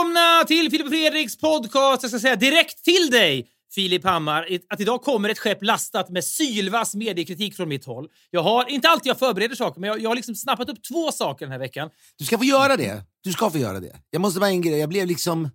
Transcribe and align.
välkomna 0.00 0.44
till 0.46 0.70
Filip 0.70 0.86
och 0.86 0.92
Fredriks 0.92 1.38
podcast. 1.38 2.02
Jag 2.02 2.10
ska 2.10 2.20
säga 2.20 2.36
direkt 2.36 2.84
till 2.84 3.10
dig, 3.10 3.48
Filip 3.74 4.04
Hammar, 4.04 4.58
att 4.68 4.80
idag 4.80 5.02
kommer 5.02 5.28
ett 5.28 5.38
skepp 5.38 5.62
lastat 5.62 6.08
med 6.08 6.24
sylvass 6.24 6.94
mediekritik 6.94 7.56
från 7.56 7.68
mitt 7.68 7.84
håll. 7.84 8.08
Jag 8.30 8.42
har, 8.42 8.70
inte 8.70 8.88
alltid 8.88 9.10
jag 9.10 9.18
förbereder 9.18 9.54
saker, 9.54 9.80
men 9.80 9.88
jag, 9.88 10.00
jag 10.00 10.10
har 10.10 10.16
liksom 10.16 10.34
snappat 10.34 10.68
upp 10.68 10.78
två 10.92 11.12
saker 11.12 11.44
den 11.44 11.52
här 11.52 11.58
veckan. 11.58 11.90
Du 12.18 12.24
ska 12.24 12.38
få 12.38 12.44
göra 12.44 12.76
det. 12.76 13.02
Du 13.24 13.32
ska 13.32 13.50
få 13.50 13.58
göra 13.58 13.80
det. 13.80 13.92
Jag 14.10 14.20
måste 14.20 14.40
bara 14.40 14.50
en 14.50 14.62
grej. 14.62 14.78
Jag 14.78 14.88
blev 14.88 15.06
liksom... 15.06 15.48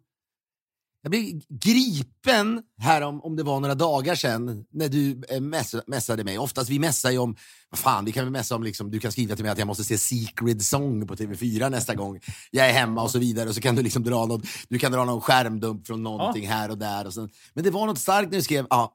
Jag 1.06 1.10
blev 1.12 1.42
gripen 1.50 2.62
här 2.80 3.02
om, 3.02 3.22
om 3.22 3.36
det 3.36 3.44
var 3.44 3.60
några 3.60 3.76
dagar 3.76 4.16
sedan 4.16 4.66
när 4.74 4.90
du 4.90 5.22
eh, 5.30 5.42
mess, 5.42 5.76
messade 5.88 6.24
mig. 6.24 6.38
Oftast 6.38 6.70
vi 6.70 6.80
messar 6.80 7.12
ju 7.12 7.18
om, 7.18 7.36
vad 7.70 7.80
fan, 7.80 8.06
vi 8.06 8.12
kan 8.12 8.24
väl 8.24 8.32
messa 8.32 8.56
om 8.56 8.64
liksom, 8.64 8.92
du 8.92 9.00
kan 9.00 9.12
skriva 9.12 9.36
till 9.36 9.46
mig 9.46 9.52
att 9.52 9.58
jag 9.58 9.68
måste 9.68 9.84
se 9.84 9.98
Secret 9.98 10.64
Song 10.64 11.08
på 11.08 11.16
TV4 11.16 11.70
nästa 11.70 11.96
gång 11.96 12.20
jag 12.52 12.70
är 12.70 12.74
hemma 12.74 13.04
och 13.04 13.12
så 13.12 13.20
vidare. 13.20 13.50
Och 13.50 13.56
så 13.56 13.62
kan 13.62 13.76
du 13.76 13.82
liksom 13.84 14.04
dra 14.04 14.26
något, 14.26 14.42
du 14.70 14.80
kan 14.80 14.92
dra 14.92 15.06
någon 15.06 15.22
skärmdump 15.22 15.88
från 15.88 16.04
någonting 16.04 16.48
här 16.48 16.72
och 16.72 16.78
där. 16.78 17.08
Och 17.08 17.14
sen, 17.14 17.30
men 17.54 17.64
det 17.64 17.72
var 17.72 17.86
något 17.86 18.00
starkt 18.00 18.32
när 18.32 18.38
du 18.38 18.44
skrev, 18.44 18.68
ja, 18.70 18.94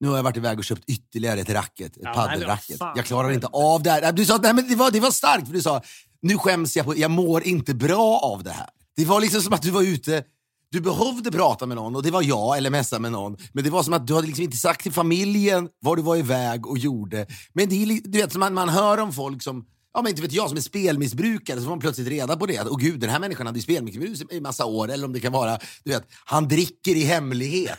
nu 0.00 0.08
har 0.08 0.16
jag 0.16 0.22
varit 0.22 0.36
iväg 0.36 0.58
och 0.58 0.64
köpt 0.64 0.84
ytterligare 0.86 1.40
ett 1.40 1.50
racket, 1.50 1.96
ett 1.96 2.02
Ja, 2.04 2.12
paddelracket. 2.12 2.80
Jag 2.80 3.04
klarar 3.04 3.32
inte 3.32 3.46
av 3.46 3.82
det 3.82 3.90
här. 3.90 4.12
Du 4.12 4.24
sa, 4.24 4.38
nej 4.42 4.54
men 4.54 4.68
det 4.68 4.74
var, 4.76 4.90
det 4.90 5.00
var 5.00 5.10
starkt, 5.10 5.46
för 5.46 5.54
du 5.54 5.62
sa, 5.62 5.82
nu 6.22 6.38
skäms 6.38 6.76
jag 6.76 6.86
på, 6.86 6.96
jag 6.96 7.10
mår 7.10 7.42
inte 7.42 7.74
bra 7.74 8.20
av 8.22 8.42
det 8.42 8.50
här. 8.50 8.68
Det 8.96 9.04
var 9.04 9.20
liksom 9.20 9.42
som 9.42 9.52
att 9.52 9.62
du 9.62 9.70
var 9.70 9.82
ute, 9.82 10.24
du 10.72 10.80
behövde 10.80 11.30
prata 11.30 11.66
med 11.66 11.76
någon 11.76 11.96
och 11.96 12.02
det 12.02 12.10
var 12.10 12.22
jag, 12.22 12.56
eller 12.56 12.70
messa 12.70 12.98
med 12.98 13.12
någon. 13.12 13.36
Men 13.52 13.64
det 13.64 13.70
var 13.70 13.82
som 13.82 13.92
att 13.92 14.06
du 14.06 14.14
hade 14.14 14.26
liksom 14.26 14.44
inte 14.44 14.56
sagt 14.56 14.82
till 14.82 14.92
familjen 14.92 15.68
vad 15.80 15.98
du 15.98 16.02
var 16.02 16.16
iväg 16.16 16.66
och 16.66 16.78
gjorde. 16.78 17.26
Men 17.52 17.68
det 17.68 17.82
är, 17.82 18.00
du 18.04 18.18
vet, 18.18 18.32
som 18.32 18.40
man, 18.40 18.54
man 18.54 18.68
hör 18.68 18.98
om 18.98 19.12
folk 19.12 19.42
som, 19.42 19.64
ja 19.94 20.02
men 20.02 20.10
inte 20.10 20.22
vet 20.22 20.32
jag, 20.32 20.48
som 20.48 20.56
är 20.56 20.60
spelmissbrukare, 20.60 21.56
så 21.56 21.62
får 21.62 21.70
man 21.70 21.80
plötsligt 21.80 22.08
reda 22.08 22.36
på 22.36 22.46
det. 22.46 22.58
Att, 22.58 22.68
åh 22.68 22.78
gud, 22.78 23.00
den 23.00 23.10
här 23.10 23.18
människan 23.18 23.46
hade 23.46 23.58
ju 23.58 23.62
spelmissbruk 23.62 24.32
i 24.32 24.40
massa 24.40 24.64
år. 24.64 24.90
Eller 24.90 25.04
om 25.04 25.12
det 25.12 25.20
kan 25.20 25.32
vara, 25.32 25.58
du 25.84 25.90
vet, 25.90 26.04
han 26.24 26.48
dricker 26.48 26.96
i 26.96 27.04
hemlighet. 27.04 27.78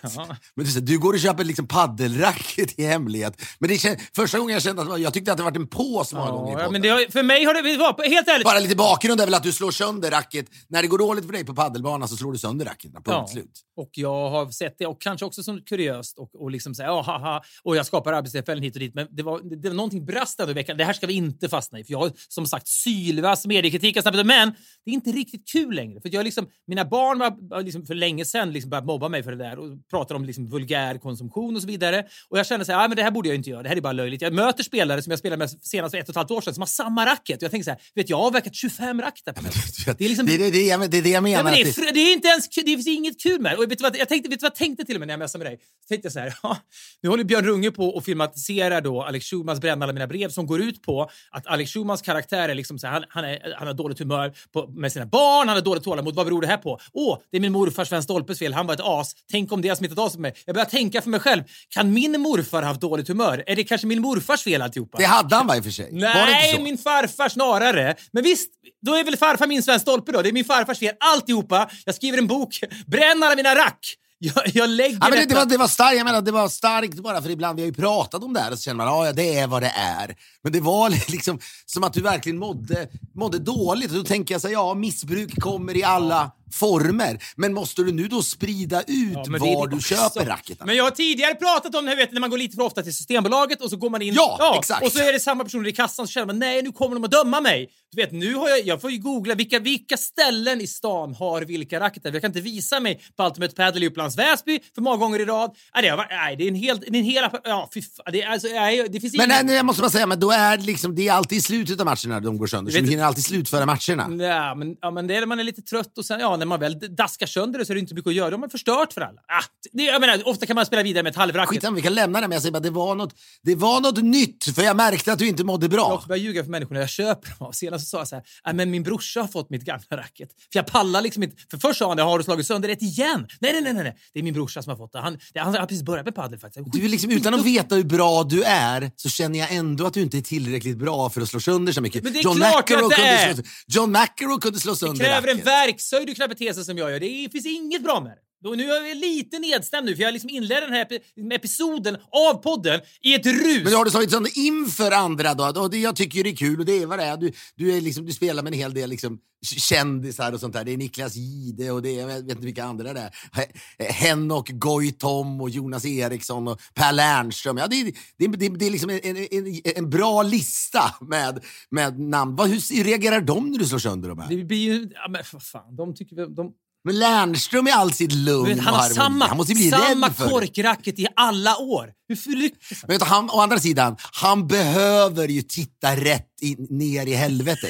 Men 0.56 0.66
du, 0.66 0.80
du 0.82 1.00
går 1.00 1.14
och 1.14 1.20
köper 1.20 1.44
liksom 1.44 1.68
paddelracket 1.68 2.80
i 2.80 2.86
hemlighet. 2.86 3.42
Men 3.60 3.70
det 3.70 3.78
kän, 3.78 3.98
första 4.16 4.40
gången 4.40 4.54
jag 4.54 4.64
kände 4.64 4.82
att 4.82 5.02
jag 5.02 5.14
tyckte 5.14 5.32
att 5.32 5.38
det 5.38 5.44
varit 5.44 5.56
en 5.56 5.68
pås 5.68 6.14
många 6.14 6.32
gånger 6.32 6.60
i 6.60 6.62
Ja, 6.62 6.70
men 6.72 6.82
det 6.82 6.90
har, 6.90 7.12
för 7.12 7.24
mig 7.24 7.46
har 7.46 7.54
det... 7.54 7.62
Var, 7.78 8.10
helt 8.10 8.28
ärligt, 8.28 8.46
Bara 8.46 8.60
lite 8.60 8.76
bakgrund 8.76 9.22
är 9.22 9.26
väl 9.26 9.34
att 9.34 9.44
du 9.44 9.52
slår 9.52 9.72
sönder 9.72 10.12
racket. 10.12 10.46
När 10.68 10.82
det 10.82 10.88
går 10.88 10.98
dåligt 10.98 11.26
för 11.26 11.32
dig 11.32 11.46
på 11.46 11.56
paddelbanan 11.56 12.08
så 12.08 12.18
slår 12.18 12.32
du 12.32 12.38
sönder 12.38 12.66
racket. 12.66 12.92
Punkt 12.94 13.06
Ja. 13.08 13.28
slut. 13.28 13.62
Och 13.76 13.90
jag 13.94 14.30
har 14.30 14.50
sett 14.50 14.76
det, 14.78 14.86
och 14.86 15.02
kanske 15.02 15.26
också 15.26 15.44
som 15.44 15.62
kuriöst, 15.62 16.18
och, 16.18 16.42
och 16.42 16.52
liksom 16.52 16.76
säga 16.76 16.88
ja, 16.88 17.02
haha, 17.02 17.42
och 17.64 17.76
jag 17.76 17.86
skapar 17.86 18.14
arbetstillfällen 18.14 18.64
hit 18.64 18.76
och 18.76 18.80
dit. 18.80 18.96
Men 18.96 19.08
det 19.12 19.24
var, 19.24 19.42
det, 19.62 19.70
var 19.70 19.76
någonting 19.76 20.06
brast 20.06 20.40
i 20.40 20.54
veckan. 20.54 20.78
Det 20.78 20.86
här 20.86 20.94
ska 20.94 21.08
vi 21.08 21.14
inte 21.14 21.50
fastna 21.50 21.80
i. 21.80 21.84
För 21.84 21.92
jag 21.92 22.01
har 22.02 22.12
som 22.28 22.46
sagt 22.46 22.68
sylvass 22.68 23.46
mediekritik. 23.46 23.96
har 23.96 24.02
snappat 24.02 24.20
upp, 24.20 24.26
Men 24.26 24.52
det 24.86 24.92
är 24.92 24.94
inte 24.94 25.12
riktigt 25.12 25.48
kul 25.52 25.76
längre. 25.76 26.02
För 26.02 26.10
jag 26.14 26.24
liksom, 26.24 26.48
mina 26.68 26.86
barn 26.86 27.20
var 27.20 27.50
var 27.50 27.62
liksom 27.64 27.86
för 27.86 27.96
länge 27.96 28.26
sedan 28.26 28.52
liksom 28.54 28.70
börjat 28.70 28.86
mobba 28.86 29.10
mig 29.10 29.24
för 29.24 29.32
det 29.32 29.38
där 29.38 29.60
och 29.60 29.90
pratar 29.90 30.16
om 30.16 30.26
liksom 30.26 30.50
vulgär 30.50 30.98
konsumtion 30.98 31.56
och 31.56 31.62
så 31.62 31.68
vidare. 31.68 32.06
Och 32.30 32.40
jag 32.40 32.46
känner 32.48 32.66
så 32.66 32.72
här, 32.72 32.86
"Ah, 32.86 32.88
men 32.88 32.98
det 32.98 33.04
här 33.04 33.12
borde 33.12 33.30
jag 33.30 33.36
inte 33.36 33.50
göra. 33.50 33.64
Det 33.64 33.70
här 33.70 33.76
är 33.76 33.82
bara 33.82 33.94
löjligt. 33.94 34.22
Jag 34.22 34.34
möter 34.34 34.64
spelare 34.64 35.02
som 35.02 35.12
jag 35.12 35.20
spelade 35.20 35.38
med 35.40 35.50
senast 35.62 35.92
för 35.94 35.98
ett 36.00 36.06
och 36.06 36.10
ett 36.10 36.16
halvt 36.16 36.32
år 36.32 36.42
sedan 36.42 36.54
som 36.54 36.62
har 36.62 36.68
samma 36.68 37.06
racket. 37.06 37.38
Och 37.38 37.44
jag 37.44 37.52
tänker 37.52 37.64
så 37.64 37.70
här, 37.72 37.80
vet 37.96 38.10
jag, 38.10 38.18
jag 38.18 38.22
har 38.22 38.28
avverkat 38.28 38.56
25 38.56 39.02
racket 39.02 39.26
där 39.26 39.34
på 39.34 39.42
mig. 39.44 39.52
Det 39.98 40.06
är 40.06 40.10
liksom- 40.10 40.26
det, 40.26 40.38
det, 40.38 40.52
det, 40.52 40.70
är- 40.72 40.88
det 40.88 40.98
är 40.98 41.02
det 41.02 41.10
jag 41.10 41.24
menar. 41.24 41.44
Men 41.44 41.54
det, 41.54 41.62
är, 41.62 41.94
det- 41.94 42.00
är 42.00 42.14
inte 42.14 42.28
ens 42.28 42.50
det 42.50 42.62
finns 42.66 42.88
inget 42.88 43.24
kul 43.24 43.42
med 43.42 43.52
det. 43.52 43.58
Och 43.58 43.72
vet 43.72 43.78
du 43.78 43.82
vad 43.84 43.96
jag 43.98 44.10
tänkte, 44.10 44.30
vet 44.30 44.40
du 44.40 44.44
vad 44.44 44.52
jag 44.52 44.56
tänkte 44.56 44.86
till 44.86 44.96
och 44.96 45.00
med 45.00 45.08
när 45.08 45.14
jag 45.14 45.20
messade 45.20 45.44
med 45.44 45.52
dig? 45.54 45.60
Så 45.82 45.88
tänkte 45.88 46.06
jag 46.06 46.14
så 46.14 46.20
här, 46.20 46.34
ja, 46.44 46.58
nu 47.02 47.10
håller 47.10 47.24
Björn 47.24 47.46
Runge 47.46 47.72
på 47.72 47.88
och 47.90 48.06
filmatiserar 48.06 48.82
då 48.82 49.02
Alex 49.04 49.26
Schulmans 49.26 49.60
Bränna 49.62 49.86
alla 49.86 49.94
mina 49.94 50.08
brev 50.08 50.30
som 50.30 50.48
går 50.48 50.62
ut 50.62 50.82
på 50.82 51.10
att 51.32 51.48
Alex 51.48 51.72
Schulmans 51.92 52.02
karaktär 52.02 52.50
är 52.50 52.56
liksom 52.56 52.80
så 52.80 52.88
här, 52.88 52.94
han, 52.94 53.04
han, 53.10 53.26
är, 53.26 53.56
han 53.58 53.68
har 53.68 53.74
dåligt 53.74 54.00
humör 54.00 54.34
på, 54.54 54.68
med 54.68 54.92
sina 54.92 55.06
barn, 55.06 55.48
han 55.48 55.58
har 55.58 55.62
dåligt 55.62 55.84
tålamod. 55.84 56.16
Vad 56.16 56.26
beror 56.26 56.42
det 56.42 56.48
här 56.48 56.58
på? 56.58 56.80
Åh, 56.94 57.18
det 57.32 57.38
är 57.38 57.42
min 57.42 57.52
morfar 57.52 57.86
Sven 57.86 58.04
Stolpes 58.04 58.40
fel. 58.40 58.54
Han 58.54 58.68
var 58.68 58.74
ett 58.74 58.82
as. 58.84 59.16
Tänk 59.32 59.52
om 59.52 59.62
det 59.62 59.70
har 59.70 59.76
smittat 59.76 59.98
av 59.98 60.10
sig 60.10 60.16
på 60.16 60.22
mig. 60.22 60.34
Jag 60.46 60.56
börjar 60.56 60.66
tänka 60.66 61.02
för 61.02 61.10
mig 61.10 61.20
själv. 61.20 61.44
Kan 61.70 61.94
min 61.94 62.22
morfar 62.22 62.62
ha 62.62 62.68
haft 62.68 62.82
dåligt 62.82 63.08
humör? 63.08 63.44
Är 63.48 63.56
det 63.56 63.64
kanske 63.64 63.88
min 63.88 64.02
morfars 64.02 64.44
fel 64.44 64.62
alltihopa? 64.62 64.98
det 64.98 65.06
hade 65.06 65.36
han 65.36 65.48
va 65.48 65.58
i 65.58 65.60
och 65.60 65.64
för 65.64 65.72
sig? 65.72 65.90
Nej, 65.92 66.62
min 66.62 66.78
farfar 66.78 67.30
snarare. 67.30 67.96
Men 68.12 68.24
visst, 68.24 68.50
då 68.82 68.96
är 68.96 69.04
väl 69.04 69.18
farfar 69.18 69.48
min 69.48 69.64
Sven 69.64 69.80
Stolpe 69.80 70.12
då. 70.12 70.22
Det 70.22 70.30
är 70.30 70.34
min 70.34 70.46
farfars 70.46 70.80
fel 70.80 70.96
alltihopa. 71.00 71.70
Jag 71.86 71.96
skriver 71.96 72.18
en 72.18 72.28
bok. 72.28 72.60
Bränn 72.88 73.24
alla 73.24 73.36
mina 73.36 73.56
rack. 73.56 73.98
Jag, 74.24 74.36
jag 74.54 74.70
lägger 74.70 74.98
Ja, 75.02 75.08
men 75.10 75.20
det, 75.20 75.26
det, 75.26 75.36
var, 75.36 75.46
det 75.46 75.58
var 75.58 75.68
starkt, 75.68 75.98
jag 75.98 76.06
menar, 76.06 76.22
det 76.22 76.32
var 76.32 76.50
starkt 76.50 77.00
bara 77.00 77.22
för 77.22 77.30
ibland, 77.30 77.56
vi 77.56 77.62
har 77.62 77.68
ju 77.68 77.74
pratat 77.74 78.24
om 78.24 78.34
det 78.34 78.40
här 78.40 78.52
och 78.52 78.58
så 78.58 78.64
känner 78.64 78.78
man 78.78 78.88
ja, 78.88 79.06
ja 79.06 79.14
det 79.14 79.40
är 79.40 79.48
vad 79.48 79.62
det 79.62 79.74
är. 79.76 80.16
Men 80.44 80.54
det 80.54 80.60
var 80.60 80.90
liksom 81.12 81.40
som 81.66 81.84
att 81.84 81.94
du 81.94 82.02
verkligen 82.02 82.38
mådde, 82.38 82.88
mådde 83.16 83.40
dåligt. 83.40 83.92
Och 83.92 83.98
då 83.98 84.04
tänker 84.04 84.34
jag 84.34 84.42
så 84.42 84.48
här, 84.48 84.54
ja 84.54 84.74
missbruk 84.74 85.42
kommer 85.42 85.78
i 85.78 85.84
alla 85.84 86.32
former. 86.52 87.24
Men 87.36 87.54
måste 87.54 87.84
du 87.84 87.92
nu 87.92 88.08
då 88.08 88.24
sprida 88.24 88.82
ut 88.82 88.88
Ja, 89.14 89.24
var 89.28 89.68
du 89.68 89.76
också. 89.76 89.96
köper 89.96 90.26
racketarna? 90.26 90.66
Men 90.66 90.76
jag 90.76 90.84
har 90.84 90.92
tidigare 90.92 91.36
pratat 91.36 91.76
om 91.76 91.86
det 91.86 91.92
här, 91.92 91.98
vet, 91.98 92.12
när 92.12 92.22
man 92.22 92.30
går 92.30 92.38
lite 92.38 92.56
för 92.56 92.64
ofta 92.64 92.84
till 92.84 92.96
Systembolaget 92.96 93.62
och 93.62 93.70
så 93.70 93.78
går 93.78 93.90
man 93.90 94.02
in... 94.02 94.14
Ja, 94.14 94.56
exakt. 94.60 94.86
Och 94.86 94.92
så 94.92 95.00
är 95.00 95.14
det 95.14 95.20
samma 95.20 95.44
personer 95.44 95.70
i 95.70 95.72
kassan 95.72 96.08
så 96.08 96.12
känner 96.12 96.26
man 96.28 96.40
nej, 96.40 96.62
nu 96.62 96.72
kommer 96.72 96.96
de 96.96 97.04
att 97.04 97.12
döma 97.12 97.42
mig. 97.42 97.70
Du 97.92 98.02
vet, 98.02 98.12
nu 98.12 98.36
har 98.36 98.50
jag, 98.50 98.68
jag 98.68 98.82
får 98.82 98.92
ju 98.92 98.98
googla 98.98 99.36
vilka, 99.36 99.60
vilka 99.60 99.98
ställen 99.98 100.62
i 100.62 100.68
stan 100.68 101.16
har 101.16 101.42
vilka 101.42 101.80
racketar. 101.80 102.12
Jag 102.12 102.22
kan 102.22 102.30
inte 102.30 102.42
visa 102.42 102.80
mig 102.80 103.02
på 103.18 103.24
Ultimate 103.24 103.56
Padel 103.56 103.84
i 103.84 103.88
Upplands 103.88 104.18
Väsby 104.18 104.60
för 104.76 104.82
många 104.82 104.98
gånger 104.98 105.20
i 105.20 105.26
rad. 105.26 105.56
Nej, 105.76 105.84
det, 105.84 105.90
har 105.90 106.08
nej, 106.10 106.36
det 106.36 106.44
är 106.44 106.48
en 106.48 106.56
hel... 106.56 106.80
Det 106.80 106.88
är 106.88 106.96
en 106.96 107.04
hel 107.04 107.30
ja, 107.44 107.70
fy 107.74 107.82
det, 108.12 108.24
alltså, 108.24 108.48
nej, 108.48 108.88
det 108.90 109.00
finns 109.00 109.18
Men 109.18 109.32
ingen... 109.32 109.46
nej, 109.46 109.56
jag 109.56 109.66
måste 109.66 109.82
bara 109.82 109.92
säga, 109.92 110.08
men 110.08 110.20
då 110.20 110.32
är 110.32 110.58
det 110.58 110.64
liksom, 110.64 110.96
det 110.96 111.08
är 111.08 111.14
alltid 111.14 111.38
i 111.38 111.42
slutet 111.42 111.80
av 111.80 111.86
matcherna 111.86 112.20
de 112.20 112.38
går 112.38 112.48
sönder. 112.48 112.72
Så 112.72 112.80
du- 112.80 112.90
hinner 112.90 113.04
alltid 113.04 113.24
slutföra 113.26 113.66
matcherna. 113.66 114.26
Ja, 114.26 114.56
men, 114.56 114.76
ja, 114.82 114.92
men 114.92 115.08
det 115.08 115.16
är 115.16 115.20
när 115.20 115.28
man 115.28 115.40
är 115.40 115.44
lite 115.44 115.62
trött 115.62 115.98
och 115.98 116.06
sen, 116.06 116.20
ja, 116.20 116.38
när 116.42 116.46
man 116.46 116.60
väl 116.60 116.96
daskar 116.96 117.26
sönder 117.28 117.60
det 117.60 117.66
så 117.66 117.74
är 117.74 117.76
det 117.76 117.80
inte 117.80 117.94
mycket 117.96 118.10
att 118.10 118.16
göra. 118.16 118.30
De 118.30 118.44
är 118.44 118.48
förstört 118.48 118.94
för 118.94 119.02
alla. 119.02 119.22
Ah, 119.28 119.44
det, 119.72 119.84
jag 119.84 120.02
menar, 120.02 120.28
ofta 120.28 120.46
kan 120.46 120.56
man 120.56 120.66
spela 120.66 120.84
vidare 120.84 121.04
med 121.04 121.10
ett 121.12 121.16
halvracket. 121.18 121.50
Skitsamma, 121.50 121.76
vi 121.76 121.82
kan 121.82 121.94
lämna 121.94 122.22
det, 122.22 122.28
men 122.28 122.36
jag 122.36 122.42
säger 122.42 122.52
bara 122.54 122.60
det 122.60 122.70
var, 122.70 122.96
något, 122.96 123.14
det 123.44 123.56
var 123.56 123.82
något 123.82 124.04
nytt, 124.04 124.56
för 124.56 124.62
jag 124.64 124.76
märkte 124.76 125.14
att 125.14 125.20
du 125.20 125.28
inte 125.28 125.44
mådde 125.44 125.66
Jag 125.66 125.72
har 125.72 125.88
bra. 125.88 125.96
också 125.96 126.08
börjat 126.08 126.24
ljuga 126.24 126.44
för 126.44 126.52
människorna 126.52 126.80
jag 126.80 126.90
köper 126.90 127.28
dem 127.30 127.48
av. 127.48 127.52
Senast 127.52 127.86
så 127.86 127.90
sa 127.90 127.98
jag 127.98 128.08
så 128.08 128.16
här, 128.16 128.24
"Nej, 128.46 128.54
men 128.54 128.72
min 128.72 128.84
brorsa 128.84 129.22
har 129.22 129.28
fått 129.28 129.50
mitt 129.50 129.64
gamla 129.64 129.84
racket. 129.92 130.30
För 130.52 130.60
jag 130.60 130.66
pallar 130.66 131.02
liksom 131.02 131.24
inte. 131.24 131.36
För 131.52 131.58
först 131.58 131.80
sa 131.80 131.90
han, 131.90 132.00
har 132.00 132.18
du 132.18 132.24
slagit 132.24 132.48
sönder 132.48 132.68
det 132.70 132.82
igen? 132.82 133.28
Nej, 133.40 133.54
nej, 133.54 133.62
nej, 133.74 133.74
nej. 133.74 133.98
Det 134.14 134.20
är 134.20 134.24
min 134.24 134.34
brorsa 134.34 134.62
som 134.62 134.70
har 134.70 134.78
fått 134.78 134.92
det. 134.94 135.00
Han, 135.00 135.18
det, 135.34 135.40
han 135.40 135.56
har 135.56 135.66
precis 135.66 135.84
börjat 135.84 136.06
med 136.06 136.16
padel 136.16 136.40
faktiskt. 136.40 136.66
Du 136.74 136.86
är 136.86 136.90
liksom, 136.90 137.12
utan 137.12 137.34
att 137.34 137.46
veta 137.46 137.76
hur 137.76 137.84
bra 137.84 138.24
du 138.24 138.44
är 138.44 138.92
så 138.96 139.10
känner 139.10 139.40
jag 139.40 139.52
ändå 139.54 139.86
att 139.86 139.94
du 139.94 140.02
inte 140.02 140.18
är 140.18 140.22
tillräckligt 140.22 140.78
bra 140.78 141.10
för 141.10 141.22
att 141.22 141.30
slå 141.30 141.40
sönder 141.40 141.74
så 141.74 141.82
mycket. 141.82 142.04
Men 142.04 142.14
det 142.14 142.20
är 142.20 142.24
John 142.24 142.36
klart 142.36 142.70
McEnroe 142.70 142.86
att 142.86 142.90
det 142.90 142.96
kunde 142.96 143.10
är. 143.10 143.34
Slå, 143.34 143.44
John 143.68 143.92
McEnroe 143.92 144.40
kunde 144.42 144.60
slå 144.60 144.76
sönder 144.76 145.06
kräver 145.06 145.28
en 145.28 145.38
verkshöjd 145.42 146.10
bete 146.32 146.54
sig 146.54 146.66
som 146.66 146.78
jag 146.78 146.92
gör. 146.92 147.00
Det 147.00 147.30
finns 147.32 147.46
inget 147.46 147.84
bra 147.84 148.00
med 148.00 148.12
det. 148.12 148.31
Då, 148.44 148.50
nu 148.50 148.72
är 148.72 148.88
jag 148.88 148.98
lite 148.98 149.40
nedstämd 149.40 149.86
nu 149.86 149.96
för 149.96 150.04
jag 150.04 150.14
liksom 150.14 150.30
inledde 150.30 150.62
den 150.66 150.74
här 150.74 150.86
epi- 150.86 151.34
episoden 151.34 151.98
av 152.12 152.34
podden 152.34 152.82
i 153.02 153.14
ett 153.14 153.26
rus. 153.26 153.64
Men 153.64 153.74
har 153.74 153.86
du 153.86 153.92
slagit 153.92 154.12
sönder 154.12 154.32
inför 154.36 154.92
andra 154.92 155.34
då? 155.34 155.52
då 155.52 155.68
det, 155.68 155.78
jag 155.78 155.96
tycker 155.96 156.18
ju 156.18 156.24
det 156.24 156.30
är 156.30 156.36
kul 156.36 156.60
och 156.60 156.66
det 156.66 156.82
är 156.82 156.86
vad 156.86 157.00
det 157.00 157.06
är. 157.06 157.18
Du, 157.18 157.32
du, 157.56 157.78
är 157.78 157.82
liksom, 157.82 158.06
du 158.06 158.14
spelar 158.14 158.44
med 158.44 158.54
en 158.54 158.60
hel 158.60 158.74
del 158.74 158.90
liksom, 158.90 159.20
kändisar 159.46 160.34
och 160.34 160.40
sånt 160.40 160.54
där. 160.54 160.64
Det 160.64 160.72
är 160.74 160.78
Niklas 160.78 161.16
Gide 161.16 161.72
och 161.72 161.82
det 161.82 161.90
är, 161.90 162.00
jag 162.00 162.08
vet 162.08 162.30
inte 162.30 162.46
vilka 162.46 162.64
andra 162.64 162.94
det 162.94 163.00
är. 163.00 163.10
He- 163.10 163.92
Henok 163.92 164.50
Goitom 164.50 165.42
och 165.42 165.50
Jonas 165.50 165.86
Eriksson 165.86 166.48
och 166.48 166.62
Per 166.74 166.94
Lernström. 166.94 167.58
Ja, 167.58 167.68
det, 167.68 167.76
är, 167.76 167.94
det, 168.18 168.28
det, 168.28 168.50
det 168.50 168.66
är 168.66 168.72
liksom 168.72 168.90
en, 168.90 169.00
en, 169.04 169.62
en, 169.76 169.90
bra 169.90 170.24
lista 170.24 170.96
med, 171.02 171.44
med 171.70 172.00
namn. 172.00 172.36
Vad, 172.36 172.50
hur 172.50 172.84
reagerar 172.84 173.22
de 173.22 173.52
när 173.52 173.60
du 173.60 173.66
slår 173.66 173.80
sönder 173.80 174.10
dem 174.10 174.20
här? 174.20 174.30
Det 174.30 174.44
blir 174.44 174.58
ju... 174.58 174.90
Ja, 174.94 175.10
men 175.10 175.24
vad 175.34 175.44
fan, 175.44 175.76
de 175.76 175.96
tycker. 175.96 176.36
De, 176.36 176.54
Men 176.84 177.00
Lernström 177.00 177.68
i 177.68 177.72
all 177.72 177.94
sitt 177.94 178.12
lugn 178.14 178.46
vet, 178.46 178.60
han 178.60 178.74
har 178.74 178.82
harmoni. 178.82 178.96
samma, 178.96 179.26
han 179.26 179.38
måste 179.38 179.54
bli 179.54 179.70
samma 179.70 180.08
rädd 180.08 180.16
för 180.16 180.30
korkracket 180.30 181.00
i 181.00 181.08
alla 181.16 181.58
år. 181.58 181.90
Hur 182.10 182.36
lyckas 182.36 182.70
han? 182.70 182.78
Men 182.88 182.98
vet 183.00 183.08
han, 183.08 183.30
å 183.30 183.40
andra 183.40 183.60
sidan, 183.60 183.96
han 184.14 184.48
behöver 184.48 185.28
ju 185.28 185.42
titta 185.42 185.96
rätt 185.96 186.28
i, 186.42 186.56
ner 186.70 187.06
i 187.06 187.14
helvetet. 187.14 187.70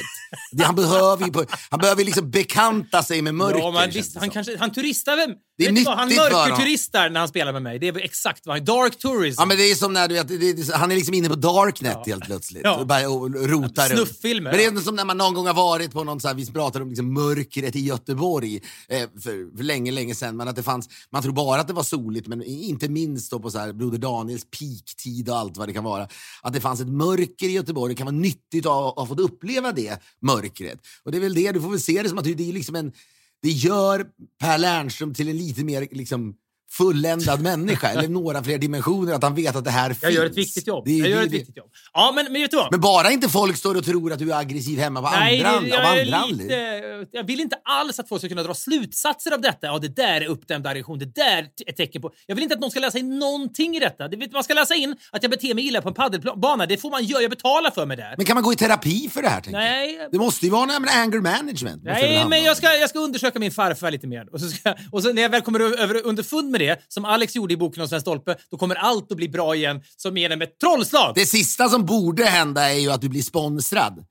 Han 0.62 0.74
behöver 0.74 1.26
ju 1.26 1.46
han 1.70 1.80
behöver 1.80 2.04
liksom 2.04 2.30
bekanta 2.30 3.02
sig 3.02 3.22
med 3.22 3.34
mörker. 3.34 3.58
Ja, 3.58 3.80
känns 3.80 3.96
visst, 3.96 4.16
han, 4.16 4.30
kanske, 4.30 4.58
han 4.58 4.72
turistar 4.72 5.16
väl? 5.16 5.34
Det 5.62 5.70
är 5.70 5.72
du 5.72 5.84
vad, 5.84 5.98
Han 5.98 6.08
nyttigt 6.08 6.32
mörkerturistar 6.32 7.10
när 7.10 7.20
han 7.20 7.28
spelar 7.28 7.52
med 7.52 7.62
mig. 7.62 7.78
Det 7.78 7.88
är 7.88 7.98
exakt 8.04 8.46
vad 8.46 8.56
han 8.56 8.64
Dark 8.64 8.98
tourism. 8.98 9.40
Ja, 9.40 9.46
men 9.46 9.56
det 9.56 9.70
är 9.70 9.74
som 9.74 9.92
när 9.92 10.08
du 10.08 10.14
vet, 10.14 10.28
det, 10.28 10.74
han 10.74 10.90
är 10.90 10.96
liksom 10.96 11.14
inne 11.14 11.28
på 11.28 11.34
darknet 11.34 12.06
helt 12.06 12.24
plötsligt 12.24 12.62
Ja. 12.64 12.76
och, 12.76 12.86
bara, 12.86 13.08
och 13.08 13.30
rotar 13.30 13.88
runt. 13.88 14.08
Snufffilmer, 14.08 14.50
Men 14.50 14.58
det 14.58 14.64
ja. 14.64 14.70
är 14.70 14.80
som 14.80 14.96
när 14.96 15.04
man 15.04 15.18
någon 15.18 15.34
gång 15.34 15.46
har 15.46 15.54
varit 15.54 15.92
på 15.92 16.04
någon 16.04 16.20
så 16.20 16.28
här, 16.28 16.34
vi 16.34 16.46
pratade 16.46 16.82
om 16.82 16.88
liksom 16.88 17.14
mörkret 17.14 17.76
i 17.76 17.80
Göteborg 17.80 18.60
eh, 18.88 19.08
för, 19.22 19.56
för 19.56 19.64
länge, 19.64 19.90
länge 19.92 20.14
sedan. 20.14 20.36
Men 20.36 20.48
att 20.48 20.56
det 20.56 20.62
fanns, 20.62 20.88
man 21.12 21.22
tror 21.22 21.32
bara 21.32 21.60
att 21.60 21.68
det 21.68 21.74
var 21.74 21.82
soligt, 21.82 22.26
men 22.26 22.42
inte 22.42 22.88
minst 22.88 23.30
då 23.30 23.40
på 23.40 23.50
så 23.50 23.58
här, 23.58 23.72
Broder 23.72 23.98
Daniels 23.98 24.46
peaktid 24.58 25.28
och 25.28 25.36
allt 25.36 25.56
vad 25.56 25.68
det 25.68 25.72
kan 25.72 25.84
vara. 25.84 26.08
Att 26.42 26.52
det 26.52 26.60
fanns 26.60 26.80
ett 26.80 26.88
mörker 26.88 27.46
i 27.48 27.52
Göteborg, 27.52 27.94
det 27.94 27.98
kan 27.98 28.06
vara 28.06 28.16
nyttigt 28.16 28.66
att 28.66 28.72
ha, 28.72 28.94
ha 28.94 29.06
fått 29.06 29.20
uppleva 29.20 29.72
det 29.72 30.02
mörkret. 30.22 30.78
Och 31.04 31.12
det 31.12 31.18
är 31.18 31.22
väl 31.22 31.34
det, 31.34 31.52
du 31.52 31.60
får 31.60 31.70
väl 31.70 31.80
se 31.80 32.02
det 32.02 32.08
som 32.08 32.18
att 32.18 32.24
det 32.24 32.48
är 32.48 32.52
liksom 32.52 32.74
en, 32.74 32.92
det 33.42 33.50
gör 33.50 34.06
Per 34.40 34.58
Lernström 34.58 35.14
till 35.14 35.28
en 35.28 35.36
lite 35.36 35.64
mer 35.64 35.88
liksom, 35.90 36.34
fulländad 36.72 37.40
människa, 37.40 37.88
eller 37.88 38.08
några 38.08 38.44
fler 38.44 38.58
dimensioner, 38.58 39.12
att 39.12 39.22
han 39.22 39.34
vet 39.34 39.56
att 39.56 39.64
det 39.64 39.70
här 39.70 39.88
finns. 39.88 40.02
jag 40.02 40.12
gör 40.12 40.26
ett 40.26 40.36
viktigt 40.36 40.66
jobb. 40.66 40.88
Jag 40.88 41.08
gör 41.08 41.22
ett 41.22 41.32
viktigt 41.32 41.56
jobb. 41.56 41.70
Ja, 41.92 42.12
men, 42.14 42.24
men 42.24 42.42
vet 42.42 42.50
du 42.50 42.56
vad? 42.56 42.70
Men 42.70 42.80
bara 42.80 43.10
inte 43.10 43.28
folk 43.28 43.56
står 43.56 43.76
och 43.76 43.84
tror 43.84 44.12
att 44.12 44.18
du 44.18 44.32
är 44.32 44.38
aggressiv 44.38 44.78
hemma 44.78 45.02
på 45.02 45.10
Nej, 45.10 45.44
andra, 45.44 45.50
det, 45.50 45.56
av 45.58 45.66
jag, 45.66 45.98
andra 45.98 46.16
är 46.16 46.32
lite, 46.32 47.06
jag 47.12 47.24
vill 47.24 47.40
inte 47.40 47.56
alls 47.64 48.00
att 48.00 48.08
folk 48.08 48.20
ska 48.20 48.28
kunna 48.28 48.42
dra 48.42 48.54
slutsatser 48.54 49.32
av 49.32 49.40
detta. 49.40 49.66
Ja, 49.66 49.78
det 49.78 49.96
där 49.96 50.20
är 50.20 50.26
uppdämd 50.26 50.66
aggression. 50.66 50.98
Det 50.98 51.14
där 51.14 51.38
är 51.38 51.48
ett 51.66 51.76
tecken 51.76 52.02
på... 52.02 52.10
Jag 52.26 52.34
vill 52.34 52.42
inte 52.42 52.54
att 52.54 52.60
någon 52.60 52.70
ska 52.70 52.80
läsa 52.80 52.98
in 52.98 53.18
någonting 53.18 53.76
i 53.76 53.80
detta. 53.80 54.08
Man 54.32 54.44
ska 54.44 54.54
läsa 54.54 54.74
in 54.74 54.96
att 55.10 55.22
jag 55.22 55.30
beter 55.30 55.54
mig 55.54 55.66
illa 55.66 55.82
på 55.82 55.88
en 55.88 55.94
paddelbana. 55.94 56.66
Det 56.66 56.76
får 56.76 56.90
man 56.90 57.04
göra. 57.04 57.22
Jag 57.22 57.30
betalar 57.30 57.70
för 57.70 57.86
mig 57.86 57.96
där. 57.96 58.14
Men 58.16 58.26
kan 58.26 58.34
man 58.34 58.42
gå 58.42 58.52
i 58.52 58.56
terapi 58.56 59.08
för 59.12 59.22
det 59.22 59.28
här? 59.28 59.42
Nej. 59.48 59.94
jag? 59.94 60.12
Det 60.12 60.18
måste 60.18 60.46
ju 60.46 60.52
vara 60.52 60.66
men 60.66 60.88
anger 60.88 61.20
management. 61.20 61.82
Nej, 61.84 62.26
men 62.28 62.44
jag 62.44 62.56
ska, 62.56 62.66
jag 62.66 62.90
ska 62.90 62.98
undersöka 62.98 63.38
min 63.38 63.50
farfar 63.50 63.90
lite 63.90 64.06
mer. 64.06 64.26
Och 64.32 64.40
så, 64.40 64.48
ska, 64.48 64.74
och 64.90 65.02
så 65.02 65.12
när 65.12 65.22
jag 65.22 65.28
väl 65.28 65.42
kommer 65.42 65.60
över 65.60 66.06
underfund 66.06 66.50
med 66.50 66.61
det, 66.62 66.84
som 66.88 67.04
Alex 67.04 67.36
gjorde 67.36 67.54
i 67.54 67.56
boken 67.56 67.82
om 67.82 67.88
Sven 67.88 68.00
Stolpe, 68.00 68.36
då 68.50 68.56
kommer 68.56 68.74
allt 68.74 69.12
att 69.12 69.16
bli 69.16 69.28
bra 69.28 69.54
igen 69.54 69.82
som 69.96 70.16
genom 70.16 70.42
ett 70.42 70.58
trollslag. 70.58 71.12
Det 71.14 71.26
sista 71.26 71.68
som 71.68 71.86
borde 71.86 72.24
hända 72.24 72.70
är 72.72 72.78
ju 72.78 72.90
att 72.90 73.00
du 73.00 73.08
blir 73.08 73.22
sponsrad. 73.22 74.04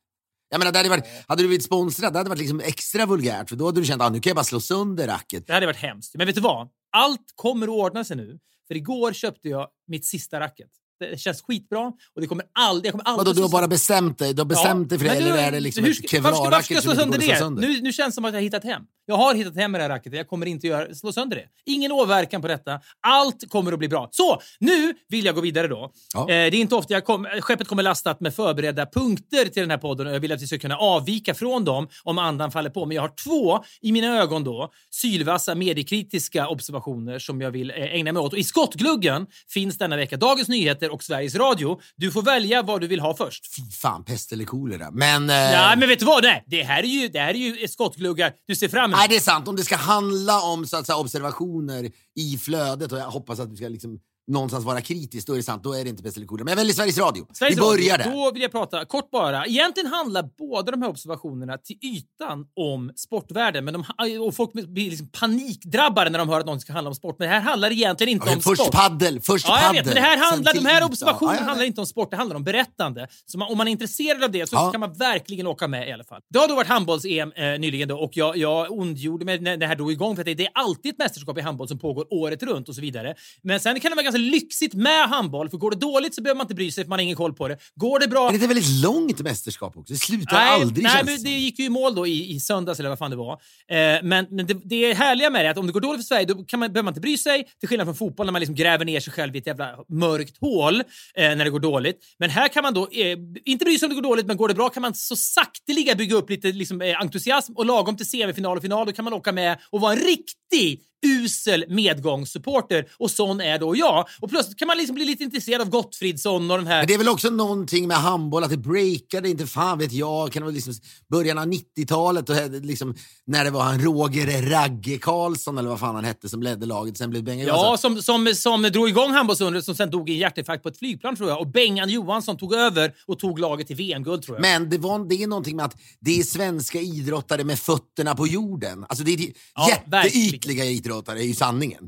Jag 0.50 0.60
menar, 0.60 0.72
det 0.72 0.80
hade, 0.80 0.90
varit, 0.90 1.08
hade 1.28 1.44
du 1.44 1.48
blivit 1.48 1.66
sponsrad 1.66 2.14
det 2.14 2.20
hade 2.20 2.30
varit 2.30 2.40
liksom 2.40 2.60
extra 2.60 3.06
vulgärt, 3.06 3.50
för 3.50 3.56
då 3.56 3.66
hade 3.66 3.82
du 3.82 3.86
känt 3.86 4.02
att 4.02 4.08
ah, 4.08 4.10
nu 4.10 4.20
kan 4.20 4.30
jag 4.30 4.36
bara 4.36 4.44
slå 4.44 4.60
sönder 4.60 5.08
racket. 5.08 5.48
Det 5.48 5.54
hade 5.54 5.66
varit 5.66 5.78
hemskt. 5.78 6.16
Men 6.16 6.28
vet 6.28 6.36
du 6.36 6.42
vad? 6.42 6.70
Allt 6.92 7.26
kommer 7.36 7.68
att 7.68 7.74
ordna 7.74 8.04
sig 8.04 8.18
nu. 8.18 8.40
För 8.68 8.76
igår 8.76 9.14
köpte 9.14 9.50
jag 9.50 9.68
mitt 9.88 10.06
sista 10.06 10.40
racket. 10.40 10.70
Det 11.10 11.20
känns 11.20 11.42
skitbra 11.42 11.80
och 12.16 12.22
det 12.22 12.28
kommer 12.28 12.46
aldrig... 12.60 12.86
Jag 12.88 12.92
kommer 12.92 13.06
aldrig 13.08 13.28
Vadå, 13.28 13.34
du 13.38 13.42
har 13.42 13.50
bara 13.50 13.68
bestämt 13.68 14.20
dig? 14.20 14.34
Du 14.34 14.40
har 14.42 14.46
bestämt 14.46 14.90
dig 14.90 14.98
för 15.00 15.06
det, 15.06 15.12
men 15.14 15.22
eller 15.24 15.34
du- 15.34 15.40
är 15.40 15.52
det 15.52 15.60
liksom 15.60 15.84
hur 15.84 15.92
ett 15.92 15.98
varför 15.98 16.08
ska- 16.08 16.22
varför 16.22 16.36
ska 16.36 16.44
kevlarracket 16.44 16.72
jag 16.72 16.84
slå 16.84 16.96
sönder 16.96 17.18
det? 17.20 17.38
sönder? 17.38 17.62
Nu, 17.68 17.82
nu 17.82 17.94
känns 17.94 18.08
det 18.14 18.16
som 18.16 18.26
att 18.26 18.34
jag 18.34 18.38
har 18.40 18.44
hittat 18.44 18.64
hem. 18.64 18.82
Jag 19.06 19.16
har 19.18 19.36
hittat 19.36 19.56
hem 19.56 19.72
med 19.72 19.80
det 19.82 19.84
här 19.84 19.90
racket. 19.90 20.14
Jag 20.14 20.28
kommer 20.28 20.46
inte 20.46 20.68
göra, 20.68 20.96
slå 20.96 21.12
sönder 21.14 21.36
det. 21.38 21.46
Ingen 21.66 21.92
åverkan 21.92 22.42
på 22.42 22.48
detta. 22.48 22.80
Allt 23.08 23.50
kommer 23.50 23.72
att 23.72 23.80
bli 23.80 23.88
bra. 23.88 24.10
Så, 24.12 24.42
nu 24.60 24.94
vill 25.10 25.26
jag 25.26 25.36
gå 25.36 25.42
vidare 25.42 25.68
då. 25.68 25.92
Ja. 26.14 26.22
Eh, 26.22 26.26
det 26.28 26.34
är 26.34 26.54
inte 26.56 26.76
ofta 26.76 26.94
jag 26.94 27.06
kom, 27.06 27.26
skeppet 27.42 27.68
kommer 27.68 27.84
lastat 27.84 28.20
med 28.20 28.36
förberedda 28.36 28.86
punkter 28.86 29.46
till 29.46 29.62
den 29.64 29.72
här 29.72 29.78
podden 29.78 30.08
och 30.08 30.14
jag 30.14 30.20
vill 30.20 30.32
att 30.32 30.42
vi 30.42 30.48
ska 30.48 30.58
kunna 30.60 30.78
avvika 30.78 31.34
från 31.34 31.66
dem 31.66 31.88
om 32.04 32.18
andan 32.18 32.52
faller 32.52 32.70
på. 32.70 32.86
Men 32.86 32.96
jag 32.96 33.02
har 33.02 33.12
två, 33.24 33.64
i 33.82 33.92
mina 33.92 34.20
ögon 34.22 34.44
då, 34.44 34.72
sylvassa 34.90 35.56
mediekritiska 35.56 36.48
observationer 36.48 37.20
som 37.20 37.42
jag 37.42 37.52
vill 37.52 37.70
eh, 37.72 37.76
ägna 37.78 38.12
mig 38.12 38.22
åt. 38.22 38.34
Och 38.34 38.40
I 38.40 38.44
skottgluggen 38.44 39.28
finns 39.50 39.78
denna 39.78 39.96
vecka 39.96 40.18
Dagens 40.18 40.48
Nyheter 40.50 40.91
och 40.92 41.04
Sveriges 41.04 41.36
Radio. 41.36 41.80
Du 41.96 42.12
får 42.12 42.22
välja 42.22 42.62
vad 42.64 42.82
du 42.82 42.88
vill 42.88 43.00
ha 43.00 43.16
först. 43.18 43.56
Fy 43.56 43.72
fan, 43.72 44.04
pest 44.06 44.32
eller 44.32 44.46
kolera. 44.46 44.92
Men... 44.92 45.30
Eh, 45.30 45.36
Ja, 45.36 45.74
men 45.78 45.90
vet 45.90 46.00
du 46.00 46.06
vad? 46.06 46.24
Nej, 46.24 46.44
det 46.48 46.64
här 46.64 46.84
är 46.84 46.88
ju, 46.88 47.08
det 47.08 47.20
här 47.20 47.30
är 47.34 47.34
ju 47.62 47.68
skottgluggar 47.68 48.34
du 48.48 48.56
ser 48.56 48.68
fram 48.70 48.84
emot. 48.86 48.98
Nej, 48.98 49.08
det 49.10 49.16
är 49.16 49.20
sant. 49.20 49.48
Om 49.48 49.56
det 49.56 49.64
ska 49.64 49.76
handla 49.76 50.42
om 50.42 50.68
så 50.68 50.78
att 50.78 50.86
säga, 50.86 50.98
observationer 50.98 51.92
i 52.20 52.38
flödet 52.38 52.92
och 52.92 52.98
jag 52.98 53.12
hoppas 53.12 53.40
att 53.40 53.50
du 53.50 53.56
ska 53.56 53.68
liksom 53.68 54.00
någonstans 54.28 54.66
vara 54.66 54.82
kritisk, 54.82 55.28
då 55.28 55.34
är 55.34 55.38
det 55.38 55.44
sant. 55.44 55.64
Då 55.64 55.74
är 55.74 55.84
det 55.84 55.90
inte 55.90 56.04
bäst 56.04 56.18
eller 56.18 56.28
kolera. 56.28 56.44
Men 56.46 56.52
jag 56.52 56.56
väljer 56.58 56.74
Sveriges 56.74 56.98
Radio. 56.98 57.28
Sveriges 57.34 57.58
Vi 57.58 57.62
börjar 57.62 57.98
Radio. 57.98 58.12
där. 58.12 58.18
Då 58.26 58.32
vill 58.32 58.42
jag 58.42 58.52
prata 58.52 58.86
kort 58.86 59.12
bara. 59.12 59.46
Egentligen 59.46 59.92
handlar 59.92 60.30
båda 60.38 60.72
de 60.72 60.82
här 60.82 60.90
observationerna 60.90 61.58
till 61.58 61.78
ytan 61.82 62.46
om 62.56 62.92
sportvärlden. 62.96 63.66
Men 63.66 63.74
de, 63.74 63.84
och 64.22 64.36
folk 64.36 64.54
blir 64.54 64.90
liksom 64.90 65.10
panikdrabbade 65.12 66.10
när 66.10 66.20
de 66.20 66.30
hör 66.30 66.40
att 66.40 66.46
något 66.46 66.62
ska 66.62 66.74
handla 66.74 66.90
om 66.90 66.96
sport. 66.96 67.16
Men 67.20 67.28
det 67.30 67.34
här 67.34 67.42
handlar 67.42 67.72
egentligen 67.72 68.12
inte 68.14 68.24
Okej, 68.24 68.36
om 68.36 68.42
först 68.42 68.62
sport. 68.62 68.74
paddel, 68.76 69.22
först 69.22 69.48
Ja, 69.48 69.54
jag 69.54 69.62
paddel. 69.62 69.76
vet, 69.78 69.86
men 69.86 69.96
det 69.96 70.02
här 70.02 70.18
handlar, 70.32 70.54
de 70.54 70.66
här 70.66 70.84
observationerna 70.84 71.36
Ja, 71.38 71.42
ja, 71.42 71.48
handlar 71.48 71.66
inte 71.66 71.82
om 71.82 71.88
sport, 71.88 72.12
det 72.12 72.18
handlar 72.18 72.36
om 72.36 72.44
berättande. 72.44 73.08
Så 73.26 73.38
man, 73.38 73.52
om 73.52 73.58
man 73.58 73.68
är 73.68 73.72
intresserad 73.72 74.24
av 74.24 74.32
det 74.32 74.50
så 74.50 74.56
Ja. 74.56 74.72
kan 74.72 74.80
man 74.80 74.94
verkligen 74.94 75.48
åka 75.48 75.68
med 75.68 75.90
i 75.90 75.92
alla 75.92 76.04
fall. 76.04 76.22
Det 76.30 76.40
har 76.40 76.48
då 76.48 76.56
varit 76.56 76.68
handbolls-EM 76.68 77.32
eh, 77.36 77.60
nyligen 77.60 77.88
då, 77.88 77.98
och 78.00 78.12
jag, 78.18 78.38
jag 78.38 78.72
ondgjorde 78.72 79.26
mig 79.26 79.40
när 79.40 79.58
det 79.58 79.68
här 79.68 79.76
drog 79.76 79.92
igång 79.92 80.16
för 80.16 80.22
att 80.22 80.26
det, 80.26 80.34
det 80.34 80.46
är 80.46 80.52
alltid 80.54 80.92
ett 80.92 80.98
mästerskap 80.98 81.38
i 81.38 81.42
handboll 81.42 81.68
som 81.68 81.80
pågår 81.80 82.06
året 82.14 82.44
runt 82.44 82.70
och 82.70 82.76
så 82.76 82.82
vidare. 82.82 83.16
Men 83.44 83.60
sen 83.60 83.80
kan 83.80 83.92
det 83.92 83.96
vara 83.96 84.04
ganska 84.12 84.32
lyxigt 84.32 84.74
med 84.74 85.10
handboll, 85.10 85.50
för 85.50 85.58
går 85.58 85.72
det 85.72 85.78
dåligt 85.78 86.16
så 86.16 86.22
behöver 86.22 86.38
man 86.38 86.46
inte 86.46 86.56
bry 86.56 86.72
sig 86.72 86.84
för 86.84 86.90
man 86.90 87.00
har 87.00 87.04
ingen 87.04 87.16
koll 87.16 87.34
på 87.34 87.48
det. 87.48 87.58
Går 87.76 88.00
det 88.00 88.08
bra... 88.08 88.32
Men 88.32 88.40
det 88.40 88.46
är 88.46 88.50
ett 88.50 88.58
väldigt 88.58 88.84
långt 88.84 89.22
mästerskap 89.22 89.78
också. 89.78 89.94
Det 89.94 90.00
slutar 90.00 90.36
Nej, 90.36 90.62
aldrig 90.62 90.84
nej 90.84 91.04
men 91.06 91.24
det 91.24 91.30
gick 91.30 91.60
ju 91.60 91.66
i 91.66 91.70
mål 91.70 91.96
då 91.96 92.08
i, 92.08 92.36
i 92.36 92.40
söndags 92.40 92.80
eller 92.80 92.90
vad 92.90 93.00
fan 93.00 93.12
det 93.12 93.18
var. 93.18 93.34
Eh, 93.34 94.04
men 94.04 94.28
men 94.30 94.46
det, 94.46 94.54
det 94.54 94.94
härliga 94.94 95.30
med 95.30 95.46
det 95.46 95.48
är 95.48 95.52
att 95.52 95.58
om 95.58 95.68
det 95.68 95.74
går 95.74 95.82
dåligt 95.82 96.02
för 96.02 96.06
Sverige 96.06 96.26
då 96.26 96.44
kan 96.44 96.60
man, 96.60 96.74
behöver 96.74 96.84
man 96.84 96.92
inte 96.92 97.02
bry 97.02 97.18
sig. 97.18 97.48
Till 97.60 97.70
skillnad 97.70 97.88
från 97.88 97.96
fotboll 97.96 98.26
när 98.26 98.32
man 98.32 98.40
liksom 98.40 98.56
gräver 98.56 98.86
ner 98.86 99.00
sig 99.00 99.14
själv 99.14 99.36
i 99.36 99.40
ett 99.40 99.48
jävla 99.48 99.76
mörkt 99.90 100.38
hål 100.42 100.80
eh, 100.80 100.84
när 101.16 101.44
det 101.44 101.50
går 101.50 101.60
dåligt. 101.60 102.00
Men 102.20 102.30
här 102.30 102.48
kan 102.48 102.64
man 102.64 102.74
då 102.74 102.88
eh, 102.92 103.18
inte 103.46 103.66
bry 103.66 103.80
sig 103.80 103.86
om 103.86 103.90
det 103.90 103.96
går 103.96 104.10
dåligt, 104.10 104.26
men 104.26 104.38
går 104.38 104.48
det 104.48 104.54
bra 104.54 104.70
kan 104.70 104.82
man 104.82 104.94
så 104.94 105.16
sakteliga 105.16 105.96
bygga 105.96 106.16
upp 106.16 106.30
lite 106.30 106.48
liksom, 106.48 106.82
eh, 106.82 107.02
entusiasm 107.02 107.54
och 107.54 107.66
lagom 107.66 107.98
till 107.98 108.10
semifinal 108.10 108.58
och 108.58 108.64
final 108.64 108.86
då 108.86 108.92
kan 108.92 109.06
man 109.06 109.14
åka 109.14 109.32
med 109.32 109.58
och 109.70 109.82
vara 109.82 109.94
en 109.94 110.00
riktig 110.00 110.82
usel 111.06 111.66
medgångssupporter 111.68 112.88
och 112.98 113.12
sån 113.12 113.42
är 113.42 113.60
då 113.60 113.76
jag. 113.76 114.08
Och 114.20 114.30
plötsligt 114.30 114.60
kan 114.60 114.68
man 114.68 114.78
liksom 114.78 114.96
bli 114.96 115.06
lite 115.06 115.24
intresserad 115.24 115.62
av 115.62 115.70
Gottfridsson 115.70 116.52
och 116.52 116.58
den 116.58 116.68
här... 116.68 116.78
Men 116.78 116.88
det 116.88 116.94
är 116.94 116.98
väl 116.98 117.10
också 117.10 117.30
någonting 117.30 117.88
med 117.88 117.98
handboll, 117.98 118.44
att 118.44 118.50
det 118.50 118.58
breakade, 118.58 119.30
inte 119.30 119.48
fan 119.48 119.78
vet 119.78 119.92
jag, 119.92 120.32
kan 120.32 120.42
det 120.42 120.46
vara 120.46 120.54
liksom 120.56 120.74
början 121.12 121.38
av 121.38 121.46
90-talet 121.46 122.30
och 122.30 122.36
liksom, 122.62 122.96
när 123.26 123.44
det 123.44 123.50
var 123.50 123.64
han 123.64 123.82
Roger 123.82 124.42
Ragge 124.42 124.98
Karlsson 124.98 125.58
eller 125.58 125.70
vad 125.70 125.80
fan 125.80 125.96
han 125.96 126.04
hette 126.04 126.30
som 126.30 126.44
ledde 126.44 126.66
laget, 126.66 126.98
sen 126.98 127.10
blev 127.10 127.24
Bengan 127.24 127.48
Ja, 127.48 127.78
som, 127.80 128.02
som, 128.02 128.36
som 128.36 128.62
drog 128.62 128.90
igång 128.90 129.12
handbollsundret 129.12 129.66
som 129.66 129.76
sen 129.76 129.90
dog 129.90 130.10
i 130.10 130.14
en 130.14 130.20
hjärtinfarkt 130.20 130.64
på 130.64 130.70
ett 130.70 130.78
flygplan 130.78 131.16
tror 131.16 131.30
jag. 131.30 131.40
Och 131.40 131.48
Bengan 131.48 131.90
Johansson 131.90 132.38
tog 132.38 132.54
över 132.54 132.94
och 133.08 133.20
tog 133.20 133.40
laget 133.40 133.68
till 133.68 133.76
VM-guld 133.76 134.24
tror 134.24 134.38
jag. 134.38 134.42
Men 134.42 134.70
det, 134.70 134.78
var, 134.78 135.10
det 135.10 135.24
är 135.24 135.28
någonting 135.28 135.56
med 135.56 135.66
att 135.66 135.78
det 136.00 136.20
är 136.20 136.24
svenska 136.24 136.80
idrottare 136.80 137.44
med 137.44 137.60
fötterna 137.60 138.16
på 138.16 138.28
jorden. 138.28 138.86
Alltså 138.90 139.04
det 139.04 139.14
är 139.14 139.32
Ja, 139.56 139.70
jätteytliga 139.70 140.66
idrottare 140.66 140.91
är 141.00 141.16
ju 141.24 141.34
sanningen. 141.34 141.84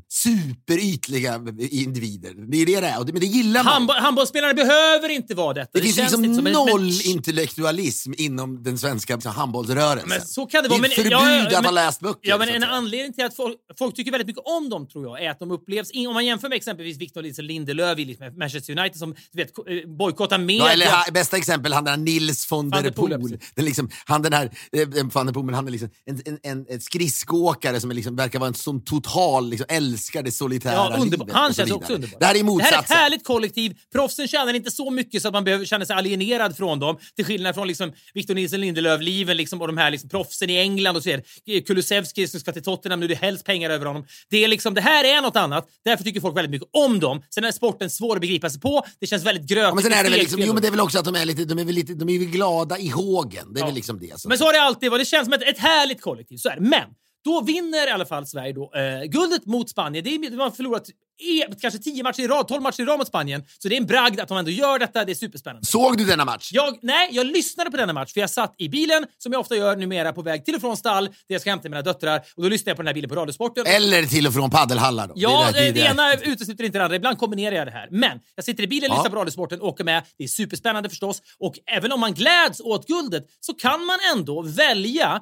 Superytliga 0.57 1.41
individer. 1.71 2.33
Det 2.51 2.57
är 2.61 2.65
det 2.65 2.79
det 2.81 2.87
är, 2.87 2.99
och 2.99 3.05
det- 3.05 3.13
men 3.13 3.19
det 3.19 3.25
gillar 3.27 3.63
man. 3.63 3.73
Handbo- 3.87 3.99
handbollsspelare 3.99 4.53
behöver 4.53 5.09
inte 5.09 5.35
vara 5.35 5.53
detta. 5.53 5.69
det 5.73 5.81
finns 5.81 5.95
känns 5.95 6.11
liksom 6.17 6.35
som 6.35 6.43
noll 6.43 6.81
men- 6.81 7.11
intellektualism 7.11 8.11
inom 8.17 8.63
den 8.63 8.77
svenska 8.77 9.15
liksom, 9.15 9.31
handbollsrörelsen. 9.31 10.09
Men 10.09 10.21
så 10.21 10.45
kan 10.45 10.63
det 10.63 10.69
det 10.69 10.75
vara. 10.75 10.85
är 10.87 10.89
ett 10.91 10.97
Men- 10.97 11.03
förbud 11.03 11.11
ja, 11.11 11.47
ja, 11.51 11.59
att 11.59 11.65
ha 11.65 11.71
läst 11.71 11.99
böcker. 11.99 12.29
Ja, 12.29 12.37
men 12.37 12.49
en 12.49 12.63
anledning 12.63 13.13
till 13.13 13.25
att 13.25 13.35
folk, 13.35 13.55
folk 13.79 13.95
tycker 13.95 14.11
väldigt 14.11 14.27
mycket 14.27 14.43
om 14.45 14.69
dem 14.69 14.87
tror 14.87 15.05
jag 15.05 15.23
är 15.25 15.29
att 15.31 15.39
de 15.39 15.51
upplevs... 15.51 15.89
Om 16.07 16.13
man 16.13 16.25
jämför 16.25 16.49
med 16.49 16.55
exempelvis 16.55 16.97
Victor 16.97 17.21
Nilsson 17.21 17.45
Lindelöf 17.47 17.99
i 17.99 18.05
liksom 18.05 18.37
Manchester 18.37 18.79
United 18.79 18.97
som 18.99 19.15
du 19.31 19.37
vet, 19.43 19.51
eh, 19.57 19.89
bojkottar 19.97 20.37
media. 20.37 20.63
Ja, 20.65 20.71
eller 20.71 20.85
ha, 20.85 21.03
bästa 21.13 21.37
exempel, 21.37 21.73
han 21.73 21.83
den 21.83 21.91
här 21.91 21.97
Nils 21.97 22.51
von 22.51 22.69
der 22.69 22.91
Poel. 22.91 23.39
Den 23.55 23.65
liksom, 23.65 23.89
han 24.05 24.21
den 24.21 24.33
här, 24.33 24.45
eh, 24.71 24.87
van 25.13 25.25
der 25.25 25.33
Poel, 25.33 25.45
men 25.45 25.55
han 25.55 25.67
är 25.67 25.71
liksom 25.71 25.89
en, 26.05 26.21
en, 26.25 26.39
en, 26.43 26.65
en 26.69 26.81
skridskoåkare 26.81 27.79
som 27.79 27.91
är 27.91 27.95
liksom, 27.95 28.15
verkar 28.15 28.39
vara 28.39 28.47
en 28.47 28.53
sån 28.53 28.83
total, 29.01 29.49
liksom, 29.49 29.65
älskar 29.69 30.23
det 30.23 30.31
solitära 30.31 30.73
Ja, 30.73 30.95
underbar. 30.99 31.25
livet. 31.25 31.35
Han 31.41 31.53
känns 31.53 31.71
också 31.71 31.93
underbar. 31.93 32.19
Det 32.19 32.25
här 32.25 32.35
är 32.35 32.43
Det 32.43 32.49
här 32.49 32.59
är 32.59 32.67
ett 32.69 32.71
motsatsen. 32.73 32.97
härligt 32.97 33.23
kollektiv. 33.23 33.77
Proffsen 33.93 34.27
tjänar 34.27 34.53
inte 34.53 34.71
så 34.71 34.89
mycket 34.91 35.21
så 35.21 35.27
att 35.27 35.33
man 35.33 35.43
behöver 35.43 35.65
känna 35.65 35.85
sig 35.85 35.95
alienerad 35.95 36.57
från 36.57 36.79
dem. 36.79 36.97
Till 37.15 37.25
skillnad 37.25 37.55
från 37.55 37.67
liksom 37.67 37.93
Victor 38.13 38.35
Nilsson 38.35 38.61
Lindelöf-liven 38.61 39.37
liksom, 39.37 39.61
och 39.61 39.67
de 39.67 39.77
här 39.77 39.91
liksom, 39.91 40.09
proffsen 40.09 40.49
i 40.49 40.57
England 40.57 40.95
och 40.97 41.03
så 41.03 41.09
vidare. 41.09 41.61
Kulusevski 41.61 42.27
som 42.27 42.39
ska 42.39 42.51
till 42.51 42.63
Tottenham 42.63 42.99
nu, 42.99 43.07
det 43.07 43.15
helst 43.15 43.45
pengar 43.45 43.69
över 43.69 43.85
honom. 43.85 44.05
Det, 44.29 44.43
är 44.43 44.47
liksom, 44.47 44.73
det 44.73 44.81
här 44.81 45.03
är 45.03 45.21
något 45.21 45.35
annat. 45.35 45.67
Därför 45.85 46.03
tycker 46.03 46.21
folk 46.21 46.37
väldigt 46.37 46.51
mycket 46.51 46.69
om 46.73 46.99
dem. 46.99 47.23
Sen 47.35 47.43
är 47.43 47.51
sporten 47.51 47.89
svår 47.89 48.15
att 48.15 48.21
begripa 48.21 48.49
sig 48.49 48.59
på. 48.61 48.85
Det 48.99 49.07
känns 49.07 49.23
väldigt 49.25 49.45
grötigt. 49.49 49.63
Ja, 49.67 49.73
men 49.75 49.83
sen 49.83 49.93
är 49.93 50.03
det 50.03 50.09
väl 50.09 50.13
Steg- 50.13 50.21
liksom, 50.23 50.41
jo, 50.41 50.53
men 50.53 50.61
det 50.61 50.67
är 50.67 50.71
väl 50.71 50.79
också 50.79 50.99
att 50.99 51.05
de 51.05 51.15
är 51.15 51.25
lite, 51.25 51.45
de 51.45 51.59
är 51.59 51.65
väl 51.65 51.75
lite, 51.75 51.93
de 51.93 52.09
är 52.09 52.19
väl 52.19 52.27
glada 52.27 52.77
i 52.79 52.87
hågen. 52.89 53.53
Det 53.53 53.59
är 53.59 53.61
Ja. 53.61 53.65
väl 53.65 53.75
liksom 53.75 53.99
det. 53.99 54.19
Så. 54.19 54.29
Men 54.29 54.37
så 54.37 54.45
har 54.45 54.53
det 54.53 54.61
alltid 54.61 54.91
varit. 54.91 55.01
Det 55.01 55.05
känns 55.09 55.25
som 55.25 55.33
ett, 55.33 55.41
ett 55.43 55.57
härligt 55.59 56.01
kollektiv. 56.01 56.37
Så 56.37 56.49
är 56.49 56.55
det. 56.55 56.61
Men 56.61 56.81
Då 57.23 57.41
vinner 57.41 57.87
i 57.87 57.91
alla 57.91 58.05
fall 58.05 58.27
Sverige 58.27 58.53
då, 58.53 58.71
eh, 58.75 59.03
guldet 59.03 59.45
mot 59.45 59.69
Spanien. 59.69 60.03
Det 60.03 60.09
är, 60.09 60.37
har 60.37 60.51
förlorat 60.51 60.89
e, 61.23 61.55
kanske 61.61 61.79
10 61.79 62.03
matcher 62.03 62.21
i 62.21 62.27
rad, 62.27 62.47
12 62.47 62.61
matcher 62.61 62.81
i 62.81 62.85
rad 62.85 62.97
mot 62.97 63.07
Spanien. 63.07 63.43
Så 63.59 63.67
det 63.67 63.75
är 63.75 63.77
en 63.81 63.85
bragd 63.85 64.19
att 64.19 64.27
de 64.27 64.37
ändå 64.37 64.51
gör 64.51 64.79
detta. 64.79 65.05
Det 65.05 65.11
är 65.11 65.15
superspännande. 65.15 65.65
Såg 65.65 65.97
du 65.97 66.05
denna 66.05 66.25
match? 66.25 66.49
Jag, 66.53 66.77
nej, 66.81 67.09
jag 67.11 67.25
lyssnade 67.25 67.71
på 67.71 67.77
denna 67.77 67.93
match 67.93 68.13
för 68.13 68.19
jag 68.19 68.29
satt 68.29 68.55
i 68.57 68.69
bilen, 68.69 69.05
som 69.17 69.31
jag 69.31 69.39
ofta 69.39 69.55
gör 69.55 69.75
numera, 69.75 70.13
på 70.13 70.21
väg 70.21 70.45
till 70.45 70.55
och 70.55 70.61
från 70.61 70.77
stall 70.77 71.05
där 71.05 71.13
jag 71.27 71.41
ska 71.41 71.49
hämta 71.49 71.69
mina 71.69 71.81
döttrar. 71.81 72.21
Och 72.35 72.43
då 72.43 72.49
lyssnade 72.49 72.69
jag 72.69 72.77
på 72.77 72.81
den 72.81 72.87
här 72.87 72.93
bilen 72.93 73.09
på 73.09 73.15
Radiosporten. 73.15 73.65
Eller 73.67 74.03
till 74.03 74.27
och 74.27 74.33
från 74.33 74.49
paddelhallar 74.49 75.07
då? 75.07 75.13
Ja, 75.17 75.49
det, 75.53 75.59
det, 75.59 75.71
det, 75.71 75.79
ena 75.79 76.13
utesluter 76.13 76.63
inte 76.63 76.77
det 76.77 76.83
andra. 76.83 76.95
Ibland 76.95 77.17
kombinerar 77.17 77.55
jag 77.55 77.67
det 77.67 77.71
här. 77.71 77.87
Men 77.91 78.19
jag 78.35 78.45
sitter 78.45 78.63
i 78.63 78.67
bilen, 78.67 78.89
Ja. 78.89 78.95
lyssnar 78.95 79.09
på 79.11 79.17
Radiosporten, 79.17 79.61
åker 79.61 79.83
med. 79.83 80.03
Det 80.17 80.23
är 80.23 80.27
superspännande 80.27 80.89
förstås. 80.89 81.21
Och 81.39 81.59
även 81.65 81.91
om 81.91 81.99
man 81.99 82.13
gläds 82.13 82.61
åt 82.61 82.87
guldet 82.87 83.23
så 83.39 83.53
kan 83.53 83.85
man 83.85 83.99
ändå 84.15 84.41
välja 84.41 85.21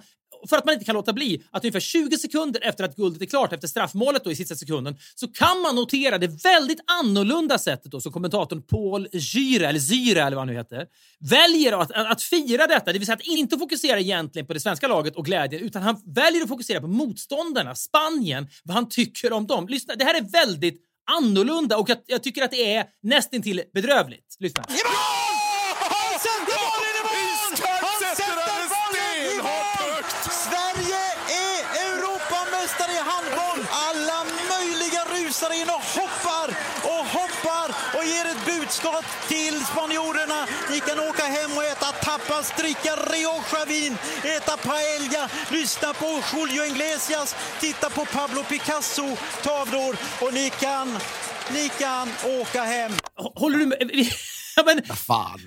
för 0.50 0.58
att 0.58 0.66
man 0.66 0.74
inte 0.74 0.86
kan 0.86 0.96
låta 0.96 1.14
bli 1.14 1.44
att 1.52 1.64
ungefär 1.64 1.80
20 1.80 2.18
sekunder 2.18 2.62
efter 2.64 2.84
att 2.84 2.96
guldet 2.96 3.22
är 3.22 3.26
klart, 3.26 3.54
efter 3.54 3.68
straffmålet 3.68 4.24
då 4.24 4.32
i 4.32 4.36
sista 4.36 4.56
sekunden, 4.56 4.98
så 5.16 5.28
kan 5.28 5.62
man 5.62 5.76
notera 5.76 6.18
det 6.18 6.28
väldigt 6.44 6.80
annorlunda 7.00 7.58
sättet 7.58 7.92
då 7.92 8.02
som 8.02 8.12
kommentatorn 8.12 8.62
Paul 8.62 9.08
Gyra, 9.12 9.70
eller 9.70 9.80
Zyra 9.80 10.28
eller 10.28 10.36
vad 10.36 10.42
han 10.42 10.48
nu 10.48 10.54
heter, 10.54 10.86
väljer 11.30 11.82
att, 11.82 11.92
att, 11.92 12.12
att 12.12 12.22
fira 12.22 12.68
detta. 12.68 12.94
Det 12.94 13.00
vill 13.00 13.06
säga 13.06 13.16
att 13.16 13.28
inte 13.28 13.58
fokusera 13.58 14.00
egentligen 14.00 14.46
på 14.46 14.54
det 14.54 14.60
svenska 14.60 14.88
laget 14.88 15.16
och 15.16 15.26
glädjen, 15.26 15.62
utan 15.62 15.82
han 15.82 16.02
väljer 16.06 16.42
att 16.42 16.50
fokusera 16.50 16.82
på 16.82 16.88
motståndarna, 16.88 17.76
Spanien, 17.76 18.48
vad 18.64 18.76
han 18.76 18.90
tycker 18.90 19.34
om 19.34 19.48
dem. 19.48 19.68
Lyssna, 19.68 19.96
det 19.96 20.04
här 20.04 20.16
är 20.16 20.22
väldigt 20.32 20.82
annorlunda 21.18 21.78
och 21.78 21.90
jag, 21.90 21.98
jag 22.06 22.24
tycker 22.24 22.44
att 22.44 22.52
det 22.52 22.76
är 22.76 22.86
nästintill 23.04 23.62
bedrövligt. 23.74 24.38
Lyssna. 24.40 24.64
Han 24.68 25.21
rusar 35.42 35.62
in 35.62 35.70
och 35.70 35.84
hoppar 36.00 36.50
och 36.84 37.06
hoppar 37.06 37.76
och 37.98 38.06
ger 38.06 38.26
ett 38.26 38.46
budskap 38.46 39.06
till 39.28 39.66
spanjorerna. 39.66 40.48
Ni 40.72 40.80
kan 40.80 41.00
åka 41.00 41.24
hem 41.24 41.58
och 41.58 41.64
äta 41.64 41.86
tapas, 41.86 42.54
dricka 42.58 42.96
Rioja 42.96 43.66
vin, 43.68 43.98
äta 44.24 44.58
paella, 44.58 45.30
lyssna 45.52 45.94
på 45.94 46.22
Julio 46.34 46.66
Iglesias, 46.66 47.36
titta 47.60 47.90
på 47.90 48.06
Pablo 48.06 48.44
Picasso 48.44 49.18
tavlor 49.44 49.96
och 50.22 50.34
ni 50.34 50.50
kan, 50.50 50.98
ni 51.54 51.70
kan 51.80 52.10
åka 52.42 52.64
hem. 52.64 52.92
Håller 53.36 53.58
du 53.58 53.66
med? 53.66 53.92
Ja, 54.56 54.64
men, 54.66 54.96
fan 54.96 55.40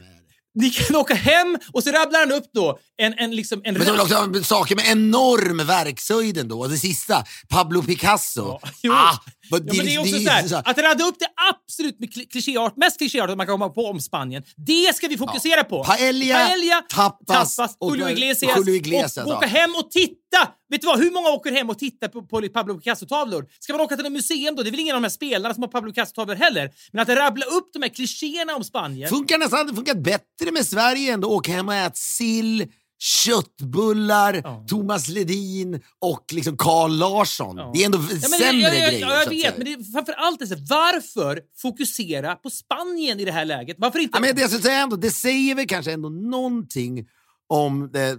ni 0.55 0.71
kan 0.71 0.97
åka 0.97 1.15
hem 1.15 1.59
och 1.73 1.83
så 1.83 1.91
rabblar 1.91 2.21
han 2.21 2.33
upp 2.33 2.51
då 2.55 2.79
en, 2.97 3.15
en, 3.19 3.37
liksom, 3.37 3.61
en 3.65 3.75
Men 3.75 4.01
också 4.01 4.45
saker 4.45 4.77
med 4.77 4.89
enorm 4.89 5.67
verkshöjd 5.67 6.39
ändå. 6.39 6.61
Och 6.61 6.71
det 6.71 6.79
sista, 6.79 7.25
Pablo 7.49 7.83
Picasso. 7.83 8.59
Ja, 8.63 8.71
jo. 8.83 8.93
Ah, 8.93 9.19
Ja, 9.51 9.59
men 9.61 9.87
det 9.87 9.95
är 9.95 9.99
också 9.99 10.19
så 10.19 10.31
här, 10.31 10.63
att 10.71 10.79
radda 10.79 11.05
upp 11.05 11.17
det 11.19 11.29
absolut 11.53 11.97
klichéart, 12.33 12.77
mest 12.77 12.99
klichéartat 12.99 13.37
man 13.37 13.47
kan 13.47 13.55
komma 13.55 13.69
på 13.69 13.87
om 13.87 14.01
Spanien. 14.01 14.43
Det 14.57 14.95
ska 14.97 15.09
vi 15.09 15.19
fokusera 15.19 15.65
på. 15.65 15.85
Paella, 15.85 16.83
tapas 16.89 17.59
och- 17.79 17.91
Julio 17.91 18.09
Iglesias, 18.11 18.59
Julio 18.59 18.75
Iglesias, 18.75 19.27
och 19.27 19.33
ja. 19.33 19.37
åka 19.37 19.47
hem 19.47 19.75
och 19.75 19.91
titta. 19.91 20.49
Vet 20.71 20.81
du 20.81 20.87
vad? 20.87 20.99
Hur 20.99 21.11
många 21.11 21.29
åker 21.29 21.53
hem 21.53 21.71
och 21.71 21.79
tittar 21.79 22.09
på, 22.09 22.23
på 22.23 22.49
Pablo 22.49 22.75
Picasso-tavlor? 22.79 23.47
Ska 23.61 23.73
man 23.73 23.81
åka 23.81 23.97
till 23.97 24.07
ett 24.07 24.13
museum 24.13 24.57
då? 24.57 24.63
Det 24.63 24.69
är 24.69 24.71
väl 24.71 24.81
ingen 24.81 24.95
av 24.97 25.03
de 25.03 25.05
här 25.05 25.11
spelarna 25.11 25.55
som 25.55 25.63
har 25.63 25.69
Pablo 25.71 25.93
Picasso-tavlor 25.93 26.35
heller. 26.35 26.71
Men 26.93 27.03
att 27.03 27.09
rabbla 27.09 27.47
upp 27.47 27.71
de 27.73 27.83
här 27.83 27.89
klichéerna 27.89 28.55
om 28.57 28.65
Spanien. 28.65 29.09
Funkar 29.09 29.39
nästan 29.39 29.67
det 29.67 29.75
funkat 29.75 29.99
bättre 29.99 30.53
med 30.53 30.67
Sverige 30.67 31.13
ändå. 31.13 31.29
Åka 31.29 31.53
hem 31.53 31.69
och 31.69 31.75
äta 31.75 31.95
sill, 31.95 32.67
köttbullar, 33.05 34.41
Ja. 34.45 34.65
Thomas 34.69 35.09
Ledin 35.09 35.81
och 35.99 36.25
liksom 36.33 36.57
Carl 36.57 36.99
Larsson. 36.99 37.57
Ja. 37.57 37.71
Det 37.75 37.83
är 37.83 37.87
ändå 37.87 37.99
Ja, 37.99 38.21
sämre 38.21 38.61
jag, 38.61 38.75
jag, 38.75 38.91
grejer. 38.91 39.01
Jag, 39.01 39.25
så 39.25 39.33
jag 39.33 39.43
vet, 39.43 39.57
men 39.57 39.65
det 39.67 39.73
är 39.73 39.93
framför 39.93 40.13
allt 40.13 40.43
är 40.43 40.47
så, 40.47 40.55
varför 40.69 41.41
fokusera 41.63 42.35
på 42.35 42.51
Spanien 42.51 43.21
i 43.21 43.25
det 43.25 43.33
här 43.33 43.45
läget? 43.45 43.77
Varför 43.79 43.99
inte... 43.99 44.17
Ja, 44.17 44.21
men 44.21 44.37
det, 44.37 44.49
säga 44.49 44.79
ändå, 44.79 44.97
det 44.97 45.11
säger 45.11 45.55
väl 45.55 45.67
kanske 45.67 45.93
ändå 45.93 46.09
någonting 46.09 47.07
om 47.49 47.83
eh, 47.95 48.17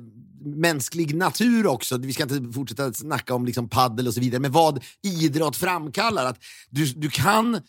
mänsklig 0.56 1.16
natur 1.16 1.68
också. 1.68 1.98
Vi 1.98 2.14
ska 2.14 2.24
inte 2.24 2.54
fortsätta 2.54 2.94
snacka 2.94 3.34
om 3.36 3.46
liksom 3.46 3.70
paddel 3.70 4.08
och 4.08 4.14
så 4.14 4.20
vidare, 4.20 4.40
men 4.42 4.52
vad 4.52 4.84
idrott 5.04 5.58
framkallar. 5.58 6.26
Att 6.26 6.44
du, 6.70 6.86
du 6.86 7.10
kan 7.10 7.62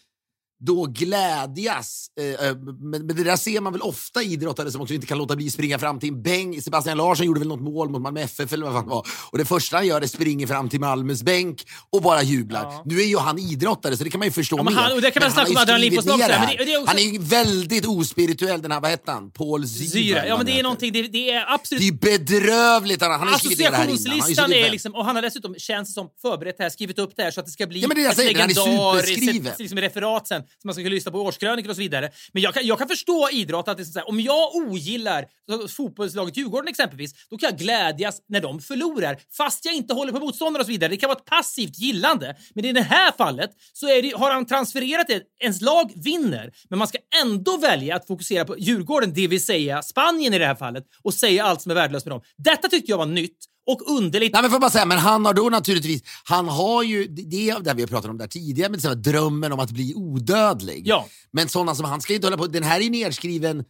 då 0.60 0.84
glädjas. 0.84 2.06
Eh, 2.20 2.46
eh, 2.48 2.56
men, 2.56 3.06
men 3.06 3.16
det 3.16 3.24
där 3.24 3.36
ser 3.36 3.60
man 3.60 3.72
väl 3.72 3.82
ofta 3.82 4.22
i 4.22 4.32
idrottare 4.32 4.70
som 4.70 4.80
också 4.80 4.94
inte 4.94 5.06
kan 5.06 5.18
låta 5.18 5.36
bli 5.36 5.50
springa 5.50 5.78
fram 5.78 5.98
till 6.00 6.08
en 6.08 6.22
bänk. 6.22 6.62
Sebastian 6.62 6.96
Larsson 6.96 7.26
gjorde 7.26 7.40
väl 7.40 7.48
något 7.48 7.60
mål 7.60 7.88
mot 7.90 8.02
Malmö 8.02 8.20
FF 8.20 8.52
eller 8.52 8.64
vad 8.66 8.74
fan 8.74 8.84
det 8.84 8.90
var. 8.90 9.06
Och 9.30 9.38
det 9.38 9.44
första 9.44 9.76
han 9.76 9.86
gör 9.86 10.00
är 10.00 10.06
springer 10.06 10.46
fram 10.46 10.68
till 10.68 10.80
Malmös 10.80 11.22
bänk 11.22 11.64
och 11.90 12.02
bara 12.02 12.22
jublar. 12.22 12.62
Ja. 12.62 12.82
Nu 12.84 13.00
är 13.00 13.04
ju 13.06 13.18
han 13.18 13.38
idrottare 13.38 13.96
så 13.96 14.04
det 14.04 14.10
kan 14.10 14.18
man 14.18 14.26
ju 14.28 14.32
förstå 14.32 14.56
Ja, 14.56 14.62
mer. 14.62 14.72
han- 14.72 14.92
och 14.92 15.00
det 15.02 15.10
kan 15.10 15.20
man 15.20 15.26
Men 15.28 15.34
snacka 15.34 15.50
om 15.50 15.56
adrenalinpåslag 15.56 16.14
och 16.14 16.18
det 16.20 16.64
det- 16.64 16.72
är 16.74 16.78
också- 16.80 16.86
Han 16.90 16.98
är 16.98 17.18
väldigt 17.20 17.86
ospirituell 17.86 18.62
den 18.62 18.72
här, 18.72 18.80
vad 18.80 18.90
hette 18.90 19.12
han? 19.12 19.30
Paul 19.30 19.68
Zyra. 19.68 20.26
Ja, 20.26 20.36
men 20.36 20.46
det 20.46 20.58
är 20.58 20.62
någonting, 20.62 20.92
det, 20.92 21.02
det 21.02 21.30
är 21.30 21.54
absolut... 21.54 22.00
Det 22.00 22.08
är 22.14 22.18
bedrövligt. 22.18 23.02
Han, 23.02 23.10
han 23.20 23.28
Associationslistan 23.34 24.52
är 24.52 24.70
liksom, 24.70 24.94
och 24.94 25.04
han 25.04 25.14
har 25.16 25.22
dessutom, 25.22 25.54
känns 25.58 25.94
som, 25.94 26.08
förberett 26.22 26.56
det 26.58 26.62
här, 26.62 26.70
skrivit 26.70 26.98
upp 26.98 27.12
det 27.16 27.22
här 27.22 27.30
så 27.30 27.40
att 27.40 27.46
det 27.46 27.52
ska 27.52 27.66
bli 27.66 27.80
Ja, 27.80 27.88
men 27.88 27.94
det 27.94 28.02
jag 28.02 28.10
ett 28.10 28.16
säger, 28.16 28.30
är 28.30 28.34
legendariskt 28.34 29.48
ett, 29.48 29.58
liksom, 29.58 29.78
referat 29.78 30.28
sen 30.28 30.42
man 30.64 30.74
ska 30.74 30.82
kunna 30.82 30.94
lyssna 30.94 31.12
på 31.12 31.22
årskrönikor 31.22 31.70
och 31.70 31.76
så 31.76 31.82
vidare. 31.82 32.10
Men 32.32 32.42
jag 32.42 32.54
kan, 32.54 32.66
jag 32.66 32.78
kan 32.78 32.88
förstå 32.88 33.28
idrott, 33.32 33.68
att 33.68 33.76
det 33.76 33.82
är 33.82 33.84
så 33.84 33.98
här, 33.98 34.08
om 34.08 34.20
jag 34.20 34.54
ogillar 34.54 35.26
fotbollslaget 35.68 36.36
Djurgården 36.36 36.68
exempelvis, 36.68 37.12
då 37.30 37.38
kan 37.38 37.50
jag 37.50 37.58
glädjas 37.58 38.22
när 38.28 38.40
de 38.40 38.60
förlorar, 38.60 39.20
fast 39.36 39.64
jag 39.64 39.74
inte 39.74 39.94
håller 39.94 40.12
på 40.12 40.20
motståndare 40.20 40.60
och 40.60 40.66
så 40.66 40.72
vidare. 40.72 40.90
Det 40.90 40.96
kan 40.96 41.08
vara 41.08 41.18
ett 41.18 41.24
passivt 41.24 41.78
gillande. 41.78 42.36
Men 42.54 42.64
i 42.64 42.72
det 42.72 42.82
här 42.82 43.12
fallet 43.12 43.50
så 43.72 43.88
är 43.88 44.02
det, 44.02 44.16
har 44.16 44.30
han 44.30 44.46
transfererat 44.46 45.06
det, 45.06 45.22
ens 45.40 45.60
lag 45.60 45.92
vinner, 45.94 46.52
men 46.70 46.78
man 46.78 46.88
ska 46.88 46.98
ändå 47.22 47.56
välja 47.56 47.96
att 47.96 48.06
fokusera 48.06 48.44
på 48.44 48.58
Djurgården, 48.58 49.12
det 49.14 49.26
vill 49.26 49.44
säga 49.44 49.82
Spanien 49.82 50.34
i 50.34 50.38
det 50.38 50.46
här 50.46 50.54
fallet, 50.54 50.84
och 51.02 51.14
säga 51.14 51.44
allt 51.44 51.62
som 51.62 51.70
är 51.70 51.74
värdelöst 51.74 52.06
med 52.06 52.12
dem. 52.12 52.22
Detta 52.36 52.68
tyckte 52.68 52.90
jag 52.90 52.98
var 52.98 53.06
nytt 53.06 53.38
och 53.66 53.90
underligt. 53.98 54.32
Nej, 54.32 54.42
men 54.42 54.50
får 54.50 54.58
bara 54.58 54.70
säga, 54.70 54.84
men 54.84 54.98
han 54.98 55.24
har 55.24 55.34
då 55.34 55.48
naturligtvis, 55.48 56.02
han 56.24 56.48
har 56.48 56.82
ju, 56.82 57.06
det 57.06 57.22
det 57.22 57.50
är 57.50 57.60
det 57.60 57.74
vi 57.74 57.82
har 57.82 57.88
pratat 57.88 58.10
om 58.10 58.18
där 58.18 58.26
tidigare, 58.26 58.70
här 58.88 58.94
drömmen 58.94 59.52
om 59.52 59.60
att 59.60 59.70
bli 59.70 59.94
odödlig. 59.94 60.82
Ja. 60.86 61.06
Men 61.30 61.48
sådana 61.48 61.74
som 61.74 61.84
han 61.84 62.00
ska 62.00 62.12
ju 62.12 62.14
inte 62.14 62.26
hålla 62.26 62.36
på, 62.36 62.46
den 62.46 62.62
här 62.62 62.80
är 62.80 62.84
ju 62.84 62.90
nedskriven 62.90 63.56
Ja, 63.56 63.64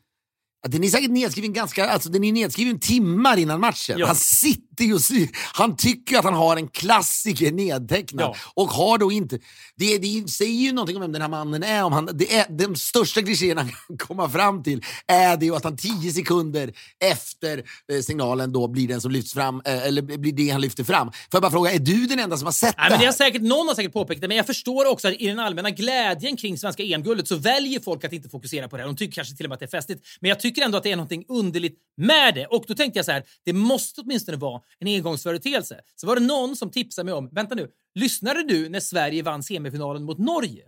Den 0.68 0.84
är 0.84 0.88
säkert 0.88 1.10
nedskriven 1.10 1.52
ganska, 1.52 1.88
alltså 1.88 2.08
den 2.08 2.24
är 2.24 2.32
nedskriven 2.32 2.80
timmar 2.80 3.36
innan 3.36 3.60
matchen. 3.60 3.98
Ja. 3.98 4.06
Han 4.06 4.16
sitter 4.16 4.84
ju 4.84 5.28
han 5.52 5.76
tycker 5.76 6.18
att 6.18 6.24
han 6.24 6.34
har 6.34 6.56
en 6.56 6.68
klassiker 6.68 7.52
nedtecknad 7.52 8.24
Ja. 8.24 8.36
och 8.54 8.68
har 8.68 8.98
då 8.98 9.12
inte, 9.12 9.38
det, 9.76 9.98
det 9.98 10.30
säger 10.30 10.52
ju 10.52 10.72
någonting 10.72 10.96
om 10.96 11.02
vem 11.02 11.12
den 11.12 11.22
här 11.22 11.28
mannen 11.28 11.62
är. 11.62 11.84
Om 11.84 11.92
han, 11.92 12.08
det 12.14 12.36
är 12.36 12.46
de 12.58 12.76
största 12.76 13.22
klichéerna 13.22 13.60
han 13.60 13.70
kan 13.70 13.98
komma 13.98 14.30
fram 14.30 14.62
till 14.62 14.82
är 15.06 15.36
det 15.36 15.46
ju 15.46 15.56
att 15.56 15.64
han 15.64 15.76
tio 15.76 16.12
sekunder 16.12 16.72
efter 17.04 17.58
eh, 17.92 18.00
signalen 18.02 18.52
då 18.52 18.68
blir 18.68 18.88
den 18.88 19.00
som 19.00 19.10
lyfts 19.10 19.32
fram, 19.34 19.62
eh, 19.64 19.86
eller 19.86 20.02
blir 20.02 20.32
det 20.32 20.50
han 20.50 20.60
lyfter 20.60 20.84
fram. 20.84 21.06
Får 21.12 21.16
jag 21.32 21.42
bara 21.42 21.50
fråga, 21.50 21.72
är 21.72 21.78
du 21.78 22.06
den 22.06 22.18
enda 22.18 22.36
som 22.36 22.46
har 22.46 22.52
sett 22.52 22.74
Nej, 22.78 22.84
det 22.86 22.90
men 22.90 22.90
det 22.90 22.96
här? 22.96 23.06
har 23.06 23.12
säkert, 23.12 23.42
någon 23.42 23.68
har 23.68 23.74
säkert 23.74 23.92
påpekat 23.92 24.20
det, 24.20 24.28
men 24.28 24.36
jag 24.36 24.46
förstår 24.46 24.90
också 24.90 25.08
att 25.08 25.14
i 25.14 25.26
den 25.26 25.38
allmänna 25.38 25.70
glädjen 25.70 26.36
kring 26.36 26.58
svenska 26.58 26.82
EM-guldet 26.82 27.28
så 27.28 27.36
väljer 27.36 27.80
folk 27.80 28.04
att 28.04 28.12
inte 28.12 28.28
fokusera 28.28 28.68
på 28.68 28.76
det. 28.76 28.82
här. 28.82 28.88
De 28.88 28.96
tycker 28.96 29.14
kanske 29.14 29.36
till 29.36 29.46
och 29.46 29.48
med 29.50 29.54
att 29.54 29.60
det 29.60 29.66
är 29.66 29.78
festligt. 29.78 30.06
Men 30.20 30.28
jag 30.28 30.40
tycker 30.40 30.55
tycker 30.56 30.66
ändå 30.66 30.78
att 30.78 30.84
det 30.84 30.92
är 30.92 30.96
någonting 30.96 31.24
underligt 31.28 31.78
med 31.96 32.34
det. 32.34 32.46
Och 32.46 32.64
då 32.68 32.74
tänkte 32.74 32.98
jag 32.98 33.06
så 33.06 33.12
här, 33.12 33.24
det 33.44 33.52
måste 33.52 34.00
åtminstone 34.00 34.36
vara 34.36 34.62
en 34.78 34.88
engångsföreteelse. 34.88 35.80
Så 35.96 36.06
var 36.06 36.16
det 36.16 36.26
någon 36.26 36.56
som 36.56 36.70
tipsade 36.70 37.04
mig 37.04 37.14
om, 37.14 37.28
vänta 37.32 37.54
nu, 37.54 37.68
lyssnade 37.94 38.42
du 38.42 38.68
när 38.68 38.80
Sverige 38.80 39.22
vann 39.22 39.42
semifinalen 39.42 40.04
mot 40.04 40.18
Norge? 40.18 40.64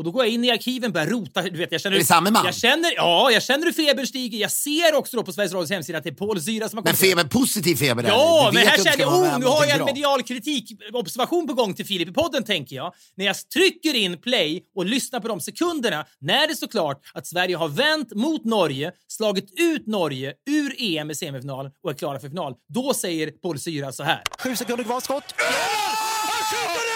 Och 0.00 0.04
då 0.04 0.10
går 0.10 0.24
jag 0.24 0.34
in 0.34 0.44
i 0.44 0.50
arkiven 0.50 0.92
börjar 0.92 1.06
rota. 1.06 1.42
Du 1.42 1.58
vet, 1.58 1.72
jag 1.72 1.80
känner, 1.80 1.96
Är 1.96 2.00
det 2.00 2.06
samma 2.06 2.30
man? 2.30 2.44
Jag 2.44 2.54
känner, 2.54 2.92
ja, 2.96 3.30
jag 3.30 3.42
känner 3.42 3.66
hur 3.66 3.72
febern 3.72 4.06
stiger. 4.06 4.38
Jag 4.38 4.50
ser 4.50 4.94
också 4.94 5.16
då 5.16 5.22
på 5.22 5.32
Sveriges 5.32 5.52
Radios 5.52 5.70
hemsida 5.70 5.98
att 5.98 6.04
det 6.04 6.10
är 6.10 6.14
Paul 6.14 6.40
Zyra 6.42 6.68
som 6.68 6.76
har 6.76 6.84
Men 6.84 6.94
kommit 6.94 7.10
feber, 7.10 7.24
positiv 7.24 7.76
feber 7.76 8.04
Ja, 8.06 8.50
men 8.54 8.66
här 8.66 8.76
känner 8.76 8.98
jag, 8.98 9.14
oh, 9.14 9.38
nu 9.38 9.46
har 9.46 9.66
jag 9.66 9.78
en 9.78 9.84
medial 9.84 10.22
kritikobservation 10.22 11.46
på 11.46 11.54
gång 11.54 11.74
till 11.74 11.86
Filip 11.86 12.08
i 12.08 12.12
podden, 12.12 12.44
tänker 12.44 12.76
jag. 12.76 12.92
När 13.16 13.26
jag 13.26 13.36
trycker 13.48 13.94
in 13.94 14.18
play 14.18 14.62
och 14.76 14.84
lyssnar 14.84 15.20
på 15.20 15.28
de 15.28 15.40
sekunderna 15.40 16.06
när 16.20 16.48
det 16.48 16.56
står 16.56 16.66
klart 16.68 17.00
att 17.14 17.26
Sverige 17.26 17.56
har 17.56 17.68
vänt 17.68 18.14
mot 18.14 18.44
Norge, 18.44 18.92
slagit 19.08 19.60
ut 19.60 19.86
Norge 19.86 20.32
ur 20.50 20.74
EM 20.78 21.10
i 21.10 21.14
semifinalen 21.14 21.72
och 21.84 21.90
är 21.90 21.94
klara 21.94 22.20
för 22.20 22.28
final. 22.28 22.54
Då 22.68 22.94
säger 22.94 23.30
Paul 23.30 23.58
Syra 23.58 23.92
så 23.92 24.02
här. 24.02 24.22
Sju 24.38 24.56
sekunder 24.56 24.84
kvar, 24.84 25.00
skott. 25.00 25.34
Han 25.36 26.44
skjuter 26.44 26.89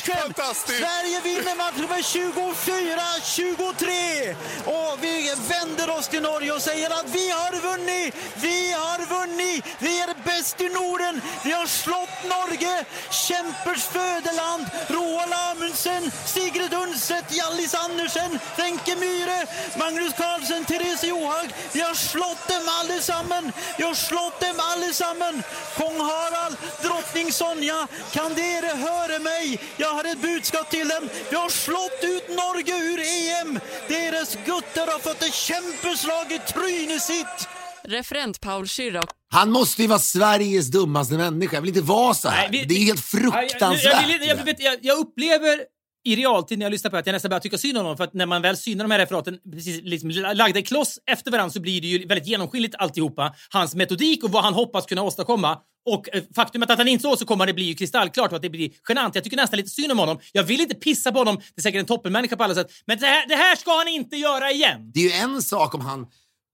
Let's 0.00 0.08
fantastiskt! 0.20 0.78
Sverige 0.78 1.20
vinner 1.20 1.56
matchen 1.56 1.88
med 1.88 2.00
24-23! 2.00 4.34
Och 4.64 5.04
vi 5.04 5.34
vänder 5.48 5.90
oss 5.90 6.08
till 6.08 6.22
Norge 6.22 6.52
och 6.52 6.62
säger 6.62 6.90
att 6.90 7.14
vi 7.14 7.30
har 7.30 7.60
vunnit! 7.68 8.14
Vi 8.34 8.72
har 8.72 9.06
vunnit! 9.16 9.64
Vi 9.78 10.00
är 10.00 10.14
bäst 10.24 10.60
i 10.60 10.68
Norden! 10.68 11.20
Vi 11.44 11.52
har 11.52 11.66
slått 11.66 12.24
Norge! 12.24 12.84
Kämpers 13.10 13.84
födeland! 13.84 14.66
Roald 14.88 15.32
Amundsen, 15.50 16.10
Sigrid 16.26 16.74
Undset, 16.74 17.36
Hjallis 17.36 17.74
Andersen, 17.74 18.38
Wenche 18.56 18.96
Myhre, 18.96 19.46
Magnus 19.78 20.14
Carlsen, 20.14 20.64
Therese 20.64 21.04
Johaug. 21.04 21.50
Vi 21.72 21.80
har 21.80 21.94
slått 21.94 22.48
dem 22.48 22.68
allesammen! 22.80 23.52
Vi 23.78 23.84
har 23.84 23.94
slått 23.94 24.40
dem 24.40 24.60
allesammen! 24.60 25.42
Kung 25.76 26.00
Harald, 26.00 26.56
drottning 26.82 27.32
Sonja, 27.32 27.88
kan 28.12 28.34
dere 28.34 28.66
höra 28.66 29.18
mig? 29.18 29.60
Jag 29.76 29.94
har 29.94 30.04
ett 30.12 30.22
budskap 30.22 30.70
till 30.70 30.88
dem. 30.88 31.08
Vi 31.30 31.36
har 31.36 31.48
slått 31.48 32.00
ut 32.02 32.28
Norge 32.28 32.76
ur 32.90 32.98
EM! 33.00 33.60
Deras 33.88 34.34
gutter 34.46 34.86
har 34.92 34.98
fått 34.98 35.22
ett 35.22 35.34
kämpeslag 35.34 36.32
i 36.32 36.38
trynet 36.52 37.02
sitt! 37.02 37.48
Referent 37.84 38.40
Paul 38.40 38.64
Schürrer 38.64 39.04
Han 39.30 39.50
måste 39.50 39.82
ju 39.82 39.88
vara 39.88 39.98
Sveriges 39.98 40.66
dummaste 40.70 41.14
människa. 41.14 41.56
Jag 41.56 41.60
vill 41.60 41.68
inte 41.68 41.80
vara 41.80 42.14
så 42.14 42.28
här. 42.28 42.48
Nej, 42.50 42.60
vi- 42.60 42.64
det 42.64 42.74
är 42.74 42.78
ju 42.78 42.84
helt 42.84 43.04
fruktansvärt. 43.04 44.08
Jag, 44.08 44.38
jag, 44.46 44.54
jag, 44.58 44.78
jag 44.82 44.98
upplever 44.98 45.60
i 46.04 46.16
realtid 46.16 46.58
när 46.58 46.66
jag 46.66 46.70
lyssnar 46.70 46.90
på 46.90 46.96
det 46.96 47.00
att 47.00 47.06
jag 47.06 47.12
nästan 47.12 47.28
börjar 47.28 47.40
tycka 47.40 47.58
synd 47.58 47.78
om 47.78 47.84
honom. 47.84 47.96
För 47.96 48.04
att 48.04 48.14
när 48.14 48.26
man 48.26 48.42
väl 48.42 48.56
synar 48.56 48.84
de 48.84 48.90
här 48.90 48.98
referaten 48.98 49.38
precis 49.52 49.80
liksom 49.82 50.10
lagda 50.10 50.58
i 50.58 50.62
kloss 50.62 50.98
efter 51.06 51.30
varandra 51.30 51.52
så 51.52 51.60
blir 51.60 51.80
det 51.80 51.86
ju 51.86 52.06
väldigt 52.06 52.28
genomskinligt 52.28 52.74
alltihopa. 52.78 53.34
Hans 53.50 53.74
metodik 53.74 54.24
och 54.24 54.30
vad 54.30 54.44
han 54.44 54.54
hoppas 54.54 54.86
kunna 54.86 55.02
åstadkomma. 55.02 55.58
Och 55.86 56.14
eh, 56.14 56.22
faktumet 56.34 56.70
att 56.70 56.78
han 56.78 56.88
inte 56.88 57.02
så 57.02 57.16
så 57.16 57.26
kommer 57.26 57.46
det 57.46 57.54
bli 57.54 57.64
ju 57.64 57.74
kristallklart 57.74 58.30
och 58.30 58.36
att 58.36 58.42
det 58.42 58.50
blir 58.50 58.70
genant. 58.88 59.14
Jag 59.14 59.24
tycker 59.24 59.36
nästan 59.36 59.56
lite 59.56 59.70
synd 59.70 59.92
om 59.92 59.98
honom. 59.98 60.18
Jag 60.32 60.42
vill 60.42 60.60
inte 60.60 60.74
pissa 60.74 61.12
på 61.12 61.18
honom. 61.18 61.36
Det 61.36 61.60
är 61.60 61.62
säkert 61.62 61.80
en 61.80 61.86
toppenmänniska 61.86 62.36
på 62.36 62.44
alla 62.44 62.54
sätt. 62.54 62.70
Men 62.86 62.98
det 62.98 63.06
här, 63.06 63.28
det 63.28 63.36
här 63.36 63.56
ska 63.56 63.76
han 63.76 63.88
inte 63.88 64.16
göra 64.16 64.50
igen. 64.50 64.90
Det 64.94 65.00
är 65.00 65.04
ju 65.04 65.12
en 65.12 65.42
sak 65.42 65.74
om 65.74 65.80
han 65.80 66.06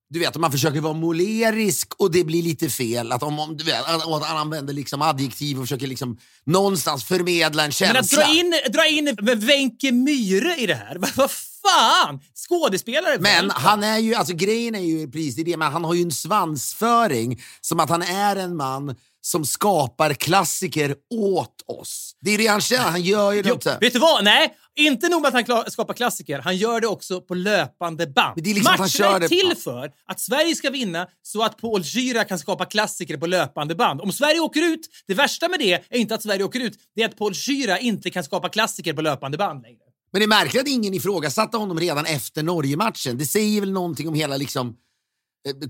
du 0.08 0.18
vet, 0.18 0.36
man 0.36 0.52
försöker 0.52 0.80
vara 0.80 0.92
målerisk 0.92 1.94
och 1.98 2.12
det 2.12 2.24
blir 2.24 2.42
lite 2.42 2.70
fel. 2.70 3.12
Att 3.12 3.22
om, 3.22 3.38
om, 3.38 3.56
du 3.56 3.64
vet, 3.64 3.80
att 3.88 4.22
han 4.22 4.36
använder 4.36 4.74
liksom 4.74 5.02
adjektiv 5.02 5.58
och 5.58 5.64
försöker 5.64 5.86
liksom 5.86 6.18
någonstans 6.44 7.04
förmedla 7.04 7.64
en 7.64 7.72
känsla. 7.72 7.92
Men 7.92 8.02
att 8.02 8.10
dra 8.10 8.38
in, 8.38 8.54
dra 8.72 8.86
in 8.86 9.16
Wenche 9.46 9.92
Myhre 9.92 10.56
i 10.56 10.66
det 10.66 10.74
här, 10.74 10.96
vad, 11.16 11.30
fan! 11.30 12.20
Skådespelare 12.34 13.18
Men 13.20 13.50
han 13.50 13.82
är 13.82 13.98
ju, 13.98 14.14
alltså 14.14 14.34
grejen 14.34 14.74
är 14.74 14.80
ju 14.80 15.10
precis 15.10 15.36
det, 15.36 15.56
men 15.56 15.72
han 15.72 15.84
har 15.84 15.94
ju 15.94 16.02
en 16.02 16.12
svansföring 16.12 17.42
som 17.60 17.80
att 17.80 17.90
han 17.90 18.02
är 18.02 18.36
en 18.36 18.56
man 18.56 18.96
som 19.20 19.44
skapar 19.44 20.14
klassiker 20.14 20.94
åt 21.10 21.62
oss. 21.66 22.12
Det 22.20 22.30
är 22.30 22.38
det 22.38 22.46
han 22.46 22.60
känner, 22.60 22.82
han 22.82 23.02
gör 23.02 23.32
ju 23.32 23.42
det 23.42 23.48
Jo, 23.48 23.58
vet 23.80 23.92
du 23.92 23.98
vad? 23.98 24.24
Nej, 24.24 24.54
inte 24.76 25.08
nog 25.08 25.22
med 25.22 25.28
att 25.28 25.34
han 25.34 25.44
klar, 25.44 25.64
skapar 25.70 25.94
klassiker, 25.94 26.38
han 26.38 26.56
gör 26.56 26.80
det 26.80 26.86
också 26.86 27.20
på 27.20 27.34
löpande 27.34 28.06
band. 28.06 28.32
Men 28.34 28.44
det 28.44 28.50
är 28.50 28.54
liksom 28.54 28.76
Matcherna 28.78 29.24
är 29.24 29.28
till 29.28 29.54
för 29.64 29.92
att 30.06 30.20
Sverige 30.20 30.54
ska 30.54 30.70
vinna 30.70 31.06
så 31.22 31.42
att 31.42 31.58
Paul 31.58 31.82
Gyra 31.84 32.24
kan 32.24 32.38
skapa 32.38 32.64
klassiker 32.64 33.16
på 33.16 33.26
löpande 33.26 33.74
band. 33.74 34.00
Om 34.00 34.12
Sverige 34.12 34.40
åker 34.40 34.62
ut, 34.62 34.88
det 35.06 35.14
värsta 35.14 35.48
med 35.48 35.58
det 35.58 35.72
är 35.72 35.98
inte 35.98 36.14
att 36.14 36.22
Sverige 36.22 36.44
åker 36.44 36.60
ut, 36.60 36.78
det 36.94 37.02
är 37.02 37.08
att 37.08 37.18
Paul 37.18 37.32
Gyra 37.34 37.78
inte 37.78 38.10
kan 38.10 38.24
skapa 38.24 38.48
klassiker 38.48 38.92
på 38.92 39.00
löpande 39.00 39.38
band 39.38 39.62
längre. 39.62 39.78
Men 40.12 40.20
det 40.20 40.24
är 40.24 40.28
märkligt 40.28 40.62
att 40.62 40.68
ingen 40.68 40.94
ifrågasatte 40.94 41.56
honom 41.56 41.80
redan 41.80 42.06
efter 42.06 42.42
Norge-matchen. 42.42 43.18
Det 43.18 43.26
säger 43.26 43.60
väl 43.60 43.72
någonting 43.72 44.08
om 44.08 44.14
hela 44.14 44.36
liksom, 44.36 44.76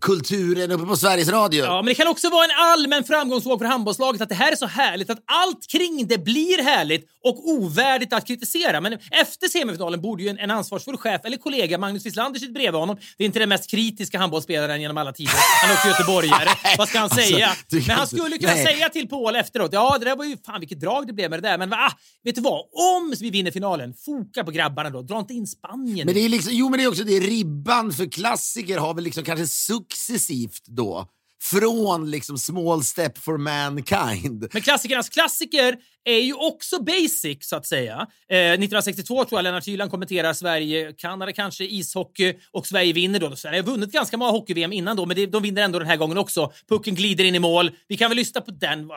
kulturen 0.00 0.70
uppe 0.70 0.86
på 0.86 0.96
Sveriges 0.96 1.28
Radio. 1.28 1.64
Ja, 1.64 1.76
men 1.76 1.86
det 1.86 1.94
kan 1.94 2.08
också 2.08 2.30
vara 2.30 2.44
en 2.44 2.50
allmän 2.56 3.04
framgångsvåg 3.04 3.58
för 3.58 3.66
handbollslaget 3.66 4.20
att 4.22 4.28
det 4.28 4.34
här 4.34 4.52
är 4.52 4.56
så 4.56 4.66
härligt 4.66 5.10
att 5.10 5.18
allt 5.26 5.66
kring 5.68 6.06
det 6.06 6.18
blir 6.18 6.62
härligt 6.62 7.06
och 7.24 7.48
ovärdigt 7.48 8.12
att 8.12 8.26
kritisera. 8.26 8.80
Men 8.80 8.92
efter 9.10 9.48
semifinalen 9.48 10.00
borde 10.00 10.22
ju 10.22 10.28
en, 10.28 10.38
en 10.38 10.50
ansvarsfull 10.50 10.96
chef 10.96 11.20
eller 11.24 11.36
kollega, 11.36 11.78
Magnus 11.78 12.06
Wislander, 12.06 12.40
sitta 12.40 12.52
bredvid 12.52 12.80
honom. 12.80 12.96
Det 13.18 13.24
är 13.24 13.26
inte 13.26 13.38
den 13.38 13.48
mest 13.48 13.70
kritiska 13.70 14.18
handbollsspelaren 14.18 14.80
genom 14.80 14.96
alla 14.96 15.12
tider. 15.12 15.32
Han 15.62 15.70
är 15.70 15.74
också 15.74 15.88
göteborgare. 15.88 16.48
Vad 16.78 16.88
ska 16.88 16.98
han 16.98 17.04
Alltså, 17.10 17.20
säga? 17.32 17.48
kan 17.70 17.78
Men 17.86 17.96
han 17.96 18.06
skulle 18.06 18.38
kunna 18.38 18.52
nej. 18.54 18.64
säga 18.66 18.88
till 18.88 19.08
Paul 19.08 19.36
efteråt, 19.36 19.70
ja 19.72 19.96
det 19.98 20.04
där 20.04 20.16
var 20.16 20.24
ju, 20.24 20.36
fan 20.46 20.60
vilket 20.60 20.80
drag 20.80 21.06
det 21.06 21.12
blev 21.12 21.30
med 21.30 21.42
det 21.42 21.48
där. 21.48 21.58
Men 21.58 21.70
va, 21.70 21.92
vet 22.24 22.34
du 22.34 22.40
vad? 22.40 22.60
Om 22.72 23.14
vi 23.20 23.30
vinner 23.30 23.50
finalen, 23.50 23.94
foka 24.04 24.44
på 24.44 24.50
grabbarna 24.50 24.90
då. 24.90 25.02
Dra 25.02 25.18
inte 25.18 25.34
in 25.34 25.46
Spanien. 25.46 26.06
Men 26.06 26.14
det 26.14 26.20
är 26.20 26.28
liksom, 26.28 26.52
jo, 26.54 26.68
men 26.68 26.78
det 26.78 26.84
är 26.84 26.88
också 26.88 27.04
det. 27.04 27.20
Ribban 27.20 27.92
för 27.92 28.06
klassiker 28.06 28.78
har 28.78 28.94
väl 28.94 29.04
liksom 29.04 29.24
kanske 29.24 29.46
successivt 29.66 30.66
då 30.66 31.08
från 31.42 32.10
liksom 32.10 32.38
small 32.38 32.82
step 32.82 33.18
for 33.18 33.38
mankind. 33.38 34.48
Men 34.52 34.62
klassikernas 34.62 35.08
klassiker 35.08 35.76
är 36.04 36.18
ju 36.18 36.34
också 36.34 36.82
basic, 36.82 37.38
så 37.40 37.56
att 37.56 37.66
säga. 37.66 37.94
Eh, 38.30 38.36
1962 38.38 39.24
tror 39.24 39.38
jag 39.38 39.42
Lennart 39.42 39.68
Hyland 39.68 39.90
kommenterar 39.90 40.32
Sverige, 40.32 40.92
Kanada 40.92 41.32
kanske, 41.32 41.64
ishockey 41.64 42.34
och 42.52 42.66
Sverige 42.66 42.92
vinner 42.92 43.18
då. 43.18 43.36
Sverige 43.36 43.60
har 43.60 43.66
vunnit 43.66 43.92
ganska 43.92 44.16
många 44.16 44.30
hockey-VM 44.30 44.72
innan 44.72 44.96
då, 44.96 45.06
men 45.06 45.16
det, 45.16 45.26
de 45.26 45.42
vinner 45.42 45.62
ändå 45.62 45.78
den 45.78 45.88
här 45.88 45.96
gången 45.96 46.18
också. 46.18 46.52
Pucken 46.68 46.94
glider 46.94 47.24
in 47.24 47.34
i 47.34 47.38
mål. 47.38 47.70
Vi 47.88 47.96
kan 47.96 48.10
väl 48.10 48.16
lyssna 48.16 48.40
på 48.40 48.50
den. 48.50 48.88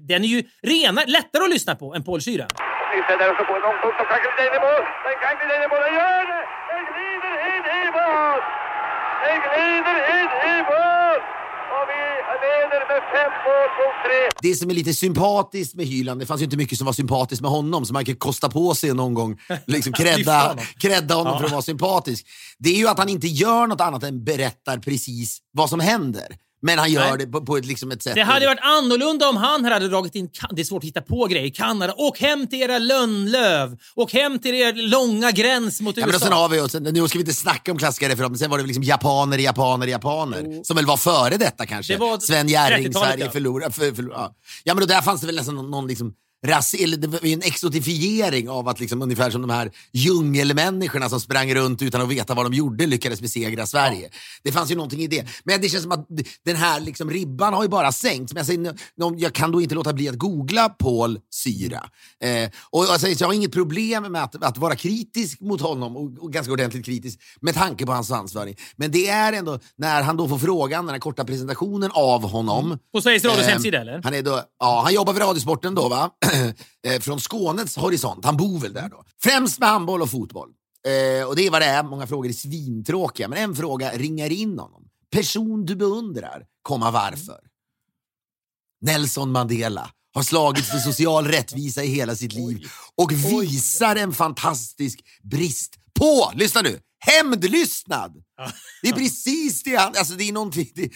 Den 0.00 0.24
är 0.24 0.28
ju 0.28 0.42
rena, 0.62 1.00
lättare 1.06 1.44
att 1.44 1.50
lyssna 1.50 1.74
på 1.74 1.94
än 1.94 2.04
Paul 2.04 2.22
Syra. 2.22 2.46
Nisse 2.94 3.16
där 3.20 3.30
och 3.30 3.36
så 3.38 3.44
på 3.44 3.54
en 3.56 3.62
lång 3.66 3.78
puck 3.82 3.94
som 3.98 4.06
kan 4.10 4.18
glida 4.22 4.42
in 4.48 4.54
i 4.58 4.60
mål. 4.66 4.82
Den 5.06 5.16
kan 5.22 5.34
glida 5.38 5.54
in 5.56 5.62
i 5.66 5.68
mål. 5.72 5.80
Den 5.86 5.94
gör 6.00 6.24
det! 6.30 6.42
Den 6.72 6.82
glider 6.90 7.34
in 7.52 7.64
i 7.80 7.84
mål! 7.98 8.57
Den 9.24 9.38
glider 9.46 9.96
in 10.18 10.30
i 10.52 10.54
mål! 10.70 11.20
Och 11.76 11.84
vi 11.90 12.02
leder 12.44 12.80
med 12.90 13.02
fem 13.14 13.32
mål 13.46 13.68
mot 13.78 13.94
tre. 14.04 14.20
Det 14.42 14.54
som 14.54 14.70
är 14.70 14.74
lite 14.74 14.94
sympatiskt 14.94 15.74
med 15.74 15.86
Hyland, 15.86 16.20
det 16.20 16.26
fanns 16.26 16.40
ju 16.40 16.44
inte 16.44 16.56
mycket 16.56 16.78
som 16.78 16.86
var 16.86 16.92
sympatiskt 16.92 17.42
med 17.42 17.50
honom, 17.50 17.86
så 17.86 17.92
man 17.92 18.04
kan 18.04 18.16
kosta 18.16 18.48
på 18.50 18.74
sig 18.74 18.94
någon 18.94 19.14
gång 19.14 19.40
liksom 19.66 19.92
credda, 19.92 20.38
honom. 20.40 20.64
credda 20.80 21.14
honom 21.14 21.32
Ja. 21.32 21.38
för 21.38 21.44
att 21.46 21.52
vara 21.52 21.62
sympatisk. 21.62 22.26
Det 22.58 22.68
är 22.70 22.76
ju 22.78 22.88
att 22.88 22.98
han 22.98 23.08
inte 23.08 23.26
gör 23.26 23.66
något 23.66 23.80
annat 23.80 24.02
än 24.02 24.24
berättar 24.24 24.78
precis 24.78 25.38
vad 25.52 25.70
som 25.70 25.80
händer. 25.80 26.26
Men 26.60 26.78
han 26.78 26.92
gör 26.92 27.08
Nej. 27.08 27.18
det 27.18 27.26
på, 27.26 27.46
på 27.46 27.56
ett, 27.56 27.64
liksom 27.66 27.90
ett 27.90 28.02
sätt... 28.02 28.14
Det 28.14 28.22
hade 28.22 28.46
varit 28.46 28.60
annorlunda 28.62 29.28
om 29.28 29.36
han 29.36 29.64
hade 29.64 29.88
dragit 29.88 30.14
in, 30.14 30.30
det 30.50 30.60
är 30.60 30.64
svårt 30.64 30.82
att 30.82 30.88
hitta 30.88 31.00
på 31.00 31.26
grejer, 31.26 31.50
Kanada. 31.50 31.94
Åk 31.96 32.20
hem 32.20 32.46
till 32.46 32.58
era 32.62 32.78
lönnlöv! 32.78 33.78
Åk 33.94 34.12
hem 34.12 34.38
till 34.38 34.54
er 34.54 34.72
långa 34.72 35.30
gräns 35.30 35.80
mot 35.80 35.96
Ja, 35.96 36.00
men 36.00 36.08
och 36.08 36.14
USA. 36.14 36.24
sen 36.24 36.32
har 36.32 36.48
vi, 36.48 36.60
och 36.60 36.70
sen, 36.70 36.82
nu 36.82 37.08
ska 37.08 37.18
vi 37.18 37.22
inte 37.22 37.34
snacka 37.34 37.72
om 37.72 37.78
klassiska 37.78 38.08
referat, 38.08 38.30
men 38.30 38.38
sen 38.38 38.50
var 38.50 38.58
det 38.58 38.64
liksom 38.64 38.82
japaner, 38.82 39.38
japaner, 39.38 39.86
japaner. 39.86 40.64
Som 40.64 40.76
väl 40.76 40.86
var 40.86 40.96
före 40.96 41.36
detta 41.36 41.66
kanske. 41.66 41.92
Det 41.92 41.98
var 41.98 42.18
Sven 42.18 42.48
Jerring, 42.48 42.86
30-talet, 42.86 43.08
Sverige 43.10 43.24
ja. 43.24 43.30
förlorar. 43.30 43.70
För, 43.70 43.94
för, 43.94 44.02
ja. 44.02 44.34
ja, 44.64 44.74
men 44.74 44.80
då 44.80 44.86
där 44.86 45.02
fanns 45.02 45.20
det 45.20 45.26
väl 45.26 45.36
nästan 45.36 45.54
någon, 45.54 45.70
någon 45.70 45.86
liksom 45.86 46.14
ras, 46.46 46.74
eller 46.74 47.26
en 47.26 47.42
exotifiering 47.42 48.48
av 48.50 48.68
att 48.68 48.80
liksom, 48.80 49.02
ungefär 49.02 49.30
som 49.30 49.40
de 49.40 49.50
här 49.50 49.72
djungelmänniskorna 49.92 51.08
som 51.08 51.20
sprang 51.20 51.54
runt 51.54 51.82
utan 51.82 52.00
att 52.00 52.08
veta 52.08 52.34
vad 52.34 52.46
de 52.46 52.54
gjorde 52.54 52.86
lyckades 52.86 53.20
besegra 53.20 53.66
Sverige. 53.66 54.10
Det 54.42 54.52
fanns 54.52 54.70
ju 54.70 54.74
någonting 54.74 55.00
i 55.00 55.06
det. 55.06 55.26
Men 55.44 55.60
det 55.60 55.68
känns 55.68 55.82
som 55.82 55.92
att 55.92 56.06
den 56.44 56.56
här 56.56 56.80
liksom, 56.80 57.10
ribban 57.10 57.54
har 57.54 57.62
ju 57.62 57.68
bara 57.68 57.92
sänkts. 57.92 58.32
Men 58.34 58.40
jag, 58.40 58.46
säger, 58.46 58.74
jag 59.16 59.32
kan 59.32 59.52
då 59.52 59.60
inte 59.60 59.74
låta 59.74 59.92
bli 59.92 60.08
att 60.08 60.18
googla 60.18 60.68
Paul 60.68 61.20
Syra. 61.30 61.90
Eh, 62.20 62.50
och 62.70 62.84
jag, 62.84 63.00
säger, 63.00 63.16
så 63.16 63.22
jag 63.22 63.28
har 63.28 63.34
inget 63.34 63.52
problem 63.52 64.12
med 64.12 64.22
att, 64.22 64.44
att 64.44 64.58
vara 64.58 64.76
kritisk 64.76 65.40
mot 65.40 65.60
honom 65.60 65.96
och, 65.96 66.18
och 66.18 66.32
ganska 66.32 66.52
ordentligt 66.52 66.84
kritisk 66.84 67.20
med 67.40 67.54
tanke 67.54 67.86
på 67.86 67.92
hans 67.92 68.06
svansföring. 68.06 68.56
Men 68.76 68.90
det 68.90 69.08
är 69.08 69.32
ändå 69.32 69.58
när 69.76 70.02
han 70.02 70.16
då 70.16 70.28
får 70.28 70.38
frågan, 70.38 70.86
den 70.86 70.94
här 70.94 71.00
korta 71.00 71.24
presentationen 71.24 71.90
av 71.94 72.22
honom. 72.22 72.78
På 72.92 73.00
Sveriges 73.00 73.24
Radios 73.24 73.48
Eh, 73.48 73.52
hemsida, 73.52 73.80
eller? 73.80 74.00
Han, 74.04 74.14
är 74.14 74.22
då, 74.22 74.42
ja, 74.58 74.80
han 74.84 74.94
jobbar 74.94 75.12
för 75.12 75.20
Radiosporten 75.20 75.74
då, 75.74 75.88
va? 75.88 76.10
Eh, 76.86 77.00
från 77.00 77.20
Skånes 77.20 77.76
horisont. 77.76 78.24
Han 78.24 78.36
bor 78.36 78.58
väl 78.58 78.72
där 78.72 78.88
då. 78.88 79.04
Främst 79.22 79.58
med 79.58 79.68
handboll 79.68 80.02
och 80.02 80.10
fotboll. 80.10 80.48
Eh, 80.86 81.28
och 81.28 81.36
det 81.36 81.46
är 81.46 81.50
vad 81.50 81.62
det 81.62 81.66
är. 81.66 81.82
Många 81.82 82.06
frågor 82.06 82.28
är 82.28 82.32
svintråkiga, 82.32 83.28
men 83.28 83.38
en 83.38 83.56
fråga 83.56 83.92
ringar 83.92 84.32
in 84.32 84.58
honom. 84.58 84.88
Person 85.10 85.64
du 85.64 85.76
beundrar, 85.76 86.46
komma 86.62 86.90
varför? 86.90 87.40
Nelson 88.80 89.32
Mandela 89.32 89.90
har 90.14 90.22
slagits 90.22 90.70
för 90.70 90.78
social 90.78 91.26
rättvisa 91.26 91.84
i 91.84 91.86
hela 91.86 92.16
sitt 92.16 92.32
liv 92.32 92.68
och 92.94 93.12
visar 93.12 93.96
en 93.96 94.12
fantastisk 94.12 95.00
brist 95.22 95.74
på, 95.98 96.32
lyssna 96.36 96.60
nu, 96.62 96.80
hämndlystnad. 96.98 98.12
Det 98.82 98.88
är 98.88 98.92
precis 98.92 99.62
det 99.62 99.76
han, 99.76 99.92
alltså 99.98 100.14
det 100.14 100.28
är 100.28 100.32
någonting, 100.32 100.72
det, 100.74 100.90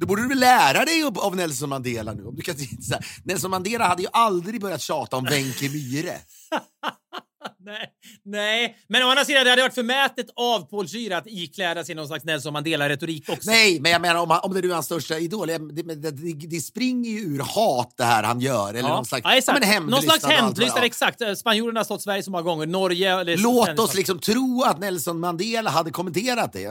då 0.00 0.06
borde 0.06 0.22
du 0.22 0.28
väl 0.28 0.40
lära 0.40 0.84
dig 0.84 1.02
av- 1.02 1.36
Nelson 1.36 1.68
Mandela 1.68 2.12
nu. 2.12 2.24
Om 2.24 2.36
du 2.36 2.42
kan, 2.42 2.54
så 2.58 2.94
här, 2.94 3.06
Nelson 3.24 3.50
Mandela 3.50 3.88
hade 3.88 4.02
ju 4.02 4.08
aldrig 4.12 4.60
börjat 4.60 4.80
tjata 4.80 5.16
om 5.16 5.24
Wenche 5.24 5.68
Myhre. 5.68 6.16
Nej, 7.64 7.92
nej, 8.24 8.76
men 8.88 9.02
å 9.02 9.08
andra 9.08 9.24
sidan 9.24 9.44
det 9.44 9.50
hade 9.50 9.62
varit 9.62 9.74
förmätet 9.74 10.26
av 10.36 10.70
Paul 10.70 10.88
Schür 10.88 11.12
att 11.12 11.26
ikläda 11.26 11.84
sig 11.84 11.94
någon 11.94 12.06
slags 12.06 12.24
Nelson 12.24 12.52
Mandela-retorik 12.52 13.28
också. 13.28 13.50
Nej, 13.50 13.80
men 13.80 13.92
jag 13.92 14.00
menar 14.00 14.20
om, 14.20 14.40
om 14.42 14.54
det 14.54 14.60
nu 14.60 14.68
är 14.68 14.74
hans 14.74 14.86
största 14.86 15.18
idol, 15.18 15.46
det, 15.46 15.58
det, 15.58 16.10
det, 16.46 16.60
springer 16.60 17.10
ju 17.10 17.18
ur 17.18 17.38
hat 17.38 17.94
det 17.96 18.04
här 18.04 18.22
han 18.22 18.40
gör. 18.40 18.74
Eller 18.74 18.88
någon 18.88 19.04
slags, 19.04 19.24
ja, 19.24 19.36
exakt. 19.36 19.60
någon 19.60 19.62
slags 19.62 19.74
hämndlystnad 19.74 20.20
vad 20.22 20.30
det 20.30 20.36
hämndlystnad, 20.36 20.82
är. 20.82 20.86
exakt. 20.86 21.20
Eh, 21.20 21.34
Spanjorerna 21.34 21.80
har 21.80 21.84
stått 21.84 22.02
Sverige 22.02 22.22
så 22.22 22.30
många 22.30 22.42
gånger. 22.42 22.66
Norge... 22.66 23.20
Eller 23.20 23.36
Låt 23.36 23.78
oss 23.78 23.94
liksom 23.94 24.18
tro 24.18 24.62
att 24.66 24.78
Nelson 24.78 25.20
Mandela 25.20 25.70
hade 25.70 25.90
kommenterat 25.90 26.52
det. 26.52 26.68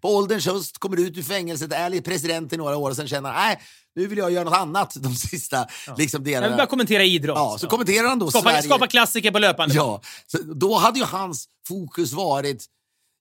På 0.00 0.08
ålderns 0.08 0.46
höst 0.46 0.78
kommer 0.78 1.00
ut 1.00 1.18
ur 1.18 1.22
fängelset, 1.22 1.72
är 1.72 2.00
president 2.00 2.52
i 2.52 2.56
några 2.56 2.76
år 2.76 2.90
och 2.90 2.96
sen 2.96 3.08
känner 3.08 3.32
nej, 3.32 3.60
nu 3.96 4.06
vill 4.06 4.18
jag 4.18 4.30
göra 4.32 4.44
något 4.44 4.54
annat 4.54 4.94
de 4.96 5.14
sista 5.14 5.66
liksom, 5.96 6.18
Jag 6.20 6.24
vill 6.24 6.32
delarna. 6.34 6.56
bara 6.56 6.66
kommentera 6.66 7.04
idrott. 7.04 7.36
Ja, 7.36 7.56
så 7.60 7.66
kommenterar 7.66 8.08
han 8.08 8.18
då 8.18 8.30
skapa, 8.30 8.50
Sverige. 8.50 8.62
skapa 8.62 8.86
klassiker 8.86 9.30
på 9.30 9.38
löpande. 9.38 9.74
Ja, 9.74 10.00
så 10.26 10.38
då 10.42 10.74
hade 10.78 10.98
ju 10.98 11.04
hans 11.04 11.46
fokus 11.68 12.12
varit 12.12 12.64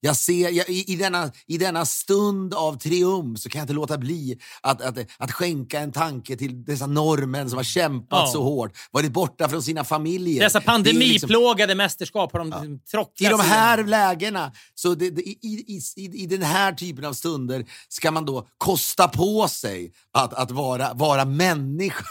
Jag 0.01 0.15
ser, 0.15 0.49
jag, 0.49 0.69
i, 0.69 0.93
i, 0.93 0.95
denna, 0.95 1.31
I 1.47 1.57
denna 1.57 1.85
stund 1.85 2.53
av 2.53 2.77
triumf 2.77 3.39
så 3.39 3.49
kan 3.49 3.59
jag 3.59 3.63
inte 3.63 3.73
låta 3.73 3.97
bli 3.97 4.39
att, 4.61 4.81
att, 4.81 4.97
att 5.17 5.31
skänka 5.31 5.79
en 5.79 5.91
tanke 5.91 6.37
till 6.37 6.63
dessa 6.65 6.87
norrmän 6.87 7.49
som 7.49 7.57
har 7.57 7.63
kämpat 7.63 8.19
Ja. 8.25 8.31
så 8.33 8.43
hårt, 8.43 8.71
varit 8.91 9.11
borta 9.11 9.49
från 9.49 9.63
sina 9.63 9.83
familjer. 9.83 10.39
Dessa 10.43 10.59
liksom- 10.59 10.73
pandemiplågade 10.73 11.75
mästerskap 11.75 12.31
har 12.31 12.39
de 12.39 12.47
liksom 12.49 12.73
I 12.75 12.79
tråcklat 12.79 13.31
de 13.31 13.39
här 13.41 13.77
igenom. 13.77 13.89
lägena, 13.89 14.51
så 14.75 14.95
det, 14.95 15.09
det, 15.09 15.21
i, 15.21 15.37
i, 15.67 15.81
i, 15.95 16.23
i 16.23 16.25
den 16.25 16.41
här 16.43 16.73
typen 16.73 17.05
av 17.05 17.13
stunder 17.13 17.65
ska 17.89 18.11
man 18.11 18.25
då 18.25 18.47
kosta 18.57 19.07
på 19.07 19.47
sig 19.47 19.91
att, 20.13 20.33
att 20.33 20.51
vara, 20.51 20.93
vara 20.93 21.25
människa. 21.25 22.05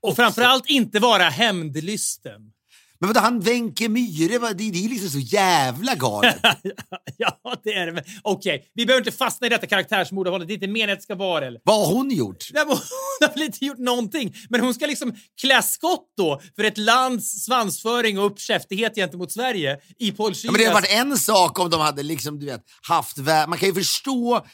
Och 0.00 0.16
framförallt 0.16 0.66
inte 0.66 0.98
vara 1.00 1.22
hämndlysten. 1.28 2.52
Men 3.00 3.08
vadå, 3.08 3.20
han 3.20 3.40
Wenche 3.40 3.88
Myhre, 3.88 4.38
det, 4.38 4.70
det 4.70 4.84
är 4.84 4.88
liksom 4.88 5.10
så 5.10 5.18
jävla 5.18 5.94
galet. 5.94 6.36
ja, 7.16 7.40
det 7.64 7.72
är 7.72 7.92
det. 7.92 8.04
Okej, 8.22 8.70
vi 8.74 8.86
behöver 8.86 9.00
inte 9.06 9.18
fastna 9.18 9.46
i 9.46 9.50
detta 9.50 9.66
karaktärsmord 9.66 10.28
och. 10.28 10.46
Det 10.46 10.52
är 10.52 10.54
inte 10.54 10.66
meningen 10.66 10.90
att 10.90 10.98
det 10.98 11.02
ska 11.02 11.14
vara 11.14 11.50
det. 11.50 11.60
Vad 11.64 11.86
har 11.86 11.94
hon 11.94 12.10
gjort? 12.10 12.50
Nej, 12.52 12.64
Hon 12.68 13.28
har 13.28 13.34
väl 13.34 13.42
inte 13.42 13.64
gjort 13.64 13.78
någonting. 13.78 14.34
Men 14.48 14.60
hon 14.60 14.74
ska 14.74 14.86
liksom 14.86 15.14
klä 15.40 15.62
skott 15.62 16.12
då 16.16 16.40
för 16.56 16.64
ett 16.64 16.78
lands 16.78 17.44
svansföring 17.44 18.18
och 18.18 18.26
uppkäftighet 18.26 18.94
gentemot 18.94 19.32
Sverige 19.32 19.78
i 19.98 20.12
Paul 20.12 20.32
Ja, 20.36 20.50
men 20.52 20.60
det 20.60 20.66
hade 20.66 20.74
varit 20.74 20.92
en 20.92 21.18
sak 21.18 21.58
om 21.58 21.70
de 21.70 21.80
hade 21.80 22.02
liksom, 22.02 22.38
du 22.38 22.46
vet, 22.46 22.62
haft... 22.88 23.16
Man 23.16 23.58
kan 23.58 23.68
ju 23.68 23.74
förstå, 23.74 24.46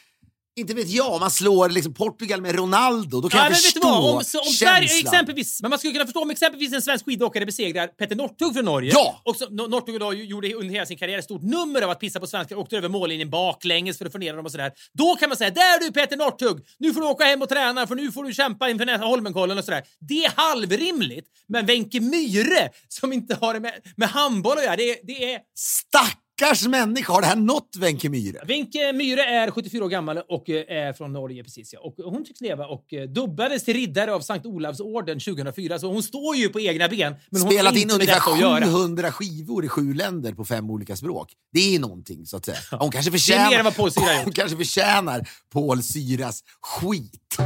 inte 0.56 0.74
vet 0.74 0.88
jag, 0.88 1.12
om 1.12 1.20
man 1.20 1.30
slår 1.30 1.68
liksom 1.68 1.94
Portugal 1.94 2.40
med 2.40 2.54
Ronaldo. 2.54 3.20
Då 3.20 3.28
kan 3.28 3.38
Ja, 3.38 3.44
jag 3.44 3.50
vet 3.50 3.58
förstå 3.58 3.80
du 3.80 3.86
vad? 3.86 4.04
Om, 4.10 4.16
om 4.16 4.22
Sverige, 4.52 4.88
exempelvis, 5.00 5.62
men 5.62 5.70
man 5.70 5.78
skulle 5.78 5.92
kunna 5.92 6.04
förstå 6.04 6.22
om 6.22 6.30
exempelvis 6.30 6.72
en 6.72 6.82
svensk 6.82 7.04
skidåkare 7.04 7.46
besegrar 7.46 7.86
Petter 7.86 8.16
Northug 8.16 8.54
från 8.54 8.64
Norge. 8.64 8.90
Ja! 8.94 9.20
Och 9.24 9.36
så, 9.36 9.46
Nor- 9.48 9.68
Northug 9.68 10.00
då 10.00 10.14
gjorde 10.14 10.54
under 10.54 10.74
hela 10.74 10.86
sin 10.86 10.98
karriär 10.98 11.18
ett 11.18 11.24
stort 11.24 11.42
nummer 11.42 11.82
av 11.82 11.90
att 11.90 12.00
pissa 12.00 12.20
på 12.20 12.26
svenskar 12.26 12.56
och 12.56 12.62
åkte 12.62 12.76
över 12.76 12.88
mållinjen 12.88 13.30
baklänges 13.30 13.98
för 13.98 14.06
att 14.06 14.12
få 14.12 14.18
ner 14.18 14.34
dem 14.36 14.44
och 14.46 14.52
sådär. 14.52 14.72
Då 14.98 15.16
kan 15.16 15.28
man 15.28 15.38
säga 15.38 15.50
där 15.50 15.80
du 15.80 15.92
Petter 15.92 16.16
Northug, 16.16 16.58
nu 16.78 16.92
får 16.94 17.00
du 17.00 17.06
åka 17.06 17.24
hem 17.24 17.42
och 17.42 17.48
träna 17.48 17.86
för 17.86 17.94
nu 17.94 18.12
får 18.12 18.24
du 18.24 18.34
kämpa 18.34 18.70
inför 18.70 18.86
nästa 18.86 19.06
Holmenkollen 19.06 19.58
och 19.58 19.64
sådär. 19.64 19.82
Det 20.00 20.24
är 20.24 20.32
halvrimligt. 20.36 21.26
Men 21.48 21.66
Wenche 21.66 22.00
Myhre 22.00 22.70
som 22.88 23.12
inte 23.12 23.34
har 23.40 23.54
det 23.54 23.60
med, 23.60 23.72
med 23.96 24.08
handboll 24.08 24.58
att 24.58 24.64
göra, 24.64 24.76
det, 24.76 24.90
är- 24.90 25.06
det 25.06 25.34
är 25.34 25.40
Stackars 26.42 26.66
människa! 26.66 27.12
Har 27.12 27.20
det 27.20 27.26
här 27.26 27.36
nått 27.36 27.76
Wenche 27.78 28.08
Myhre? 28.08 28.40
Wenche 28.46 28.92
Myhre 28.92 29.24
är 29.24 29.50
74 29.50 29.84
år 29.84 29.88
gammal 29.88 30.18
och 30.18 30.50
eh, 30.50 30.86
är 30.86 30.92
från 30.92 31.12
Norge. 31.12 31.44
precis 31.44 31.72
ja. 31.72 31.80
och 31.80 31.94
Hon 32.12 32.24
tycks 32.24 32.40
leva 32.40 32.66
och 32.66 32.94
eh, 32.94 33.08
dubblades 33.08 33.64
till 33.64 33.74
riddare 33.74 34.14
av 34.14 34.20
Sankt 34.20 34.46
Olavsorden 34.46 35.20
2004. 35.20 35.78
Så 35.78 35.92
hon 35.92 36.02
står 36.02 36.36
ju 36.36 36.48
på 36.48 36.60
egna 36.60 36.88
ben. 36.88 37.14
Men 37.30 37.40
Spelat 37.40 37.76
in 37.76 37.90
ungefär 37.90 38.38
göra. 38.40 38.64
700 38.64 39.12
skivor 39.12 39.64
i 39.64 39.68
sju 39.68 39.94
länder 39.94 40.32
på 40.32 40.44
fem 40.44 40.70
olika 40.70 40.96
språk. 40.96 41.32
Det 41.52 41.74
är 41.74 41.78
någonting, 41.78 42.26
så 42.26 42.36
att 42.36 42.44
säga. 42.44 42.58
Hon 42.70 42.90
kanske 42.90 43.10
Det 43.10 43.16
är 43.16 43.18
förtjänar, 43.18 43.50
mer 43.50 43.58
än 43.58 43.64
vad 43.64 43.76
Paul 43.76 43.90
hon 44.24 44.32
kanske 44.32 44.56
förtjänar 44.56 45.28
Paul 45.52 45.82
Syras 45.82 46.44
skit. 46.60 47.36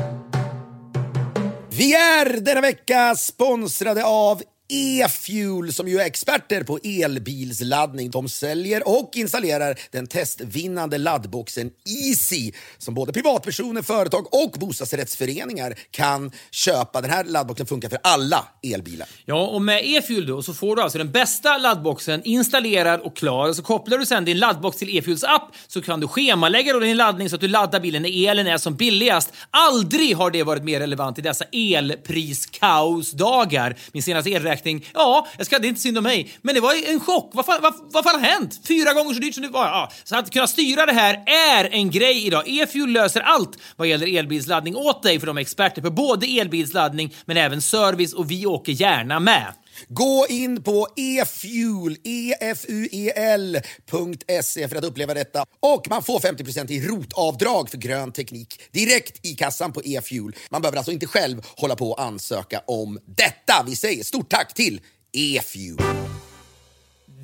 Vi 1.70 1.94
är 1.94 2.40
denna 2.40 2.61
vecka 2.61 3.14
sponsrade 3.14 4.04
av 4.04 4.42
E-Fuel 4.68 5.72
som 5.72 5.88
ju 5.88 5.98
är 5.98 6.07
experter 6.07 6.62
på 6.62 6.79
elbilsladdning. 6.85 8.11
De 8.11 8.29
säljer 8.29 8.88
och 8.88 9.11
installerar 9.14 9.79
den 9.90 10.07
testvinnande 10.07 10.98
laddboxen 10.98 11.70
Easy 12.07 12.52
som 12.79 12.94
både 12.94 13.12
privatpersoner, 13.12 13.83
företag 13.83 14.35
och 14.35 14.50
bostadsrättsföreningar 14.50 15.74
kan 15.90 16.33
köpa. 16.50 17.00
Den 17.00 17.11
här 17.11 17.24
laddboxen 17.24 17.66
funkar 17.66 17.88
för 17.88 17.98
alla 18.02 18.44
elbilar. 18.62 19.09
Ja, 19.24 19.46
och 19.46 19.62
med 19.62 19.83
e-fuel 19.85 20.26
då 20.26 20.42
så 20.42 20.55
får 20.55 20.76
du 20.76 20.83
alltså 20.83 20.98
den 20.98 21.12
bästa 21.12 21.59
laddboxen 21.59 22.22
installerad 22.24 23.00
och 23.00 23.16
klar. 23.16 23.48
Och 23.48 23.57
så 23.57 23.62
kopplar 23.62 23.98
du 23.98 24.07
sen 24.07 24.24
din 24.24 24.38
laddbox 24.38 24.76
till 24.76 24.98
e-fuels 24.98 25.24
app 25.24 25.48
så 25.66 25.83
kan 25.83 26.00
du 26.00 26.09
schemalägga 26.09 26.72
då 26.72 26.81
din 26.81 26.96
laddning 26.96 27.31
så 27.31 27.35
att 27.35 27.40
du 27.40 27.48
laddar 27.48 27.81
bilen 27.81 28.02
när 28.02 28.29
elen 28.29 28.46
är 28.46 28.59
som 28.59 28.76
billigast. 28.76 29.33
Aldrig 29.50 30.16
har 30.16 30.31
det 30.31 30.42
varit 30.42 30.64
mer 30.64 30.81
relevant 30.81 31.18
i 31.18 31.22
dessa 31.22 31.44
elpriskaosdagar. 31.52 33.76
Min 33.92 34.02
senaste 34.02 34.31
elräkning, 34.31 34.56
ja, 34.95 35.27
jag 35.37 35.47
ska, 35.47 35.59
det 35.59 35.66
är 35.66 35.69
inte 35.69 35.81
synd 35.81 35.99
om 35.99 36.05
mig, 36.05 36.31
men 36.42 36.55
det 36.55 36.61
var 36.61 36.90
en 36.90 37.01
chock. 37.01 37.31
Vad 37.35 37.47
fan, 37.47 37.59
vad, 37.62 37.75
vad 37.92 38.05
fan 38.05 38.21
har 38.21 38.29
hänt? 38.29 38.61
Fyra 38.69 38.92
gånger 38.92 39.14
så 39.14 39.21
dyrt 39.21 39.35
som 39.35 39.42
det 39.42 39.49
var. 39.49 39.66
Ja. 39.66 39.90
Så 40.05 40.16
att 40.16 40.31
kunna 40.31 40.47
styra 40.47 40.87
det 40.87 40.92
här 40.92 41.23
är 41.27 41.69
en 41.73 41.90
grej 41.90 42.27
idag. 42.27 42.42
E-fuel 42.47 42.90
löser 42.90 43.21
allt 43.21 43.59
vad 43.77 43.88
gäller 43.88 44.19
elbilsladdning 44.19 44.77
åt 44.77 45.03
dig 45.03 45.21
för 45.21 45.27
de 45.27 45.37
är 45.37 45.40
experter 45.40 45.83
på 45.83 45.90
både 45.90 46.27
elbilsladdning 46.27 47.14
men 47.25 47.37
även 47.37 47.62
service 47.62 48.12
och 48.12 48.31
vi 48.31 48.47
åker 48.47 48.73
gärna 48.73 49.21
med. 49.21 49.53
Gå 49.89 50.27
in 50.29 50.62
på 50.62 50.89
efuel, 50.97 51.97
efuel.se 52.41 54.69
för 54.69 54.77
att 54.77 54.85
uppleva 54.85 55.15
detta. 55.15 55.45
Och 55.61 55.87
man 55.91 56.03
får 56.03 56.19
50% 56.19 56.71
i 56.71 56.87
rotavdrag 56.87 57.71
för 57.71 57.79
grön 57.79 58.12
teknik 58.12 58.61
direkt 58.73 59.27
i 59.27 59.35
kassan 59.35 59.73
på 59.73 59.81
efuel. 59.85 60.33
Man 60.51 60.62
behöver 60.62 60.79
alltså 60.79 60.93
inte 60.93 61.07
själv 61.07 61.43
hålla 61.57 61.77
på 61.77 61.91
och 61.91 62.03
ansöka 62.03 62.62
om 62.67 62.99
detta. 63.07 63.65
Vi 63.67 63.77
säger 63.77 64.05
stort 64.05 64.31
tack 64.31 64.55
till 64.55 64.81
efuel. 65.12 66.26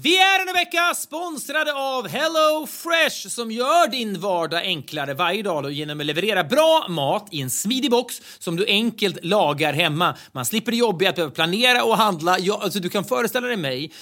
Vi 0.03 0.17
är 0.19 0.47
en 0.49 0.55
vecka 0.55 0.95
sponsrade 0.97 1.73
av 1.75 2.09
Hello 2.09 2.67
Fresh 2.67 3.29
som 3.29 3.51
gör 3.51 3.88
din 3.91 4.21
vardag 4.21 4.62
enklare 4.62 5.15
varje 5.15 5.43
dag 5.43 5.73
genom 5.73 6.01
att 6.01 6.07
leverera 6.07 6.45
bra 6.45 6.87
mat 6.88 7.29
i 7.31 7.41
en 7.41 7.51
smidig 7.51 7.91
box 7.91 8.21
som 8.38 8.57
du 8.57 8.67
enkelt 8.67 9.19
lagar 9.25 9.73
hemma. 9.73 10.17
Man 10.33 10.47
slipper 10.47 10.73
det 10.73 10.79
jobbiga 10.79 11.09
att 11.11 11.17
behöva 11.17 11.35
planera 11.35 11.85
och 11.85 11.97
handla. 11.97 12.38
Ja, 12.38 12.61
alltså, 12.62 12.79
du 12.79 12.88
kan 12.88 13.05
föreställa 13.05 13.47
dig 13.47 13.57
mig, 13.57 13.93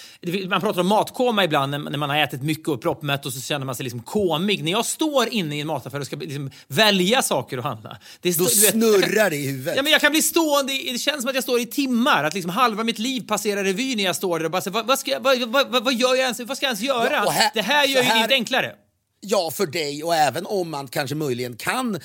man 0.49 0.61
pratar 0.61 0.81
om 0.81 0.87
matkoma 0.87 1.45
ibland 1.45 1.71
när, 1.71 1.97
man 1.99 2.11
har 2.11 2.17
ätit 2.17 2.43
mycket 2.43 2.69
och 2.69 2.83
proppmätt 2.83 3.27
och 3.27 3.33
så 3.33 3.41
känner 3.41 3.67
man 3.67 3.75
sig 3.75 3.85
liksom 3.85 4.01
komig. 4.03 4.65
När 4.65 4.73
jag 4.73 4.87
står 4.87 5.29
inne 5.29 5.57
i 5.57 5.61
en 5.61 5.67
mataffär 5.67 6.01
och 6.01 6.07
ska 6.07 6.17
liksom 6.17 6.51
välja 6.69 7.23
saker 7.23 7.59
att 7.59 7.65
handla. 7.65 7.97
Det 8.21 8.39
Då 8.39 8.45
snurrar 8.47 9.31
det 9.31 9.37
i 9.37 9.47
huvudet. 9.51 9.77
Ja, 9.77 9.83
men 9.83 9.93
jag 9.93 10.01
kan 10.01 10.13
bli 10.13 10.23
stående, 10.23 10.73
det 10.73 10.99
känns 10.99 11.21
som 11.23 11.29
att 11.29 11.35
jag 11.35 11.45
står 11.45 11.61
i 11.61 11.67
timmar, 11.67 12.25
att 12.25 12.35
liksom 12.35 12.51
halva 12.51 12.85
mitt 12.85 12.99
liv 12.99 13.21
passerar 13.29 13.65
revy 13.65 13.97
när 13.97 14.05
jag 14.05 14.17
står 14.17 14.39
där 14.39 14.45
och 14.45 14.51
bara 14.51 14.63
vad, 14.71 14.87
vad, 14.87 14.99
ska, 14.99 15.11
jag- 15.11 15.21
vad, 15.21 15.39
vad, 15.49 15.85
vad, 15.85 15.90
vad 15.91 15.99
gör 16.01 16.09
jag 16.15 16.19
ens, 16.19 16.41
vad 16.41 16.57
ska 16.57 16.67
jag 16.67 16.71
ens 16.71 16.81
göra? 16.81 17.23
Ja, 17.25 17.31
här- 17.31 17.51
det 17.55 17.63
här 17.63 17.85
gör 17.87 18.03
ju 18.03 18.09
här- 18.09 18.15
livet 18.17 18.31
enklare. 18.33 18.75
Ja, 19.23 19.51
för 19.51 19.67
dig 19.67 20.05
och 20.05 20.15
även 20.15 20.47
om 20.47 20.71
man 20.71 20.89
kanske 20.89 21.15
möjligen 21.15 21.57
kan 21.57 21.95
eh, 21.95 22.01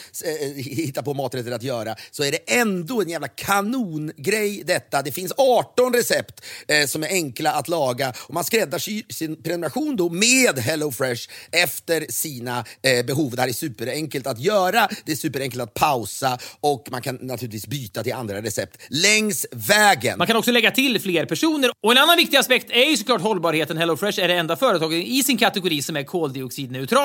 eh, 0.48 0.56
hitta 0.56 1.04
på 1.04 1.14
maträtter 1.14 1.52
att 1.52 1.64
göra 1.64 1.96
så 2.12 2.24
är 2.24 2.32
det 2.32 2.54
ändå 2.54 3.02
en 3.02 3.10
jävla 3.10 3.28
kanongrej 3.28 4.64
detta. 4.66 5.02
Det 5.02 5.12
finns 5.12 5.34
18 5.38 5.94
recept 5.94 6.46
eh, 6.68 6.88
som 6.88 7.04
är 7.04 7.08
enkla 7.08 7.52
att 7.52 7.68
laga 7.68 8.14
och 8.18 8.34
man 8.34 8.44
skräddarsyr 8.44 9.04
sin 9.10 9.44
prenumeration 9.44 9.96
då 9.96 10.10
med 10.10 10.60
HelloFresh 10.60 11.30
efter 11.52 12.06
sina 12.10 12.66
eh, 12.82 13.06
behov. 13.06 13.36
Det 13.36 13.42
här 13.42 13.50
är 13.50 13.54
superenkelt 13.54 14.28
att 14.28 14.40
göra, 14.40 14.90
det 15.06 15.12
är 15.12 15.16
superenkelt 15.16 15.64
att 15.64 15.74
pausa 15.74 16.38
och 16.60 16.88
man 16.92 17.02
kan 17.02 17.16
naturligtvis 17.22 17.68
byta 17.68 18.04
till 18.04 18.14
andra 18.14 18.42
recept 18.42 18.78
längs 18.90 19.46
vägen. 19.52 20.18
Man 20.18 20.28
kan 20.28 20.36
också 20.36 20.52
lägga 20.52 20.72
till 20.72 21.02
fler 21.02 21.26
personer. 21.26 21.72
Och 21.84 21.92
en 21.92 21.98
annan 21.98 22.18
viktig 22.18 22.38
aspekt 22.38 22.72
är 22.72 22.90
ju 22.90 22.98
såklart 22.98 23.22
hållbarheten. 23.22 23.78
HelloFresh 23.78 24.20
är 24.20 24.28
det 24.28 24.34
enda 24.34 24.56
företaget 24.56 25.08
i 25.08 25.24
sin 25.24 25.38
kategori 25.38 25.82
som 25.82 25.96
är 25.96 26.04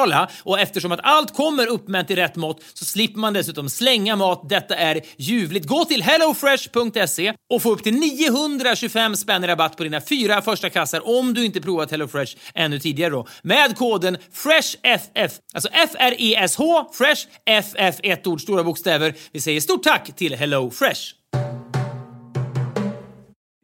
koldioxidneutrala. 0.01 0.29
Och 0.43 0.61
eftersom 0.61 0.93
att 0.93 1.01
allt 1.03 1.35
kommer 1.35 1.67
uppmätt 1.67 2.11
i 2.11 2.17
rätt 2.17 2.37
mått 2.37 2.63
så 2.75 2.85
slipper 2.85 3.19
man 3.19 3.33
dessutom 3.33 3.69
slänga 3.69 4.17
mat. 4.17 4.49
Detta 4.49 4.75
är 4.77 5.01
ljuvligt. 5.17 5.67
Gå 5.67 5.85
till 5.85 6.03
hellofresh.se 6.03 7.35
och 7.51 7.63
få 7.63 7.73
upp 7.73 7.83
till 7.83 7.95
925 7.95 9.17
spänn 9.17 9.45
i 9.45 9.47
rabatt 9.47 9.77
på 9.77 9.85
dina 9.85 10.01
fyra 10.01 10.43
första 10.43 10.71
kassar 10.71 11.19
om 11.21 11.35
du 11.35 11.45
inte 11.45 11.61
provat 11.61 11.91
HelloFresh 11.91 12.37
ännu 12.55 12.79
tidigare 12.79 13.11
då. 13.11 13.27
Med 13.43 13.77
koden 13.77 14.17
FRESHFF, 14.33 15.33
alltså 15.55 15.69
F-R-E-S-H, 15.73 16.91
FRESHFF, 16.93 18.01
ett 18.03 18.27
ord, 18.27 18.41
stora 18.41 18.65
bokstäver. 18.65 19.15
Vi 19.33 19.41
säger 19.41 19.61
stort 19.61 19.83
tack 19.83 20.17
till 20.17 20.35
HelloFresh. 20.35 21.20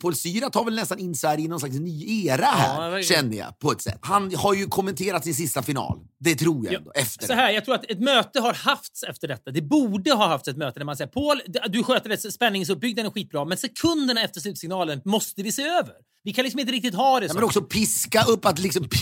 Paul 0.02 0.14
Syra 0.14 0.50
tar 0.50 0.64
väl 0.64 0.74
nästan 0.74 0.98
in 0.98 1.14
Sverige 1.14 1.44
i 1.44 1.48
någon 1.48 1.60
slags 1.60 1.74
ny 1.78 2.24
era 2.26 2.40
Ja, 2.40 2.46
här, 2.48 2.90
verkligen. 2.90 3.22
känner 3.22 3.36
jag 3.36 3.58
på 3.58 3.72
ett 3.72 3.82
sätt. 3.82 3.98
Han 4.02 4.34
har 4.34 4.54
ju 4.54 4.66
kommenterat 4.66 5.24
sin 5.24 5.34
sista 5.34 5.62
final. 5.62 5.98
Det 6.20 6.34
tror 6.34 6.64
jag 6.64 6.74
ändå. 6.74 6.92
Efter 6.94 7.26
Så 7.26 7.32
här, 7.32 7.50
jag 7.50 7.64
tror 7.64 7.74
att 7.74 7.90
ett 7.90 8.00
möte 8.00 8.40
har 8.40 8.54
hafts 8.54 9.02
efter 9.02 9.28
detta. 9.28 9.50
Det 9.50 9.62
borde 9.62 10.12
ha 10.12 10.28
haft 10.28 10.48
ett 10.48 10.56
möte 10.56 10.80
där 10.80 10.84
man 10.84 10.96
säger 10.96 11.10
Paul, 11.10 11.40
du 11.68 11.82
sköter 11.82 12.08
det, 12.08 12.32
spänningsuppbyggnaden 12.32 13.12
skitbra, 13.12 13.44
men 13.44 13.58
sekunderna 13.58 14.22
efter 14.22 14.40
slutsignalen 14.40 15.00
måste 15.04 15.42
vi 15.42 15.52
se 15.52 15.62
över. 15.62 15.94
Vi 16.26 16.32
kan 16.32 16.44
liksom 16.44 16.60
inte 16.60 16.72
riktigt 16.72 16.94
ha 16.94 17.20
det 17.20 17.26
Ja, 17.26 17.28
så. 17.28 17.34
men 17.34 17.44
också 17.44 17.62
piska 17.62 18.24
upp 18.24 18.46
att 18.46 18.58
liksom... 18.58 18.88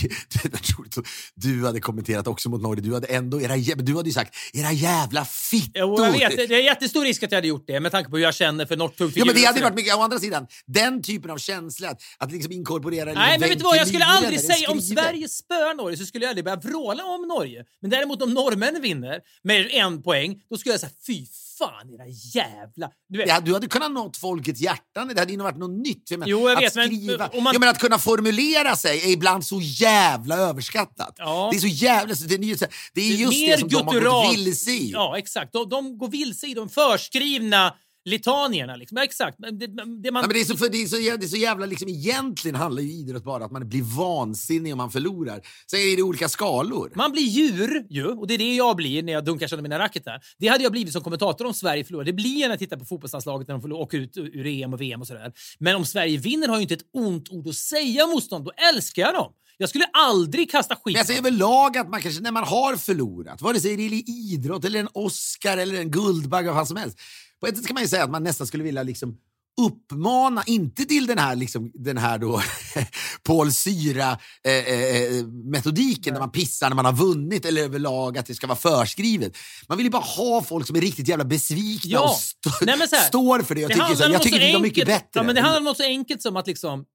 Du 1.35 1.65
hade 1.65 1.79
kommenterat 1.79 2.27
också 2.27 2.49
mot 2.49 2.61
Norge. 2.61 2.81
Du 2.81 2.93
hade 2.93 3.07
ändå 3.07 3.41
era, 3.41 3.55
du 3.75 3.95
hade 3.95 4.09
ju 4.09 4.13
sagt 4.13 4.35
era 4.53 4.71
jävla 4.71 5.25
fittor. 5.25 5.71
Jo, 5.75 5.95
jag 5.99 6.11
vet. 6.11 6.49
Det 6.49 6.55
är 6.55 6.63
jättestor 6.63 7.03
risk 7.03 7.23
att 7.23 7.31
jag 7.31 7.37
hade 7.37 7.47
gjort 7.47 7.63
det 7.67 7.79
med 7.79 7.91
tanke 7.91 8.09
på 8.09 8.15
hur 8.17 8.23
jag 8.23 8.35
känner 8.35 8.65
för 8.65 8.77
Northug. 8.77 9.11
Ja, 9.15 9.25
men 9.25 9.35
det 9.35 9.45
hade 9.45 9.61
varit 9.61 9.75
mycket, 9.75 9.95
å 9.95 10.01
andra 10.01 10.19
sidan, 10.19 10.47
den 10.65 11.01
typen 11.03 11.31
av 11.31 11.37
känsla, 11.37 11.89
att, 11.89 12.01
att 12.17 12.31
liksom 12.31 12.51
inkorporera 12.51 13.13
Nej, 13.13 13.39
men 13.39 13.49
vet 13.49 13.57
du 13.57 13.63
vad? 13.63 13.77
Jag 13.77 13.87
skulle 13.87 14.05
aldrig 14.05 14.39
säga 14.39 14.55
säga 14.65 14.71
om 14.71 14.81
Sverige 14.81 15.29
spöar 15.29 15.73
Norge 15.73 15.97
så 15.97 16.05
skulle 16.05 16.25
jag 16.25 16.29
aldrig 16.29 16.45
börja 16.45 16.57
vråla 16.57 17.03
om 17.05 17.27
Norge. 17.27 17.65
Men 17.81 17.91
däremot 17.91 18.21
om 18.21 18.33
norrmännen 18.33 18.81
vinner 18.81 19.19
med 19.43 19.67
en 19.71 20.03
poäng, 20.03 20.41
då 20.49 20.57
skulle 20.57 20.73
jag 20.73 20.79
säga 20.79 20.91
fy 21.07 21.25
fan 21.57 21.89
era 21.93 22.07
jävla... 22.33 22.89
Du 23.09 23.17
vet, 23.17 23.27
Ja, 23.29 23.39
du 23.39 23.53
hade 23.53 23.67
kunnat 23.67 23.91
nått 23.91 24.17
folkets 24.17 24.61
hjärtan. 24.61 25.07
Det 25.07 25.19
hade 25.19 25.31
ju 25.33 25.37
varit 25.39 25.57
något 25.57 25.83
nytt. 25.85 26.11
Jag 26.11 26.19
menar, 26.19 26.29
Jo, 26.29 26.49
jag 26.49 26.57
att 26.57 26.63
vet, 26.63 26.75
men, 26.75 26.87
skriva 26.87 27.27
om 27.27 27.43
man- 27.43 27.53
Jag 27.53 27.59
menar, 27.59 27.73
att 27.73 27.79
kunna 27.79 27.99
formulera 27.99 28.75
sig 28.75 28.99
är 28.99 29.07
ibland 29.13 29.45
så 29.45 29.59
jävla 29.61 30.37
överskattat. 30.37 31.13
Ja. 31.17 31.49
Det 31.51 31.57
är 31.57 31.61
så 31.61 31.67
jävla... 31.67 32.15
Det 32.27 32.33
är, 32.35 32.39
ju 32.39 32.57
så- 32.57 32.65
det 32.93 33.01
är 33.01 33.15
just 33.15 33.39
Mer 33.39 33.51
det 33.51 33.59
som 33.59 33.69
de 33.69 33.75
har 33.75 33.93
gutturalt. 33.93 34.27
gått 34.27 34.37
vilse 34.37 34.71
i. 34.71 34.91
Ja, 34.91 35.17
exakt. 35.17 35.53
De, 35.53 35.69
de 35.69 35.97
går 35.97 36.07
vilse 36.07 36.47
i 36.47 36.53
de 36.53 36.69
förskrivna 36.69 37.73
litanierna. 38.05 38.75
Liksom. 38.75 38.97
Ja, 38.97 39.03
exakt. 39.03 39.37
Det, 39.39 39.51
det 39.51 40.11
man, 40.11 40.21
Ja, 40.21 40.27
men 40.27 40.29
det, 40.29 40.39
är 40.39 40.45
så, 40.45 40.57
för 40.57 40.69
det, 40.69 40.81
är 40.81 40.87
så, 40.87 40.95
det 40.95 41.25
är 41.25 41.27
så 41.27 41.37
jävla... 41.37 41.65
Liksom, 41.65 41.89
egentligen 41.89 42.55
handlar 42.55 42.81
ju 42.81 42.91
idrott 42.91 43.23
bara 43.23 43.35
om 43.35 43.43
att 43.43 43.51
man 43.51 43.69
blir 43.69 43.97
vansinnig 43.97 44.73
om 44.73 44.77
man 44.77 44.91
förlorar. 44.91 45.41
Sen 45.71 45.79
är 45.79 45.95
det 45.95 46.03
olika 46.03 46.29
skalor. 46.29 46.91
Man 46.95 47.11
blir 47.11 47.23
djur 47.23 47.85
ju, 47.89 48.05
och 48.05 48.27
det 48.27 48.33
är 48.33 48.37
det 48.37 48.55
jag 48.55 48.75
blir 48.75 49.03
när 49.03 49.13
jag 49.13 49.25
dunkar 49.25 49.47
sönder 49.47 49.63
mina 49.63 49.79
racketar. 49.79 50.21
Det 50.37 50.47
hade 50.47 50.63
jag 50.63 50.71
blivit 50.71 50.93
som 50.93 51.03
kommentator 51.03 51.45
om 51.45 51.53
Sverige 51.53 51.83
förlorar. 51.83 52.05
Det 52.05 52.13
blir 52.13 52.39
jag 52.39 52.47
när 52.47 52.53
jag 52.53 52.59
tittar 52.59 52.77
på 52.77 52.85
fotbollslandslaget 52.85 53.47
när 53.47 53.57
de 53.57 53.71
åker 53.71 53.97
ut 53.97 54.17
ur 54.17 54.45
EM 54.45 54.73
och 54.73 54.81
VM 54.81 55.01
och 55.01 55.07
sådär. 55.07 55.33
Men 55.59 55.75
om 55.75 55.85
Sverige 55.85 56.17
vinner 56.17 56.47
har 56.47 56.55
jag 56.55 56.59
ju 56.59 56.63
inte 56.63 56.73
ett 56.73 56.89
ont 56.93 57.29
ord 57.29 57.47
att 57.47 57.55
säga 57.55 58.03
om 58.03 58.09
motstånd. 58.09 58.45
Då 58.45 58.51
älskar 58.73 59.01
jag 59.01 59.13
dem. 59.13 59.33
Jag 59.57 59.69
skulle 59.69 59.85
aldrig 59.93 60.51
kasta 60.51 60.75
skit 60.75 60.81
Men 60.83 60.93
jag 60.93 61.05
säger 61.05 61.19
överlag 61.19 61.77
att 61.77 61.89
man 61.89 62.01
kanske, 62.01 62.21
när 62.21 62.31
man 62.31 62.43
har 62.43 62.75
förlorat, 62.75 63.41
vare 63.41 63.59
sig 63.59 63.75
det 63.75 63.83
är 63.83 64.09
idrott 64.09 64.65
eller 64.65 64.79
en 64.79 64.89
Oscar 64.93 65.57
eller 65.57 65.79
en 65.79 65.91
Guldbagge 65.91 66.47
vad 66.47 66.55
fan 66.55 66.67
som 66.67 66.77
helst. 66.77 66.99
På 67.41 67.47
ett 67.47 67.57
sätt 67.57 67.67
kan 67.67 67.73
man 67.73 67.83
ju 67.83 67.89
säga 67.89 68.03
att 68.03 68.09
man 68.11 68.23
nästan 68.23 68.47
skulle 68.47 68.63
vilja 68.63 68.83
liksom 68.83 69.17
uppmana, 69.61 70.43
inte 70.45 70.85
till 70.85 71.05
den 71.07 71.17
här, 71.17 71.35
liksom, 71.35 71.71
den 71.73 71.97
här 71.97 72.17
då 72.17 72.41
Paul 73.23 73.51
Syra 73.51 74.17
eh, 74.47 74.53
eh, 74.53 75.25
metodiken 75.25 76.13
där 76.13 76.21
man 76.21 76.31
pissar 76.31 76.69
när 76.69 76.75
man 76.75 76.85
har 76.85 76.93
vunnit 76.93 77.45
eller 77.45 77.61
överlag 77.63 78.17
att 78.17 78.25
det 78.25 78.35
ska 78.35 78.47
vara 78.47 78.57
förskrivet. 78.57 79.37
Man 79.67 79.77
vill 79.77 79.85
ju 79.85 79.91
bara 79.91 80.01
ha 80.03 80.43
folk 80.43 80.67
som 80.67 80.75
är 80.75 80.81
riktigt 80.81 81.07
jävla 81.07 81.25
besvikna 81.25 81.91
Ja. 81.91 82.03
och 82.09 82.15
st- 82.15 82.65
Nej, 82.65 82.77
här, 82.77 83.07
står 83.07 83.39
för 83.39 83.55
det. 83.55 83.61
Jag 83.61 83.69
tycker, 83.71 83.81
handlar 83.83 84.07
så 84.07 84.13
jag 84.13 84.21
tycker 84.21 84.39
det 84.39 84.43
var 84.45 84.47
enkelt- 84.47 84.63
mycket 84.63 84.87
bättre. 84.87 85.09
Ja, 85.13 85.23
men 85.23 85.35
det 85.35 85.41
handlar 85.41 85.57
om 85.59 85.63
något 85.63 85.77
så 85.77 85.83
enkelt 85.83 86.21
som 86.21 86.35
att 86.35 86.47
liksom, 86.47 86.85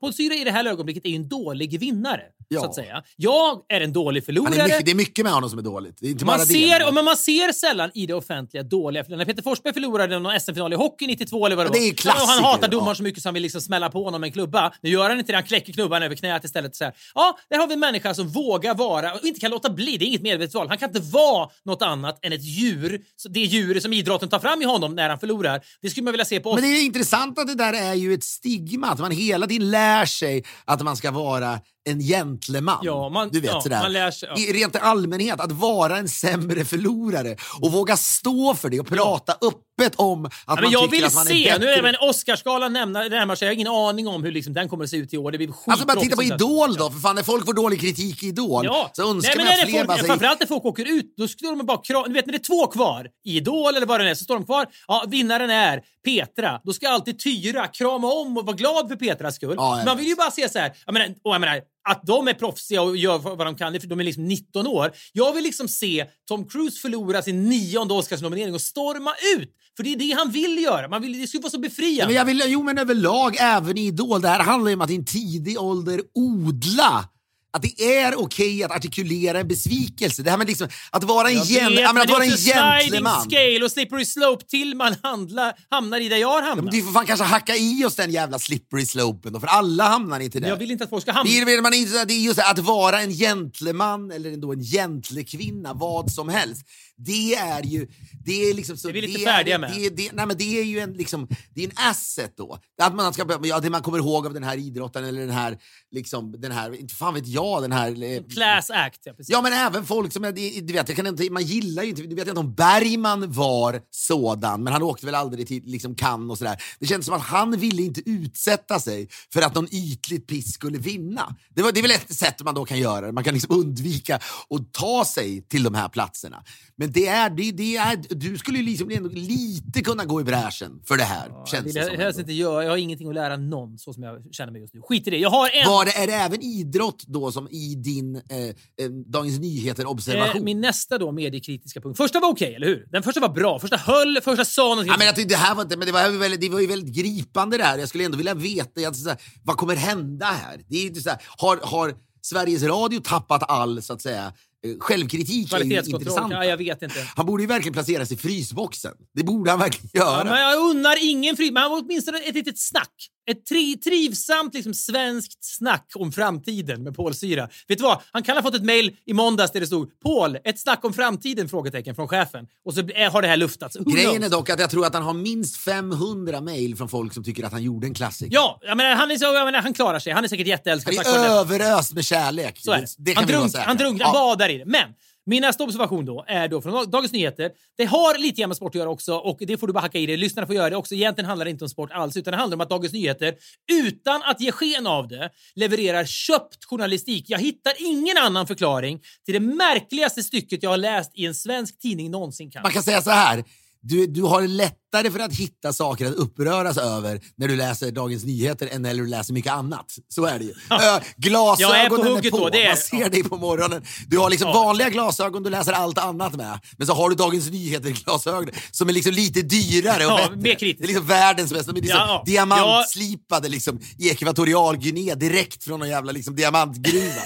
Paul 0.00 0.14
Syre 0.14 0.34
i 0.34 0.44
det 0.44 0.50
här 0.50 0.64
ögonblicket 0.64 1.04
är 1.04 1.08
ju 1.08 1.16
en 1.16 1.28
dålig 1.28 1.80
vinnare. 1.80 2.22
Ja. 2.48 2.60
Så 2.60 2.66
att 2.66 2.74
säga. 2.74 3.02
Jag 3.16 3.60
är 3.68 3.80
en 3.80 3.92
dålig 3.92 4.24
förlorare. 4.24 4.54
är 4.54 4.64
mycket, 4.64 4.84
det 4.84 4.90
är 4.90 4.94
mycket 4.94 5.24
med 5.24 5.32
honom 5.32 5.50
som 5.50 5.58
är 5.58 5.62
dåligt. 5.62 5.96
Det 6.00 6.06
är 6.06 6.10
inte 6.10 6.24
Man 6.24 6.38
bara 6.38 6.46
ser, 6.46 6.78
det. 6.86 6.92
men 6.92 7.04
man 7.04 7.16
ser 7.16 7.52
sällan 7.52 7.90
i 7.94 8.06
det 8.06 8.14
offentliga 8.14 8.62
dåliga 8.62 9.04
När 9.08 9.24
Peter 9.24 9.42
Forsberg 9.42 9.72
förlorade 9.74 10.18
någon 10.18 10.40
SM-final 10.40 10.72
i 10.72 10.76
hockey 10.76 11.06
92 11.06 11.46
eller 11.46 11.56
vad 11.56 11.66
det 11.66 11.78
Ja, 11.78 11.80
det 11.80 11.88
är 11.88 11.90
var. 11.90 11.96
klassiker, 11.96 12.22
och 12.22 12.28
han 12.28 12.44
hatar 12.44 12.68
domaren 12.68 12.88
ja. 12.88 12.94
så 12.94 13.02
mycket 13.02 13.22
så 13.22 13.28
han 13.28 13.34
vill 13.34 13.42
liksom 13.42 13.60
smälla 13.60 13.90
på 13.90 14.04
honom 14.04 14.20
med 14.20 14.28
en 14.28 14.32
klubba. 14.32 14.72
Nu 14.82 14.90
gör 14.90 15.08
han 15.10 15.18
inte 15.18 15.32
det, 15.32 15.36
han 15.36 15.44
kläcker 15.46 15.72
klubban 15.72 16.02
över 16.02 16.16
knät 16.16 16.44
istället. 16.44 16.76
Så 16.76 16.84
här. 16.84 16.92
Ja, 17.14 17.38
där 17.50 17.58
har 17.58 17.66
vi 17.66 17.74
en 17.74 17.80
människa 17.80 18.14
som 18.14 18.28
vågar 18.28 18.74
vara 18.74 19.12
och 19.14 19.24
inte 19.24 19.40
kan 19.40 19.50
låta 19.50 19.70
bli. 19.70 19.96
Det 19.96 20.04
är 20.04 20.06
inget 20.06 20.22
medvetet 20.22 20.54
val. 20.54 20.68
Han 20.68 20.78
kan 20.78 20.88
inte 20.88 21.00
vara 21.00 21.48
något 21.64 21.82
annat 21.82 22.24
än 22.24 22.32
ett 22.32 22.44
djur. 22.44 23.00
Det 23.28 23.40
djur 23.40 23.80
som 23.80 23.92
idrotten 23.92 24.28
tar 24.28 24.38
fram 24.38 24.62
i 24.62 24.64
honom 24.64 24.94
när 24.94 25.08
han 25.08 25.18
förlorar. 25.18 25.60
Det 25.82 25.90
skulle 25.90 26.04
man 26.04 26.12
vilja 26.12 26.24
se 26.24 26.40
på 26.40 26.50
oss. 26.50 26.60
Men 26.60 26.70
det 26.70 26.76
är 26.76 26.84
intressant 26.84 27.38
att 27.38 27.46
det 27.46 27.54
där 27.54 27.72
är 27.72 27.94
ju 27.94 28.14
ett 28.14 28.24
stigma, 28.24 28.86
att 28.86 28.98
man 28.98 29.10
hela 29.10 29.46
tiden 29.46 29.70
lär 29.70 30.06
sig 30.06 30.44
att 30.64 30.82
man 30.82 30.96
ska 30.96 31.10
vara 31.10 31.60
en 31.84 32.00
gentleman. 32.00 32.78
Ja, 32.82 33.08
man- 33.08 33.28
du 33.28 33.40
vet 33.40 33.50
ja, 33.50 33.60
sådär. 33.60 33.82
man 33.82 33.92
lär 33.92 34.10
sig, 34.10 34.28
ja. 34.34 34.40
I 34.42 34.52
rent 34.52 34.76
allmänhet, 34.76 35.40
att 35.40 35.52
vara 35.52 35.96
en 35.98 36.08
sämre 36.08 36.64
förlorare 36.64 37.36
och 37.60 37.72
våga 37.72 37.96
stå 37.96 38.54
för 38.54 38.70
det 38.70 38.80
och 38.80 38.86
prata 38.88 39.32
öppet 39.32 39.94
om 39.96 40.24
att 40.24 40.32
Ja, 40.46 40.54
man 40.54 40.70
jag 40.70 40.82
tycker 40.82 40.96
vill 40.96 41.04
att 41.04 41.14
man 41.14 41.26
är 41.26 41.30
se, 41.30 41.44
bättre. 41.44 41.58
nu 41.58 41.66
är 41.70 41.82
men 41.82 41.94
Oscarsgalan 42.00 42.72
närmar 42.72 43.34
sig, 43.36 43.46
jag 43.46 43.50
har 43.50 43.54
ingen 43.54 43.68
aning 43.68 44.08
om 44.08 44.24
hur 44.24 44.32
liksom 44.32 44.52
den 44.54 44.68
kommer 44.68 44.84
att 44.84 44.90
se 44.90 44.96
ut 44.96 45.14
i 45.14 45.18
år. 45.18 45.32
Det 45.32 45.38
blir 45.38 45.50
Alltså 45.66 45.86
bara 45.86 46.00
titta 46.00 46.16
på. 46.16 46.22
Idol 46.22 46.74
då, 46.76 46.90
för 46.90 46.98
fan 47.00 47.16
när 47.16 47.22
folk 47.22 47.44
får 47.46 47.52
dålig 47.54 47.80
kritik 47.80 48.22
i 48.22 48.26
Idol 48.26 48.64
Ja. 48.64 48.90
så 48.92 49.10
önskar 49.10 49.36
Nej, 49.36 49.36
men 49.36 49.46
man 49.46 49.54
att 49.54 49.60
det 49.60 49.66
fler 49.66 49.78
folk, 49.78 49.88
bara 49.88 49.96
säger... 49.96 50.08
Framförallt 50.08 50.40
när 50.40 50.46
folk 50.46 50.64
åker 50.64 50.84
ut, 50.98 51.14
då 51.16 51.28
står 51.28 51.56
de 51.56 51.66
bara 51.66 51.76
kra- 51.78 52.06
Du 52.06 52.12
vet 52.12 52.26
när 52.26 52.32
det 52.32 52.38
är 52.38 52.42
två 52.42 52.66
kvar 52.66 53.06
i 53.24 53.36
Idol 53.36 53.76
eller 53.76 53.86
vad 53.86 54.00
det 54.00 54.10
är, 54.10 54.14
så 54.14 54.24
står 54.24 54.34
de 54.34 54.44
kvar. 54.44 54.66
Ja, 54.88 55.04
vinnaren 55.08 55.50
är 55.50 55.80
Petra. 56.04 56.60
Då 56.64 56.72
ska 56.72 56.88
alltid 56.88 57.18
Tyra 57.18 57.66
krama 57.66 58.08
om 58.12 58.36
och 58.36 58.46
vara 58.46 58.56
glad 58.56 58.88
för 58.88 58.96
Petras 58.96 59.34
skull. 59.36 59.54
Ja, 59.56 59.82
Man 59.86 59.96
vill 59.96 60.06
ju 60.06 60.14
bara 60.16 60.30
se 60.30 60.48
så 60.48 60.58
här, 60.58 60.72
jag 60.86 60.92
menar, 60.92 61.06
och 61.24 61.34
jag 61.34 61.40
menar, 61.40 61.60
att 61.88 62.02
de 62.06 62.28
är 62.28 62.34
proffsiga 62.34 62.82
och 62.82 62.96
gör 62.96 63.18
vad 63.18 63.46
de 63.46 63.56
kan, 63.56 63.80
för 63.80 63.88
de 63.88 64.00
är 64.00 64.04
liksom 64.04 64.24
19 64.24 64.66
år. 64.66 64.92
Jag 65.12 65.32
vill 65.32 65.44
liksom 65.44 65.68
se 65.68 66.04
Tom 66.28 66.48
Cruise 66.48 66.80
förlora 66.80 67.22
sin 67.22 67.48
nionde 67.48 67.94
Oscarsnominering 67.94 68.54
och 68.54 68.60
storma 68.60 69.12
ut. 69.36 69.50
För 69.76 69.84
det 69.84 69.92
är 69.92 69.96
det 69.96 70.10
han 70.18 70.30
vill 70.30 70.62
göra. 70.62 70.88
Man 70.88 71.02
vill, 71.02 71.20
det 71.20 71.26
skulle 71.26 71.42
vara 71.42 71.50
så 71.50 71.56
Ja, 71.56 71.60
befriande. 71.60 72.06
men 72.06 72.14
jag 72.14 72.24
vill, 72.24 72.42
jo, 72.46 72.62
men 72.62 72.78
överlag, 72.78 73.36
även 73.40 73.78
i 73.78 73.86
Idol. 73.86 74.20
Det 74.22 74.28
här 74.28 74.40
handlar 74.40 74.68
ju 74.70 74.74
om 74.74 74.80
att 74.80 74.90
i 74.90 74.94
en 74.94 75.04
tidig 75.04 75.60
ålder 75.60 76.00
odla 76.14 77.08
att 77.54 77.62
det 77.62 77.96
är 77.96 78.18
okej 78.20 78.62
att 78.64 78.70
artikulera 78.70 79.40
en 79.40 79.48
besvikelse. 79.48 80.22
Det 80.22 80.30
här 80.30 80.38
med 80.38 80.46
liksom, 80.46 80.68
att 80.90 81.04
vara 81.04 81.30
en, 81.30 81.42
gen, 81.42 81.72
vet, 81.72 81.88
att 81.88 82.10
vara 82.10 82.24
en 82.24 82.32
också 82.32 82.36
sliding 82.42 82.80
gentleman. 82.80 83.20
scale 83.20 83.64
och 83.64 83.70
slippery 83.70 84.04
slope 84.04 84.44
till 84.44 84.74
man 84.74 84.94
handlar, 85.02 85.52
hamnar 85.70 86.00
i 86.00 86.08
där 86.08 86.16
jag 86.16 86.28
har 86.28 86.42
hamnat. 86.42 86.64
men 86.64 86.74
du 86.74 86.82
får 86.82 86.92
fan 86.92 87.06
kanske 87.06 87.24
hacka 87.24 87.56
i 87.56 87.84
oss 87.84 87.94
den 87.94 88.10
jävla 88.10 88.38
slippery 88.38 88.86
slopen 88.86 89.32
då, 89.32 89.40
för 89.40 89.46
alla 89.46 89.84
hamnar 89.88 90.20
inte 90.20 90.40
där. 90.40 90.48
jag 90.48 90.56
vill 90.56 90.70
inte 90.70 90.84
att 90.84 90.90
folk 90.90 91.02
ska 91.02 91.12
hamna... 91.12 91.32
Det 91.32 91.62
man 91.62 91.74
inte 91.74 92.04
det 92.04 92.14
är 92.14 92.20
just 92.20 92.38
att 92.38 92.58
vara 92.58 93.00
en 93.00 93.10
gentleman 93.10 94.10
eller 94.10 94.32
ändå 94.32 94.52
en 94.52 94.62
gentlekvinna, 94.62 95.74
vad 95.74 96.10
som 96.10 96.28
helst. 96.28 96.62
Det 96.96 97.34
är 97.34 97.62
ju... 97.62 97.88
Det 98.24 98.50
är 98.50 98.54
liksom 98.54 98.76
så, 98.76 98.88
Det 98.88 98.90
är 98.90 98.94
vi 98.94 99.00
lite 99.00 99.18
det 99.18 99.24
färdiga 99.24 99.54
är, 99.54 99.58
med. 99.58 99.72
Det, 99.74 99.86
är- 99.86 99.90
det, 99.90 100.10
nej, 100.12 100.26
men 100.26 100.36
det 100.36 100.58
är 100.60 100.64
ju 100.64 100.78
en, 100.78 100.92
liksom, 100.92 101.28
det 101.54 101.64
är 101.64 101.68
en 101.68 101.90
asset 101.90 102.34
då. 102.36 102.58
Att 102.82 102.94
man 102.94 103.14
ska, 103.14 103.38
ja, 103.42 103.60
det 103.60 103.70
man 103.70 103.82
kommer 103.82 103.98
ihåg 103.98 104.26
av 104.26 104.34
den 104.34 104.44
här 104.44 104.56
idrotten 104.56 105.04
eller 105.04 105.20
den 105.20 105.30
här, 105.30 105.58
liksom, 105.90 106.40
den 106.40 106.52
här, 106.52 106.80
inte 106.80 106.94
fan 106.94 107.14
vet 107.14 107.26
jag, 107.26 107.43
den 107.60 107.72
här... 107.72 108.02
eh, 108.02 108.22
Class 108.34 108.70
act, 108.70 109.00
ja 109.04 109.12
precis. 109.12 109.32
Ja, 109.32 109.42
men 109.42 109.52
även 109.52 109.84
folk 109.84 110.12
som... 110.12 110.22
Du 110.62 110.72
vet, 110.72 110.88
jag 110.88 110.96
kan 110.96 111.06
inte, 111.06 111.30
man 111.30 111.42
gillar 111.42 111.82
ju 111.82 111.88
inte... 111.88 112.02
Du 112.02 112.14
vet 112.14 112.28
inte 112.28 112.40
om 112.40 112.54
Bergman 112.54 113.32
var 113.32 113.80
sådan, 113.90 114.62
men 114.62 114.72
han 114.72 114.82
åkte 114.82 115.06
väl 115.06 115.14
aldrig 115.14 115.48
till 115.48 115.62
liksom 115.64 115.94
Cannes 115.94 116.30
och 116.30 116.38
sådär. 116.38 116.62
Det 116.78 116.86
kändes 116.86 117.06
som 117.06 117.14
att 117.14 117.22
han 117.22 117.58
ville 117.58 117.82
inte 117.82 118.10
utsätta 118.10 118.80
sig 118.80 119.08
för 119.32 119.42
att 119.42 119.54
någon 119.54 119.68
ytligt 119.74 120.26
piss 120.26 120.52
skulle 120.52 120.78
vinna. 120.78 121.36
Det, 121.54 121.62
var, 121.62 121.72
det 121.72 121.80
är 121.80 121.82
väl 121.82 121.90
ett 121.90 122.16
sätt 122.16 122.44
man 122.44 122.54
då 122.54 122.64
kan 122.64 122.78
göra. 122.78 123.12
Man 123.12 123.24
kan 123.24 123.34
liksom 123.34 123.58
undvika 123.58 124.16
att 124.16 124.72
ta 124.72 125.04
sig 125.04 125.42
till 125.42 125.62
de 125.62 125.74
här 125.74 125.88
platserna. 125.88 126.44
Men 126.76 126.92
det 126.92 127.06
är, 127.06 127.30
det, 127.30 127.52
det 127.52 127.76
är, 127.76 127.96
du 128.08 128.38
skulle 128.38 128.58
ju 128.58 128.64
liksom 128.64 128.90
ändå 128.90 129.08
lite 129.08 129.80
kunna 129.82 130.04
gå 130.04 130.20
i 130.20 130.24
bräschen 130.24 130.80
för 130.84 130.96
det 130.96 131.04
här. 131.04 131.28
jag 131.28 131.48
känns 131.48 131.72
det 131.74 131.80
jag 131.80 131.86
som 131.86 132.00
ändå. 132.00 132.20
inte 132.20 132.32
göra. 132.32 132.64
Jag 132.64 132.70
har 132.70 132.76
ingenting 132.76 133.08
att 133.08 133.14
lära 133.14 133.36
någon 133.36 133.78
så 133.78 133.92
som 133.92 134.02
jag 134.02 134.34
känner 134.34 134.52
mig 134.52 134.60
just 134.60 134.74
nu. 134.74 134.80
Skit 134.80 135.06
i 135.06 135.10
det. 135.10 135.18
Jag 135.18 135.30
har 135.30 135.50
en... 135.52 135.68
Var 135.68 135.84
det, 135.84 135.90
är 135.90 136.06
det 136.06 136.12
även 136.12 136.42
idrott 136.42 137.04
då 137.06 137.32
som 137.34 137.48
i 137.48 137.74
din 137.74 138.16
eh, 138.16 138.38
eh, 138.38 138.90
Dagens 139.06 139.38
Nyheter-observation? 139.38 140.36
Eh, 140.36 140.42
min 140.42 140.60
nästa 140.60 140.98
då 140.98 141.12
mediekritiska 141.12 141.80
punkt. 141.80 141.96
Första 141.96 142.20
var 142.20 142.28
okej, 142.28 142.54
eller 142.54 142.66
hur? 142.66 142.86
Den 142.90 143.02
första 143.02 143.20
var 143.20 143.28
bra. 143.28 143.58
Första 143.58 143.76
höll, 143.76 144.20
första 144.20 144.44
sa 144.44 144.62
någonting. 144.62 144.90
Ja, 144.90 144.94
men 144.98 145.06
jag 145.06 145.16
tyckte 145.16 145.34
det 145.34 145.38
här 145.38 145.54
var 145.54 145.62
inte, 145.62 145.76
men 145.76 145.86
det 145.86 145.92
var, 145.92 146.18
väldigt, 146.18 146.40
det 146.40 146.48
var 146.48 146.60
ju 146.60 146.66
väldigt 146.66 146.94
gripande 146.94 147.56
det 147.56 147.64
här. 147.64 147.78
Jag 147.78 147.88
skulle 147.88 148.04
ändå 148.04 148.16
vilja 148.16 148.34
veta 148.34 148.80
jag, 148.80 148.96
så 148.96 149.08
här, 149.08 149.18
vad 149.44 149.56
kommer 149.56 149.76
hända 149.76 150.26
här. 150.26 150.60
Det 150.68 150.76
är 150.76 150.80
ju 150.80 150.86
inte 150.86 151.00
så 151.00 151.10
här, 151.10 151.18
har, 151.38 151.60
har 151.62 151.94
Sveriges 152.22 152.62
Radio 152.62 153.00
tappat 153.00 153.50
all 153.50 153.82
så 153.82 153.92
att 153.92 154.02
säga 154.02 154.32
självkritik? 154.80 155.52
är 155.52 155.64
ju 155.64 155.80
intressant. 155.80 156.32
Ja, 156.32 156.44
jag 156.44 156.56
vet 156.56 156.82
inte. 156.82 157.08
Han 157.16 157.26
borde 157.26 157.42
ju 157.42 157.46
verkligen 157.46 157.72
placeras 157.72 158.12
i 158.12 158.16
frysboxen. 158.16 158.92
Det 159.14 159.24
borde 159.24 159.50
han 159.50 159.60
verkligen 159.60 159.90
göra. 159.94 160.18
Ja, 160.18 160.24
men 160.24 160.40
jag 160.40 160.70
unnar 160.70 160.96
ingen 161.00 161.36
fri, 161.36 161.50
men 161.50 161.62
åtminstone 161.70 162.18
ett 162.18 162.34
litet 162.34 162.58
snack. 162.58 163.10
Ett 163.30 163.46
tri, 163.46 163.76
trivsamt 163.76 164.54
liksom, 164.54 164.74
svenskt 164.74 165.44
snack 165.44 165.86
om 165.94 166.12
framtiden 166.12 166.82
med 166.82 166.96
Paul 166.96 167.14
Syra. 167.14 167.48
Vet 167.68 167.78
du 167.78 167.84
vad? 167.84 167.98
Han 168.12 168.22
kan 168.22 168.36
ha 168.36 168.42
fått 168.42 168.54
ett 168.54 168.64
mejl 168.64 168.96
i 169.06 169.12
måndags 169.12 169.52
där 169.52 169.60
det 169.60 169.66
stod 169.66 169.90
“Paul, 170.02 170.38
ett 170.44 170.60
snack 170.60 170.84
om 170.84 170.92
framtiden?” 170.94 171.48
frågetecken 171.48 171.94
från 171.94 172.08
chefen. 172.08 172.46
Och 172.64 172.74
så 172.74 172.80
har 173.12 173.22
det 173.22 173.28
här 173.28 173.36
luftats. 173.36 173.76
Who 173.76 173.84
Grejen 173.84 174.10
knows? 174.10 174.26
är 174.26 174.30
dock 174.30 174.50
att 174.50 174.60
jag 174.60 174.70
tror 174.70 174.86
att 174.86 174.94
han 174.94 175.02
har 175.02 175.14
minst 175.14 175.56
500 175.56 176.40
mejl 176.40 176.76
från 176.76 176.88
folk 176.88 177.14
som 177.14 177.24
tycker 177.24 177.44
att 177.44 177.52
han 177.52 177.62
gjorde 177.62 177.86
en 177.86 177.94
klassiker. 177.94 178.34
Ja, 178.34 178.58
jag 178.62 178.76
menar, 178.76 178.94
han, 178.96 179.10
är 179.10 179.16
så, 179.16 179.24
jag 179.24 179.44
menar, 179.44 179.62
han 179.62 179.74
klarar 179.74 179.98
sig. 179.98 180.12
Han 180.12 180.24
är 180.24 180.28
säkert 180.28 180.46
jätteälskad. 180.46 180.94
Han 181.06 181.14
är 181.14 181.28
det. 181.28 181.34
överöst 181.34 181.92
med 181.92 182.04
kärlek. 182.04 182.58
Så 182.62 182.72
är 182.72 182.80
det. 182.80 182.86
det 182.98 183.14
kan 183.14 183.24
han, 183.24 183.32
drunk, 183.32 183.54
han, 183.56 183.76
drunk, 183.76 184.02
han 184.02 184.14
Ja. 184.14 184.20
badar 184.20 184.48
i 184.48 184.53
det. 184.58 184.64
Men 184.64 184.88
min 185.26 185.40
nästa 185.40 185.64
observation 185.64 186.04
då 186.04 186.24
är 186.28 186.48
då 186.48 186.62
från 186.62 186.90
Dagens 186.90 187.12
Nyheter. 187.12 187.50
Det 187.76 187.84
har 187.84 188.18
lite 188.18 188.40
grann 188.40 188.48
med 188.48 188.56
sport 188.56 188.70
att 188.70 188.78
göra 188.78 188.90
också 188.90 189.14
och 189.14 189.38
det 189.40 189.56
får 189.56 189.66
du 189.66 189.72
bara 189.72 189.80
hacka 189.80 189.98
i 189.98 190.06
dig. 190.06 190.16
Lyssnarna 190.16 190.46
får 190.46 190.56
göra 190.56 190.70
det 190.70 190.76
också. 190.76 190.94
Egentligen 190.94 191.28
handlar 191.28 191.44
det 191.44 191.50
inte 191.50 191.64
om 191.64 191.68
sport 191.68 191.90
alls 191.92 192.16
utan 192.16 192.32
det 192.32 192.38
handlar 192.38 192.56
om 192.56 192.60
att 192.60 192.70
Dagens 192.70 192.92
Nyheter 192.92 193.34
utan 193.72 194.22
att 194.22 194.40
ge 194.40 194.52
sken 194.52 194.86
av 194.86 195.08
det 195.08 195.30
levererar 195.54 196.04
köpt 196.04 196.64
journalistik. 196.64 197.24
Jag 197.28 197.38
hittar 197.38 197.72
ingen 197.78 198.16
annan 198.16 198.46
förklaring 198.46 199.00
till 199.24 199.34
det 199.34 199.40
märkligaste 199.40 200.22
stycket 200.22 200.62
jag 200.62 200.70
har 200.70 200.76
läst 200.76 201.10
i 201.14 201.26
en 201.26 201.34
svensk 201.34 201.78
tidning 201.78 202.10
någonsin 202.10 202.50
kan. 202.50 202.62
Man 202.62 202.72
kan 202.72 202.82
säga 202.82 203.02
så 203.02 203.10
här. 203.10 203.44
Du, 203.86 204.06
du 204.06 204.22
har 204.22 204.42
lättare 204.42 205.10
för 205.10 205.18
att 205.20 205.34
hitta 205.34 205.72
saker 205.72 206.06
att 206.06 206.12
uppröras 206.14 206.78
över 206.78 207.20
när 207.36 207.48
du 207.48 207.56
läser 207.56 207.90
Dagens 207.90 208.24
Nyheter 208.24 208.68
än 208.72 208.82
när 208.82 208.94
du 208.94 209.06
läser 209.06 209.32
mycket 209.32 209.52
annat. 209.52 209.86
Så 210.08 210.24
är 210.24 210.38
det 210.38 210.44
ju. 210.44 210.50
Ö, 210.70 211.00
Glasögonen 211.16 211.76
Jag 211.76 211.84
är 211.84 211.88
på 211.90 211.96
hugget 212.14 212.32
då, 212.32 212.48
det 212.48 212.62
är- 212.64 212.68
Man 212.68 212.76
ser 212.76 213.10
dig 213.10 213.22
på 213.24 213.36
morgonen. 213.36 213.82
Du 214.08 214.18
har 214.18 214.30
liksom 214.30 214.48
Ja. 214.48 214.54
vanliga 214.62 214.90
glasögon, 214.90 215.42
du 215.42 215.50
läser 215.50 215.72
allt 215.72 215.98
annat 215.98 216.34
med. 216.34 216.60
Men 216.78 216.86
så 216.86 216.92
har 216.94 217.08
du 217.10 217.14
Dagens 217.16 217.50
Nyheter-glasögon 217.50 218.50
som 218.70 218.88
är 218.88 218.92
liksom 218.92 219.12
lite 219.12 219.42
dyrare 219.42 220.06
och 220.06 220.12
Ja, 220.12 220.16
bättre. 220.16 220.36
mer 220.36 220.54
kritiskt. 220.54 220.78
Det 220.78 220.84
är 220.84 220.88
liksom 220.88 221.06
världens 221.06 221.52
bästa. 221.52 221.72
De 221.72 221.78
är 221.78 221.82
liksom 221.82 222.00
Ja, 222.00 222.22
ja. 222.26 222.32
diamantslipade 222.32 223.48
liksom, 223.48 223.80
i 223.98 224.10
ekvatorialguinea 224.10 225.14
direkt 225.14 225.64
från 225.64 225.80
någon 225.80 225.88
jävla 225.88 226.12
liksom, 226.12 226.36
diamantgruva. 226.36 227.22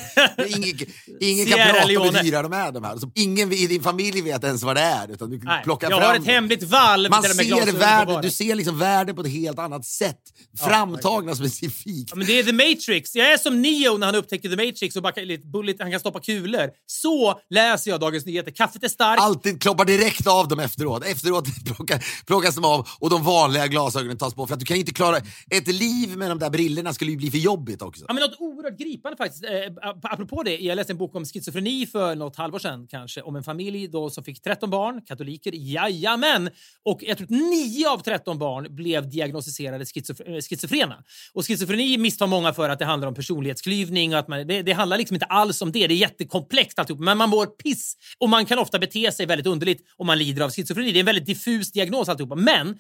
Ingen 0.48 0.78
ingen 1.20 1.46
kan 1.46 1.58
prata 1.58 2.00
om 2.00 2.14
hur 2.14 2.22
dyra 2.22 2.42
de 2.42 2.52
är. 2.52 2.72
De 2.72 2.84
här. 2.84 2.96
Så 2.96 3.10
ingen 3.14 3.52
i 3.52 3.66
din 3.66 3.82
familj 3.82 4.20
vet 4.22 4.44
ens 4.44 4.62
vad 4.62 4.76
det 4.76 4.82
är. 4.82 5.10
Utan 5.12 5.30
du 5.30 5.38
Nej, 5.44 5.64
plockar 5.64 5.90
jag 5.90 5.98
fram 5.98 6.08
har 6.08 6.16
ett 6.16 6.24
dem. 6.48 6.58
hemligt 6.58 6.70
valv 6.70 7.10
Man 7.10 7.22
ser 7.22 7.72
världen, 7.78 8.22
du 8.22 8.30
ser 8.30 8.54
liksom 8.54 8.78
världen 8.78 9.14
på 9.16 9.22
ett 9.22 9.30
helt 9.32 9.58
annat 9.58 9.84
sätt. 9.84 10.20
Framtagna 10.58 11.34
specifikt. 11.34 12.10
Ja, 12.10 12.16
men 12.16 12.26
det 12.26 12.38
är 12.38 12.44
The 12.44 12.52
Matrix. 12.52 13.14
Jag 13.14 13.32
är 13.32 13.38
som 13.38 13.62
Neo 13.62 13.96
när 13.96 14.06
han 14.06 14.14
upptäcker 14.14 14.48
The 14.48 14.66
Matrix 14.66 14.96
och 14.96 15.02
bara 15.02 15.12
bullet, 15.52 15.76
han 15.80 15.90
kan 15.90 16.00
stoppa 16.00 16.20
kulor. 16.20 16.70
Så 16.86 17.40
läser 17.50 17.90
jag 17.90 18.00
Dagens 18.00 18.26
Nyheter. 18.26 18.50
Kaffet 18.50 18.84
är 18.84 18.88
starkt. 18.88 19.22
Alltid 19.22 19.62
kloppar 19.62 19.84
direkt 19.84 20.26
av 20.26 20.48
dem 20.48 20.58
efteråt. 20.60 21.04
Efteråt 21.04 21.44
plockas 22.26 22.54
de 22.54 22.64
av 22.64 22.88
och 22.98 23.10
de 23.10 23.24
vanliga 23.24 23.66
glasögonen 23.66 24.18
tas 24.18 24.34
på. 24.34 24.46
För 24.46 24.54
att 24.54 24.60
du 24.60 24.66
kan 24.66 24.76
inte 24.76 24.92
klara... 24.92 25.16
Ett 25.50 25.66
liv 25.66 26.16
med 26.16 26.30
de 26.30 26.38
där 26.38 26.50
brillorna 26.50 26.92
skulle 26.92 27.10
ju 27.10 27.16
bli 27.16 27.30
för 27.30 27.38
jobbigt 27.38 27.82
också. 27.82 28.04
Ja, 28.08 28.14
men 28.14 28.22
något 28.22 28.40
oerhört 28.40 28.78
gripande 28.78 29.16
faktiskt. 29.16 29.44
Eh, 29.44 29.50
ap- 29.88 30.00
apropå 30.02 30.42
det, 30.42 30.56
jag 30.56 30.76
läste 30.76 30.92
en 30.92 30.98
bok 30.98 31.14
om 31.16 31.24
schizofreni 31.24 31.86
för 31.86 32.14
något 32.14 32.36
halvår 32.36 32.58
sedan 32.58 32.86
kanske. 32.86 33.22
Om 33.22 33.36
en 33.36 33.44
familj 33.44 33.88
då 33.88 34.10
som 34.10 34.24
fick 34.24 34.42
13 34.42 34.70
barn, 34.70 35.02
katoliker, 35.06 35.52
jajamän! 35.54 36.37
Och 36.82 37.02
jag 37.02 37.18
tror 37.18 37.24
att 37.24 37.30
9 37.30 37.88
av 37.88 37.98
13 37.98 38.38
barn 38.38 38.74
blev 38.74 39.10
diagnostiserade 39.10 39.84
eh, 40.26 40.40
schizofrena. 40.40 41.04
Och 41.34 41.46
schizofreni 41.46 41.98
misstar 41.98 42.26
många 42.26 42.52
för 42.52 42.68
att 42.68 42.78
det 42.78 42.84
handlar 42.84 43.08
om 43.08 43.14
personlighetsklyvning 43.14 44.12
och 44.12 44.18
att 44.18 44.28
man, 44.28 44.46
det, 44.46 44.62
det 44.62 44.72
handlar 44.72 44.98
liksom 44.98 45.14
inte 45.14 45.26
alls 45.26 45.62
om 45.62 45.72
det. 45.72 45.86
Det 45.86 45.94
är 45.94 45.96
jättekomplext 45.96 46.78
alltihop. 46.78 47.00
Men 47.00 47.18
man 47.18 47.28
mår 47.28 47.46
piss 47.46 47.96
och 48.18 48.28
man 48.28 48.46
kan 48.46 48.58
ofta 48.58 48.78
bete 48.78 49.12
sig 49.12 49.26
väldigt 49.26 49.46
underligt 49.46 49.82
om 49.96 50.06
man 50.06 50.18
lider 50.18 50.44
av 50.44 50.50
schizofreni. 50.50 50.92
Det 50.92 50.98
är 50.98 51.00
en 51.00 51.06
väldigt 51.06 51.26
diffus 51.26 51.72
diagnos 51.72 52.08
alltihopa. 52.08 52.34
Men 52.34 52.78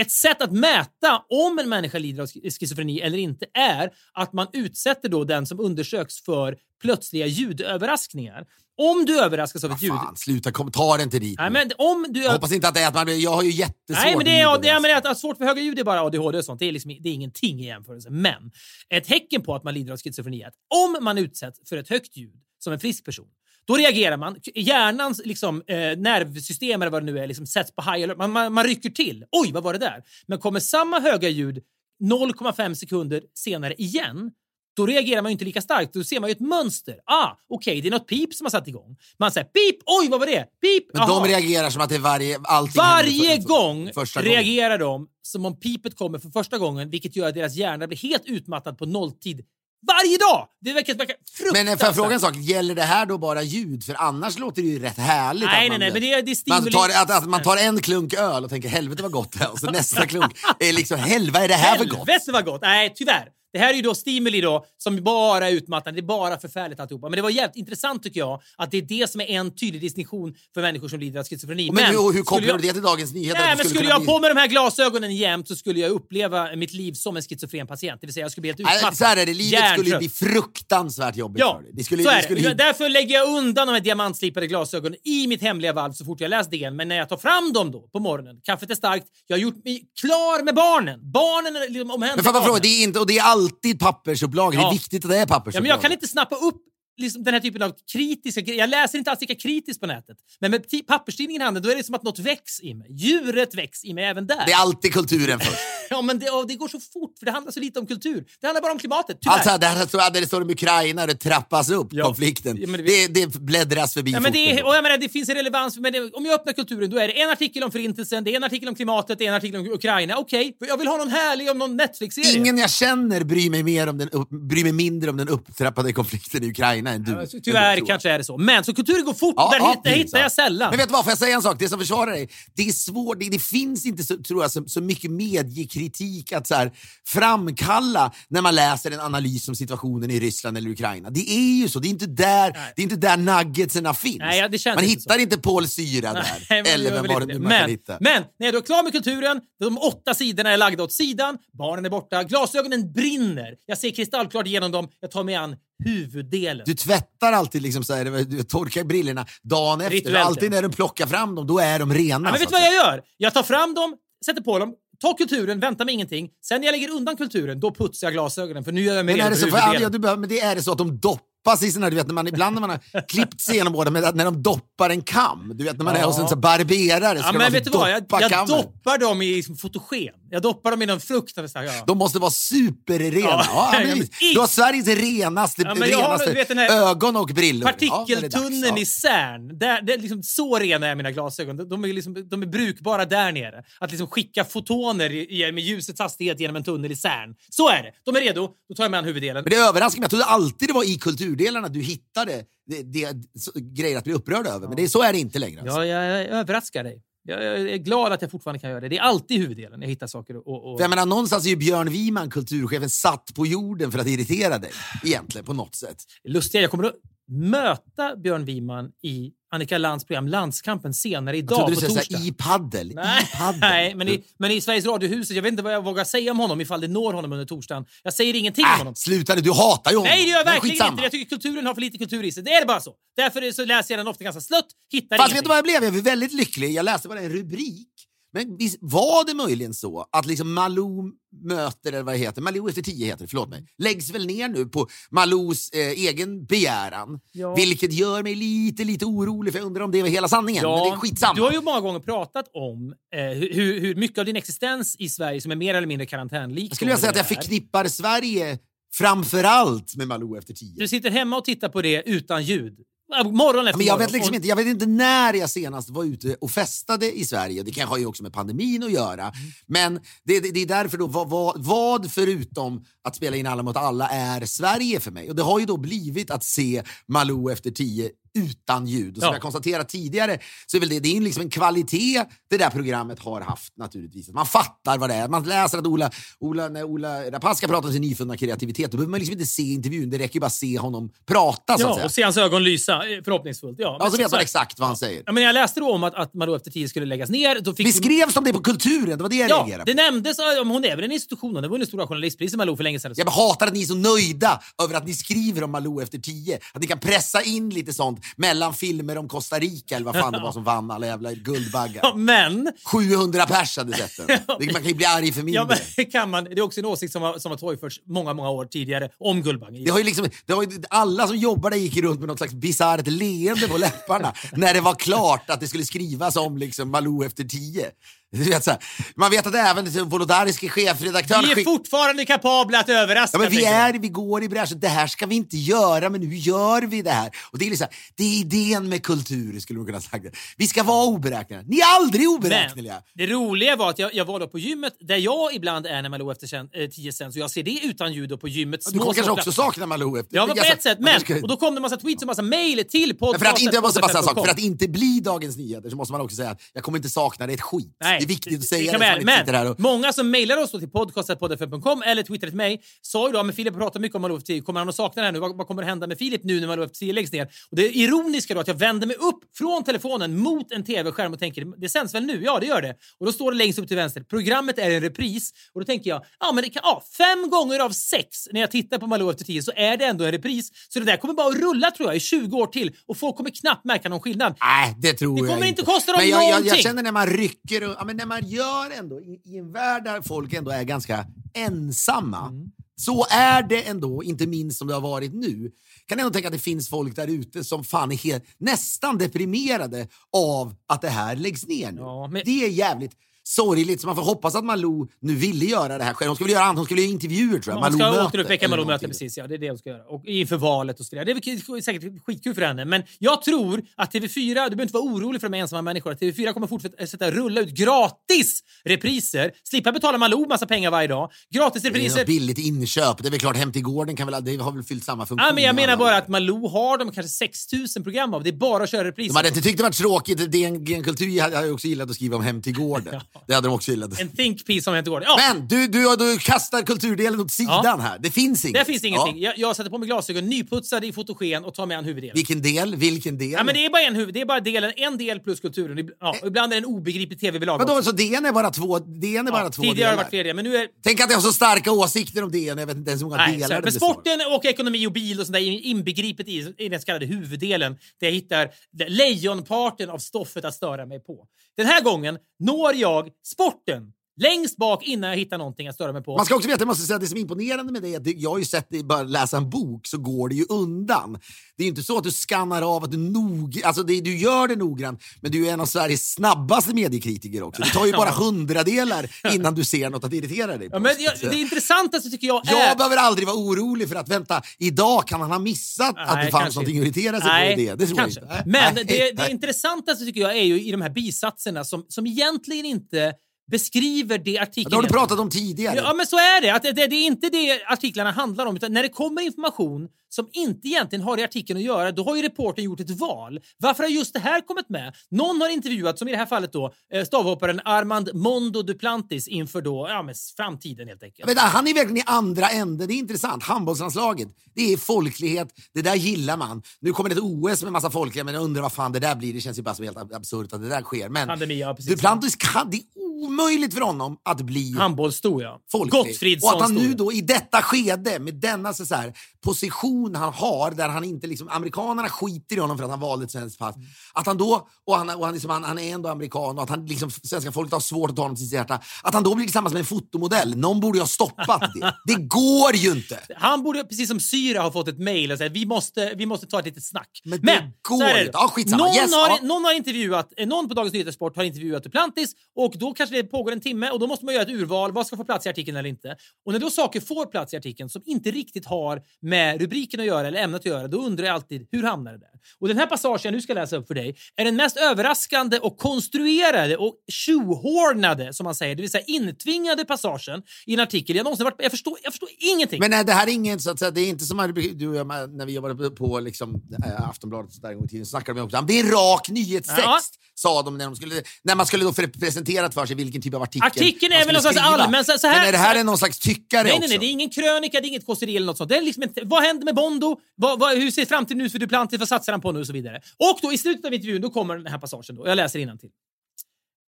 ett 0.00 0.10
sätt 0.10 0.42
att 0.42 0.52
mäta 0.52 1.22
om 1.28 1.58
en 1.58 1.68
människa 1.68 1.98
lider 1.98 2.22
av 2.22 2.28
schizofreni 2.28 3.00
eller 3.00 3.18
inte 3.18 3.46
är 3.54 3.90
att 4.12 4.32
man 4.32 4.46
utsätter 4.52 5.08
då 5.08 5.24
den 5.24 5.46
som 5.46 5.60
undersöks 5.60 6.24
för 6.24 6.56
plötsliga 6.84 7.26
ljudöverraskningar. 7.26 8.46
Om 8.76 9.04
du 9.04 9.20
överraskas 9.20 9.64
av 9.64 9.72
ett 9.72 9.82
ljud... 9.82 9.92
Fan, 9.92 10.16
sluta, 10.16 10.52
kom, 10.52 10.70
ta 10.70 10.96
den 10.96 11.10
till 11.10 11.20
dit. 11.20 11.38
Nej, 11.38 11.50
men 11.50 11.70
om 11.78 12.06
du... 12.08 12.22
Jag 12.22 12.32
hoppas 12.32 12.52
inte 12.52 12.68
att 12.68 12.74
det 12.74 12.80
är 12.80 12.88
att 12.88 12.94
man... 12.94 13.20
Jag 13.20 13.30
har 13.30 13.42
ju 13.42 13.50
jättesvårt 13.50 14.04
Nej, 14.04 14.16
men 14.16 14.24
det 14.24 14.40
är, 14.40 14.58
det 14.62 14.68
är, 14.68 14.80
men 14.80 14.90
det 14.90 14.96
att, 14.96 15.06
att 15.06 15.18
svårt 15.18 15.36
för 15.36 15.44
höga 15.44 15.62
ljud 15.62 15.78
är 15.78 15.84
bara 15.84 16.02
ADHD 16.02 16.38
och 16.38 16.44
sånt. 16.44 16.60
Det 16.60 16.66
är, 16.66 16.72
liksom, 16.72 16.96
det 17.00 17.08
är 17.08 17.12
ingenting 17.12 17.60
i 17.60 17.66
jämförelse. 17.66 18.10
Men 18.10 18.50
ett 18.90 19.04
tecken 19.04 19.42
på 19.42 19.54
att 19.54 19.64
man 19.64 19.74
lider 19.74 19.92
av 19.92 19.98
schizofreni 19.98 20.42
är 20.42 20.48
att 20.48 20.54
om 20.74 21.04
man 21.04 21.18
utsätts 21.18 21.68
för 21.68 21.76
ett 21.76 21.88
högt 21.88 22.16
ljud 22.16 22.34
som 22.58 22.72
en 22.72 22.80
frisk 22.80 23.04
person, 23.04 23.26
då 23.66 23.76
reagerar 23.76 24.16
man. 24.16 24.36
Hjärnans 24.54 25.20
liksom, 25.24 25.62
eh, 25.66 25.76
nervsystem 25.76 26.82
eller 26.82 26.92
vad 26.92 27.02
det 27.02 27.12
nu 27.12 27.18
är 27.18 27.26
liksom, 27.26 27.46
sätts 27.46 27.74
på 27.74 27.82
high 27.82 28.04
alert. 28.04 28.18
Man, 28.18 28.30
man, 28.30 28.52
man 28.52 28.64
rycker 28.64 28.90
till. 28.90 29.24
Oj, 29.32 29.52
vad 29.52 29.62
var 29.62 29.72
det 29.72 29.78
där? 29.78 30.02
Men 30.26 30.38
kommer 30.38 30.60
samma 30.60 31.00
höga 31.00 31.28
ljud 31.28 31.62
0,5 32.02 32.74
sekunder 32.74 33.22
senare 33.34 33.74
igen, 33.74 34.30
då 34.76 34.86
reagerar 34.86 35.22
man 35.22 35.30
ju 35.30 35.32
inte 35.32 35.44
lika 35.44 35.60
starkt. 35.60 35.92
Då 35.94 36.04
ser 36.04 36.20
man 36.20 36.28
ju 36.30 36.32
ett 36.32 36.40
mönster. 36.40 36.94
Ah, 37.06 37.28
okej, 37.48 37.80
det 37.80 37.88
är 37.88 37.90
något 37.90 38.06
pip 38.08 38.34
som 38.34 38.44
har 38.44 38.50
satt 38.50 38.68
igång. 38.68 38.96
Man 39.18 39.32
säger 39.32 39.44
pip, 39.46 39.76
oj 39.86 40.08
vad 40.08 40.20
var 40.20 40.26
det? 40.26 40.44
Pip! 40.62 40.84
Men 40.94 41.08
de 41.08 41.16
Jaha. 41.16 41.28
reagerar 41.28 41.70
som 41.70 41.80
att 41.82 41.88
det 41.88 41.94
är 41.94 41.98
varje... 41.98 42.38
Allting 42.44 42.76
Varje 42.76 43.36
för- 43.36 43.48
gång 43.48 43.90
första 43.94 44.20
gången. 44.22 44.32
reagerar 44.34 44.78
de 44.78 45.08
som 45.22 45.46
om 45.46 45.60
pipet 45.60 45.96
kommer 45.96 46.18
för 46.18 46.28
första 46.30 46.58
gången, 46.58 46.90
vilket 46.90 47.16
gör 47.16 47.28
att 47.28 47.34
deras 47.34 47.54
hjärna 47.54 47.86
blir 47.86 47.98
helt 47.98 48.22
utmattad 48.26 48.78
på 48.78 48.86
nolltid. 48.86 49.44
Varje 49.86 50.18
dag! 50.18 50.48
Det 50.60 50.72
verkar, 50.72 50.94
verkar 50.94 51.14
fruktansvärt. 51.36 51.64
Men 51.64 51.72
eh, 51.72 51.78
får 51.78 51.86
jag 51.86 51.94
fråga 51.94 52.14
en 52.14 52.20
sak? 52.20 52.36
Gäller 52.36 52.74
det 52.74 52.82
här 52.82 53.06
då 53.06 53.18
bara 53.18 53.42
ljud? 53.42 53.84
För 53.84 53.94
annars 53.94 54.38
låter 54.38 54.62
det 54.62 54.68
ju 54.68 54.78
rätt 54.78 54.98
härligt. 54.98 55.48
Nej, 55.48 55.68
nej, 55.68 55.78
nej, 55.78 55.92
men 55.92 56.02
det 56.02 56.22
det 56.22 56.48
man, 56.48 56.70
tar, 56.70 56.88
att, 56.88 57.10
att 57.10 57.28
man 57.28 57.42
tar 57.42 57.56
en 57.56 57.80
klunk 57.80 58.14
öl 58.14 58.44
och 58.44 58.50
tänker 58.50 58.68
helvete 58.68 59.02
vad 59.02 59.12
gott 59.12 59.32
det 59.32 59.44
är. 59.44 59.52
Och 59.52 59.58
så 59.58 59.70
nästa 59.70 60.06
klunk 60.06 60.32
är 60.60 60.72
liksom 60.72 60.98
helvete 60.98 61.44
är 61.44 61.48
det 61.48 61.54
här 61.54 61.78
för 61.78 61.84
gott? 61.84 61.98
Helvete 61.98 62.32
vad 62.32 62.44
gott! 62.44 62.60
Nej, 62.62 62.92
tyvärr. 62.96 63.28
Det 63.54 63.60
här 63.60 63.70
är 63.70 63.74
ju 63.74 63.82
då 63.82 63.94
stimuli 63.94 64.40
då, 64.40 64.64
som 64.78 65.02
bara 65.04 65.48
är 65.48 65.52
utmattande. 65.52 66.00
Det 66.00 66.04
är 66.04 66.06
bara 66.06 66.38
förfärligt 66.38 66.80
alltihopa. 66.80 67.08
Men 67.08 67.16
det 67.16 67.22
var 67.22 67.30
jävligt 67.30 67.56
intressant 67.56 68.02
tycker 68.02 68.20
jag, 68.20 68.42
att 68.56 68.70
det 68.70 68.76
är 68.78 68.82
det 68.82 69.10
som 69.10 69.20
är 69.20 69.24
en 69.26 69.54
tydlig 69.56 69.80
distinktion 69.80 70.34
för 70.54 70.60
människor 70.62 70.88
som 70.88 71.00
lider 71.00 71.20
av 71.20 71.26
schizofreni. 71.26 71.70
Men, 71.72 71.84
hur, 71.84 71.92
hur 71.92 72.08
skulle 72.10 72.22
kopplar 72.24 72.48
jag- 72.48 72.58
du 72.62 72.66
det 72.66 72.72
till 72.72 72.82
Dagens 72.82 73.12
Nyheter? 73.14 73.40
Nej, 73.40 73.56
men 73.56 73.64
skulle 73.66 73.80
kunna 73.80 73.90
jag 73.90 74.00
bli- 74.00 74.06
på 74.06 74.18
mig 74.18 74.30
de 74.34 74.40
här 74.40 74.48
glasögonen 74.48 75.16
jämt 75.16 75.48
så 75.48 75.56
skulle 75.56 75.80
jag 75.80 75.90
uppleva 75.90 76.56
mitt 76.56 76.72
liv 76.72 76.92
som 76.92 77.16
en 77.16 77.22
schizofren 77.22 77.66
patient. 77.66 78.00
Det 78.00 78.06
vill 78.06 78.14
säga 78.14 78.24
jag 78.24 78.32
skulle 78.32 78.40
bli 78.42 78.50
helt 78.50 78.60
utmattad. 78.60 78.96
så 78.96 79.04
här 79.04 79.16
är 79.16 79.26
det, 79.26 79.34
livet 79.34 79.46
skulle 79.72 79.84
ju 79.88 79.90
Hjärntrött. 79.90 79.98
bli 79.98 80.08
fruktansvärt 80.08 81.16
jobbigt 81.16 81.40
Ja, 81.40 81.54
för 81.56 81.62
dig. 81.62 81.72
Det 81.74 81.84
skulle, 81.84 82.02
så 82.02 82.10
det 82.10 82.16
är 82.16 82.22
skulle 82.22 82.40
det. 82.40 82.48
ju- 82.48 82.54
Därför 82.54 82.88
lägger 82.88 83.14
jag 83.14 83.28
undan 83.28 83.66
de 83.66 83.72
här 83.72 83.80
diamantslipade 83.80 84.46
glasögonen 84.46 84.98
i 85.04 85.26
mitt 85.26 85.42
hemliga 85.42 85.72
valv 85.72 85.92
så 85.92 86.04
fort 86.04 86.20
jag 86.20 86.28
läst 86.28 86.50
DN. 86.50 86.76
Men 86.76 86.88
när 86.88 86.96
jag 86.96 87.08
tar 87.08 87.16
fram 87.16 87.52
dem 87.52 87.70
då 87.72 87.88
på 87.92 87.98
morgonen, 88.00 88.40
kaffet 88.42 88.70
är 88.70 88.74
starkt, 88.74 89.06
jag 89.26 89.36
har 89.36 89.40
gjort 89.42 89.64
mig 89.64 89.82
klar 90.00 90.42
med 90.44 90.54
barnen. 90.54 91.00
Barnen 91.12 91.56
är 91.56 91.60
liksom 91.60 91.86
Men 91.86 91.90
omhändertagna. 91.90 92.32
bara 92.32 92.44
fråga, 92.44 92.58
det 92.60 92.68
är, 92.68 92.82
inte, 92.84 93.00
och 93.00 93.06
det 93.06 93.18
är 93.18 93.32
alltid 93.44 93.80
pappersupplagor. 93.80 94.50
Det 94.52 94.56
Ja. 94.58 94.68
är 94.68 94.72
viktigt 94.72 95.04
att 95.04 95.10
det 95.10 95.16
är 95.16 95.20
Ja, 95.20 95.26
pappersupplagor. 95.26 95.62
men 95.62 95.70
jag 95.70 95.80
kan 95.82 95.92
inte 95.92 96.08
snappa 96.08 96.36
upp 96.36 96.62
liksom 96.96 97.24
den 97.24 97.34
här 97.34 97.40
typen 97.40 97.62
av 97.62 97.72
kritiska. 97.92 98.40
Jag 98.40 98.70
läser 98.70 98.98
inte 98.98 99.10
alls 99.10 99.20
lika 99.20 99.34
kritiskt 99.34 99.80
på 99.80 99.86
nätet. 99.86 100.16
Men 100.40 100.50
med 100.50 100.64
ti- 100.66 100.84
papperstidningen 100.86 101.42
i 101.42 101.44
handen 101.44 101.62
då 101.62 101.70
är 101.70 101.76
det 101.76 101.84
som 101.84 101.94
att 101.94 102.02
något 102.02 102.18
väcks 102.18 102.60
i 102.60 102.74
mig. 102.74 102.86
Djuret 102.90 103.54
väcks 103.54 103.84
i 103.84 103.94
mig 103.94 104.04
även 104.04 104.26
där. 104.26 104.46
Det 104.46 104.52
är 104.52 104.56
alltid 104.56 104.92
kulturen 104.92 105.40
först. 105.40 105.58
Ja, 105.90 106.02
men 106.02 106.18
det, 106.18 106.30
och 106.30 106.46
det 106.48 106.54
går 106.54 106.68
så 106.68 106.80
fort 106.80 107.18
för 107.18 107.26
det 107.26 107.32
handlar 107.32 107.52
så 107.52 107.60
lite 107.60 107.78
om 107.78 107.86
kultur. 107.86 108.24
Det 108.40 108.46
handlar 108.46 108.62
bara 108.62 108.72
om 108.72 108.78
klimatet, 108.78 109.18
tyvärr. 109.20 109.34
Alltså, 109.34 109.96
där, 109.98 110.10
det 110.10 110.20
det 110.20 110.26
står 110.26 110.40
om 110.40 110.50
Ukraina, 110.50 111.06
det 111.06 111.14
trappas 111.14 111.70
upp, 111.70 111.88
Ja. 111.90 112.04
konflikten. 112.04 112.56
Ja, 112.60 112.66
det- 112.76 112.82
det, 112.82 113.26
det 113.26 113.40
bläddras 113.40 113.94
förbi 113.94 114.10
Ja, 114.12 114.20
men 114.20 114.32
det, 114.32 114.50
är, 114.50 114.64
och 114.66 114.74
jag 114.74 114.82
menar, 114.82 114.98
det 114.98 115.08
finns 115.08 115.28
en 115.28 115.34
relevans. 115.34 115.76
Men 115.78 116.10
om 116.14 116.24
jag 116.24 116.34
öppnar 116.34 116.52
kulturen 116.52 116.90
då 116.90 116.98
är 116.98 117.08
det 117.08 117.22
en 117.22 117.30
artikel 117.30 117.62
om 117.62 117.72
förintelsen, 117.72 118.24
det 118.24 118.30
är 118.32 118.36
en 118.36 118.44
artikel 118.44 118.68
om 118.68 118.74
klimatet, 118.74 119.18
det 119.18 119.24
är 119.24 119.28
en 119.28 119.34
artikel 119.34 119.60
om 119.60 119.66
Ukraina. 119.72 120.16
Okej, 120.16 120.56
för 120.58 120.66
jag 120.66 120.76
vill 120.76 120.86
ha 120.88 120.96
någon 120.96 121.08
härlig 121.08 121.50
om 121.50 121.58
någon 121.58 121.76
Netflix-serie. 121.76 122.36
Ingen 122.36 122.58
jag 122.58 122.70
känner 122.70 123.24
bryr 123.24 123.50
mig, 123.50 123.62
mer 123.62 123.88
om 123.88 123.98
den 123.98 124.08
bryr 124.48 124.62
mig 124.62 124.72
mindre 124.72 125.10
om 125.10 125.16
den 125.16 125.28
upptrappade 125.28 125.92
konflikten 125.92 126.44
i 126.44 126.48
Ukraina 126.50 126.83
än 126.90 127.02
du. 127.02 127.26
Tyvärr 127.26 127.76
jag. 127.76 127.86
kanske 127.86 128.10
är 128.10 128.18
det 128.18 128.24
så. 128.24 128.38
Men 128.38 128.64
så 128.64 128.74
kulturen 128.74 129.04
går 129.04 129.14
fort. 129.14 129.34
Ja, 129.36 129.50
där 129.52 129.58
ja, 129.58 129.70
hittar, 129.70 129.82
precis, 129.82 130.04
hittar 130.04 130.18
jag 130.18 130.24
ja. 130.24 130.30
sällan. 130.30 130.70
Men 130.70 130.78
vet 130.78 130.88
du 130.88 130.92
vad, 130.92 131.04
får 131.04 131.10
jag 131.10 131.18
säga 131.18 131.36
en 131.36 131.42
sak? 131.42 131.56
Det 131.58 131.68
som 131.68 131.78
försvarar 131.78 132.10
dig, 132.10 132.28
det 132.56 132.62
är 132.62 132.72
svårt, 132.72 133.20
det, 133.20 133.28
det 133.30 133.42
finns 133.42 133.86
inte 133.86 134.02
så, 134.02 134.16
tror 134.16 134.42
jag, 134.42 134.50
så, 134.50 134.64
så 134.66 134.80
mycket 134.80 135.10
mediekritik 135.10 136.32
att 136.32 136.46
så 136.46 136.54
här, 136.54 136.72
framkalla 137.06 138.12
när 138.28 138.42
man 138.42 138.54
läser 138.54 138.90
en 138.90 139.00
analys 139.00 139.48
om 139.48 139.54
situationen 139.54 140.10
i 140.10 140.20
Ryssland 140.20 140.56
eller 140.56 140.70
Ukraina. 140.70 141.10
Det 141.10 141.30
är 141.30 141.60
ju 141.62 141.68
så, 141.68 141.78
det 141.78 141.88
är 141.88 141.90
inte 141.90 142.06
där, 142.06 142.52
det 142.76 142.82
är 142.82 142.82
inte 142.82 142.96
där 142.96 143.16
nuggetsarna 143.16 143.94
finns. 143.94 144.18
Nej, 144.18 144.38
ja, 144.38 144.48
det 144.48 144.58
känns 144.58 144.74
man 144.74 144.84
inte 144.84 145.00
hittar 145.00 145.14
så. 145.14 145.20
inte 145.20 145.38
Paul 145.38 145.68
Syra 145.68 146.12
där, 146.12 146.24
Nej, 146.50 146.62
eller 146.66 146.90
vem 146.90 147.06
var 147.06 147.20
det 147.20 147.26
nu 147.26 147.38
man 147.38 147.50
kan 147.50 147.60
men, 147.60 147.70
hitta. 147.70 147.96
men 148.00 148.22
när 148.38 148.52
då 148.52 148.58
är 148.58 148.62
klar 148.62 148.82
med 148.82 148.92
kulturen, 148.92 149.40
de 149.60 149.78
åtta 149.78 150.14
sidorna 150.14 150.50
är 150.50 150.56
lagda 150.56 150.82
åt 150.82 150.92
sidan, 150.92 151.38
barnen 151.58 151.84
är 151.84 151.90
borta, 151.90 152.22
glasögonen 152.24 152.92
brinner. 152.92 153.54
Jag 153.66 153.78
ser 153.78 153.90
kristallklart 153.90 154.46
igenom 154.46 154.72
dem, 154.72 154.88
jag 155.00 155.10
tar 155.10 155.24
mig 155.24 155.34
an 155.34 155.56
huvuddelen. 155.84 156.62
Du 156.66 156.74
tvättar 156.74 157.32
alltid, 157.32 157.62
liksom 157.62 157.84
så 157.84 157.94
här, 157.94 158.04
du 158.24 158.42
torkar 158.42 158.84
brillorna 158.84 159.26
dagen 159.42 159.80
efter. 159.80 159.94
Rituellt, 159.96 160.26
Alltid 160.26 160.50
när 160.50 160.62
du 160.62 160.68
plockar 160.68 161.06
fram 161.06 161.34
dem, 161.34 161.46
då 161.46 161.58
är 161.58 161.78
de 161.78 161.94
rena. 161.94 162.28
Ja, 162.28 162.32
men 162.32 162.32
vet 162.32 162.48
du 162.48 162.52
vad 162.52 162.62
jag 162.62 162.74
gör? 162.74 163.02
Jag 163.16 163.34
tar 163.34 163.42
fram 163.42 163.74
dem, 163.74 163.94
sätter 164.26 164.42
på 164.42 164.58
dem, 164.58 164.74
tar 165.00 165.16
kulturen, 165.16 165.60
väntar 165.60 165.84
mig 165.84 165.94
ingenting. 165.94 166.28
Sen 166.44 166.60
när 166.60 166.68
jag 166.68 166.72
lägger 166.72 166.90
undan 166.90 167.16
kulturen, 167.16 167.60
då 167.60 167.74
putsar 167.74 168.06
jag 168.06 168.14
glasögonen. 168.14 168.64
För 168.64 168.72
nu 168.72 168.80
gör 168.82 168.94
jag 168.94 169.06
mig 169.06 169.16
Men 169.16 169.26
är, 169.26 169.30
det 169.30 169.36
så, 169.36 169.50
för 169.50 169.58
ja, 169.58 169.88
du 169.88 169.98
behöver, 169.98 170.20
men 170.20 170.28
det 170.28 170.40
är 170.40 170.54
det 170.54 170.62
så 170.62 170.72
att 170.72 170.78
de 170.78 170.98
doppas 170.98 171.62
i 171.62 171.72
såna, 171.72 171.90
du 171.90 171.96
vet, 171.96 172.06
när 172.06 172.14
man, 172.14 172.26
ibland 172.28 172.54
när 172.54 172.60
man 172.60 172.70
har 172.70 173.08
klippt 173.08 173.40
sig 173.40 173.54
igenom 173.54 173.72
båda, 173.72 173.90
men 173.90 174.16
när 174.16 174.24
de 174.24 174.42
doppar 174.42 174.90
en 174.90 175.02
kam. 175.02 175.52
Du 175.54 175.64
vet 175.64 175.78
när 175.78 175.84
man 175.84 175.96
är 175.96 176.00
Ja. 176.00 176.06
hos 176.06 176.18
en 176.18 176.28
så 176.28 176.36
barberare 176.36 177.18
ska 177.18 177.26
Ja, 177.28 177.32
men 177.32 177.40
alltså 177.40 177.58
vet 177.58 177.64
du 177.64 177.70
vad? 177.70 177.90
Jag, 177.90 178.04
jag 178.30 178.48
doppar 178.48 178.98
dem 178.98 179.22
i 179.22 179.34
liksom 179.34 179.56
fotogen. 179.56 180.14
Jag 180.34 180.42
doppar 180.42 180.70
dem 180.70 180.82
i 180.82 180.86
någon 180.86 181.00
frukt. 181.00 181.38
eller 181.38 181.48
så 181.48 181.58
här, 181.58 181.64
Ja. 181.64 181.84
De 181.86 181.98
måste 181.98 182.18
vara 182.18 182.30
superrena. 182.30 183.20
Ja. 183.28 183.70
Ja, 183.72 183.80
men, 183.84 184.08
du 184.34 184.40
har 184.40 184.46
Sveriges 184.46 184.86
renaste, 184.86 185.62
Ja, 185.62 185.68
har, 185.68 185.74
renaste 185.76 186.26
du 186.26 186.54
vet, 186.54 186.70
ögon 186.70 187.16
och 187.16 187.26
brillor. 187.26 187.66
Partikeltunneln 187.66 188.76
ja. 188.76 188.82
i 188.82 188.86
CERN, 188.86 189.58
där, 189.58 189.82
det 189.82 189.94
är 189.94 189.98
liksom 189.98 190.22
så 190.22 190.58
rena 190.58 190.86
är 190.86 190.94
mina 190.94 191.10
glasögon. 191.10 191.56
De- 191.56 191.68
De 191.68 191.84
är, 191.84 191.88
liksom, 191.92 192.28
de 192.28 192.42
är 192.42 192.46
brukbara 192.46 193.04
där 193.04 193.32
nere. 193.32 193.64
Att 193.80 193.90
liksom 193.90 194.06
skicka 194.06 194.44
fotoner 194.44 195.10
i, 195.12 195.52
med 195.52 195.64
ljusets 195.64 196.00
hastighet 196.00 196.40
genom 196.40 196.56
en 196.56 196.64
tunnel 196.64 196.92
i 196.92 196.96
CERN. 196.96 197.34
Så 197.50 197.68
är 197.68 197.82
det. 197.82 197.92
De 198.04 198.16
är 198.16 198.20
redo. 198.20 198.50
Då 198.68 198.74
tar 198.74 198.84
jag 198.84 198.90
mig 198.90 198.98
an 198.98 199.04
huvuddelen. 199.04 199.44
Men 199.44 199.50
det 199.50 199.56
överraskar 199.56 200.00
mig. 200.00 200.04
Jag 200.04 200.10
trodde 200.10 200.24
alltid 200.24 200.68
det 200.68 200.72
var 200.72 200.84
i 200.90 200.94
kulturdelarna 200.94 201.68
du 201.68 201.80
hittade 201.80 202.44
det, 202.66 202.82
det, 202.82 203.16
grejer 203.60 203.98
att 203.98 204.04
bli 204.04 204.12
upprörd 204.12 204.46
över. 204.46 204.68
Men 204.68 204.76
det, 204.76 204.88
så 204.88 205.02
är 205.02 205.12
det 205.12 205.18
inte 205.18 205.38
längre. 205.38 205.60
Alltså. 205.60 205.84
Ja, 205.84 206.04
jag 206.04 206.26
överraskar 206.26 206.84
dig. 206.84 207.02
Jag, 207.26 207.44
jag 207.44 207.60
är 207.60 207.76
glad 207.76 208.12
att 208.12 208.22
jag 208.22 208.30
fortfarande 208.30 208.58
kan 208.58 208.70
göra 208.70 208.80
det. 208.80 208.88
Det 208.88 208.98
är 208.98 209.02
alltid 209.02 209.40
huvuddelen 209.40 209.82
jag 209.82 209.88
hittar 209.88 210.06
saker 210.06 210.36
och... 210.36 210.72
och... 210.72 210.80
Jag 210.80 210.90
menar, 210.90 211.06
någonstans 211.06 211.46
är 211.46 211.50
ju 211.50 211.56
Björn 211.56 211.90
Wiman, 211.90 212.30
kulturchefen, 212.30 212.90
satt 212.90 213.34
på 213.34 213.46
jorden 213.46 213.92
för 213.92 213.98
att 213.98 214.06
irritera 214.06 214.58
dig. 214.58 214.70
Egentligen, 215.04 215.44
på 215.44 215.52
något 215.52 215.74
sätt. 215.74 215.96
Lustiga, 216.24 216.62
jag 216.62 216.70
kommer 216.70 216.84
att 216.84 216.94
möta 217.28 218.16
Björn 218.16 218.44
Wiman 218.44 218.90
i 219.02 219.30
Annika 219.52 219.78
Lands 219.78 220.04
program 220.04 220.28
Landskampen 220.28 220.94
senare 220.94 221.36
Jag 221.36 221.44
idag 221.44 221.58
trodde 221.58 221.74
på 221.74 221.80
du 221.80 221.86
skulle 221.86 222.04
säga 222.04 222.18
i 222.28 222.32
paddel. 222.32 222.92
Nej, 222.94 223.22
I 223.22 223.36
paddel. 223.36 223.60
nej 223.60 223.94
men, 223.94 224.08
i, 224.08 224.24
men 224.38 224.50
i 224.50 224.60
Sveriges 224.60 224.86
Radiohuset. 224.86 225.36
Jag 225.36 225.42
vet 225.42 225.50
inte 225.50 225.62
vad 225.62 225.74
jag 225.74 225.84
vågar 225.84 226.04
säga 226.04 226.30
om 226.30 226.38
honom 226.38 226.60
ifall 226.60 226.80
det 226.80 226.88
når 226.88 227.12
honom 227.12 227.32
under 227.32 227.44
torsdagen. 227.44 227.84
Jag 228.02 228.14
säger 228.14 228.34
ingenting 228.36 228.64
om 228.64 228.70
Äh, 228.72 228.78
honom. 228.78 228.94
sluta 228.94 229.34
nu, 229.34 229.40
du 229.40 229.52
hatar 229.52 229.90
ju 229.90 229.96
honom. 229.96 230.08
Nej, 230.10 230.24
det 230.24 230.30
gör 230.30 230.38
jag 230.38 230.44
verkligen 230.44 230.70
skitsamma. 230.72 230.90
inte. 230.90 231.02
Jag 231.02 231.12
tycker 231.12 231.28
kulturen 231.36 231.66
har 231.66 231.74
för 231.74 231.80
lite 231.80 231.98
kultur 231.98 232.24
i 232.24 232.32
sig. 232.32 232.42
Det 232.42 232.50
är 232.50 232.60
det 232.60 232.66
bara 232.66 232.80
så. 232.80 232.94
Därför 233.16 233.42
är- 233.42 233.52
så 233.52 233.64
läser 233.64 233.94
jag 233.94 233.98
den 234.00 234.08
ofta 234.08 234.24
ganska 234.24 234.40
slött, 234.40 234.66
hittar 234.92 235.16
Fast 235.16 235.28
vet 235.28 235.32
ingenting. 235.34 235.42
du 235.42 235.48
vad 235.48 235.56
jag 235.58 235.64
blev? 235.64 235.82
Jag 235.84 235.92
blev 235.92 236.04
väldigt 236.04 236.32
lycklig. 236.32 236.72
Jag 236.72 236.84
läste 236.84 237.08
bara 237.08 237.20
en 237.20 237.30
rubrik 237.32 237.88
Men 238.34 238.56
visst 238.56 238.78
var 238.80 239.26
det 239.26 239.34
möjligen 239.34 239.74
så 239.74 240.06
att 240.12 240.26
liksom 240.26 240.54
Malou 240.54 241.10
möter, 241.44 241.92
eller 241.92 242.02
vad 242.02 242.14
det 242.14 242.18
heter, 242.18 242.42
Malou 242.42 242.68
efter 242.68 242.82
tio 242.82 243.06
heter 243.06 243.24
det, 243.24 243.28
förlåt 243.28 243.48
mig, 243.48 243.66
läggs 243.78 244.10
väl 244.10 244.26
ner 244.26 244.48
nu 244.48 244.66
på 244.66 244.88
Malous 245.10 245.70
eh, 245.70 245.90
egen 245.90 246.46
begäran. 246.46 247.20
Ja. 247.32 247.54
Vilket 247.54 247.92
gör 247.92 248.22
mig 248.22 248.34
lite, 248.34 248.84
lite 248.84 249.04
orolig 249.04 249.52
för 249.52 249.60
jag 249.60 249.66
undrar 249.66 249.84
om 249.84 249.90
det 249.90 250.02
var 250.02 250.08
hela 250.08 250.28
sanningen. 250.28 250.62
men 250.62 250.82
det 250.82 250.88
är 250.88 250.96
skitsamma. 250.96 251.34
Du 251.34 251.42
har 251.42 251.52
ju 251.52 251.60
många 251.60 251.80
gånger 251.80 252.00
pratat 252.00 252.50
om 252.52 252.94
eh, 253.14 253.20
hur, 253.20 253.80
hur 253.80 253.94
mycket 253.94 254.18
av 254.18 254.24
din 254.24 254.36
existens 254.36 254.96
i 254.98 255.08
Sverige 255.08 255.40
som 255.40 255.52
är 255.52 255.56
mer 255.56 255.74
eller 255.74 255.86
mindre 255.86 256.06
karantänlik. 256.06 256.70
jag 256.70 256.76
skulle 256.76 256.88
vilja 256.88 257.00
säga 257.00 257.10
att 257.10 257.16
jag 257.16 257.28
förknippar 257.28 257.88
Sverige 257.88 258.58
framför 258.92 259.44
allt 259.44 259.96
med 259.96 260.08
Malou 260.08 260.38
efter 260.38 260.54
tio. 260.54 260.74
Du 260.76 260.88
sitter 260.88 261.10
hemma 261.10 261.36
och 261.36 261.44
tittar 261.44 261.68
på 261.68 261.82
det 261.82 262.02
utan 262.06 262.44
ljud. 262.44 262.78
Morgon 263.24 263.66
efter 263.66 263.78
Men 263.78 263.86
jag 263.86 263.94
morgon. 263.94 264.06
vet, 264.06 264.12
liksom 264.12 264.34
inte, 264.34 264.48
jag 264.48 264.56
vet 264.56 264.66
inte 264.66 264.86
när 264.86 265.34
jag 265.34 265.50
senast 265.50 265.90
var 265.90 266.04
ute 266.04 266.36
och 266.40 266.50
festade 266.50 267.18
i 267.18 267.24
Sverige. 267.24 267.62
Det 267.62 267.70
kanske 267.70 267.92
har 267.92 267.98
ju 267.98 268.06
också 268.06 268.22
med 268.22 268.32
pandemin 268.32 268.82
att 268.82 268.92
göra. 268.92 269.22
Mm. 269.22 269.34
Men 269.66 270.00
det, 270.24 270.40
det, 270.40 270.50
det 270.50 270.62
är 270.62 270.66
därför 270.66 270.98
då, 270.98 271.06
vad, 271.06 271.28
vad, 271.28 271.64
vad 271.64 272.12
förutom 272.12 272.84
att 273.04 273.16
spela 273.16 273.36
in 273.36 273.46
Alla 273.46 273.62
mot 273.62 273.76
alla 273.76 274.08
är 274.08 274.46
Sverige 274.46 275.00
för 275.00 275.10
mig? 275.10 275.28
Och 275.30 275.36
det 275.36 275.42
har 275.42 275.58
ju 275.58 275.66
då 275.66 275.76
blivit 275.76 276.30
att 276.30 276.44
se 276.44 276.82
Malou 277.06 277.52
efter 277.52 277.70
tio 277.70 278.10
utan 278.34 278.86
ljud. 278.86 279.16
Och 279.16 279.22
som 279.22 279.26
Ja. 279.28 279.34
jag 279.34 279.42
konstaterat 279.42 279.88
tidigare 279.88 280.38
så 280.66 280.76
är 280.76 280.80
väl 280.80 280.88
det, 280.88 281.00
det 281.00 281.16
är 281.16 281.20
liksom 281.20 281.42
en 281.42 281.50
kvalitet 281.50 282.24
det 282.50 282.56
där 282.58 282.70
programmet 282.70 283.18
har 283.18 283.40
haft 283.40 283.76
naturligtvis. 283.76 284.28
Man 284.28 284.46
fattar 284.46 284.98
vad 284.98 285.10
det 285.10 285.14
är. 285.14 285.28
Man 285.28 285.44
läser 285.44 285.78
att 285.78 285.86
Ola, 285.86 286.10
Ola, 286.40 286.68
när 286.68 286.84
Ola 286.84 287.30
Rapaska 287.30 287.68
pratar 287.68 287.86
om 287.88 287.92
sin 287.92 288.02
nyfunna 288.02 288.36
kreativitet, 288.36 288.90
då 288.90 288.96
behöver 288.96 289.10
man 289.10 289.20
liksom 289.20 289.32
inte 289.32 289.46
se 289.46 289.62
intervjun. 289.62 290.10
Det 290.10 290.18
räcker 290.18 290.34
ju 290.34 290.40
bara 290.40 290.50
se 290.50 290.78
honom 290.78 291.10
prata 291.26 291.78
så 291.78 291.82
att 291.84 291.88
Ja, 291.88 291.94
säga. 291.94 292.04
och 292.04 292.12
se 292.12 292.22
hans 292.22 292.36
ögon 292.36 292.62
lysa 292.64 292.92
eh, 293.08 293.22
förhoppningsfullt. 293.24 293.76
Ja, 293.78 293.96
Ja, 294.00 294.10
så 294.10 294.16
vet 294.16 294.30
så- 294.30 294.36
man 294.36 294.42
exakt 294.42 294.78
vad 294.78 294.88
han 294.88 294.96
säger. 294.96 295.22
Ja, 295.26 295.32
men 295.32 295.42
jag 295.42 295.52
läste 295.54 295.80
då 295.80 295.92
om 295.92 296.04
att, 296.04 296.14
att 296.14 296.34
Malou 296.34 296.56
efter 296.56 296.70
tio 296.70 296.88
skulle 296.88 297.06
läggas 297.06 297.30
ner. 297.30 297.60
Då 297.60 297.74
fick 297.74 297.86
Beskrevs 297.86 298.32
som 298.34 298.44
det 298.44 298.52
på 298.52 298.60
Kulturen, 298.60 299.18
det 299.18 299.22
var 299.22 299.28
det 299.28 299.36
jag 299.36 299.50
Ja, 299.50 299.56
reagerade 299.56 299.84
på. 299.84 299.90
det 299.90 299.94
nämndes. 299.94 300.38
men 300.38 300.66
Hon 300.70 300.84
är 300.84 300.96
väl 300.96 301.04
en 301.04 301.12
institution. 301.12 301.54
Hon 301.54 301.64
har 301.64 301.70
vunnit 301.70 301.88
Stora 301.88 302.06
journalistpriset 302.06 302.56
Malou 302.58 302.76
för 302.76 302.84
länge 302.84 303.00
sedan. 303.00 303.14
Jag 303.16 303.26
hatar 303.30 303.66
att 303.66 303.72
ni 303.72 303.82
är 303.82 303.86
så 303.86 303.94
nöjda 303.94 304.60
över 304.82 304.94
att 304.94 305.06
ni 305.06 305.14
skriver 305.14 305.64
om 305.64 305.70
Malou 305.70 306.02
efter 306.02 306.18
tio. 306.18 306.58
Att 306.72 306.80
ni 306.80 306.86
kan 306.86 306.98
pressa 306.98 307.42
in 307.42 307.70
lite 307.70 307.92
sånt 307.92 308.20
mellan 308.36 308.74
filmer 308.74 309.18
om 309.18 309.28
Costa 309.28 309.58
Rica 309.58 309.96
eller 309.96 310.06
vad 310.06 310.14
fan 310.14 310.32
det 310.32 310.40
var 310.40 310.52
som 310.52 310.64
vann 310.64 310.90
alla 310.90 311.06
jävla 311.06 311.32
Guldbaggar. 311.32 312.00
Ja, 312.02 312.14
men... 312.14 312.72
700 312.84 313.46
pers 313.46 313.76
hade 313.76 313.92
sett 313.96 314.16
den. 314.16 314.26
Det- 314.58 314.72
Man 314.72 314.82
kan 314.82 314.88
ju 314.88 314.94
bli 314.94 315.06
arg 315.06 315.32
för 315.32 315.42
mindre. 315.42 315.60
Ja, 315.62 315.66
men 315.68 315.78
det 315.96 316.04
kan 316.12 316.30
man. 316.30 316.44
Det 316.44 316.50
är 316.52 316.60
också 316.60 316.80
en 316.80 316.86
åsikt 316.86 317.12
som 317.12 317.22
har, 317.22 317.38
som 317.38 317.50
har 317.50 317.58
torgförts 317.58 318.00
många, 318.06 318.34
många 318.34 318.50
år 318.50 318.64
tidigare 318.64 319.08
om 319.18 319.42
Guldbaggen. 319.42 319.84
Det 319.84 319.90
har 319.90 319.98
ju 319.98 320.04
liksom, 320.04 320.26
det 320.46 320.52
har 320.52 320.62
ju, 320.62 320.82
alla 320.90 321.26
som 321.26 321.36
jobbar 321.36 321.70
där 321.70 321.76
gick 321.76 321.96
runt 321.96 322.20
med 322.20 322.28
något 322.28 322.38
slags 322.38 322.52
bisarrt 322.54 323.06
leende 323.06 323.68
på 323.68 323.76
läpparna 323.78 324.32
när 324.52 324.74
det 324.74 324.80
var 324.80 324.94
klart 324.94 325.50
att 325.50 325.60
det 325.60 325.68
skulle 325.68 325.84
skrivas 325.84 326.36
om 326.36 326.58
liksom 326.58 326.90
Malou 326.90 327.24
efter 327.26 327.44
tio. 327.44 327.90
Vet, 328.44 328.66
här, 328.66 328.78
man 329.16 329.30
vet 329.30 329.46
att 329.46 329.54
även 329.54 329.84
liksom, 329.84 330.08
Volodariske 330.08 330.68
chefredaktören 330.68 331.44
Vi 331.54 331.60
är 331.60 331.64
fortfarande 331.64 332.24
kapabla 332.24 332.80
att 332.80 332.88
överraska. 332.88 333.38
Ja, 333.38 333.42
men 333.42 333.50
vi, 333.50 333.64
är, 333.64 333.92
vi 333.92 334.08
går 334.08 334.42
i 334.42 334.48
bräschen. 334.48 334.80
Det 334.80 334.88
här 334.88 335.06
ska 335.06 335.26
vi 335.26 335.34
inte 335.34 335.56
göra, 335.56 336.10
men 336.10 336.20
nu 336.20 336.36
gör 336.36 336.82
vi 336.82 337.02
det 337.02 337.10
här. 337.10 337.30
Och 337.50 337.58
det, 337.58 337.66
är 337.66 337.70
liksom, 337.70 337.86
det 338.14 338.24
är 338.24 338.40
idén 338.40 338.88
med 338.88 339.02
kultur, 339.02 339.60
skulle 339.60 339.78
man 339.78 339.86
kunna 339.86 340.00
säga. 340.00 340.30
Vi 340.56 340.66
ska 340.66 340.82
vara 340.82 341.06
oberäkneliga. 341.06 341.64
Ni 341.68 341.78
är 341.78 341.96
aldrig 342.00 342.28
oberäkneliga. 342.28 343.02
Men 343.14 343.26
det 343.26 343.34
roliga 343.34 343.76
var 343.76 343.90
att 343.90 343.98
jag, 343.98 344.14
jag 344.14 344.24
var 344.24 344.40
då 344.40 344.48
på 344.48 344.58
gymmet, 344.58 344.96
där 345.00 345.16
jag 345.16 345.54
ibland 345.54 345.86
är 345.86 346.02
när 346.02 346.08
Malou 346.08 346.32
efter 346.32 346.46
sen, 346.46 346.68
eh, 346.72 346.88
10 346.90 347.12
sen, 347.12 347.32
så 347.32 347.38
jag 347.38 347.50
ser 347.50 347.62
det 347.62 347.78
utan 347.84 348.12
ljud 348.12 348.40
på 348.40 348.48
gymmet. 348.48 348.80
du 348.92 348.98
kommer 348.98 349.14
kanske 349.14 349.32
också 349.32 349.52
sakna 349.52 349.86
Malou 349.86 350.18
efter. 350.20 350.36
Ja, 350.36 350.46
men 350.46 350.56
på 350.56 350.60
Alltså, 350.60 350.74
ett 350.74 350.82
sätt. 350.82 350.98
Men, 351.00 351.20
ska- 351.20 351.34
och 351.42 351.48
då 351.48 351.56
kom 351.56 351.74
det 351.74 351.78
en 351.78 351.82
massa 351.82 351.96
tweets 351.96 352.22
och 352.22 352.26
massa 352.26 352.42
mejl 352.42 352.84
till 352.88 353.08
Men 353.08 353.16
podcast. 353.16 353.44
för 353.44 353.50
att 353.52 353.60
inte, 353.60 353.74
jag 353.74 353.82
måste 353.82 354.00
bara 354.00 354.08
säga 354.08 354.18
en 354.18 354.24
sak, 354.24 354.44
för 354.46 354.52
att 354.52 354.58
inte 354.58 354.88
bli 354.88 355.20
Dagens 355.20 355.56
Nyheter 355.56 355.90
så 355.90 355.96
måste 355.96 356.12
man 356.12 356.20
också 356.20 356.36
säga 356.36 356.50
att 356.50 356.60
jag 356.72 356.84
kommer 356.84 356.98
inte 356.98 357.10
sakna 357.10 357.46
det 357.46 357.52
ett 357.52 357.60
skit. 357.60 357.96
Nej, 358.00 358.23
det 358.26 358.32
är 358.32 358.34
viktigt 358.34 358.54
att 358.54 358.60
det 358.60 358.66
säga 358.66 358.98
det, 358.98 359.06
inte 359.20 359.32
sitter 359.38 359.52
här 359.52 359.62
Men 359.64 359.72
och... 359.72 359.80
många 359.80 360.12
som 360.12 360.30
mejlar 360.30 360.56
oss 360.56 360.70
till 360.70 360.90
podcastetpoddfm.com 360.90 362.02
eller 362.02 362.22
twittrar 362.22 362.48
till 362.48 362.56
mig 362.56 362.82
sa 363.02 363.26
ju 363.26 363.32
då 363.32 363.42
men 363.42 363.54
Filip 363.54 363.74
pratar 363.74 364.00
mycket 364.00 364.16
om 364.16 364.22
Malou 364.22 364.40
FT. 364.40 364.60
Kommer 364.60 364.80
han 364.80 364.88
att 364.88 364.94
sakna 364.94 365.22
det 365.22 365.26
här 365.26 365.32
nu? 365.32 365.38
Vad, 365.38 365.56
vad 365.56 365.66
kommer 365.66 365.82
att 365.82 365.88
hända 365.88 366.06
med 366.06 366.18
Filip 366.18 366.44
nu 366.44 366.60
när 366.60 366.66
Malou 366.66 366.88
FT 366.88 367.02
läggs 367.12 367.32
ner? 367.32 367.42
Och 367.70 367.76
det 367.76 367.96
ironiska 367.96 368.54
då 368.54 368.60
att 368.60 368.68
jag 368.68 368.74
vänder 368.74 369.06
mig 369.06 369.16
upp 369.16 369.40
från 369.58 369.84
telefonen 369.84 370.38
mot 370.38 370.72
en 370.72 370.84
tv-skärm 370.84 371.32
och 371.32 371.38
tänker 371.38 371.64
det 371.80 371.88
sänds 371.88 372.14
väl 372.14 372.24
nu? 372.24 372.42
Ja, 372.44 372.58
det 372.60 372.66
gör 372.66 372.82
det. 372.82 372.94
Och 373.20 373.26
då 373.26 373.32
står 373.32 373.52
det 373.52 373.58
längst 373.58 373.78
upp 373.78 373.88
till 373.88 373.96
vänster. 373.96 374.20
Programmet 374.20 374.78
är 374.78 374.90
en 374.90 375.00
repris. 375.00 375.52
Och 375.74 375.80
då 375.80 375.84
tänker 375.84 376.10
jag, 376.10 376.22
ja 376.40 376.52
men 376.52 376.64
det 376.64 376.70
kan, 376.70 376.80
ja, 376.84 377.02
fem 377.18 377.50
gånger 377.50 377.80
av 377.80 377.90
sex 377.90 378.28
när 378.52 378.60
jag 378.60 378.70
tittar 378.70 378.98
på 378.98 379.06
Malou 379.06 379.30
efter 379.30 379.44
tio 379.44 379.62
så 379.62 379.72
är 379.76 379.96
det 379.96 380.04
ändå 380.04 380.24
en 380.24 380.32
repris. 380.32 380.70
Så 380.88 380.98
det 380.98 381.04
där 381.04 381.16
kommer 381.16 381.34
bara 381.34 381.48
att 381.48 381.60
rulla 381.60 381.90
tror 381.90 382.08
jag 382.08 382.16
i 382.16 382.20
20 382.20 382.56
år 382.56 382.66
till 382.66 382.96
och 383.06 383.16
folk 383.16 383.36
kommer 383.36 383.50
knappt 383.50 383.84
märka 383.84 384.08
någon 384.08 384.20
skillnad. 384.20 384.54
Nej, 384.60 384.94
det 384.98 385.12
tror 385.12 385.34
Det 385.36 385.40
jag 385.40 385.48
kommer 385.48 385.66
inte. 385.66 385.80
inte 385.80 385.92
kosta 385.92 386.12
dem 386.12 386.20
Men 386.20 386.28
jag, 386.30 386.42
jag, 386.42 386.48
jag 386.50 386.54
någonting. 386.60 386.82
känner 386.82 387.02
när 387.02 387.12
man 387.12 387.26
rycker 387.26 387.88
och 387.88 387.94
ja, 387.98 388.04
men 388.14 388.28
när 388.28 388.40
man 388.40 388.48
gör 388.48 388.90
ändå 388.98 389.20
i, 389.20 389.40
i 389.44 389.58
en 389.58 389.72
värld 389.72 390.04
där 390.04 390.20
folk 390.22 390.52
ändå 390.52 390.70
är 390.70 390.84
ganska 390.84 391.26
ensamma. 391.54 392.48
Mm. 392.48 392.66
Så 392.96 393.26
är 393.30 393.62
det 393.62 393.88
ändå, 393.88 394.22
inte 394.22 394.46
minst 394.46 394.78
som 394.78 394.88
det 394.88 394.94
har 394.94 395.00
varit 395.00 395.34
nu. 395.34 395.70
Kan 396.06 396.18
ändå 396.20 396.30
tänka 396.30 396.48
att 396.48 396.52
det 396.52 396.58
finns 396.58 396.88
folk 396.88 397.16
där 397.16 397.28
ute 397.28 397.64
som 397.64 397.84
fan 397.84 398.12
är 398.12 398.16
helt, 398.16 398.44
nästan 398.58 399.18
deprimerade 399.18 400.08
av 400.36 400.74
att 400.86 401.00
det 401.02 401.08
här 401.08 401.36
läggs 401.36 401.66
ner 401.66 401.92
nu. 401.92 402.00
Ja, 402.00 402.28
men- 402.28 402.42
Det 402.44 402.64
är 402.64 402.68
jävligt 402.68 403.12
sorgligt, 403.46 404.00
så 404.00 404.06
man 404.06 404.16
får 404.16 404.22
hoppas 404.22 404.54
att 404.54 404.64
Malou 404.64 405.08
nu 405.20 405.34
ville 405.34 405.64
göra 405.64 405.98
det 405.98 406.04
här 406.04 406.14
själv. 406.14 406.28
Hon 406.28 406.36
skulle 406.36 406.52
göra, 406.52 406.72
hon 406.72 406.84
skulle 406.84 407.00
göra 407.02 407.10
intervjuer 407.10 407.58
tror 407.58 407.76
jag. 407.76 407.82
Hon 407.82 407.92
ska 407.92 407.98
Malou-möte 408.02 408.26
återuppväcka 408.26 408.64
eller 408.64 408.76
Malou-möte, 408.76 408.90
någonting. 409.06 409.08
precis. 409.08 409.36
Ja, 409.38 409.46
det 409.46 409.54
är 409.54 409.58
det 409.58 409.68
hon 409.68 409.78
ska 409.78 409.88
göra. 409.90 410.04
Och 410.08 410.24
inför 410.26 410.56
valet 410.56 411.00
och 411.00 411.06
så 411.06 411.16
vidare. 411.16 411.24
Det 411.34 411.48
är 411.48 411.80
säkert 411.82 412.22
skitkul 412.26 412.54
för 412.54 412.62
henne. 412.62 412.84
Men 412.84 413.02
jag 413.18 413.42
tror 413.42 413.82
att 413.96 414.14
TV4, 414.14 414.48
du 414.48 414.54
behöver 414.54 414.82
inte 414.82 414.94
vara 414.94 415.04
orolig 415.04 415.40
för 415.40 415.48
de 415.48 415.58
ensamma 415.58 415.82
människor, 415.82 416.12
att 416.12 416.20
TV4 416.20 416.52
kommer 416.52 416.66
fortsätta 416.66 417.30
rulla 417.30 417.60
ut 417.60 417.68
gratis 417.68 418.60
repriser. 418.84 419.50
Slippa 419.64 419.92
betala 419.92 420.18
Malou 420.18 420.46
massa 420.48 420.66
pengar 420.66 420.90
varje 420.90 421.08
dag. 421.08 421.30
Gratis 421.50 421.82
Det 421.82 421.88
är 421.88 421.92
repriser. 421.92 422.26
billigt 422.26 422.58
inköp. 422.58 423.22
Det 423.22 423.28
är 423.28 423.30
väl 423.30 423.40
klart, 423.40 423.56
Hem 423.56 423.72
till 423.72 423.82
gården 423.82 424.16
kan 424.16 424.26
väl, 424.30 424.44
det 424.44 424.56
har 424.56 424.72
väl 424.72 424.82
fyllt 424.82 425.04
samma 425.04 425.26
funktion. 425.26 425.46
Ja, 425.48 425.54
men 425.54 425.64
jag 425.64 425.74
menar 425.76 425.96
bara 425.96 426.16
att 426.16 426.28
Malou 426.28 426.68
har 426.68 426.98
de 426.98 427.12
kanske 427.12 427.30
6000 427.30 428.02
program 428.04 428.34
av. 428.34 428.42
Det 428.42 428.50
är 428.50 428.52
bara 428.52 428.82
att 428.84 428.90
köra 428.90 429.04
repriser. 429.04 429.28
De 429.32 429.36
hade 429.36 429.48
inte 429.48 429.60
tyckt 429.60 429.76
det 429.78 429.82
var 429.82 429.90
tråkigt. 429.90 430.52
DN 430.52 431.04
Kultur 431.04 431.40
hade 431.40 431.66
ju 431.66 431.72
också 431.72 431.86
gillat 431.86 432.10
att 432.10 432.14
skriva 432.16 432.36
om 432.36 432.42
Hem 432.44 432.62
till 432.62 432.74
gården. 432.74 433.20
Det 433.46 433.54
hade 433.54 433.68
de 433.68 433.74
också 433.74 433.90
gillat. 433.90 434.20
En 434.20 434.28
think 434.28 434.66
piece 434.66 434.84
som 434.84 434.94
heter 434.94 435.10
går. 435.10 435.22
Ja, 435.26 435.36
Men 435.54 435.68
du, 435.68 435.86
du, 435.88 436.16
du 436.16 436.38
kastar 436.38 436.82
kulturdelen 436.82 437.40
åt 437.40 437.50
sidan 437.50 437.80
Ja. 437.84 437.96
här. 438.00 438.18
Det 438.18 438.30
finns 438.30 438.64
inget. 438.64 438.74
där 438.74 438.84
finns 438.84 439.02
det 439.02 439.08
ingenting. 439.08 439.38
Ja. 439.42 439.48
Jag, 439.56 439.58
jag 439.58 439.76
sätter 439.76 439.90
på 439.90 439.98
mig 439.98 440.06
glasögon, 440.08 440.46
nyputsade 440.46 441.06
i 441.06 441.12
fotogen 441.12 441.64
och 441.64 441.74
tar 441.74 441.86
med 441.86 441.98
en 441.98 442.04
huvuddel. 442.04 442.30
Vilken 442.34 442.62
del? 442.62 442.96
Vilken 442.96 443.38
del? 443.38 443.50
Ja, 443.50 443.64
men 443.64 443.74
det 443.74 443.84
är 443.86 443.90
bara 443.90 444.02
en 444.02 444.14
huvud. 444.14 444.34
Det 444.34 444.40
är 444.40 444.44
bara 444.46 444.60
delen, 444.60 444.92
en 444.96 445.18
del 445.18 445.40
plus 445.40 445.60
kulturen. 445.60 446.08
Ja, 446.20 446.36
och 446.42 446.46
ibland 446.48 446.72
är 446.72 446.76
det 446.76 446.80
en 446.80 446.84
obegriplig 446.84 447.40
tv-bilaga 447.40 447.84
Vadå, 447.84 448.02
så 448.02 448.12
DN 448.12 448.46
är 448.46 448.52
bara 448.52 448.70
två, 448.70 448.98
DN 448.98 449.46
är 449.48 449.52
bara 449.52 449.70
två 449.70 449.82
Tidigare 449.82 450.06
har 450.08 450.12
det 450.12 450.16
varit 450.16 450.30
fler 450.30 450.44
delar, 450.44 450.54
men 450.54 450.64
nu 450.64 450.76
är 450.76 450.88
Tänk 451.04 451.20
att 451.20 451.30
jag 451.30 451.36
har 451.36 451.42
så 451.42 451.52
starka 451.52 451.92
åsikter 451.92 452.42
om 452.42 452.50
DN, 452.52 452.78
jag 452.78 452.86
vet 452.86 452.96
inte 452.96 453.10
ens 453.10 453.22
hur 453.22 453.26
många 453.26 453.36
Nej, 453.36 453.52
delar 453.56 453.68
det. 453.68 453.74
det 453.74 453.82
men 453.82 453.92
sporten 453.92 454.40
och 454.56 454.64
ekonomi 454.64 455.06
och 455.06 455.12
bil 455.12 455.40
och 455.40 455.46
sånt 455.46 455.54
där 455.54 455.60
är 455.60 455.86
inbegripet 455.86 456.48
i, 456.48 456.74
i 456.78 456.88
den 456.88 457.00
så 457.00 457.06
kallade 457.06 457.26
huvuddelen 457.26 457.92
där 458.20 458.26
jag 458.26 458.32
hittar 458.32 458.70
det- 458.92 459.08
lejonparten 459.08 460.10
av 460.10 460.18
stoffet 460.18 460.64
att 460.64 460.74
störa 460.74 461.06
mig 461.06 461.20
på. 461.20 461.46
Den 461.76 461.86
här 461.86 462.02
gången 462.02 462.38
når 462.60 462.94
jag 462.94 463.23
sporten 463.42 464.14
längst 464.36 464.76
bak 464.76 465.02
innan 465.04 465.30
jag 465.30 465.36
hittar 465.36 465.58
någonting 465.58 465.88
att 465.88 465.94
störa 465.94 466.12
mig 466.12 466.22
på. 466.22 466.36
Man 466.36 466.46
ska 466.46 466.54
också 466.54 466.68
veta, 466.68 466.80
jag 466.80 466.88
måste 466.88 467.06
säga, 467.06 467.18
det 467.18 467.26
som 467.26 467.36
är 467.36 467.40
imponerande 467.40 467.92
med 467.92 468.02
det 468.02 468.14
är 468.14 468.20
att 468.20 468.40
jag 468.40 468.50
har 468.50 468.58
ju 468.58 468.64
sett 468.64 468.90
dig 468.90 469.04
bara 469.04 469.22
läsa 469.22 469.56
en 469.56 469.70
bok 469.70 470.06
så 470.06 470.18
går 470.18 470.48
det 470.48 470.54
ju 470.54 470.64
undan. 470.68 471.38
Det 471.76 471.82
är 471.82 471.84
ju 471.84 471.90
inte 471.90 472.02
så 472.02 472.18
att 472.18 472.24
du 472.24 472.30
skannar 472.30 472.96
av 472.96 473.04
att 473.04 473.10
du 473.10 473.18
nog, 473.18 473.82
alltså 473.84 474.02
det, 474.02 474.20
du 474.20 474.38
gör 474.38 474.68
det 474.68 474.76
noggrant, 474.76 475.22
men 475.40 475.50
du 475.50 475.68
är 475.68 475.72
en 475.72 475.80
av 475.80 475.86
Sveriges 475.86 476.32
snabbaste 476.32 476.94
mediekritiker 476.94 477.62
också. 477.62 477.82
Det 477.82 477.90
tar 477.90 478.06
ju 478.06 478.12
bara 478.12 478.30
hundradelar 478.44 479.30
innan 479.54 479.74
du 479.74 479.84
ser 479.84 480.10
något 480.10 480.24
att 480.24 480.32
irritera 480.32 480.76
dig 480.76 480.90
på. 480.90 480.96
Ja, 480.96 481.00
men 481.00 481.14
jag, 481.18 481.50
det 481.50 481.60
intressantaste 481.60 482.30
tycker 482.30 482.46
jag 482.46 482.68
är... 482.68 482.88
jag 482.88 482.96
behöver 482.96 483.16
aldrig 483.16 483.46
vara 483.46 483.56
orolig 483.56 484.08
för 484.08 484.16
att 484.16 484.28
vänta, 484.28 484.62
idag 484.78 485.28
kan 485.28 485.40
han 485.40 485.50
ha 485.50 485.58
missat 485.58 486.08
att 486.08 486.34
Nej, 486.34 486.44
det 486.44 486.50
fanns 486.50 486.62
kanske 486.62 486.80
någonting 486.80 487.00
att 487.00 487.04
irritera 487.04 487.40
sig 487.40 487.48
Nej, 487.48 487.74
på 487.74 487.80
i 487.80 487.86
det. 487.86 487.94
Det 487.94 488.06
tror 488.06 488.16
kanske. 488.16 488.40
jag 488.40 488.58
inte. 488.58 488.62
Men 488.66 488.94
Nej, 488.94 489.04
det, 489.04 489.42
det 489.42 489.50
intressantaste 489.50 490.24
tycker 490.24 490.40
jag 490.40 490.56
är 490.56 490.64
ju 490.64 490.82
i 490.82 490.90
de 490.90 491.00
här 491.00 491.10
bisatserna 491.10 491.84
som, 491.84 492.04
som 492.08 492.26
egentligen 492.26 492.84
inte 492.84 493.32
beskriver 493.70 494.38
det 494.38 494.58
artikeln... 494.58 494.90
Det 494.90 494.96
har 494.96 495.02
du 495.02 495.08
pratat 495.08 495.38
om 495.38 495.50
tidigare. 495.50 495.96
Ja, 495.96 496.14
men 496.16 496.26
så 496.26 496.36
är 496.36 496.60
det. 496.62 496.70
Att 496.74 496.82
det, 496.82 496.92
det. 496.92 497.06
Det 497.06 497.16
är 497.16 497.26
inte 497.26 497.48
det 497.48 497.84
artiklarna 497.86 498.30
handlar 498.30 498.66
om. 498.66 498.76
Utan 498.76 498.92
när 498.92 499.02
det 499.02 499.08
kommer 499.08 499.42
information 499.42 500.08
som 500.28 500.48
inte 500.52 500.88
egentligen 500.88 501.24
har 501.24 501.38
i 501.38 501.44
artikeln 501.44 501.78
att 501.78 501.84
göra, 501.84 502.12
då 502.12 502.24
har 502.24 502.36
ju 502.36 502.42
reportern 502.42 502.84
gjort 502.84 503.00
ett 503.00 503.10
val. 503.10 503.60
Varför 503.78 504.02
har 504.02 504.10
just 504.10 504.32
det 504.34 504.40
här 504.40 504.60
kommit 504.60 504.88
med? 504.88 505.14
Någon 505.30 505.60
har 505.60 505.68
intervjuat, 505.68 506.18
som 506.18 506.28
i 506.28 506.30
det 506.30 506.36
här 506.36 506.46
fallet 506.46 506.72
då, 506.72 506.94
eh, 507.14 507.24
stavhopparen 507.24 507.80
Armand 507.84 508.30
Mondo 508.34 508.82
Duplantis 508.82 509.48
inför 509.48 509.80
då, 509.80 510.06
ja, 510.08 510.22
men 510.22 510.34
framtiden 510.56 511.08
helt 511.08 511.22
enkelt. 511.22 511.48
Vet, 511.48 511.58
han 511.58 511.88
är 511.88 511.94
verkligen 511.94 512.16
i 512.16 512.22
andra 512.26 512.68
änden. 512.68 513.08
Det 513.08 513.14
är 513.14 513.16
intressant. 513.16 513.62
Handbollslandslaget, 513.62 514.48
det 514.74 514.92
är 514.92 514.96
folklighet. 514.96 515.68
Det 515.94 516.02
där 516.02 516.14
gillar 516.14 516.56
man. 516.56 516.82
Nu 517.00 517.12
kommer 517.12 517.30
det 517.30 517.34
ett 517.36 517.42
OS 517.42 517.82
med 517.82 517.92
massa 517.92 518.10
folklighet, 518.10 518.44
men 518.46 518.54
jag 518.54 518.64
undrar 518.64 518.82
vad 518.82 518.92
fan 518.92 519.12
det 519.12 519.20
där 519.20 519.34
blir. 519.34 519.54
Det 519.54 519.60
känns 519.60 519.78
ju 519.78 519.82
bara 519.82 519.94
så 519.94 520.02
helt 520.02 520.16
ab- 520.16 520.34
absurt 520.34 520.72
att 520.72 520.82
det 520.82 520.88
där 520.88 521.02
sker. 521.02 521.28
Men 521.28 521.48
Pandemi, 521.48 521.80
ja, 521.80 521.94
precis. 521.94 522.10
Duplantis 522.10 522.56
kan, 522.56 522.90
det 522.90 523.00
omöjligt 523.42 523.94
för 523.94 524.00
honom 524.00 524.36
att 524.42 524.60
bli 524.60 524.94
Handbollsstor, 524.98 525.62
ja. 525.62 525.80
folklig. 525.92 526.58
Och 526.62 526.72
att 526.72 526.80
han 526.80 526.94
nu 526.94 527.14
då 527.14 527.32
i 527.32 527.40
detta 527.40 527.82
skede, 527.82 528.38
med 528.38 528.54
denna 528.54 528.92
så 528.92 529.14
här, 529.14 529.32
position 529.64 530.34
han 530.34 530.52
har, 530.52 530.90
där 530.90 531.08
han 531.08 531.24
inte 531.24 531.46
liksom, 531.46 531.68
amerikanerna 531.68 532.28
skiter 532.28 532.76
i 532.76 532.78
honom 532.78 532.98
för 532.98 533.04
att 533.04 533.10
han 533.10 533.20
valde 533.20 533.44
ett 533.44 533.50
svenskt 533.50 533.78
pass. 533.78 533.94
Att 534.32 534.46
han 534.46 534.56
då, 534.56 534.88
och 535.06 535.16
han, 535.16 535.30
och 535.30 535.44
han, 535.44 535.54
liksom, 535.54 535.70
han, 535.70 535.84
han 535.84 535.98
är 535.98 536.14
ändå 536.14 536.28
amerikan 536.28 536.76
och 536.76 536.82
att 536.82 536.90
han, 536.90 537.06
liksom, 537.06 537.30
svenska 537.30 537.72
folket 537.72 537.92
har 537.92 538.00
svårt 538.00 538.30
att 538.30 538.36
ta 538.36 538.42
honom 538.42 538.56
till 538.56 538.64
sitt 538.64 538.74
hjärta. 538.74 539.00
Att 539.22 539.34
han 539.34 539.42
då 539.42 539.54
blir 539.54 539.66
tillsammans 539.66 539.92
med 539.92 540.00
en 540.00 540.06
fotomodell. 540.06 540.76
Någon 540.76 541.00
borde 541.00 541.18
ju 541.18 541.22
ha 541.22 541.28
stoppat 541.28 541.80
det. 541.94 542.14
Det 542.24 542.34
går 542.34 542.94
ju 542.94 543.12
inte! 543.12 543.38
Han 543.56 543.82
borde, 543.82 544.04
precis 544.04 544.28
som 544.28 544.40
Syra, 544.40 544.80
ha 544.80 544.92
fått 544.92 545.08
ett 545.08 545.18
mejl 545.18 545.52
och 545.52 545.58
säga 545.58 545.70
vi 545.70 545.86
måste, 545.86 546.34
vi 546.36 546.46
måste 546.46 546.66
ta 546.66 546.78
ett 546.78 546.84
litet 546.84 547.04
snack. 547.04 547.40
Men 547.44 547.60
det 547.60 547.92
går 548.08 548.22
här 548.22 548.34
är 548.34 548.40
inte. 548.40 548.50
Ja, 548.52 548.68
skitsamma. 548.68 549.04
Någon, 549.04 549.14
Yes, 549.14 549.34
har, 549.34 549.48
ja. 549.48 549.58
någon 549.62 549.84
har 549.84 549.92
intervjuat, 549.92 550.52
någon 550.66 550.88
på 550.88 550.94
Dagens 550.94 551.12
Nyheter 551.12 551.32
Sport 551.32 551.56
har 551.56 551.64
intervjuat 551.64 552.02
Duplantis 552.02 552.52
och 552.76 552.92
då 552.96 553.14
kanske 553.24 553.42
det 553.42 553.48
pågår 553.48 553.72
en 553.72 553.80
timme 553.80 554.10
och 554.10 554.18
då 554.20 554.26
måste 554.26 554.44
man 554.44 554.54
göra 554.54 554.62
ett 554.62 554.70
urval. 554.70 555.12
Vad 555.12 555.26
ska 555.26 555.36
få 555.36 555.44
plats 555.44 555.66
i 555.66 555.68
artikeln 555.68 555.96
eller 555.96 556.08
inte? 556.08 556.36
Och 556.66 556.72
när 556.72 556.80
då 556.80 556.90
saker 556.90 557.20
får 557.20 557.46
plats 557.46 557.74
i 557.74 557.76
artikeln 557.76 558.08
som 558.08 558.22
inte 558.24 558.50
riktigt 558.50 558.86
har 558.86 559.22
med 559.42 559.80
rubriken 559.80 560.20
att 560.20 560.26
göra 560.26 560.48
eller 560.48 560.60
ämnet 560.60 560.80
att 560.80 560.86
göra, 560.86 561.08
då 561.08 561.18
undrar 561.18 561.46
jag 561.46 561.54
alltid 561.54 561.88
hur 561.92 562.02
hamnar 562.02 562.32
det 562.32 562.38
där? 562.38 562.48
Och 562.80 562.88
den 562.88 562.98
här 562.98 563.06
passagen 563.06 563.40
jag 563.44 563.52
nu 563.52 563.60
ska 563.60 563.74
läsa 563.74 563.96
upp 563.96 564.06
för 564.06 564.14
dig 564.14 564.36
är 564.56 564.64
den 564.64 564.76
mest 564.76 564.96
överraskande 564.96 565.78
och 565.78 565.98
konstruerade 565.98 566.96
och 566.96 567.14
shoehornade, 567.46 568.52
som 568.52 568.64
man 568.64 568.74
säger, 568.74 568.94
det 568.94 569.02
vill 569.02 569.10
säga 569.10 569.24
intvingade 569.26 570.04
passagen 570.04 570.62
i 570.86 570.94
en 570.94 571.00
artikel 571.00 571.36
jag 571.36 571.44
någonsin 571.44 571.64
varit 571.64 571.74
Jag 571.78 571.90
förstår, 571.90 572.18
jag 572.22 572.32
förstår 572.32 572.48
ingenting. 572.58 573.00
Men 573.00 573.10
nej, 573.10 573.24
det 573.24 573.32
här 573.32 573.46
är 573.46 573.52
inget, 573.52 573.82
så 573.82 573.90
att 573.90 573.98
säga, 573.98 574.10
det 574.10 574.20
är 574.20 574.28
inte 574.28 574.44
som 574.44 574.60
att 574.60 574.74
du 574.74 575.08
och 575.08 575.16
jag, 575.16 575.26
när 575.26 575.66
vi 575.66 575.72
jobbade 575.72 576.10
på 576.10 576.40
liksom, 576.40 576.82
äh, 577.06 577.28
Aftonbladet 577.28 577.72
så 577.72 577.80
där 577.80 577.88
en 577.88 577.96
gång 577.96 578.04
i 578.04 578.08
tiden, 578.08 578.26
så 578.26 578.30
snackade 578.30 578.54
vi 578.54 578.66
också 578.66 578.76
om 578.76 578.86
det 578.86 579.00
är 579.00 579.04
en 579.04 579.10
rak 579.10 579.48
nyhetstext, 579.48 580.04
Ja. 580.04 580.20
sa 580.54 580.82
de 580.82 580.98
när, 580.98 581.04
de 581.04 581.16
skulle, 581.16 581.42
när 581.62 581.74
man 581.74 581.86
skulle 581.86 582.04
då 582.04 582.12
presenterat 582.12 582.94
för 582.94 583.06
sig 583.06 583.13
vilken 583.14 583.42
typ 583.42 583.54
av 583.54 583.62
artikel 583.62 583.86
Artikeln 583.86 584.32
är 584.32 584.44
väl 584.44 584.52
någon 584.52 584.62
slags 584.62 584.76
allmän- 584.78 585.24
så- 585.24 585.38
så 585.38 585.46
här- 585.46 585.58
Men 585.58 585.68
är 585.68 585.72
det 585.72 585.78
här 585.78 585.96
är 585.96 586.04
någon 586.04 586.18
slags 586.18 586.38
tyckare 586.38 586.82
Nej, 586.82 586.92
också? 586.92 587.00
nej, 587.00 587.08
nej, 587.08 587.18
det 587.18 587.26
är 587.26 587.30
ingen 587.30 587.50
krönika, 587.50 588.00
det 588.00 588.06
är 588.06 588.08
inget 588.08 588.26
kåseri 588.26 588.56
eller 588.56 588.66
något 588.66 588.76
sånt. 588.78 588.88
Det 588.90 588.96
är 588.96 589.02
liksom 589.02 589.22
inte, 589.22 589.40
vad 589.44 589.62
händer 589.62 589.84
med 589.84 589.94
Bondo? 589.94 590.40
Vad, 590.54 590.78
vad, 590.80 590.96
hur 590.98 591.10
ser 591.10 591.26
framtiden 591.26 591.60
ut 591.60 591.72
för 591.72 591.78
Duplantis? 591.78 592.18
Vad 592.18 592.28
satsar 592.28 592.52
han 592.52 592.60
på 592.60 592.72
nu? 592.72 592.80
Och 592.80 592.86
så 592.86 592.92
vidare. 592.92 593.20
Och 593.36 593.58
då 593.62 593.72
i 593.72 593.78
slutet 593.78 594.04
av 594.04 594.14
intervjun 594.14 594.42
då 594.42 594.50
kommer 594.50 594.76
den 594.76 594.86
här 594.86 594.98
passagen. 594.98 595.36
Då. 595.36 595.48
Jag 595.48 595.56
läser 595.56 595.96
till. 595.98 596.10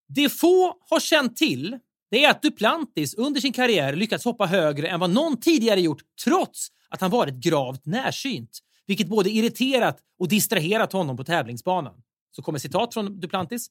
Det 0.07 0.29
få 0.29 0.77
har 0.89 0.99
känt 0.99 1.37
till 1.37 1.79
det 2.11 2.25
är 2.25 2.29
att 2.29 2.41
Duplantis 2.41 3.13
under 3.13 3.41
sin 3.41 3.53
karriär 3.53 3.95
lyckats 3.95 4.25
hoppa 4.25 4.45
högre 4.45 4.87
än 4.87 4.99
vad 4.99 5.09
någon 5.09 5.39
tidigare 5.39 5.81
gjort 5.81 6.01
trots 6.23 6.67
att 6.89 7.01
han 7.01 7.11
varit 7.11 7.35
gravt 7.35 7.85
närsynt. 7.85 8.59
Vilket 8.87 9.07
både 9.07 9.29
irriterat 9.29 9.97
och 10.19 10.27
distraherat 10.27 10.93
honom 10.93 11.17
på 11.17 11.23
tävlingsbanan. 11.23 11.93
Så 12.35 12.41
kommer 12.41 12.59
citat 12.59 12.93
från 12.93 13.19
Duplantis. 13.19 13.67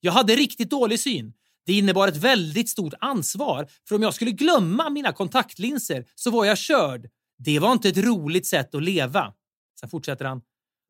Jag 0.00 0.12
hade 0.12 0.34
riktigt 0.36 0.70
dålig 0.70 1.00
syn. 1.00 1.32
Det 1.68 1.72
innebar 1.78 2.08
ett 2.08 2.16
väldigt 2.16 2.68
stort 2.68 2.94
ansvar, 3.00 3.68
för 3.88 3.94
om 3.96 4.02
jag 4.02 4.14
skulle 4.14 4.30
glömma 4.30 4.90
mina 4.90 5.12
kontaktlinser 5.12 6.04
så 6.14 6.30
var 6.30 6.44
jag 6.44 6.58
körd. 6.58 7.06
Det 7.38 7.58
var 7.58 7.72
inte 7.72 7.88
ett 7.88 7.96
roligt 7.98 8.46
sätt 8.46 8.74
att 8.74 8.82
leva. 8.82 9.32
Sen 9.80 9.88
fortsätter 9.88 10.24
han. 10.24 10.40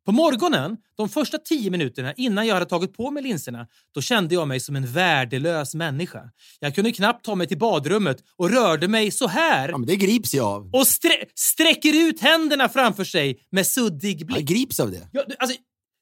På 0.07 0.13
morgonen, 0.13 0.77
de 0.97 1.09
första 1.09 1.39
tio 1.39 1.71
minuterna 1.71 2.15
innan 2.15 2.47
jag 2.47 2.55
hade 2.55 2.67
tagit 2.67 2.97
på 2.97 3.11
mig 3.11 3.23
linserna, 3.23 3.67
då 3.95 4.01
kände 4.01 4.35
jag 4.35 4.49
mig 4.49 4.61
som 4.61 4.77
en 4.77 4.87
värdelös 4.93 5.75
människa. 5.75 6.31
Jag 6.61 6.75
kunde 6.75 6.93
knappt 6.93 7.25
ta 7.25 7.35
mig 7.35 7.47
till 7.47 7.59
badrummet 7.59 8.19
och 8.37 8.51
rörde 8.51 8.89
mig 8.89 9.11
så 9.11 9.27
här 9.29 9.69
Ja, 9.69 9.79
men 9.79 9.87
det 9.87 9.97
grips 9.97 10.35
jag 10.35 10.47
av. 10.47 10.63
och 10.73 10.83
strä- 10.87 11.27
sträcker 11.35 12.09
ut 12.09 12.21
händerna 12.21 12.69
framför 12.69 13.05
sig 13.05 13.47
med 13.51 13.67
suddig 13.67 14.21
Jag 14.21 14.27
blick. 14.27 14.49
grips 14.49 14.81
av 14.81 14.91
det. 14.91 15.09
Ja, 15.13 15.25
du, 15.29 15.35
alltså, 15.39 15.57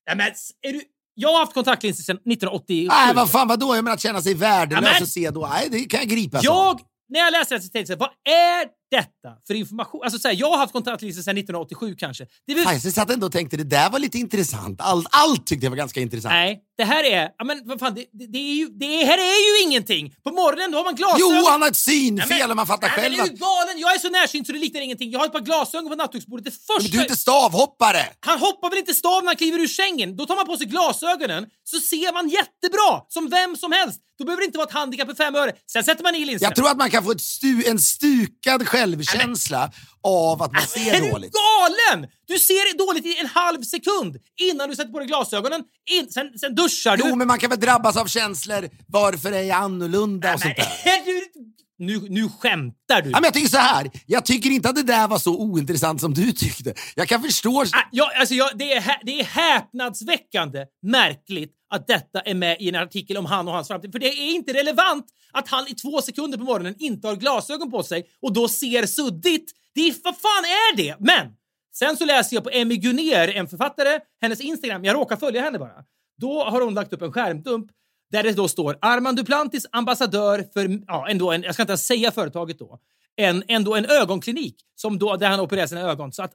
nej, 0.09 0.16
men, 0.16 0.27
är 0.62 0.72
du, 0.72 0.83
jag 1.19 1.29
har 1.33 1.39
haft 1.39 1.55
kontaktlinser 1.55 2.03
sedan 2.03 2.17
1987. 2.17 2.89
Nej, 2.89 3.14
vad 3.14 3.31
fan 3.31 3.49
vadå? 3.49 3.75
Jag 3.77 3.85
menar 3.85 3.95
att 3.95 4.01
känna 4.01 4.23
sig 4.23 4.35
värdelös 4.35 4.85
Ja, 4.85 4.91
men- 4.93 5.03
och 5.03 5.09
se 5.09 5.31
då. 5.31 5.47
Nej, 5.53 5.69
det 5.71 5.85
kan 5.85 6.01
jag 6.01 6.09
gripas 6.09 6.39
av. 6.39 6.45
Jag, 6.45 6.81
när 7.09 7.21
jag 7.21 7.33
läste 7.33 7.55
det 7.55 7.61
så 7.61 7.69
tänkte 7.69 7.93
jag, 7.93 7.99
vad 7.99 8.11
är 8.29 8.67
detta 8.91 9.28
för 9.47 9.55
information? 9.55 10.01
Alltså, 10.05 10.18
så 10.18 10.28
här, 10.28 10.34
jag 10.34 10.51
har 10.51 10.59
haft 10.59 10.72
kontaktlinser 10.72 11.22
sedan 11.22 11.39
1987 11.39 11.95
kanske. 11.99 12.26
Det 12.47 12.55
väl, 12.55 12.64
Fan, 12.64 12.80
jag 12.84 12.93
satt 12.93 13.11
ändå 13.11 13.26
och 13.26 13.32
tänkte 13.32 13.57
det 13.57 13.64
där 13.64 13.91
var 13.91 13.99
lite 13.99 14.18
intressant. 14.18 14.80
Allt, 14.80 15.07
allt 15.11 15.47
tyckte 15.47 15.66
jag 15.66 15.70
var 15.70 15.76
ganska 15.76 16.01
intressant. 16.01 16.32
nej, 16.32 16.62
det 16.76 16.84
här 16.84 17.05
är... 17.05 17.30
Ja, 17.39 17.45
men, 17.45 17.62
vad 17.64 17.78
fan, 17.80 17.95
det, 17.95 18.05
det, 18.12 18.26
det, 18.26 18.39
är 18.39 18.55
ju, 18.55 18.66
det 18.68 19.05
här 19.05 19.18
är 19.18 19.59
ju 19.59 19.64
ingenting! 19.66 20.14
På 20.24 20.30
morgonen 20.30 20.70
då 20.70 20.78
har 20.78 20.84
man 20.84 20.95
glasögon. 20.95 21.37
Jo, 21.37 21.45
han 21.51 21.62
har 21.62 21.68
ett 21.68 21.76
synfel 21.76 22.39
men- 22.39 22.51
och 22.51 22.57
man 22.57 22.66
fattar 22.66 22.89
nej, 22.89 22.97
själv 22.97 23.16
Men 23.16 23.26
är 23.26 23.30
du 23.30 23.37
galen? 23.37 23.78
Jag 23.78 23.95
är 23.95 23.99
så 23.99 24.11
närsynt 24.11 24.47
så 24.47 24.53
det 24.53 24.59
liknar 24.59 24.80
ingenting. 24.80 25.11
Jag 25.11 25.18
har 25.18 25.26
ett 25.26 25.32
par 25.32 25.41
glasögon 25.41 25.89
på 25.89 25.95
nattduksbordet. 25.95 26.45
Det 26.45 26.51
Men 26.51 26.76
första... 26.76 26.93
du 26.93 26.99
är 26.99 27.03
inte 27.03 27.16
stavhoppare! 27.16 28.03
Han 28.20 28.39
hoppar 28.39 28.70
väl 28.70 28.78
inte 28.78 28.95
stav 28.95 29.22
när 29.22 29.26
han 29.26 29.37
kliver 29.37 29.59
ur 29.59 29.66
sängen? 29.66 30.16
Då 30.16 30.26
tar 30.26 30.37
man 30.37 30.47
på 30.47 30.57
sig 30.57 30.66
glasögonen 30.66 31.47
så 31.64 31.76
ser 31.78 32.12
man 32.12 32.28
jättebra, 32.28 32.91
som 33.09 33.28
vem 33.30 33.57
som 33.57 33.72
helst. 33.72 34.01
Då 34.18 34.24
behöver 34.24 34.43
det 34.43 34.47
inte 34.47 34.59
vara 34.59 34.68
ett 34.68 34.74
handikapp 34.74 35.09
för 35.09 35.14
fem 35.14 35.34
öre. 35.34 35.53
Sen 35.72 35.84
sätter 35.84 36.03
man 36.03 36.14
i 36.14 36.24
linserna. 36.24 36.49
Jag 36.49 36.57
tror 36.57 36.68
att 36.68 36.76
man 36.76 36.91
kan 36.91 37.05
få 37.05 37.14
stu, 37.18 37.62
en 37.66 37.78
stukad 37.78 38.68
självkänsla 38.87 39.70
av 40.03 40.43
att 40.43 40.53
man 40.53 40.62
Är 40.62 40.66
ser 40.66 41.01
du 41.01 41.11
dåligt. 41.11 41.32
galen? 41.32 42.11
Du 42.26 42.39
ser 42.39 42.78
dåligt 42.78 43.07
i 43.07 43.18
en 43.20 43.26
halv 43.26 43.62
sekund 43.62 44.16
innan 44.41 44.68
du 44.70 44.76
sätter 44.76 44.93
på 44.93 44.99
dig 44.99 45.09
glasögonen. 45.09 45.62
In, 45.91 46.09
sen, 46.11 46.39
sen 46.39 46.55
duschar 46.55 46.97
du. 46.97 47.03
Jo, 47.07 47.16
men 47.16 47.26
man 47.26 47.39
kan 47.39 47.51
väl 47.51 47.61
drabbas 47.61 47.97
av 47.97 48.07
känslor. 48.07 48.68
Varför 48.89 49.32
är 49.32 49.43
jag 49.43 49.57
annorlunda 49.57 50.34
och 50.34 50.41
sånt 50.41 50.57
där. 50.57 50.64
är 50.84 51.05
du, 51.05 51.22
nu, 51.78 52.01
nu 52.09 52.28
skämtar 52.28 53.03
du. 53.03 53.11
Ja, 53.11 53.16
men 53.16 53.24
jag 53.24 53.34
tycker 53.34 53.49
så 53.49 53.57
här. 53.59 53.91
Jag 54.07 54.24
tycker 54.24 54.51
inte 54.51 54.68
att 54.68 54.76
det 54.76 54.82
där 54.82 55.09
var 55.09 55.18
så 55.18 55.37
ointressant 55.37 56.01
som 56.01 56.14
du 56.14 56.32
tyckte. 56.32 56.74
Jag 56.95 57.09
kan 57.09 57.22
förstå... 57.22 57.62
Ah, 57.62 57.89
ja, 57.93 58.11
alltså, 58.18 58.34
jag, 58.34 58.51
det, 58.59 58.72
är, 58.72 59.01
det 59.03 59.20
är 59.20 59.24
häpnadsväckande 59.24 60.64
märkligt 60.82 61.53
att 61.77 61.87
detta 61.87 62.20
är 62.20 62.35
med 62.35 62.57
i 62.61 62.68
en 62.68 62.74
artikel 62.74 63.16
om 63.16 63.27
han 63.27 63.49
och 63.49 63.55
hans 63.55 63.68
framtid. 63.68 63.93
För 63.93 63.99
det 63.99 64.07
är 64.07 64.35
inte 64.35 64.53
relevant 64.53 65.07
att 65.33 65.49
han 65.49 65.68
i 65.68 65.74
två 65.74 66.03
sekunder 66.03 66.39
på 66.39 66.45
morgonen 66.45 66.74
inte 66.79 67.09
har 67.09 67.16
glasögon 67.16 67.70
på 67.70 67.83
sig 67.83 68.07
och 68.22 68.33
då 68.33 68.49
ser 68.49 68.87
suddigt. 68.87 69.53
Det 69.74 69.81
är, 69.81 69.95
vad 70.05 70.16
fan 70.16 70.45
är 70.45 70.77
det? 70.77 70.97
Men 70.99 71.33
sen 71.74 71.97
så 71.97 72.05
läser 72.05 72.37
jag 72.37 72.45
på 72.45 72.51
Emmy 72.51 72.77
Gunér, 72.77 73.29
en 73.29 73.49
författare, 73.49 74.01
hennes 74.20 74.41
Instagram. 74.41 74.85
Jag 74.85 74.95
råkar 74.95 75.16
följa 75.16 75.43
henne 75.43 75.59
bara. 75.59 75.85
Då 76.20 76.45
har 76.45 76.61
hon 76.61 76.74
lagt 76.74 76.93
upp 76.93 77.03
en 77.03 77.12
skärmdump 77.12 77.70
där 78.11 78.22
det 78.22 78.33
då 78.33 78.49
står 78.49 78.79
Armand 78.81 79.16
Duplantis 79.16 79.66
ambassadör 79.72 80.45
för, 80.53 80.81
ja, 80.87 81.09
ändå 81.09 81.33
en, 81.33 81.43
jag 81.43 81.55
ska 81.55 81.62
inte 81.62 81.70
ens 81.70 81.87
säga 81.87 82.12
företaget 82.12 82.59
då, 82.59 82.79
en, 83.16 83.43
ändå 83.49 83.74
en 83.74 83.87
ögonklinik 83.87 84.57
som 84.74 84.99
då, 84.99 85.16
där 85.16 85.29
han 85.29 85.41
opererar 85.41 85.66
sina 85.66 85.81
ögon. 85.81 86.12
Så 86.12 86.22
att 86.22 86.33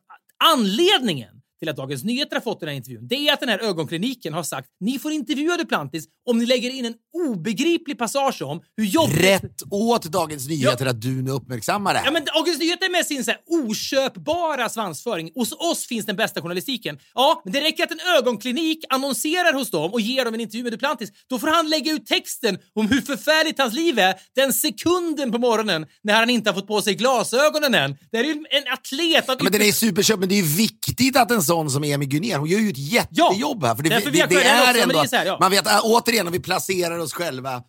anledningen 0.53 1.40
till 1.62 1.70
att 1.70 1.76
Dagens 1.76 2.03
Nyheter 2.03 2.36
har 2.36 2.41
fått 2.41 2.59
den 2.59 2.70
här 2.70 2.76
intervjun, 2.76 3.07
det 3.07 3.16
är 3.16 3.34
att 3.34 3.39
den 3.39 3.49
här 3.49 3.59
ögonkliniken 3.59 4.34
har 4.34 4.43
sagt 4.43 4.70
ni 4.80 4.99
får 4.99 5.12
intervjua 5.12 5.57
Duplantis 5.57 6.07
om 6.30 6.38
ni 6.38 6.45
lägger 6.45 6.70
in 6.70 6.86
en 6.86 6.93
obegriplig 7.14 7.97
passage 7.97 8.41
om 8.41 8.62
hur 8.78 8.86
jobbigt... 8.86 9.22
Rätt 9.22 9.62
åt 9.72 10.03
Dagens 10.03 10.47
Nyheter 10.47 10.86
att 10.86 11.01
du 11.01 11.22
nu 11.22 11.32
uppmärksammar 11.32 11.93
det 11.93 11.99
här. 11.99 12.05
Ja, 12.05 12.12
men 12.12 12.26
Dagens 12.26 12.59
Nyheter 12.59 12.91
med 12.91 13.05
sin 13.05 13.24
så 13.24 13.32
här 13.32 13.39
oköpbara 13.47 14.70
svansföring. 14.70 15.32
Hos 15.36 15.51
oss 15.51 15.88
finns 15.88 16.05
den 16.05 16.16
bästa 16.16 16.41
journalistiken. 16.41 16.99
Ja, 17.16 17.41
men 17.43 17.53
det 17.53 17.62
räcker 17.62 17.84
att 17.84 17.91
en 17.91 17.99
ögonklinik 18.18 18.86
annonserar 18.89 19.53
hos 19.53 19.72
dem 19.72 19.93
och 19.93 20.01
ger 20.01 20.26
dem 20.26 20.34
en 20.34 20.41
intervju 20.41 20.64
med 20.64 20.74
Duplantis. 20.74 21.09
Då 21.30 21.39
får 21.39 21.47
han 21.47 21.70
lägga 21.70 21.91
ut 21.91 22.05
texten 22.05 22.57
om 22.76 22.88
hur 22.88 23.01
förfärligt 23.01 23.59
hans 23.59 23.74
liv 23.74 23.99
är 23.99 24.16
den 24.36 24.53
sekunden 24.53 25.32
på 25.32 25.38
morgonen 25.38 25.86
när 26.03 26.14
han 26.14 26.30
inte 26.30 26.49
har 26.49 26.55
fått 26.55 26.68
på 26.68 26.82
sig 26.82 26.95
glasögonen 26.95 27.76
än. 27.76 27.97
Det 28.12 28.18
är 28.18 28.24
ju 28.24 28.32
en 28.32 28.74
atlet 28.74 29.30
av 29.30 29.36
Ja, 29.38 29.43
men 29.43 29.51
den 29.51 29.62
är 29.62 29.72
superköp, 29.72 30.20
men 30.20 30.30
det 30.30 30.39
är 30.39 30.57
viktigt 30.57 31.18
att 31.18 31.32
en 31.32 31.43
sån 31.43 31.70
som 31.70 31.84
Emil 31.84 32.09
Gunér, 32.09 32.38
hon 32.38 32.49
gör 32.49 32.59
ju 32.59 32.70
ett 32.70 32.78
jättejobb 32.78 33.64
här. 33.64 33.76
För 33.76 33.84
det, 33.84 33.89
det, 33.89 34.12
det 34.12 34.36
skärrat 34.36 34.76
är 34.76 34.82
ändå, 34.82 35.01
det 35.01 35.14
är 35.14 35.18
här, 35.18 35.26
ja. 35.26 35.38
Man 35.39 35.51
vet, 35.51 35.68
äh, 35.68 35.80
återigen, 35.84 36.28
om 36.28 36.34
vi 36.34 36.39
placerar 36.39 37.00
oss 37.03 37.13
själva 37.13 37.63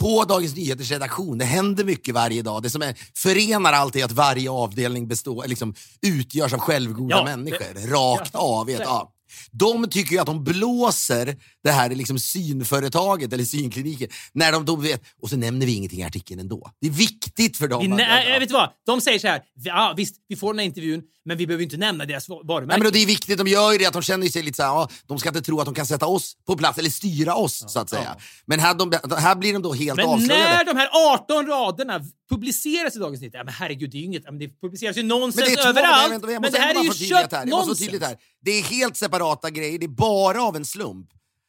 på 0.00 0.24
Dagens 0.24 0.56
Nyheters 0.56 0.90
redaktion. 0.90 1.38
Det 1.38 1.44
händer 1.44 1.84
mycket 1.84 2.14
varje 2.14 2.42
dag. 2.42 2.62
Det 2.62 2.70
som 2.70 2.82
är, 2.82 2.94
förenar 3.16 3.72
allt 3.72 3.96
är 3.96 4.04
att 4.04 4.12
varje 4.12 4.50
avdelning 4.50 5.08
består, 5.08 5.46
liksom, 5.46 5.74
utgörs 6.02 6.52
av 6.52 6.58
självgoda 6.58 7.16
Ja, 7.16 7.24
människor. 7.24 7.86
rakt 7.88 8.30
ja, 8.32 8.38
av. 8.40 8.66
Vet, 8.66 8.80
ja. 8.80 9.12
De 9.50 9.88
tycker 9.90 10.12
ju 10.12 10.18
att 10.18 10.26
de 10.26 10.44
blåser 10.44 11.36
det 11.64 11.70
här 11.70 11.90
liksom 11.90 12.18
synföretaget 12.18 13.32
eller 13.32 13.44
synkliniken. 13.44 14.08
När 14.32 14.52
de 14.52 14.64
då 14.64 14.76
vet, 14.76 15.02
och 15.22 15.30
så 15.30 15.36
nämner 15.36 15.66
vi 15.66 15.74
ingenting 15.74 16.00
i 16.00 16.04
artikeln 16.04 16.40
ändå. 16.40 16.70
Det 16.80 16.86
är 16.86 16.90
viktigt 16.90 17.56
för 17.56 17.68
dem. 17.68 17.80
Vi, 17.82 17.90
att- 17.92 17.96
nej, 17.96 18.34
att- 18.36 18.42
vet 18.42 18.48
du 18.48 18.52
vad? 18.52 18.70
De 18.86 19.00
säger 19.00 19.18
så 19.18 19.26
här, 19.28 19.42
ja 19.54 19.94
visst, 19.96 20.14
vi 20.28 20.36
får 20.36 20.52
den 20.52 20.58
här 20.58 20.66
intervjun, 20.66 21.02
men 21.24 21.36
vi 21.36 21.46
behöver 21.46 21.64
inte 21.64 21.76
nämna 21.76 22.04
deras 22.04 22.28
va- 22.28 22.40
varumärke. 22.44 22.78
Nej, 22.78 22.84
men 22.84 22.92
det 22.92 22.98
är 23.02 23.06
viktigt, 23.06 23.38
de 23.38 23.46
gör 23.46 23.72
ju 23.72 23.78
det, 23.78 23.86
att 23.86 23.92
de 23.92 24.02
känner 24.02 24.26
sig 24.26 24.42
lite 24.42 24.56
så 24.56 24.62
här, 24.62 24.68
ja, 24.70 24.88
de 25.06 25.18
ska 25.18 25.28
inte 25.28 25.42
tro 25.42 25.60
att 25.60 25.64
de 25.66 25.74
kan 25.74 25.86
sätta 25.86 26.06
oss 26.06 26.36
på 26.46 26.56
plats 26.56 26.78
eller 26.78 26.90
styra 26.90 27.34
oss 27.34 27.64
så 27.72 27.78
att 27.80 27.90
säga. 27.90 28.16
Men 28.46 28.60
här, 28.60 28.74
de, 28.74 28.92
här 29.18 29.34
blir 29.34 29.52
de 29.52 29.62
då 29.62 29.72
helt 29.72 29.96
Men 29.96 30.06
avslöjade. 30.06 30.50
när 30.50 30.64
de 30.64 30.76
här 30.76 30.88
18 31.14 31.46
raderna 31.46 32.00
publiceras 32.30 32.96
i 32.96 32.98
Dagens 32.98 33.20
Nyheter, 33.20 33.38
ja, 33.38 33.44
men 33.44 33.54
herregud, 33.54 33.90
det 33.90 33.96
är 33.96 33.98
ju 33.98 34.04
inget, 34.06 34.22
ja, 34.24 34.30
men 34.30 34.38
det 34.38 34.60
publiceras 34.60 34.96
ju 34.96 35.02
någonstans 35.02 35.46
Men 35.48 35.56
det 35.56 35.62
är 35.62 35.68
överallt. 35.68 36.22
men 36.42 36.52
det 36.52 36.58
här 36.58 36.74
är 36.74 36.84
ju 36.84 36.92
kött 37.06 37.32
här. 37.32 37.38
Jag 37.46 37.48
måste 37.48 37.84
få 37.84 37.90
nonsens. 37.92 38.02
här. 38.02 38.16
Det 38.44 38.50
är 38.50 38.62
helt 38.62 38.96
separata 38.96 39.50
grejer, 39.50 39.78
det 39.78 39.86
är 39.86 39.88
bara 39.88 40.42
av 40.42 40.56
en 40.56 40.64
slump. 40.64 41.06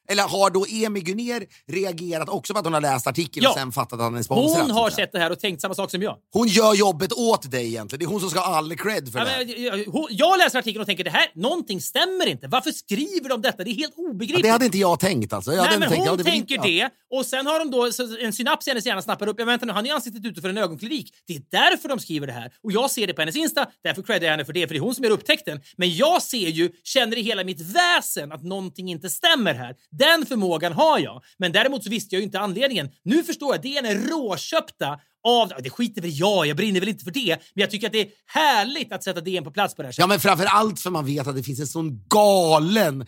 Eller 0.10 0.24
har 0.24 0.50
då 0.50 0.66
Emi 0.70 1.00
Gunér 1.02 1.46
reagerat 1.72 2.30
också 2.30 2.54
på 2.54 2.60
att 2.60 2.66
hon 2.66 2.74
har 2.74 2.82
läst 2.82 3.08
artikeln 3.08 3.44
Ja. 3.44 3.50
och 3.50 3.56
sen 3.58 3.72
fattat 3.72 3.94
att 3.94 4.00
han 4.00 4.16
är 4.16 4.24
sponsrad? 4.24 4.62
Hon 4.62 4.72
har 4.72 4.90
sett 4.90 5.12
det 5.12 5.20
här 5.20 5.32
och 5.32 5.40
tänkt 5.40 5.62
samma 5.62 5.74
sak 5.74 5.92
som 5.92 6.02
jag. 6.02 6.18
Hon 6.34 6.48
gör 6.48 6.74
jobbet 6.74 7.14
åt 7.14 7.52
dig 7.52 7.68
egentligen. 7.68 8.00
Det 8.00 8.06
är 8.06 8.10
hon 8.10 8.20
som 8.20 8.30
ska 8.30 8.40
ha 8.40 8.56
all 8.58 8.76
cred 8.78 9.12
för 9.12 9.20
Ja, 9.20 9.26
det. 9.26 9.44
jag, 9.54 9.80
jag- 9.80 10.08
jag 10.10 10.38
läser 10.38 10.60
artikeln 10.60 10.82
och 10.82 10.88
tänker 10.88 11.04
det 11.04 11.10
här, 11.10 11.26
någonting 11.36 11.82
stämmer 11.82 12.28
inte. 12.28 12.48
Varför 12.48 12.72
skriver 12.72 13.30
de 13.30 13.42
detta? 13.42 13.64
Det 13.64 13.70
är 13.72 13.76
helt 13.76 13.94
Ja, 13.98 14.04
obegripligt. 14.04 14.44
det 14.44 14.50
hade 14.50 14.66
inte 14.66 14.78
jag 14.78 15.00
tänkt 15.00 15.34
alltså. 15.34 15.54
Jag 15.54 15.64
Nej, 15.66 15.80
men 15.80 15.90
tänkt, 15.90 15.98
hon 16.00 16.08
ja, 16.08 16.16
blir- 16.16 16.26
tänker 16.26 16.56
ja. 16.56 16.62
det 16.64 16.90
Och 17.18 17.26
sen 17.26 17.46
har 17.48 17.60
de 17.60 17.72
då 17.72 17.90
en 18.26 18.34
synaps 18.34 18.68
i 18.68 18.70
hennes 18.70 18.86
hjärna 18.86 19.02
snappar 19.02 19.28
upp. 19.28 19.36
Ja, 19.40 19.46
vänta 19.46 19.66
nu, 19.66 19.74
han 19.74 19.86
är 19.86 19.94
ansiktet 19.94 20.26
ute 20.26 20.42
för 20.42 20.50
en 20.50 20.58
ögonklinik. 20.58 21.14
Det 21.28 21.36
är 21.36 21.42
därför 21.52 21.90
de 21.90 22.00
skriver 22.00 22.28
det 22.28 22.34
här. 22.34 22.52
Och 22.64 22.72
jag 22.72 22.92
ser 22.92 23.08
det 23.08 23.14
på 23.14 23.22
hennes 23.22 23.36
Insta, 23.36 23.66
därför 23.84 24.02
creddar 24.04 24.26
jag 24.26 24.32
henne 24.32 24.46
för 24.46 24.54
det, 24.54 24.68
för 24.68 24.74
det 24.74 24.78
är 24.80 24.82
hon 24.82 24.96
som 24.96 25.04
gör 25.04 25.12
upptäckten. 25.12 25.62
Men 25.78 25.96
jag 25.96 26.22
ser 26.22 26.48
ju, 26.50 26.72
känner 26.84 27.18
i 27.18 27.22
hela 27.22 27.44
mitt 27.44 27.62
väsen 27.62 28.32
att 28.32 28.44
någonting 28.44 28.90
inte 28.92 29.10
stämmer 29.10 29.54
här. 29.54 29.76
Den 29.98 30.26
förmågan 30.26 30.74
har 30.74 31.00
jag. 31.00 31.24
Men 31.38 31.52
däremot 31.52 31.84
så 31.84 31.90
visste 31.90 32.16
jag 32.16 32.20
ju 32.20 32.26
inte 32.26 32.40
anledningen. 32.40 32.90
Nu 33.04 33.24
förstår 33.24 33.54
jag, 33.54 33.62
det 33.62 33.78
är 33.78 33.82
den 33.82 34.08
råköpta 34.10 35.00
av... 35.24 35.52
Det 35.64 35.70
skiter 35.70 36.02
väl 36.02 36.12
jag 36.14 36.48
jag 36.48 36.58
brinner 36.58 36.80
väl 36.80 36.90
inte 36.90 37.04
för 37.04 37.12
det. 37.12 37.38
Men 37.54 37.62
jag 37.62 37.72
tycker 37.72 37.88
att 37.88 37.94
det 37.94 38.02
är 38.02 38.08
härligt 38.26 38.92
att 38.92 39.04
sätta 39.04 39.22
DN 39.22 39.44
på 39.44 39.52
plats 39.52 39.76
på 39.76 39.82
det 39.82 39.88
här 39.88 39.92
sättet. 39.92 40.04
Ja, 40.04 40.08
men 40.08 40.20
framför 40.20 40.46
allt 40.46 40.80
för 40.80 40.90
man 40.90 41.06
vet 41.06 41.28
att 41.28 41.36
det 41.36 41.44
finns 41.44 41.60
en 41.60 41.68
sån 41.68 42.06
galen 42.10 43.06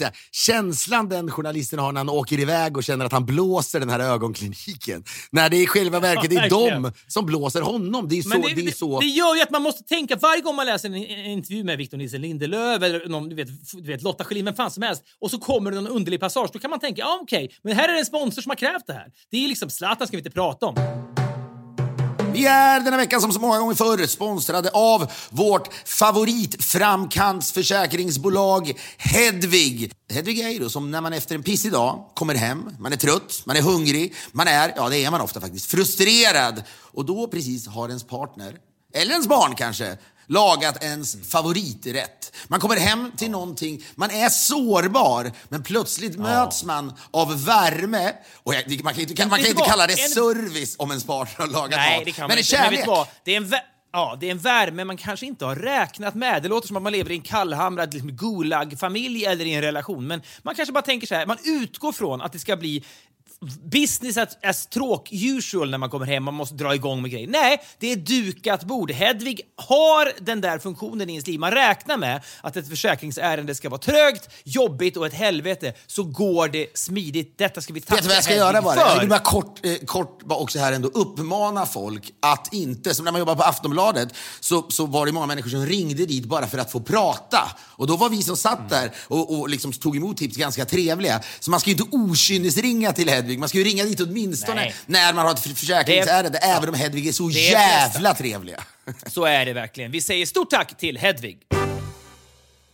här, 0.00 0.12
känslan 0.32 1.08
den 1.08 1.30
journalisten 1.30 1.78
har 1.78 1.92
när 1.92 2.00
han 2.00 2.08
åker 2.08 2.40
iväg 2.40 2.76
och 2.76 2.84
känner 2.84 3.04
att 3.04 3.12
han 3.12 3.26
blåser 3.26 3.80
den 3.80 3.90
här 3.90 4.00
ögonkliniken. 4.00 5.04
När 5.30 5.50
det 5.50 5.56
i 5.56 5.66
själva 5.66 6.00
verket 6.00 6.32
Ja, 6.32 6.42
är 6.42 6.50
de 6.50 6.92
som 7.06 7.26
blåser 7.26 7.60
honom. 7.60 8.08
Det 8.08 8.18
är 8.18 8.22
så... 8.22 8.28
Men 8.28 8.40
det, 8.40 8.54
det, 8.54 8.66
är 8.66 8.72
så... 8.72 9.00
det 9.00 9.06
gör 9.06 9.36
ju 9.36 9.42
att 9.42 9.50
man 9.50 9.62
måste 9.62 9.84
tänka 9.84 10.16
varje 10.16 10.42
gång 10.42 10.56
man 10.56 10.66
läser 10.66 10.88
en, 10.88 10.94
en 10.94 11.30
intervju 11.30 11.64
med 11.64 11.78
Victor 11.78 11.98
Nilsson 11.98 12.20
Lindelöf 12.20 12.82
eller 12.82 13.08
någon, 13.08 13.28
du 13.28 13.34
vet, 13.34 13.48
du 13.72 13.82
vet, 13.82 14.02
Lotta 14.02 14.24
Schelin, 14.24 14.44
vem 14.44 14.54
fan 14.54 14.70
som 14.70 14.82
helst 14.82 15.02
och 15.20 15.30
så 15.30 15.38
kommer 15.38 15.70
det 15.70 15.80
någon 15.80 15.92
underlig 15.92 16.20
passage. 16.20 16.50
Då 16.52 16.58
kan 16.58 16.70
man 16.70 16.80
tänka, 16.80 17.00
ja 17.00 17.18
okej, 17.22 17.54
men 17.62 17.76
här 17.76 17.88
är 17.88 17.92
det 17.92 17.98
en 17.98 18.06
sponsor 18.06 18.42
som 18.42 18.50
har 18.50 18.56
krävt 18.56 18.86
det 18.86 18.92
här. 18.92 19.06
Det 19.30 19.44
är 19.44 19.48
liksom 19.48 19.70
Zlatan 19.70 20.06
ska 20.06 20.16
vi 20.16 20.20
inte 20.20 20.30
prata 20.30 20.66
om. 20.66 21.21
Vi 22.32 22.46
är 22.46 22.80
denna 22.80 22.96
vecka 22.96 23.20
som 23.20 23.32
så 23.32 23.40
många 23.40 23.58
gånger 23.58 23.74
förr 23.74 24.06
sponsrade 24.06 24.70
av 24.70 25.10
vårt 25.30 25.74
favoritframkantsförsäkringsbolag 25.84 28.72
Hedvig. 28.96 29.92
Hedvig 30.10 30.38
är 30.38 30.48
ju 30.48 30.58
då 30.58 30.70
som 30.70 30.90
när 30.90 31.00
man 31.00 31.12
efter 31.12 31.34
en 31.34 31.42
pissig 31.42 31.72
dag 31.72 32.04
kommer 32.14 32.34
hem, 32.34 32.70
man 32.78 32.92
är 32.92 32.96
trött, 32.96 33.42
man 33.44 33.56
är 33.56 33.62
hungrig, 33.62 34.14
man 34.32 34.48
är, 34.48 34.72
ja 34.76 34.88
det 34.88 35.04
är 35.04 35.10
man 35.10 35.20
ofta 35.20 35.40
faktiskt, 35.40 35.70
frustrerad. 35.70 36.62
Och 36.92 37.04
då 37.04 37.28
precis 37.28 37.66
har 37.66 37.88
ens 37.88 38.04
partner, 38.04 38.56
eller 38.94 39.10
ens 39.10 39.28
barn 39.28 39.54
kanske, 39.54 39.98
lagat 40.26 40.82
ens 40.84 41.30
favoriträtt. 41.30 42.36
Man 42.48 42.60
kommer 42.60 42.76
hem 42.76 43.12
till 43.16 43.30
någonting, 43.30 43.84
man 43.94 44.10
är 44.10 44.28
sårbar, 44.28 45.32
men 45.48 45.62
plötsligt 45.62 46.18
möts 46.18 46.64
man 46.64 46.92
av 47.10 47.44
värme. 47.44 48.12
Och 48.42 48.52
man 48.52 48.62
kan 48.94 49.02
ju 49.02 49.08
inte, 49.08 49.26
man 49.26 49.38
kan 49.38 49.48
inte 49.48 49.62
kalla 49.62 49.86
det 49.86 49.92
En- 50.02 50.08
service 50.08 50.76
om 50.78 50.90
ens 50.90 51.04
partner 51.04 51.46
har 51.46 51.52
lagat 51.52 51.70
Nej, 51.70 51.96
mat. 51.98 52.04
det 52.04 52.12
kan 52.12 52.22
men 52.22 52.28
man 52.28 52.38
inte. 52.38 52.56
Men 52.60 52.70
kärlek. 52.70 52.86
vad? 52.86 53.06
Det 53.24 53.32
är 53.32 53.36
en 53.36 53.52
Ja, 53.94 54.16
det 54.20 54.26
är 54.26 54.30
en 54.30 54.38
värme 54.38 54.84
man 54.84 54.96
kanske 54.96 55.26
inte 55.26 55.44
har 55.44 55.56
räknat 55.56 56.14
med. 56.14 56.42
Det 56.42 56.48
låter 56.48 56.66
som 56.68 56.76
att 56.76 56.82
man 56.82 56.92
lever 56.92 57.10
i 57.10 57.14
en 57.14 57.22
kallhamrad 57.22 57.94
liksom, 57.94 58.10
gulag-familj 58.12 59.24
eller 59.24 59.44
i 59.44 59.54
en 59.54 59.62
relation. 59.62 60.06
Men 60.06 60.22
man 60.42 60.54
kanske 60.54 60.72
bara 60.72 60.82
tänker 60.82 61.06
så 61.06 61.14
här, 61.14 61.26
man 61.26 61.36
utgår 61.44 61.92
från 61.92 62.20
att 62.20 62.32
det 62.32 62.38
ska 62.38 62.56
bli 62.56 62.84
business 63.64 64.16
as, 64.16 64.38
as 64.42 64.66
tråk 64.66 65.08
usual 65.12 65.70
när 65.70 65.78
man 65.78 65.90
kommer 65.90 66.06
hem, 66.06 66.24
man 66.24 66.34
måste 66.34 66.54
dra 66.54 66.74
igång 66.74 67.02
med 67.02 67.10
grejer. 67.10 67.28
Nej, 67.28 67.62
det 67.78 67.92
är 67.92 67.96
dukat 67.96 68.64
bord. 68.64 68.90
Hedvig 68.90 69.40
har 69.56 70.12
den 70.20 70.40
där 70.40 70.58
funktionen 70.58 71.10
i 71.10 71.12
ens 71.12 71.26
liv. 71.26 71.40
Man 71.40 71.50
räknar 71.50 71.96
med 71.96 72.22
att 72.40 72.56
ett 72.56 72.68
försäkringsärende 72.68 73.54
ska 73.54 73.68
vara 73.68 73.80
trögt, 73.80 74.28
jobbigt 74.44 74.96
och 74.96 75.06
ett 75.06 75.14
helvete, 75.14 75.74
så 75.86 76.02
går 76.02 76.48
det 76.48 76.78
smidigt. 76.78 77.38
Detta 77.38 77.60
ska 77.60 77.72
vi 77.72 77.80
tacka 77.80 77.94
Vet 77.94 78.02
du 78.02 78.08
vad 78.08 78.16
jag 78.16 78.24
ska 78.24 78.32
Hedvig 78.32 78.46
göra 78.46 78.62
bara? 78.62 78.74
för. 78.74 78.94
Jag 78.94 79.00
vill 79.00 79.08
bara 79.08 79.18
kort, 79.18 79.66
eh, 79.66 79.74
kort 79.86 80.22
bara 80.24 80.38
också 80.38 80.58
här 80.58 80.72
ändå 80.72 80.88
uppmana 80.88 81.66
folk 81.66 82.12
att 82.20 82.52
inte, 82.52 82.94
som 82.94 83.04
när 83.04 83.12
man 83.12 83.18
jobbar 83.18 83.34
på 83.34 83.42
Aftonbladet, 83.42 84.08
så, 84.40 84.66
så 84.68 84.86
var 84.86 85.06
det 85.06 85.12
många 85.12 85.26
människor 85.26 85.50
som 85.50 85.66
ringde 85.66 86.06
dit 86.06 86.24
bara 86.24 86.46
för 86.46 86.58
att 86.58 86.72
få 86.72 86.80
prata. 86.80 87.56
Och 87.60 87.86
då 87.86 87.96
var 87.96 88.08
vi 88.08 88.22
som 88.22 88.36
satt 88.36 88.68
där 88.70 88.92
och, 89.08 89.38
och 89.38 89.48
liksom 89.48 89.72
tog 89.72 89.96
emot 89.96 90.16
tips 90.16 90.36
ganska 90.36 90.64
trevliga. 90.64 91.20
Så 91.40 91.50
man 91.50 91.60
ska 91.60 91.70
ju 91.70 91.76
inte 91.76 91.96
okynnesringa 91.96 92.92
till 92.92 93.08
Hedvig. 93.08 93.31
Man 93.40 93.48
ska 93.48 93.58
ju 93.58 93.64
ringa 93.64 93.84
dit 93.84 94.00
åtminstone 94.00 94.54
Nej. 94.54 94.74
när 94.86 95.12
man 95.12 95.26
har 95.26 95.32
ett 95.32 95.40
för- 95.40 95.50
försäkringsärende, 95.50 96.38
även 96.38 96.68
om 96.68 96.74
Hedvig 96.74 97.06
är 97.08 97.12
så 97.12 97.28
är 97.30 97.32
jävla 97.32 98.14
trevliga. 98.14 98.62
Så 99.06 99.24
är 99.24 99.44
det 99.46 99.52
verkligen. 99.52 99.90
Vi 99.90 100.00
säger 100.00 100.26
stort 100.26 100.50
tack 100.50 100.78
till 100.78 100.98
Hedvig. 100.98 101.38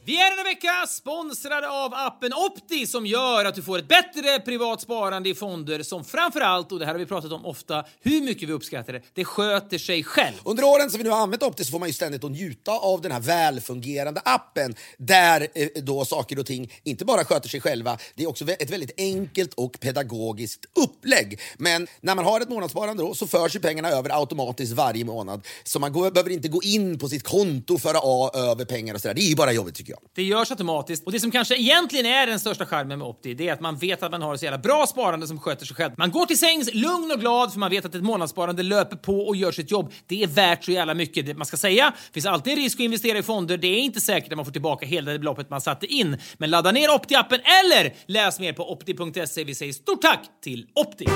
Vi 0.08 0.20
är 0.20 0.30
denna 0.30 0.42
vecka 0.42 0.86
sponsrade 0.88 1.68
av 1.68 1.94
appen 1.94 2.32
Opti 2.32 2.86
som 2.86 3.06
gör 3.06 3.44
att 3.44 3.54
du 3.54 3.62
får 3.62 3.78
ett 3.78 3.88
bättre 3.88 4.40
privat 4.40 4.80
sparande 4.80 5.28
i 5.28 5.34
fonder 5.34 5.82
som 5.82 6.04
framför 6.04 6.40
allt, 6.40 6.72
och 6.72 6.78
det 6.78 6.86
här 6.86 6.92
har 6.92 6.98
vi 6.98 7.06
pratat 7.06 7.32
om 7.32 7.46
ofta, 7.46 7.84
hur 8.00 8.20
mycket 8.20 8.48
vi 8.48 8.52
uppskattar 8.52 8.92
det, 8.92 9.02
det 9.14 9.24
sköter 9.24 9.78
sig 9.78 10.04
själv. 10.04 10.34
Under 10.44 10.64
åren 10.64 10.90
som 10.90 10.98
vi 10.98 11.04
nu 11.04 11.10
har 11.10 11.20
använt 11.20 11.42
Opti 11.42 11.64
så 11.64 11.70
får 11.70 11.78
man 11.78 11.88
ju 11.88 11.92
ständigt 11.92 12.24
att 12.24 12.30
njuta 12.30 12.72
av 12.72 13.00
den 13.00 13.12
här 13.12 13.20
välfungerande 13.20 14.20
appen 14.24 14.74
där 14.98 15.48
eh, 15.54 15.68
då 15.82 16.04
saker 16.04 16.38
och 16.38 16.46
ting 16.46 16.72
inte 16.82 17.04
bara 17.04 17.24
sköter 17.24 17.48
sig 17.48 17.60
själva, 17.60 17.98
det 18.14 18.22
är 18.22 18.28
också 18.28 18.50
ett 18.50 18.70
väldigt 18.70 19.00
enkelt 19.00 19.54
och 19.54 19.80
pedagogiskt 19.80 20.66
upplägg. 20.84 21.40
Men 21.58 21.86
när 22.00 22.14
man 22.14 22.24
har 22.24 22.40
ett 22.40 22.48
månadssparande 22.48 23.02
då 23.02 23.14
så 23.14 23.26
förs 23.26 23.56
ju 23.56 23.60
pengarna 23.60 23.88
över 23.88 24.20
automatiskt 24.20 24.72
varje 24.72 25.04
månad. 25.04 25.46
Så 25.64 25.78
man 25.78 25.92
går, 25.92 26.10
behöver 26.10 26.30
inte 26.30 26.48
gå 26.48 26.62
in 26.62 26.98
på 26.98 27.08
sitt 27.08 27.22
konto 27.22 27.74
och 27.74 27.80
föra 27.80 28.30
över 28.40 28.64
pengar 28.64 28.94
och 28.94 29.00
sådär. 29.00 29.14
Det 29.14 29.22
är 29.22 29.28
ju 29.28 29.36
bara 29.36 29.52
jobbigt 29.52 29.74
tycker 29.74 29.92
jag. 29.92 29.97
Det 30.14 30.22
görs 30.22 30.50
automatiskt. 30.50 31.06
Och 31.06 31.12
det 31.12 31.20
som 31.20 31.30
kanske 31.30 31.56
egentligen 31.56 32.06
är 32.06 32.26
den 32.26 32.40
största 32.40 32.66
charmen 32.66 32.98
med 32.98 33.08
Opti, 33.08 33.34
det 33.34 33.48
är 33.48 33.52
att 33.52 33.60
man 33.60 33.76
vet 33.76 34.02
att 34.02 34.10
man 34.10 34.22
har 34.22 34.34
ett 34.34 34.40
så 34.40 34.46
jävla 34.46 34.58
bra 34.58 34.86
sparande 34.86 35.26
som 35.26 35.40
sköter 35.40 35.66
sig 35.66 35.76
själv. 35.76 35.92
Man 35.96 36.10
går 36.10 36.26
till 36.26 36.38
sängs 36.38 36.74
lugn 36.74 37.10
och 37.12 37.20
glad 37.20 37.52
för 37.52 37.58
man 37.58 37.70
vet 37.70 37.84
att 37.84 37.94
ett 37.94 38.02
månadssparande 38.02 38.62
löper 38.62 38.96
på 38.96 39.20
och 39.20 39.36
gör 39.36 39.52
sitt 39.52 39.70
jobb. 39.70 39.92
Det 40.06 40.22
är 40.22 40.26
värt 40.26 40.64
så 40.64 40.70
jävla 40.72 40.94
mycket. 40.94 41.26
Det 41.26 41.34
man 41.34 41.46
ska 41.46 41.56
säga, 41.56 41.92
det 42.06 42.12
finns 42.14 42.26
alltid 42.26 42.52
en 42.52 42.58
risk 42.58 42.80
att 42.80 42.84
investera 42.84 43.18
i 43.18 43.22
fonder. 43.22 43.56
Det 43.56 43.68
är 43.68 43.80
inte 43.80 44.00
säkert 44.00 44.32
att 44.32 44.36
man 44.36 44.44
får 44.44 44.52
tillbaka 44.52 44.86
hela 44.86 45.12
det 45.12 45.18
beloppet 45.18 45.50
man 45.50 45.60
satte 45.60 45.86
in. 45.86 46.16
Men 46.38 46.50
ladda 46.50 46.72
ner 46.72 46.88
Opti-appen 46.88 47.40
eller 47.64 47.94
läs 48.06 48.40
mer 48.40 48.52
på 48.52 48.72
opti.se. 48.72 49.44
Vi 49.44 49.54
säger 49.54 49.72
stort 49.72 50.02
tack 50.02 50.20
till 50.42 50.66
Opti! 50.74 51.06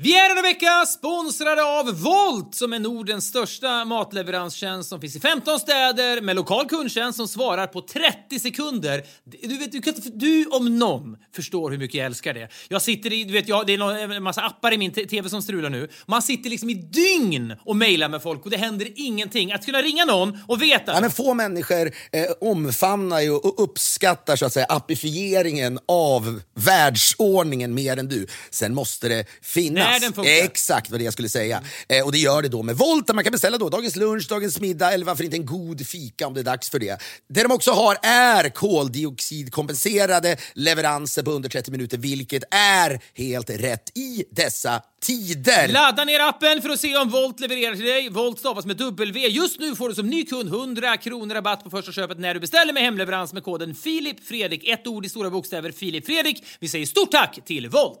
Vi 0.00 0.18
är 0.18 0.28
denna 0.28 0.42
vecka 0.42 0.86
sponsrade 0.86 1.64
av 1.64 2.02
Volt 2.02 2.54
som 2.54 2.72
är 2.72 2.78
Nordens 2.78 3.26
största 3.26 3.84
matleveranstjänst 3.84 4.88
som 4.88 5.00
finns 5.00 5.16
i 5.16 5.20
15 5.20 5.58
städer 5.58 6.20
med 6.20 6.36
lokal 6.36 6.66
kundtjänst 6.68 7.16
som 7.16 7.28
svarar 7.28 7.66
på 7.66 7.80
30 7.80 8.38
sekunder. 8.38 9.02
Du, 9.24 9.58
vet, 9.58 9.72
du, 9.72 9.82
kan, 9.82 9.94
du 10.12 10.46
om 10.46 10.78
någon 10.78 11.16
förstår 11.34 11.70
hur 11.70 11.78
mycket 11.78 11.94
jag 11.94 12.06
älskar 12.06 12.34
det. 12.34 12.48
Jag 12.68 12.82
sitter 12.82 13.12
i, 13.12 13.24
du 13.24 13.32
vet, 13.32 13.48
jag, 13.48 13.66
det 13.66 13.74
är 13.74 14.12
en 14.12 14.22
massa 14.22 14.42
appar 14.42 14.72
i 14.72 14.78
min 14.78 14.92
tv 14.92 15.28
som 15.28 15.42
strular 15.42 15.70
nu. 15.70 15.88
Man 16.06 16.22
sitter 16.22 16.50
liksom 16.50 16.70
i 16.70 16.74
dygn 16.74 17.54
och 17.64 17.76
mejlar 17.76 18.08
med 18.08 18.22
folk 18.22 18.44
och 18.44 18.50
det 18.50 18.56
händer 18.56 18.88
ingenting. 18.96 19.52
Att 19.52 19.66
kunna 19.66 19.82
ringa 19.82 20.04
någon 20.04 20.38
och 20.46 20.62
veta 20.62 20.92
Ja, 20.92 21.00
men 21.00 21.10
få 21.10 21.34
människor 21.34 21.86
eh, 22.12 22.24
omfamnar 22.40 23.20
ju 23.20 23.30
och 23.30 23.62
uppskattar 23.62 24.36
så 24.36 24.46
att 24.46 24.52
säga 24.52 24.66
appifieringen 24.68 25.78
av 25.88 26.40
världsordningen 26.54 27.74
mer 27.74 27.96
än 27.96 28.08
du. 28.08 28.26
Sen 28.50 28.74
måste 28.74 29.08
det 29.08 29.26
finnas. 29.42 29.87
När 29.90 30.00
den 30.00 30.12
funkar. 30.12 30.32
Exakt 30.32 30.90
vad 30.90 31.00
det 31.00 31.04
jag 31.04 31.12
skulle 31.12 31.28
säga. 31.28 31.62
Eh, 31.88 32.04
och 32.04 32.12
det 32.12 32.18
gör 32.18 32.42
det 32.42 32.48
då 32.48 32.62
med 32.62 32.76
Volt 32.76 33.06
där 33.06 33.14
man 33.14 33.24
kan 33.24 33.30
beställa 33.30 33.58
då 33.58 33.68
dagens 33.68 33.96
lunch, 33.96 34.28
dagens 34.28 34.60
middag 34.60 34.92
eller 34.92 35.04
varför 35.04 35.24
inte 35.24 35.36
en 35.36 35.46
god 35.46 35.86
fika 35.86 36.26
om 36.26 36.34
det 36.34 36.40
är 36.40 36.44
dags 36.44 36.70
för 36.70 36.78
det. 36.78 37.02
Det 37.28 37.42
de 37.42 37.52
också 37.52 37.70
har 37.70 37.96
är 38.02 38.48
koldioxidkompenserade 38.48 40.36
leveranser 40.54 41.22
på 41.22 41.30
under 41.30 41.48
30 41.48 41.70
minuter 41.70 41.98
vilket 41.98 42.42
är 42.50 43.00
helt 43.14 43.50
rätt 43.50 43.98
i 43.98 44.24
dessa 44.30 44.82
tider. 45.02 45.68
Ladda 45.68 46.04
ner 46.04 46.20
appen 46.20 46.62
för 46.62 46.68
att 46.68 46.80
se 46.80 46.96
om 46.96 47.10
Volt 47.10 47.40
levererar 47.40 47.74
till 47.74 47.84
dig. 47.84 48.08
Volt 48.08 48.38
stavas 48.38 48.66
med 48.66 48.76
W. 48.76 49.28
Just 49.28 49.60
nu 49.60 49.76
får 49.76 49.88
du 49.88 49.94
som 49.94 50.06
ny 50.06 50.24
kund 50.24 50.48
100 50.48 50.96
kronor 50.96 51.34
rabatt 51.34 51.64
på 51.64 51.70
första 51.70 51.92
köpet 51.92 52.18
när 52.18 52.34
du 52.34 52.40
beställer 52.40 52.72
med 52.72 52.82
hemleverans 52.82 53.32
med 53.32 53.42
koden 53.42 53.74
Filip 53.74 54.26
Fredrik. 54.26 54.68
Ett 54.68 54.86
ord 54.86 55.06
i 55.06 55.08
stora 55.08 55.30
bokstäver, 55.30 55.72
Filip 55.72 56.06
Fredrik. 56.06 56.44
Vi 56.60 56.68
säger 56.68 56.86
stort 56.86 57.10
tack 57.10 57.38
till 57.44 57.68
Volt! 57.68 57.98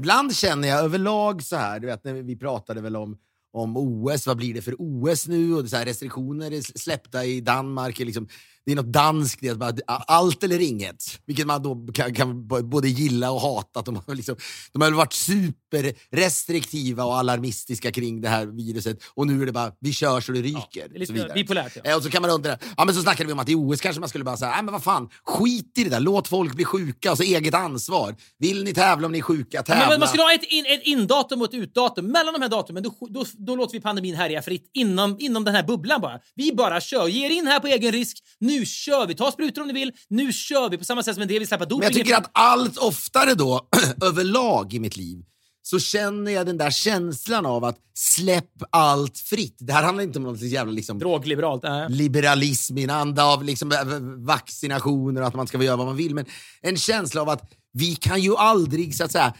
Ibland 0.00 0.36
känner 0.36 0.68
jag 0.68 0.78
överlag 0.84 1.42
så 1.42 1.56
här, 1.56 1.80
du 1.80 1.86
vet 1.86 2.04
när 2.04 2.12
vi 2.12 2.36
pratade 2.36 2.80
väl 2.80 2.96
om, 2.96 3.18
om 3.52 3.76
OS, 3.76 4.26
vad 4.26 4.36
blir 4.36 4.54
det 4.54 4.62
för 4.62 4.74
OS 4.78 5.28
nu? 5.28 5.54
Och 5.54 5.62
det 5.62 5.68
så 5.68 5.76
här, 5.76 5.84
restriktioner 5.84 6.50
är 6.52 6.78
släppta 6.78 7.24
i 7.24 7.40
Danmark. 7.40 7.98
Liksom, 7.98 8.28
det 8.66 8.72
är 8.72 8.76
något 8.76 8.92
danskt, 8.92 9.40
det 9.40 9.48
är 9.48 9.62
att 9.64 9.80
allt 9.86 10.44
eller 10.44 10.60
inget. 10.60 11.20
Vilket 11.26 11.46
man 11.46 11.62
då 11.62 11.86
kan, 11.94 12.14
kan 12.14 12.46
både 12.46 12.88
gilla 12.88 13.30
och 13.30 13.40
hata. 13.40 13.82
De 13.82 13.96
har, 14.06 14.14
liksom, 14.14 14.36
de 14.72 14.82
har 14.82 14.90
varit 14.90 15.12
superrestriktiva 15.12 17.04
och 17.04 17.16
alarmistiska 17.16 17.92
kring 17.92 18.20
det 18.20 18.28
här 18.28 18.46
viruset. 18.46 18.98
Och 19.14 19.26
nu 19.26 19.42
är 19.42 19.46
det 19.46 19.52
bara, 19.52 19.72
vi 19.80 19.92
kör 19.92 20.20
så 20.20 20.32
det 20.32 20.42
ryker. 20.42 20.60
det 20.74 20.80
är 20.80 20.92
och 20.92 20.98
lite 20.98 21.28
så 21.28 21.34
bipolärt, 21.34 21.72
ja. 21.84 21.90
Eh, 21.90 21.96
Och 21.96 22.02
så 22.02 22.10
kan 22.10 22.22
man 22.22 22.30
undra, 22.30 22.58
ja 22.76 22.84
men 22.84 22.94
så 22.94 23.02
snackade 23.02 23.26
vi 23.26 23.32
om 23.32 23.38
att 23.38 23.48
i 23.48 23.54
OS 23.54 23.80
kanske 23.80 24.00
man 24.00 24.08
skulle 24.08 24.24
bara 24.24 24.36
säga, 24.36 24.50
nej 24.50 24.62
men 24.62 24.72
vad 24.72 24.82
fan, 24.82 25.08
skit 25.24 25.78
i 25.78 25.84
det 25.84 25.90
där, 25.90 26.00
låt 26.00 26.28
folk 26.28 26.54
bli 26.54 26.64
sjuka, 26.64 27.12
och 27.12 27.16
så 27.16 27.22
eget 27.22 27.54
ansvar. 27.54 28.16
Vill 28.38 28.64
ni 28.64 28.74
tävla 28.74 29.06
om 29.06 29.12
ni 29.12 29.18
är 29.18 29.22
sjuka, 29.22 29.62
tävla. 29.62 29.88
Men 29.88 30.00
man 30.00 30.08
skulle 30.08 30.22
ha 30.22 30.34
ett, 30.34 30.44
in, 30.44 30.66
ett 30.66 30.82
indatum 30.82 31.40
och 31.40 31.48
ett 31.48 31.54
utdatum. 31.54 32.06
Mellan 32.06 32.34
de 32.34 32.42
här 32.42 32.48
datumen 32.48 32.82
då, 32.82 32.94
då, 33.10 33.24
då 33.38 33.56
låter 33.56 33.72
vi 33.72 33.80
pandemin 33.80 34.14
härja 34.14 34.42
fritt 34.42 34.70
inom, 34.74 35.16
inom 35.18 35.44
den 35.44 35.54
här 35.54 35.62
bubblan 35.62 36.00
bara. 36.00 36.18
Vi 36.34 36.52
bara 36.52 36.80
kör. 36.80 37.08
Ge 37.08 37.26
er 37.26 37.30
in 37.30 37.46
här 37.46 37.60
på 37.60 37.66
egen 37.66 37.92
risk. 37.92 38.18
Nu 38.50 38.66
kör 38.66 39.06
vi. 39.06 39.14
Ta 39.14 39.32
sprutor 39.32 39.62
om 39.62 39.68
ni 39.68 39.74
vill. 39.74 39.92
Nu 40.08 40.32
kör 40.32 40.70
vi. 40.70 40.78
På 40.78 40.84
samma 40.84 41.02
sätt 41.02 41.14
som 41.14 41.22
en 41.22 41.28
del 41.28 41.38
vill 41.38 41.48
släppa 41.48 41.64
doping. 41.64 41.78
Men 41.78 41.86
jag 41.86 41.94
tycker 41.94 42.16
att 42.16 42.30
allt 42.32 42.78
oftare 42.78 43.34
då, 43.34 43.68
överlag 44.04 44.74
i 44.74 44.80
mitt 44.80 44.96
liv, 44.96 45.24
så 45.62 45.78
känner 45.78 46.32
jag 46.32 46.46
den 46.46 46.58
där 46.58 46.70
känslan 46.70 47.46
av 47.46 47.64
att 47.64 47.78
släpp 47.94 48.62
allt 48.70 49.18
fritt. 49.18 49.56
Det 49.58 49.72
här 49.72 49.82
handlar 49.82 50.04
inte 50.04 50.18
om 50.18 50.22
något 50.22 50.40
jävla 50.40 50.72
liksom, 50.72 50.98
Drogliberalt. 50.98 51.64
Äh. 51.64 51.88
liberalism 51.88 52.78
i 52.78 52.84
en 52.84 52.90
anda 52.90 53.24
av 53.24 53.44
liksom, 53.44 53.72
äh, 53.72 53.84
vaccinationer 54.26 55.20
och 55.20 55.26
att 55.26 55.34
man 55.34 55.46
ska 55.46 55.58
få 55.58 55.64
göra 55.64 55.76
vad 55.76 55.86
man 55.86 55.96
vill. 55.96 56.14
Men 56.14 56.24
en 56.60 56.76
känsla 56.76 57.20
av 57.20 57.28
att 57.28 57.52
vi 57.72 57.94
kan 57.94 58.20
ju 58.20 58.36
aldrig 58.36 58.96
så 58.96 59.04
att 59.04 59.12
säga 59.12 59.34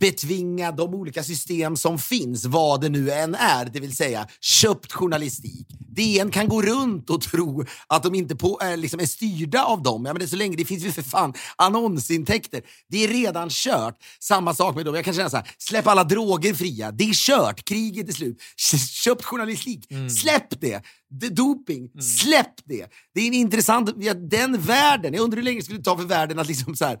betvinga 0.00 0.72
de 0.72 0.94
olika 0.94 1.22
system 1.22 1.76
som 1.76 1.98
finns, 1.98 2.44
vad 2.44 2.80
det 2.80 2.88
nu 2.88 3.10
än 3.10 3.34
är, 3.34 3.64
det 3.64 3.80
vill 3.80 3.96
säga 3.96 4.26
köpt 4.40 4.92
journalistik. 4.92 5.66
DN 5.98 6.30
kan 6.30 6.48
gå 6.48 6.62
runt 6.62 7.10
och 7.10 7.20
tro 7.20 7.64
att 7.86 8.02
de 8.02 8.14
inte 8.14 8.36
på, 8.36 8.60
är, 8.62 8.76
liksom 8.76 9.00
är 9.00 9.06
styrda 9.06 9.64
av 9.64 9.82
dem. 9.82 10.04
Ja, 10.04 10.12
men 10.12 10.18
det 10.18 10.24
är 10.24 10.28
så 10.28 10.36
länge 10.36 10.56
det 10.56 10.64
finns 10.64 10.84
ju 10.84 10.92
för 10.92 11.02
fan 11.02 11.34
annonsintäkter. 11.56 12.62
Det 12.88 13.04
är 13.04 13.08
redan 13.08 13.48
kört. 13.50 13.98
Samma 14.20 14.54
sak 14.54 14.76
med 14.76 14.84
dem. 14.84 14.94
Jag 14.94 15.04
kan 15.04 15.14
känna 15.14 15.30
så 15.30 15.36
här, 15.36 15.50
släpp 15.58 15.86
alla 15.86 16.04
droger 16.04 16.54
fria. 16.54 16.90
Det 16.92 17.04
är 17.04 17.12
kört. 17.14 17.64
Kriget 17.64 18.08
är 18.08 18.12
slut. 18.12 18.42
Köpt 18.90 19.24
journalistik. 19.24 19.86
Släpp 20.20 20.60
det. 20.60 20.82
det 21.10 21.28
doping. 21.28 21.90
Släpp 22.00 22.54
det. 22.64 22.86
Det 23.14 23.20
är 23.20 23.26
en 23.26 23.34
intressant... 23.34 23.90
Ja, 23.96 24.14
den 24.14 24.60
världen. 24.60 25.14
Jag 25.14 25.22
undrar 25.22 25.36
hur 25.36 25.44
länge 25.44 25.58
det 25.58 25.64
skulle 25.64 25.82
ta 25.82 25.96
för 25.96 26.04
världen 26.04 26.38
att 26.38 26.48
liksom 26.48 26.76
så 26.76 26.84
här 26.84 26.98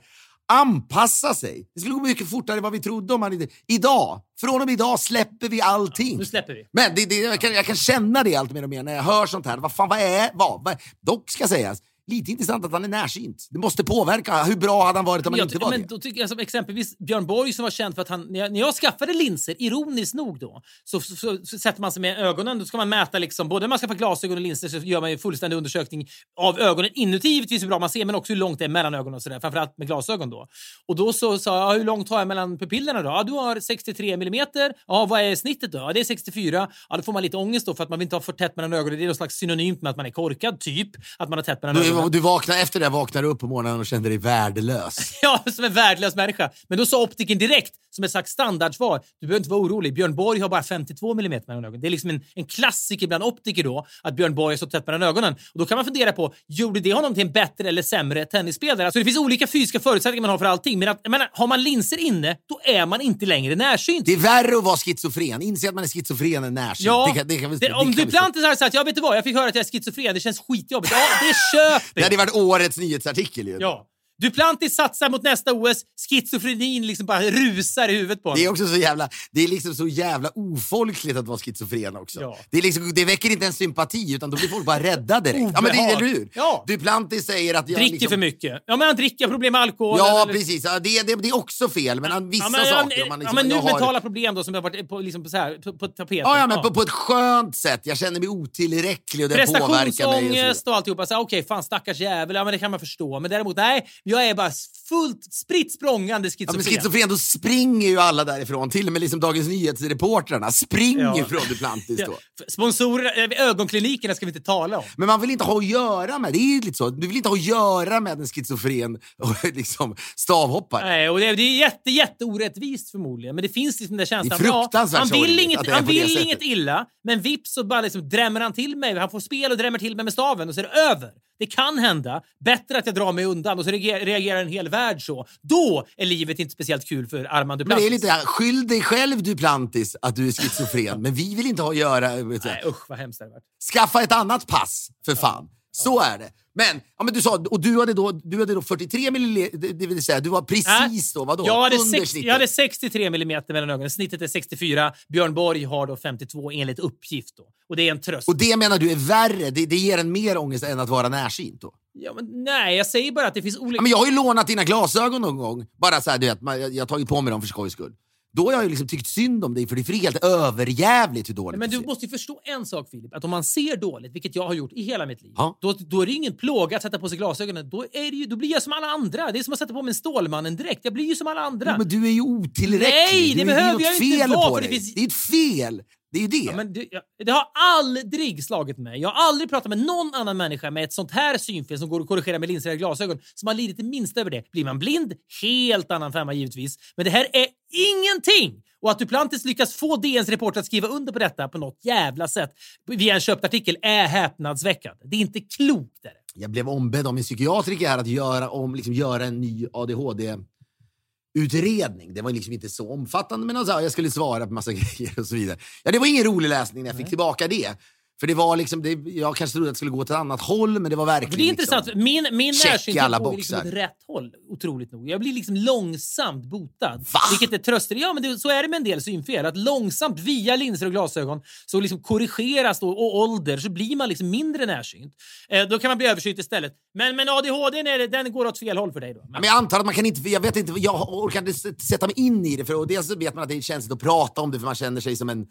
anpassa 0.48 1.34
sig. 1.34 1.70
Det 1.74 1.80
skulle 1.80 1.94
gå 1.94 2.00
mycket 2.00 2.30
fortare 2.30 2.56
än 2.56 2.62
vad 2.62 2.72
vi 2.72 2.80
trodde. 2.80 3.14
Om 3.14 3.20
man 3.20 3.32
inte... 3.32 3.48
Idag, 3.66 4.20
från 4.40 4.60
och 4.60 4.66
med 4.66 4.72
idag 4.72 5.00
släpper 5.00 5.48
vi 5.48 5.60
allting. 5.60 6.18
Nu 6.18 6.24
släpper 6.24 6.54
vi. 6.54 6.66
Men 6.72 6.94
det, 6.94 7.04
det, 7.04 7.18
jag, 7.20 7.40
kan, 7.40 7.52
jag 7.52 7.64
kan 7.64 7.76
känna 7.76 8.22
det 8.22 8.36
allt 8.36 8.52
mer 8.52 8.62
och 8.62 8.68
mer 8.68 8.82
när 8.82 8.94
jag 8.94 9.02
hör 9.02 9.26
sånt 9.26 9.46
här. 9.46 9.58
Vad 9.58 9.72
fan, 9.72 9.88
vad 9.88 9.98
är... 9.98 10.30
Vad, 10.34 10.64
vad, 10.64 10.76
dock 11.00 11.30
ska 11.30 11.48
sägas, 11.48 11.82
lite 12.08 12.30
intressant 12.30 12.64
att 12.64 12.72
han 12.72 12.84
är 12.84 12.88
närsynt. 12.88 13.48
Det 13.50 13.58
måste 13.58 13.84
påverka. 13.84 14.44
Hur 14.44 14.56
bra 14.56 14.84
hade 14.86 14.98
han 14.98 15.04
varit 15.04 15.26
om 15.26 15.32
han 15.32 15.42
inte 15.42 15.58
var 15.58 15.70
men 15.70 15.82
det? 15.82 15.86
då 15.86 15.98
tycker 15.98 16.20
jag 16.20 16.28
som 16.28 16.38
exempelvis 16.38 16.98
Björn 16.98 17.26
Borg 17.26 17.52
som 17.52 17.62
var 17.62 17.70
känd 17.70 17.94
för 17.94 18.02
att 18.02 18.08
han, 18.08 18.26
när 18.30 18.40
jag, 18.40 18.52
när 18.52 18.60
jag 18.60 18.74
skaffade 18.74 19.12
linser, 19.12 19.54
ironiskt 19.58 20.14
nog 20.14 20.38
då, 20.38 20.62
så, 20.84 21.00
så, 21.00 21.16
så, 21.16 21.38
så 21.44 21.58
sätter 21.58 21.80
man 21.80 21.92
sig 21.92 22.02
med 22.02 22.18
ögonen. 22.18 22.58
Då 22.58 22.64
ska 22.64 22.76
man 22.76 22.88
mäta 22.88 23.18
liksom, 23.18 23.48
både 23.48 23.64
när 23.64 23.68
man 23.68 23.78
skaffar 23.78 23.94
glasögon 23.94 24.36
och 24.36 24.42
linser 24.42 24.68
så 24.68 24.76
gör 24.76 25.00
man 25.00 25.10
ju 25.10 25.18
fullständig 25.18 25.56
undersökning 25.56 26.08
av 26.40 26.60
ögonen 26.60 26.90
inuti 26.94 27.28
givetvis 27.28 27.62
hur 27.62 27.68
bra 27.68 27.78
man 27.78 27.90
ser 27.90 28.04
men 28.04 28.14
också 28.14 28.32
hur 28.32 28.40
långt 28.40 28.58
det 28.58 28.64
är 28.64 28.68
mellan 28.68 28.94
ögonen 28.94 29.14
och 29.14 29.22
sådär. 29.22 29.40
Framförallt 29.40 29.78
med 29.78 29.86
glasögon 29.86 30.30
då. 30.30 30.46
Och 30.86 30.96
då 30.96 31.12
så 31.12 31.38
sa 31.38 31.58
jag, 31.58 31.74
ja, 31.74 31.78
hur 31.78 31.84
långt 31.84 32.08
har 32.10 32.18
jag 32.18 32.28
mellan 32.28 32.58
pupillerna 32.58 33.02
då? 33.02 33.08
Ja, 33.08 33.22
du 33.22 33.32
har 33.32 33.60
63 33.60 34.16
millimeter. 34.16 34.72
Ja, 34.86 35.06
vad 35.06 35.20
är 35.20 35.36
snittet 35.36 35.72
då? 35.72 35.78
Ja, 35.78 35.92
det 35.92 36.00
är 36.00 36.04
64. 36.04 36.68
Ja, 36.88 36.96
då 36.96 37.02
får 37.02 37.12
man 37.12 37.22
lite 37.22 37.36
ångest 37.36 37.66
då 37.66 37.74
för 37.74 37.82
att 37.82 37.90
man 37.90 37.98
vill 37.98 38.06
inte 38.06 38.16
ha 38.16 38.20
för 38.20 38.32
tätt 38.32 38.56
mellan 38.56 38.72
ögonen. 38.72 38.98
Det 38.98 39.04
är 39.04 39.08
något 39.08 39.16
slags 39.16 39.34
synonymt 39.34 39.82
med 39.82 39.90
att 39.90 39.96
man 39.96 40.06
är 40.06 40.10
korkad, 40.10 40.60
typ. 40.60 40.90
Att 41.18 41.28
man 41.28 41.38
har 41.38 41.44
tätt 41.44 41.62
mellan 41.62 41.76
ögonen. 41.76 41.97
Du, 42.02 42.10
du 42.10 42.20
vaknar, 42.20 42.56
efter 42.56 42.80
det 42.80 42.88
vaknar 42.88 43.22
du 43.22 43.28
upp 43.28 43.38
på 43.38 43.46
morgonen 43.46 43.80
och 43.80 43.86
kände 43.86 44.08
dig 44.08 44.18
värdelös. 44.18 45.18
Ja, 45.22 45.44
som 45.52 45.64
en 45.64 45.72
värdelös 45.72 46.16
människa. 46.16 46.50
Men 46.68 46.78
då 46.78 46.86
sa 46.86 47.02
optiken 47.02 47.38
direkt, 47.38 47.72
som 47.98 48.04
ett 48.04 48.10
slags 48.10 48.30
standardsvar, 48.30 49.00
du 49.20 49.26
behöver 49.26 49.38
inte 49.40 49.50
vara 49.50 49.60
orolig. 49.60 49.94
Björn 49.94 50.14
Borg 50.14 50.40
har 50.40 50.48
bara 50.48 50.62
52 50.62 51.12
mm 51.12 51.42
mellan 51.46 51.64
ögonen. 51.64 51.80
Det 51.80 51.88
är 51.88 51.90
liksom 51.90 52.10
en, 52.10 52.20
en 52.34 52.44
klassiker 52.46 53.06
bland 53.06 53.24
optiker 53.24 53.64
då, 53.64 53.86
att 54.02 54.16
Björn 54.16 54.34
Borg 54.34 54.52
är 54.54 54.58
så 54.58 54.66
tätt 54.66 54.86
mellan 54.86 55.02
ögonen. 55.02 55.32
Och 55.52 55.58
då 55.58 55.66
kan 55.66 55.76
man 55.76 55.84
fundera 55.84 56.12
på, 56.12 56.34
gjorde 56.46 56.80
det 56.80 56.92
honom 56.92 57.14
till 57.14 57.26
en 57.26 57.32
bättre 57.32 57.68
eller 57.68 57.82
sämre 57.82 58.24
tennisspelare? 58.24 58.84
Alltså 58.86 58.98
det 58.98 59.04
finns 59.04 59.18
olika 59.18 59.46
fysiska 59.46 59.80
förutsättningar 59.80 60.20
man 60.20 60.30
har 60.30 60.38
för 60.38 60.44
allting, 60.44 60.78
men 60.78 60.88
att, 60.88 61.00
jag 61.02 61.10
menar, 61.10 61.30
har 61.32 61.46
man 61.46 61.62
linser 61.62 61.98
inne, 61.98 62.36
då 62.48 62.60
är 62.64 62.86
man 62.86 63.00
inte 63.00 63.26
längre 63.26 63.56
närsynt. 63.56 64.06
Det 64.06 64.12
är 64.12 64.16
värre 64.16 64.58
att 64.58 64.64
vara 64.64 64.76
schizofren. 64.76 65.42
Inse 65.42 65.68
att 65.68 65.74
man 65.74 65.84
är 65.84 65.88
schizofren 65.88 66.44
än 66.44 66.54
närsynt. 66.54 66.86
Ja, 66.86 67.10
det 67.12 67.18
kan, 67.18 67.28
det 67.28 67.36
kan 67.36 67.50
vi, 67.50 67.56
det, 67.56 67.66
det 67.68 67.74
om 67.74 67.92
Duplantis 67.92 68.42
hade 68.44 68.56
sagt, 68.56 68.74
jag 68.74 68.84
vet 68.84 68.94
du 68.94 69.00
vad, 69.00 69.16
jag 69.16 69.24
fick 69.24 69.36
höra 69.36 69.48
att 69.48 69.54
jag 69.54 69.64
är 69.66 69.70
schizofren, 69.70 70.14
det 70.14 70.20
känns 70.20 70.38
skitjobbigt. 70.40 70.92
Ja, 70.92 70.98
det 71.20 71.58
köper 71.58 71.94
Det 71.94 72.00
jag. 72.00 72.04
hade 72.04 72.16
varit 72.16 72.34
årets 72.34 72.76
nyhetsartikel 72.78 73.48
ju. 73.48 73.56
Ja. 73.60 73.84
Duplantis 74.22 74.74
satsar 74.76 75.10
mot 75.10 75.22
nästa 75.22 75.52
OS, 75.52 75.82
schizofrenin 76.08 76.86
liksom 76.86 77.06
bara 77.06 77.20
rusar 77.22 77.88
i 77.88 77.94
huvudet 77.94 78.22
på 78.22 78.28
honom. 78.28 78.40
Det 78.40 78.44
är 78.46 78.50
också 78.50 78.66
så 78.66 78.76
jävla, 78.76 79.08
det 79.32 79.44
är 79.44 79.48
liksom 79.48 79.74
så 79.74 79.88
jävla 79.88 80.30
ofolkligt 80.34 81.16
att 81.16 81.26
vara 81.26 81.38
schizofren 81.38 81.96
också. 81.96 82.20
Ja. 82.20 82.38
Det, 82.50 82.58
är 82.58 82.62
liksom, 82.62 82.94
det 82.94 83.04
väcker 83.04 83.30
inte 83.30 83.46
en 83.46 83.52
sympati 83.52 84.14
utan 84.14 84.30
då 84.30 84.36
blir 84.36 84.48
folk 84.48 84.64
bara 84.64 84.82
rädda 84.82 85.20
direkt. 85.20 85.50
ja, 85.54 85.60
men 85.60 85.72
det, 85.72 85.78
eller 85.78 86.06
hur? 86.06 86.28
Ja. 86.34 86.64
Duplantis 86.66 87.26
säger 87.26 87.54
att 87.54 87.68
jag 87.68 87.78
Dricker 87.78 87.92
liksom, 87.92 88.08
för 88.10 88.16
mycket. 88.16 88.62
Ja, 88.66 88.76
men 88.76 88.86
han 88.86 88.96
dricker, 88.96 89.24
har 89.24 89.32
problem 89.32 89.52
med 89.52 89.60
alkohol. 89.60 89.98
Ja, 89.98 90.22
eller- 90.22 90.32
precis. 90.32 90.64
Ja, 90.64 90.78
det, 90.78 91.02
det, 91.06 91.14
det 91.14 91.28
är 91.28 91.36
också 91.36 91.68
fel, 91.68 92.00
men 92.00 92.10
han- 92.10 92.30
vissa 92.30 92.44
Ja, 92.44 92.50
men, 92.50 92.66
saker. 92.66 92.98
Ja, 92.98 93.06
man 93.08 93.18
liksom, 93.18 93.34
men 93.34 93.48
nu 93.48 93.54
har- 93.54 93.62
mentala 93.64 94.00
problem 94.00 94.34
då 94.34 94.44
som 94.44 94.54
har 94.54 94.62
varit 94.62 94.88
på, 94.88 94.98
liksom 95.00 95.22
på, 95.22 95.28
så 95.28 95.36
här, 95.36 95.54
på, 95.58 95.72
på 95.72 95.88
tapeten. 95.88 96.16
Ja, 96.18 96.38
ja, 96.38 96.46
men 96.46 96.62
På, 96.62 96.70
på 96.74 96.82
ett 96.82 96.90
skönt 96.90 97.56
sätt. 97.56 97.80
Jag 97.84 97.98
känner 97.98 98.20
mig 98.20 98.28
otillräcklig 98.28 99.24
och 99.24 99.30
det 99.30 99.46
påverkar 99.46 99.68
mig. 99.68 99.84
Prestationsångest 99.84 100.68
och 100.68 100.74
alltihopa. 100.76 101.06
Okej, 101.18 101.44
fan 101.46 101.62
stackars 101.62 102.00
jävel. 102.00 102.36
Ja, 102.36 102.44
men 102.44 102.52
det 102.52 102.58
kan 102.58 102.70
man 102.70 102.80
förstå. 102.80 103.20
Men 103.20 103.30
däremot, 103.30 103.56
nej. 103.56 103.86
Jag 104.10 104.28
är 104.28 104.34
bara 104.34 104.50
fullt 104.88 105.34
spritt 105.34 105.72
språngande 105.72 106.28
Ja, 106.28 106.32
schizofren. 106.38 106.64
men 106.64 106.74
schizofren, 106.74 107.08
då 107.08 107.16
springer 107.18 107.88
ju 107.88 107.98
alla 108.00 108.24
därifrån. 108.24 108.70
Till 108.70 108.86
och 108.86 108.92
med 108.92 109.00
liksom 109.00 109.20
Dagens 109.20 109.48
Nyhets-reportrarna 109.48 110.52
springer 110.52 111.02
Ja. 111.04 111.24
från 111.28 111.40
Duplantis 111.48 111.98
Ja, 112.00 112.06
då. 112.06 112.12
f- 112.12 112.46
Sponsorer, 112.48 113.32
äh, 113.32 113.48
ögonklinikerna 113.48 114.14
ska 114.14 114.26
vi 114.26 114.30
inte 114.30 114.40
tala 114.44 114.78
om. 114.78 114.84
Men 114.96 115.06
man 115.06 115.20
vill 115.20 115.30
inte 115.30 115.44
ha 115.44 115.58
att 115.58 115.64
göra 115.64 116.18
med, 116.18 116.32
det 116.32 116.38
är 116.38 116.62
lite 116.62 116.76
så, 116.76 116.90
du 116.90 117.06
vill 117.06 117.16
inte 117.16 117.28
ha 117.28 117.36
att 117.36 117.42
göra 117.44 118.00
med 118.00 118.20
en 118.20 118.26
schizofren 118.26 118.94
och 119.22 119.44
liksom 119.54 119.96
stavhoppare. 120.16 120.84
Nej, 120.88 121.08
och 121.10 121.20
det, 121.20 121.34
det 121.34 121.42
är 121.42 121.58
jätte, 121.58 121.90
jätte 121.90 122.24
orättvist 122.24 122.90
förmodligen. 122.90 123.34
Men 123.34 123.42
det 123.42 123.48
finns 123.48 123.80
liksom 123.80 123.96
den 123.96 123.98
där 123.98 124.06
känslan. 124.06 124.38
Det 124.42 124.48
är 124.48 124.52
fruktansvärt 124.62 124.98
han 125.00 125.08
vill, 125.08 125.38
inget, 125.40 125.70
han 125.70 125.86
vill 125.86 126.18
inget 126.18 126.42
illa, 126.42 126.86
men 127.04 127.20
vips 127.20 127.54
så 127.54 127.64
bara 127.64 127.80
liksom 127.80 128.08
drämmer 128.08 128.40
han 128.40 128.52
till 128.52 128.76
mig. 128.76 128.98
Han 128.98 129.10
får 129.10 129.20
spel 129.20 129.50
och 129.52 129.58
drämmer 129.58 129.78
till 129.78 129.96
mig 129.96 130.04
med 130.04 130.12
staven 130.12 130.48
och 130.48 130.54
så 130.54 130.60
är 130.60 130.64
det 130.64 130.80
över. 130.90 131.10
Det 131.38 131.46
kan 131.46 131.78
hända. 131.78 132.22
Bättre 132.44 132.78
att 132.78 132.86
jag 132.86 132.94
drar 132.94 133.12
mig 133.12 133.24
undan 133.24 133.58
och 133.58 133.64
så 133.64 133.70
reagerar, 133.70 134.40
en 134.40 134.48
hel 134.48 134.68
värld 134.68 135.02
så. 135.06 135.26
Då 135.42 135.86
är 135.96 136.06
livet 136.06 136.38
inte 136.38 136.52
speciellt 136.52 136.88
kul 136.88 137.06
för 137.06 137.24
Armand 137.24 137.48
Men 137.48 137.58
Duplantis. 137.58 137.84
det 137.84 137.88
är 137.88 137.90
lite 137.90 138.08
här, 138.08 138.24
skyll 138.24 138.66
dig 138.66 138.82
själv 138.82 139.22
Duplantis 139.22 139.96
att 140.02 140.16
du 140.16 140.28
är 140.28 140.32
schizofren, 140.32 141.02
men 141.02 141.14
vi 141.14 141.34
vill 141.34 141.46
inte 141.46 141.62
ha 141.62 141.70
att 141.70 141.76
göra... 141.76 142.08
Nej, 142.08 142.62
usch 142.66 142.88
vad 142.88 142.98
hemskt 142.98 143.18
det 143.18 143.24
hade 143.24 143.32
varit. 143.32 143.44
Skaffa 143.72 144.02
ett 144.02 144.12
annat 144.12 144.46
pass, 144.46 144.88
för 145.04 145.14
fan. 145.14 145.48
Så 145.78 146.00
är 146.00 146.18
det. 146.18 146.30
Men, 146.54 146.80
ja, 146.98 147.04
men 147.04 147.14
du 147.14 147.22
sa, 147.22 147.44
och 147.50 147.60
du 147.60 147.78
hade 147.78 147.92
då, 147.92 148.12
du 148.12 148.38
hade 148.38 148.54
då 148.54 148.62
43 148.62 149.10
milliliter, 149.10 149.58
det 149.58 149.86
vill 149.86 150.02
säga 150.02 150.20
du 150.20 150.30
var 150.30 150.42
precis 150.42 151.12
då, 151.12 151.24
vadå? 151.24 151.46
Jag 151.46 151.62
hade, 151.62 151.76
jag 152.14 152.32
hade 152.32 152.48
63 152.48 153.04
mm 153.06 153.42
mellan 153.48 153.70
ögonen. 153.70 153.90
Snittet 153.90 154.22
är 154.22 154.28
64. 154.28 154.92
Björn 155.08 155.34
Borg 155.34 155.64
har 155.64 155.86
då 155.86 155.96
52 155.96 156.50
enligt 156.50 156.78
uppgift. 156.78 157.36
Då. 157.36 157.42
Och 157.68 157.76
det 157.76 157.88
är 157.88 157.90
en 157.90 158.00
tröst. 158.00 158.28
Och 158.28 158.36
det 158.36 158.56
menar 158.56 158.78
du 158.78 158.90
är 158.90 158.96
värre? 158.96 159.50
Det, 159.50 159.66
det 159.66 159.76
ger 159.76 159.98
en 159.98 160.12
mer 160.12 160.38
ångest 160.38 160.64
än 160.64 160.80
att 160.80 160.88
vara 160.88 161.08
närsynt 161.08 161.60
då? 161.60 161.74
Ja, 161.92 162.12
men 162.14 162.44
nej, 162.44 162.76
jag 162.76 162.86
säger 162.86 163.12
bara 163.12 163.26
att 163.26 163.34
det 163.34 163.42
finns 163.42 163.58
olika... 163.58 163.76
Ja, 163.76 163.82
men 163.82 163.90
jag 163.90 163.98
har 163.98 164.06
ju 164.06 164.12
lånat 164.12 164.46
dina 164.46 164.64
glasögon 164.64 165.22
någon 165.22 165.36
gång. 165.36 165.66
Bara 165.76 166.00
så 166.00 166.10
här, 166.10 166.18
du 166.18 166.26
vet, 166.26 166.38
jag 166.74 166.82
har 166.82 166.86
tagit 166.86 167.08
på 167.08 167.20
mig 167.20 167.30
dem 167.30 167.40
för 167.40 167.48
skojs 167.48 167.72
skull. 167.72 167.92
Då 168.38 168.44
har 168.44 168.52
jag 168.52 168.62
ju 168.62 168.68
liksom 168.68 168.88
tyckt 168.88 169.06
synd 169.06 169.44
om 169.44 169.54
dig, 169.54 169.66
för 169.66 169.76
det 169.76 169.88
är 169.88 169.92
helt 169.92 170.24
överjävligt 170.24 171.28
hur 171.28 171.34
dåligt 171.34 171.58
Men 171.58 171.70
du 171.70 171.80
måste 171.80 172.04
ju 172.06 172.10
förstå 172.10 172.40
en 172.44 172.66
sak 172.66 172.88
Filip, 172.90 173.14
att 173.14 173.24
om 173.24 173.30
man 173.30 173.44
ser 173.44 173.76
dåligt, 173.76 174.12
vilket 174.12 174.36
jag 174.36 174.46
har 174.46 174.54
gjort 174.54 174.72
i 174.72 174.82
hela 174.82 175.06
mitt 175.06 175.22
liv, 175.22 175.32
Ja. 175.36 175.58
då, 175.60 175.72
då 175.72 176.02
är 176.02 176.06
det 176.06 176.12
ingen 176.12 176.36
plåga 176.36 176.76
att 176.76 176.82
sätta 176.82 176.98
på 176.98 177.08
sig 177.08 177.18
glasögonen. 177.18 177.70
Då, 177.70 177.82
är 177.92 178.10
det 178.10 178.16
ju, 178.16 178.26
då 178.26 178.36
blir 178.36 178.50
jag 178.52 178.62
som 178.62 178.72
alla 178.72 178.86
andra. 178.86 179.32
Det 179.32 179.38
är 179.38 179.42
som 179.42 179.52
att 179.52 179.58
sätta 179.58 179.72
på 179.74 179.82
mig 179.82 179.90
en 179.90 179.94
Stålmannen 179.94 180.56
direkt. 180.56 180.80
Jag 180.82 180.92
blir 180.94 181.04
ju 181.04 181.14
som 181.16 181.26
alla 181.26 181.40
andra. 181.40 181.70
Jo, 181.70 181.78
men 181.78 181.88
du 181.88 182.06
är 182.06 182.10
ju 182.10 182.20
otillräcklig. 182.20 182.88
Nej, 183.12 183.34
det 183.34 183.40
du, 183.40 183.46
behöver 183.46 183.82
jag 183.82 183.96
inte 184.02 184.26
vara, 184.26 184.54
för 184.54 184.62
det 184.62 184.68
finns- 184.68 184.94
Det 184.94 185.00
är 185.00 185.06
ett 185.06 185.12
fel. 185.12 185.82
Det 186.12 186.18
är 186.18 186.22
ju 186.22 186.28
det. 186.28 186.36
Ja, 186.36 186.56
men 186.56 186.72
det, 186.72 186.86
jag, 186.90 187.02
det 187.24 187.32
har 187.32 187.44
aldrig 187.80 188.44
slagit 188.44 188.78
mig. 188.78 189.00
Jag 189.00 189.08
har 189.08 189.28
aldrig 189.28 189.50
pratat 189.50 189.68
med 189.68 189.78
någon 189.78 190.14
annan 190.14 190.36
människa 190.36 190.70
med 190.70 190.84
ett 190.84 190.92
sånt 190.92 191.10
här 191.10 191.38
synfel 191.38 191.78
som 191.78 191.88
går 191.88 192.00
att 192.00 192.06
korrigera 192.06 192.38
med 192.38 192.48
linser 192.48 192.70
eller 192.70 192.78
glasögon 192.78 193.18
som 193.34 193.46
har 193.46 193.54
lidit 193.54 193.76
det 193.76 193.82
minsta 193.82 194.20
över 194.20 194.30
det. 194.30 194.50
Blir 194.52 194.64
man 194.64 194.78
blind? 194.78 195.14
Helt 195.42 195.90
annan 195.90 196.12
femma 196.12 196.32
givetvis. 196.32 196.76
Men 196.96 197.04
det 197.04 197.10
här 197.10 197.26
är 197.32 197.46
ingenting! 197.70 198.62
Och 198.80 198.90
att 198.90 198.98
Duplantis 198.98 199.44
lyckas 199.44 199.74
få 199.74 199.96
DNs 199.96 200.28
reporter 200.28 200.60
att 200.60 200.66
skriva 200.66 200.88
under 200.88 201.12
på 201.12 201.18
detta 201.18 201.48
på 201.48 201.58
något 201.58 201.84
jävla 201.84 202.28
sätt 202.28 202.50
via 202.86 203.14
en 203.14 203.20
köpt 203.20 203.44
artikel 203.44 203.76
är 203.82 204.06
häpnadsväckande. 204.06 205.04
Det 205.04 205.16
är 205.16 205.20
inte 205.20 205.40
klokt. 205.40 206.04
Är 206.04 206.08
det. 206.08 206.40
Jag 206.40 206.50
blev 206.50 206.68
ombedd 206.68 207.06
av 207.06 207.14
min 207.14 207.24
psykiatriker 207.24 207.88
här 207.88 207.98
att 207.98 208.06
göra, 208.06 208.50
om, 208.50 208.74
liksom, 208.74 208.92
göra 208.92 209.24
en 209.24 209.40
ny 209.40 209.66
ADHD-utredning. 209.72 212.14
Det 212.14 212.22
var 212.22 212.30
liksom 212.30 212.52
inte 212.52 212.68
så 212.68 212.92
omfattande, 212.92 213.46
men 213.46 213.56
alltså, 213.56 213.80
jag 213.80 213.92
skulle 213.92 214.10
svara 214.10 214.46
på 214.46 214.52
massa 214.52 214.72
grejer 214.96 215.18
och 215.18 215.26
så 215.26 215.34
vidare. 215.34 215.58
Ja, 215.84 215.92
det 215.92 215.98
var 215.98 216.06
ingen 216.06 216.24
rolig 216.24 216.48
läsning 216.48 216.82
när 216.82 216.90
jag 216.90 216.96
fick 216.96 217.08
tillbaka 217.08 217.48
det. 217.48 217.78
För 218.20 218.26
det 218.26 218.34
var 218.34 218.56
liksom, 218.56 218.82
det, 218.82 218.92
jag 219.10 219.36
kanske 219.36 219.54
trodde 219.54 219.68
att 219.70 219.74
det 219.74 219.76
skulle 219.76 219.90
gå 219.90 220.04
till 220.04 220.14
ett 220.14 220.18
annat 220.20 220.40
håll, 220.42 220.78
men 220.78 220.90
det 220.90 220.96
var 220.96 221.06
verkligen... 221.06 221.30
För 221.32 221.38
det 221.38 221.44
är 221.44 221.48
intressant. 221.48 221.86
Liksom, 221.86 222.02
Min, 222.04 222.26
min 222.32 222.54
alla 223.00 223.18
går 223.18 223.36
liksom 223.36 223.58
åt 223.58 223.64
rätt 223.64 223.96
håll, 224.06 224.32
otroligt 224.48 224.92
nog. 224.92 225.08
Jag 225.10 225.20
blir 225.20 225.32
liksom 225.32 225.54
långsamt 225.54 226.44
botad. 226.44 227.04
Va? 227.12 227.20
Vilket 227.30 227.52
är 227.52 227.58
trösterikt. 227.64 228.02
Ja, 228.02 228.12
men 228.12 228.22
det, 228.22 228.38
så 228.38 228.48
är 228.48 228.62
det 228.62 228.68
med 228.68 228.76
en 228.76 228.84
del 228.84 229.02
synfel. 229.02 229.46
Att 229.46 229.56
långsamt 229.56 230.20
via 230.20 230.56
linser 230.56 230.86
och 230.86 230.92
glasögon 230.92 231.40
så 231.66 231.80
liksom 231.80 232.02
korrigeras 232.02 232.80
då, 232.80 232.88
och 232.88 233.16
ålder 233.16 233.58
så 233.58 233.70
blir 233.70 233.96
man 233.96 234.08
liksom 234.08 234.30
mindre 234.30 234.66
närsynt. 234.66 235.14
Eh, 235.48 235.62
då 235.68 235.78
kan 235.78 235.88
man 235.88 235.98
bli 235.98 236.06
översynt 236.06 236.38
istället. 236.38 236.72
Men, 236.94 237.16
men 237.16 237.28
ADHD 237.28 237.82
det- 237.82 238.06
den 238.06 238.32
går 238.32 238.44
åt 238.46 238.58
fel 238.58 238.78
håll 238.78 238.92
för 238.92 239.00
dig 239.00 239.14
då? 239.14 239.20
Men 239.30 239.42
jag 239.44 239.56
antar 239.56 239.78
att 239.80 239.84
man 239.86 239.94
kan 239.94 240.06
inte, 240.06 240.28
jag 240.28 240.40
vet 240.40 240.56
inte, 240.56 240.72
jag 240.76 241.12
orkar 241.14 241.40
inte 241.48 241.52
sätta 241.84 242.06
mig 242.06 242.14
in 242.18 242.46
i 242.46 242.56
det. 242.56 242.64
För 242.64 242.74
och 242.74 242.86
dels 242.86 243.06
så 243.06 243.14
vet 243.18 243.34
man 243.34 243.42
att 243.42 243.48
det 243.48 243.56
är 243.56 243.60
känsligt 243.60 243.92
att 243.92 244.00
prata 244.00 244.40
om 244.40 244.50
det 244.50 244.58
för 244.58 244.66
man 244.66 244.74
känner 244.74 245.00
sig 245.00 245.16
som 245.16 245.28
en, 245.28 245.46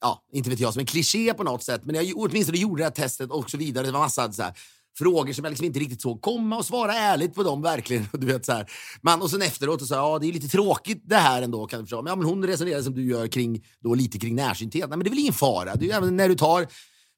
ja, 0.00 0.22
inte 0.32 0.50
vet 0.50 0.60
jag, 0.60 0.72
som 0.72 0.80
en 0.80 0.86
kliché 0.86 1.34
på 1.34 1.42
något 1.44 1.62
sätt. 1.62 1.80
Men 1.84 1.94
jag 1.94 2.16
åtminstone 2.18 2.58
gjorde 2.58 2.80
det 2.80 2.84
här 2.84 2.90
testet 2.90 3.30
och 3.30 3.50
så 3.50 3.56
vidare. 3.56 3.86
Det 3.86 3.92
var 3.92 4.00
massa 4.00 4.32
så 4.32 4.42
här, 4.42 4.52
frågor 4.98 5.32
som 5.32 5.44
jag 5.44 5.50
liksom 5.50 5.66
inte 5.66 5.78
riktigt 5.78 6.02
såg 6.02 6.20
komma 6.22 6.56
och 6.56 6.66
svara 6.66 6.94
ärligt 6.94 7.34
på 7.34 7.42
dem 7.42 7.62
verkligen. 7.62 8.08
Du 8.12 8.26
vet, 8.26 8.46
så 8.46 8.52
här. 8.52 8.70
Man, 9.02 9.22
och 9.22 9.30
sen 9.30 9.42
efteråt 9.42 9.86
så 9.86 9.94
här, 9.94 10.00
ja 10.02 10.18
det 10.18 10.28
är 10.28 10.32
lite 10.32 10.48
tråkigt 10.48 11.02
det 11.06 11.16
här 11.16 11.42
ändå 11.42 11.66
kan 11.66 11.80
du 11.80 11.86
förstå. 11.86 12.02
Men, 12.02 12.10
ja, 12.10 12.16
men 12.16 12.26
hon 12.26 12.46
resonerar 12.46 12.82
som 12.82 12.94
du 12.94 13.04
gör 13.10 13.26
kring, 13.28 13.64
då, 13.80 13.94
lite 13.94 14.18
kring 14.18 14.34
närsynthet. 14.34 14.88
Nej, 14.88 14.98
men 14.98 15.04
det 15.04 15.08
är 15.08 15.10
väl 15.10 15.18
ingen 15.18 15.32
fara. 15.32 15.74
Du, 15.76 15.86
men 16.00 16.16
när 16.16 16.28
du 16.28 16.34
tar 16.34 16.66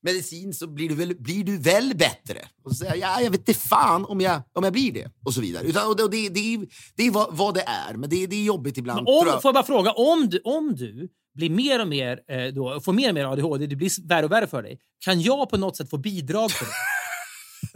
medicin 0.04 0.54
så 0.54 0.66
blir 0.66 0.88
du 0.88 0.94
väl, 0.94 1.16
blir 1.18 1.44
du 1.44 1.56
väl 1.58 1.94
bättre. 1.96 2.38
Och 2.64 2.70
så 2.70 2.76
säger 2.76 2.96
jag, 2.96 3.00
ja, 3.00 3.20
jag 3.22 3.30
vet 3.30 3.40
inte 3.48 3.54
fan 3.60 4.04
om 4.04 4.20
jag, 4.20 4.42
om 4.52 4.64
jag 4.64 4.72
blir 4.72 4.92
det. 4.92 5.10
Och 5.24 5.34
så 5.34 5.40
vidare. 5.40 5.66
Utan, 5.66 5.88
och 5.88 5.96
det, 5.96 6.08
det, 6.08 6.28
det, 6.28 6.54
är- 6.54 6.66
det 6.96 7.06
är 7.06 7.10
vad, 7.10 7.36
vad 7.36 7.54
det 7.54 7.62
är, 7.62 7.94
men 7.94 8.10
det, 8.10 8.26
det 8.26 8.36
är 8.36 8.42
jobbigt 8.44 8.78
ibland. 8.78 8.96
Men 9.04 9.14
om, 9.14 9.26
jag. 9.26 9.42
får 9.42 9.48
jag 9.48 9.54
bara 9.54 9.64
fråga, 9.66 9.92
om 9.92 10.28
du, 10.28 10.40
om 10.44 10.74
du 10.74 11.08
blir 11.34 11.50
mer 11.50 11.80
och 11.80 11.88
mer, 11.88 12.20
eh, 12.28 12.46
då, 12.46 12.80
får 12.80 12.92
mer 12.92 13.08
och 13.08 13.14
mer 13.14 13.24
ADHD, 13.24 13.66
det 13.66 13.76
blir 13.76 14.08
värre 14.08 14.24
och 14.24 14.32
värre 14.32 14.46
för 14.46 14.62
dig. 14.62 14.78
Kan 15.04 15.20
jag 15.20 15.50
på 15.50 15.56
något 15.56 15.76
sätt 15.76 15.90
få 15.90 15.98
bidrag 15.98 16.50
för 16.50 16.64
det? 16.64 16.72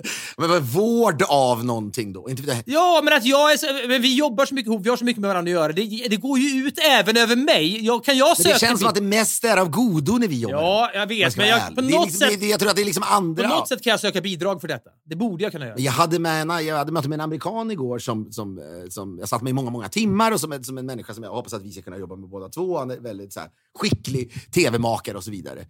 Men 0.37 0.49
vad, 0.49 0.63
vård 0.63 1.23
av 1.29 1.65
någonting 1.65 2.13
då? 2.13 2.31
Inte 2.31 2.43
det. 2.43 2.63
Ja, 2.67 3.01
men 3.05 3.13
att 3.13 3.25
jag 3.25 3.53
är 3.53 3.57
så, 3.57 3.89
men 3.89 4.03
vi 4.03 4.17
jobbar 4.17 4.47
så 4.47 4.55
mycket 4.55 4.73
ihop, 4.73 4.87
vi 4.87 4.91
har 4.91 4.97
så 4.97 5.05
mycket 5.05 5.21
med 5.21 5.29
varandra 5.29 5.51
att 5.51 5.55
göra. 5.55 5.73
Det, 5.73 6.07
det 6.11 6.17
går 6.17 6.39
ju 6.39 6.67
ut 6.67 6.79
även 6.79 7.17
över 7.17 7.37
mig. 7.37 7.85
Jag, 7.85 8.05
kan 8.05 8.17
jag 8.17 8.29
Men 8.29 8.37
söka 8.37 8.53
det 8.53 8.61
känns 8.61 8.81
som 8.81 8.89
att 8.89 8.95
det 8.95 9.01
mest 9.01 9.45
är 9.45 9.57
av 9.57 9.71
godo 9.71 10.13
när 10.13 10.29
vi 10.29 10.41
jobbar. 10.41 10.57
Ja, 10.57 10.91
jag 10.95 11.07
vet. 11.07 11.37
Men 11.37 11.49
jag, 11.49 11.75
på 11.75 11.83
något 11.83 11.91
liksom, 11.91 12.11
sätt, 12.11 12.41
det, 12.41 12.47
jag 12.47 12.61
tror 12.61 12.71
att 12.71 12.77
det 12.77 12.83
är 12.83 12.85
liksom 12.85 13.03
på 13.03 13.15
andra... 13.15 13.49
något 13.49 13.69
sätt 13.69 13.83
kan 13.83 13.91
jag 13.91 14.01
söka 14.01 14.21
bidrag 14.21 14.61
för 14.61 14.69
detta. 14.69 14.91
Det 15.05 15.17
borde 15.17 15.43
jag 15.43 15.53
kunna 15.53 15.67
göra. 15.67 15.79
Jag 15.79 15.93
hade, 15.93 16.19
med 16.19 16.43
en, 16.43 16.67
jag 16.67 16.77
hade 16.77 16.93
möte 16.93 17.09
med 17.09 17.17
en 17.17 17.21
amerikan 17.21 17.71
igår 17.71 17.99
som, 17.99 18.33
som, 18.33 18.59
eh, 18.59 18.65
som 18.89 19.19
jag 19.19 19.29
satt 19.29 19.43
med 19.43 19.51
i 19.51 19.55
många, 19.55 19.71
många 19.71 19.89
timmar 19.89 20.33
och 20.33 20.41
som, 20.41 20.65
som 20.65 20.79
en 20.79 20.87
människa 20.87 21.15
som 21.15 21.25
jag 21.25 21.31
hoppas 21.31 21.53
att 21.53 21.63
vi 21.63 21.73
ska 21.73 21.83
kunna 21.83 21.99
jobba 21.99 22.17
med 22.17 22.29
båda 22.29 22.49
två. 22.49 22.79
Han 22.79 22.91
är 22.91 23.01
väldigt 23.01 23.33
så 23.33 23.41
här, 23.41 23.49
skicklig 23.79 24.33
tv-makare 24.53 25.17
och 25.17 25.25
så 25.25 25.31
vidare. 25.31 25.67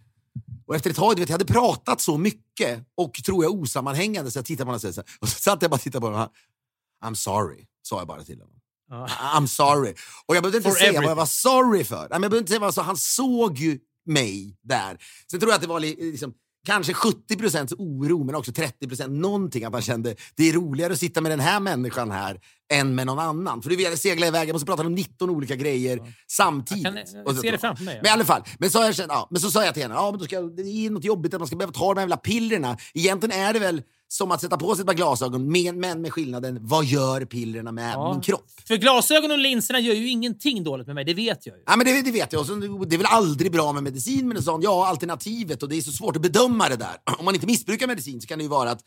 Och 0.66 0.74
efter 0.76 0.90
ett 0.90 0.96
tag, 0.96 1.16
du 1.16 1.20
vet, 1.22 1.28
jag 1.28 1.34
hade 1.34 1.52
pratat 1.52 2.00
så 2.00 2.18
mycket 2.18 2.84
och 2.96 3.14
tror 3.26 3.44
jag 3.44 3.52
osammanhängande 3.54 4.30
så 4.30 4.38
jag 4.38 4.44
tittade 4.44 4.64
på 4.64 4.70
honom 4.72 4.88
och, 4.88 4.94
så 4.94 5.00
här, 5.00 5.10
och 5.20 5.28
så 5.28 5.38
satt 5.40 5.62
jag 5.62 5.70
bara 5.70 5.74
och 5.76 5.80
tittade 5.80 6.00
på 6.00 6.06
honom. 6.12 6.28
I'm 7.04 7.14
sorry, 7.14 7.66
sa 7.82 7.98
jag 7.98 8.08
bara 8.08 8.24
till 8.24 8.40
honom. 8.40 8.56
Ja. 8.90 9.06
I'm 9.08 9.46
sorry. 9.46 9.94
Och 10.26 10.36
jag 10.36 10.42
behövde 10.42 10.58
inte 10.58 10.70
For 10.70 10.76
säga 10.76 10.86
vad 10.86 10.94
jag 10.94 11.02
everything. 11.02 11.16
var 11.16 11.26
sorry 11.26 11.84
för. 11.84 12.08
Jag 12.10 12.20
behövde 12.20 12.38
inte 12.38 12.48
säga 12.48 12.60
vad 12.60 12.66
jag 12.66 12.74
sa. 12.74 12.82
Han 12.82 12.96
såg 12.96 13.58
ju 13.58 13.78
mig 14.06 14.56
där. 14.62 14.98
Sen 15.30 15.40
tror 15.40 15.50
jag 15.52 15.56
att 15.56 15.62
det 15.62 15.68
var 15.68 15.80
li- 15.80 16.10
liksom, 16.10 16.34
kanske 16.66 16.94
70 16.94 17.36
procents 17.36 17.72
oro, 17.78 18.24
men 18.24 18.34
också 18.34 18.52
30 18.52 18.88
procent 18.88 19.12
någonting. 19.12 19.64
Att 19.64 19.72
han 19.72 19.82
kände 19.82 20.16
det 20.36 20.48
är 20.48 20.52
roligare 20.52 20.92
att 20.92 20.98
sitta 20.98 21.20
med 21.20 21.32
den 21.32 21.40
här 21.40 21.60
människan 21.60 22.10
här 22.10 22.40
än 22.72 22.94
med 22.94 23.06
någon 23.06 23.18
annan. 23.18 23.62
För 23.62 23.70
du 23.70 23.76
vet, 23.76 23.88
jag 23.90 23.98
segla 23.98 24.26
iväg, 24.26 24.48
jag 24.48 24.54
måste 24.54 24.66
prata 24.66 24.82
om 24.82 24.94
19 24.94 25.30
olika 25.30 25.56
grejer 25.56 26.00
samtidigt. 26.30 26.84
Jag 26.84 26.94
kan, 27.06 27.16
eh, 27.20 27.22
Och 27.24 27.34
så- 27.36 27.42
se 27.42 27.50
det 27.50 27.58
framför 27.58 27.84
mig, 27.84 27.94
ja. 27.94 28.00
Men 28.02 28.08
i 28.10 28.12
alla 28.12 28.24
fall, 28.24 28.42
men 28.58 28.70
så, 28.70 28.78
jag 28.78 28.94
känt, 28.94 29.08
ja, 29.12 29.28
men 29.30 29.40
så 29.40 29.50
sa 29.50 29.64
jag 29.64 29.74
till 29.74 29.82
henne, 29.82 29.94
ja, 29.94 30.10
men 30.10 30.18
då 30.18 30.24
ska, 30.24 30.34
jag- 30.36 30.56
det 30.56 30.62
är 30.62 30.90
något 30.90 31.04
jobbigt 31.04 31.34
att 31.34 31.40
man 31.40 31.46
ska 31.46 31.56
behöva 31.56 31.72
ta 31.72 31.88
de 31.88 31.94
här 31.94 32.02
jävla 32.02 32.16
pillerna. 32.16 32.76
Egentligen 32.94 33.40
är 33.40 33.52
det 33.52 33.58
väl 33.58 33.82
som 34.08 34.30
att 34.30 34.40
sätta 34.40 34.56
på 34.56 34.74
sig 34.74 34.80
ett 34.82 34.86
par 34.86 34.94
glasögon, 34.94 35.52
men, 35.52 35.80
men 35.80 36.00
med 36.02 36.12
skillnaden, 36.12 36.58
vad 36.60 36.84
gör 36.84 37.24
pillerna 37.24 37.72
med 37.72 37.92
Ja. 37.94 38.12
min 38.12 38.20
kropp? 38.22 38.46
För 38.68 38.76
glasögon 38.76 39.30
och 39.30 39.38
linserna 39.38 39.80
gör 39.80 39.94
ju 39.94 40.08
ingenting 40.08 40.64
dåligt 40.64 40.86
med 40.86 40.94
mig, 40.94 41.04
det 41.04 41.14
vet 41.14 41.46
jag 41.46 41.56
ju. 41.56 41.62
Ja, 41.66 41.76
men 41.76 41.86
det, 41.86 42.02
det 42.02 42.10
vet 42.10 42.32
jag. 42.32 42.40
Och 42.40 42.46
så, 42.46 42.54
det 42.54 42.96
är 42.96 42.98
väl 42.98 43.06
aldrig 43.10 43.52
bra 43.52 43.72
med 43.72 43.82
medicin, 43.82 44.28
men 44.28 44.36
en 44.36 44.42
sån, 44.42 44.62
ja, 44.62 44.86
alternativet. 44.86 45.62
Och 45.62 45.68
det 45.68 45.76
är 45.76 45.80
så 45.82 45.92
svårt 45.92 46.16
att 46.16 46.22
bedöma 46.22 46.68
det 46.68 46.76
där. 46.76 46.96
Om 47.18 47.24
man 47.24 47.34
inte 47.34 47.46
missbrukar 47.46 47.86
medicin 47.86 48.20
så 48.20 48.26
kan 48.26 48.38
det 48.38 48.42
ju 48.42 48.48
vara 48.50 48.70
att 48.70 48.84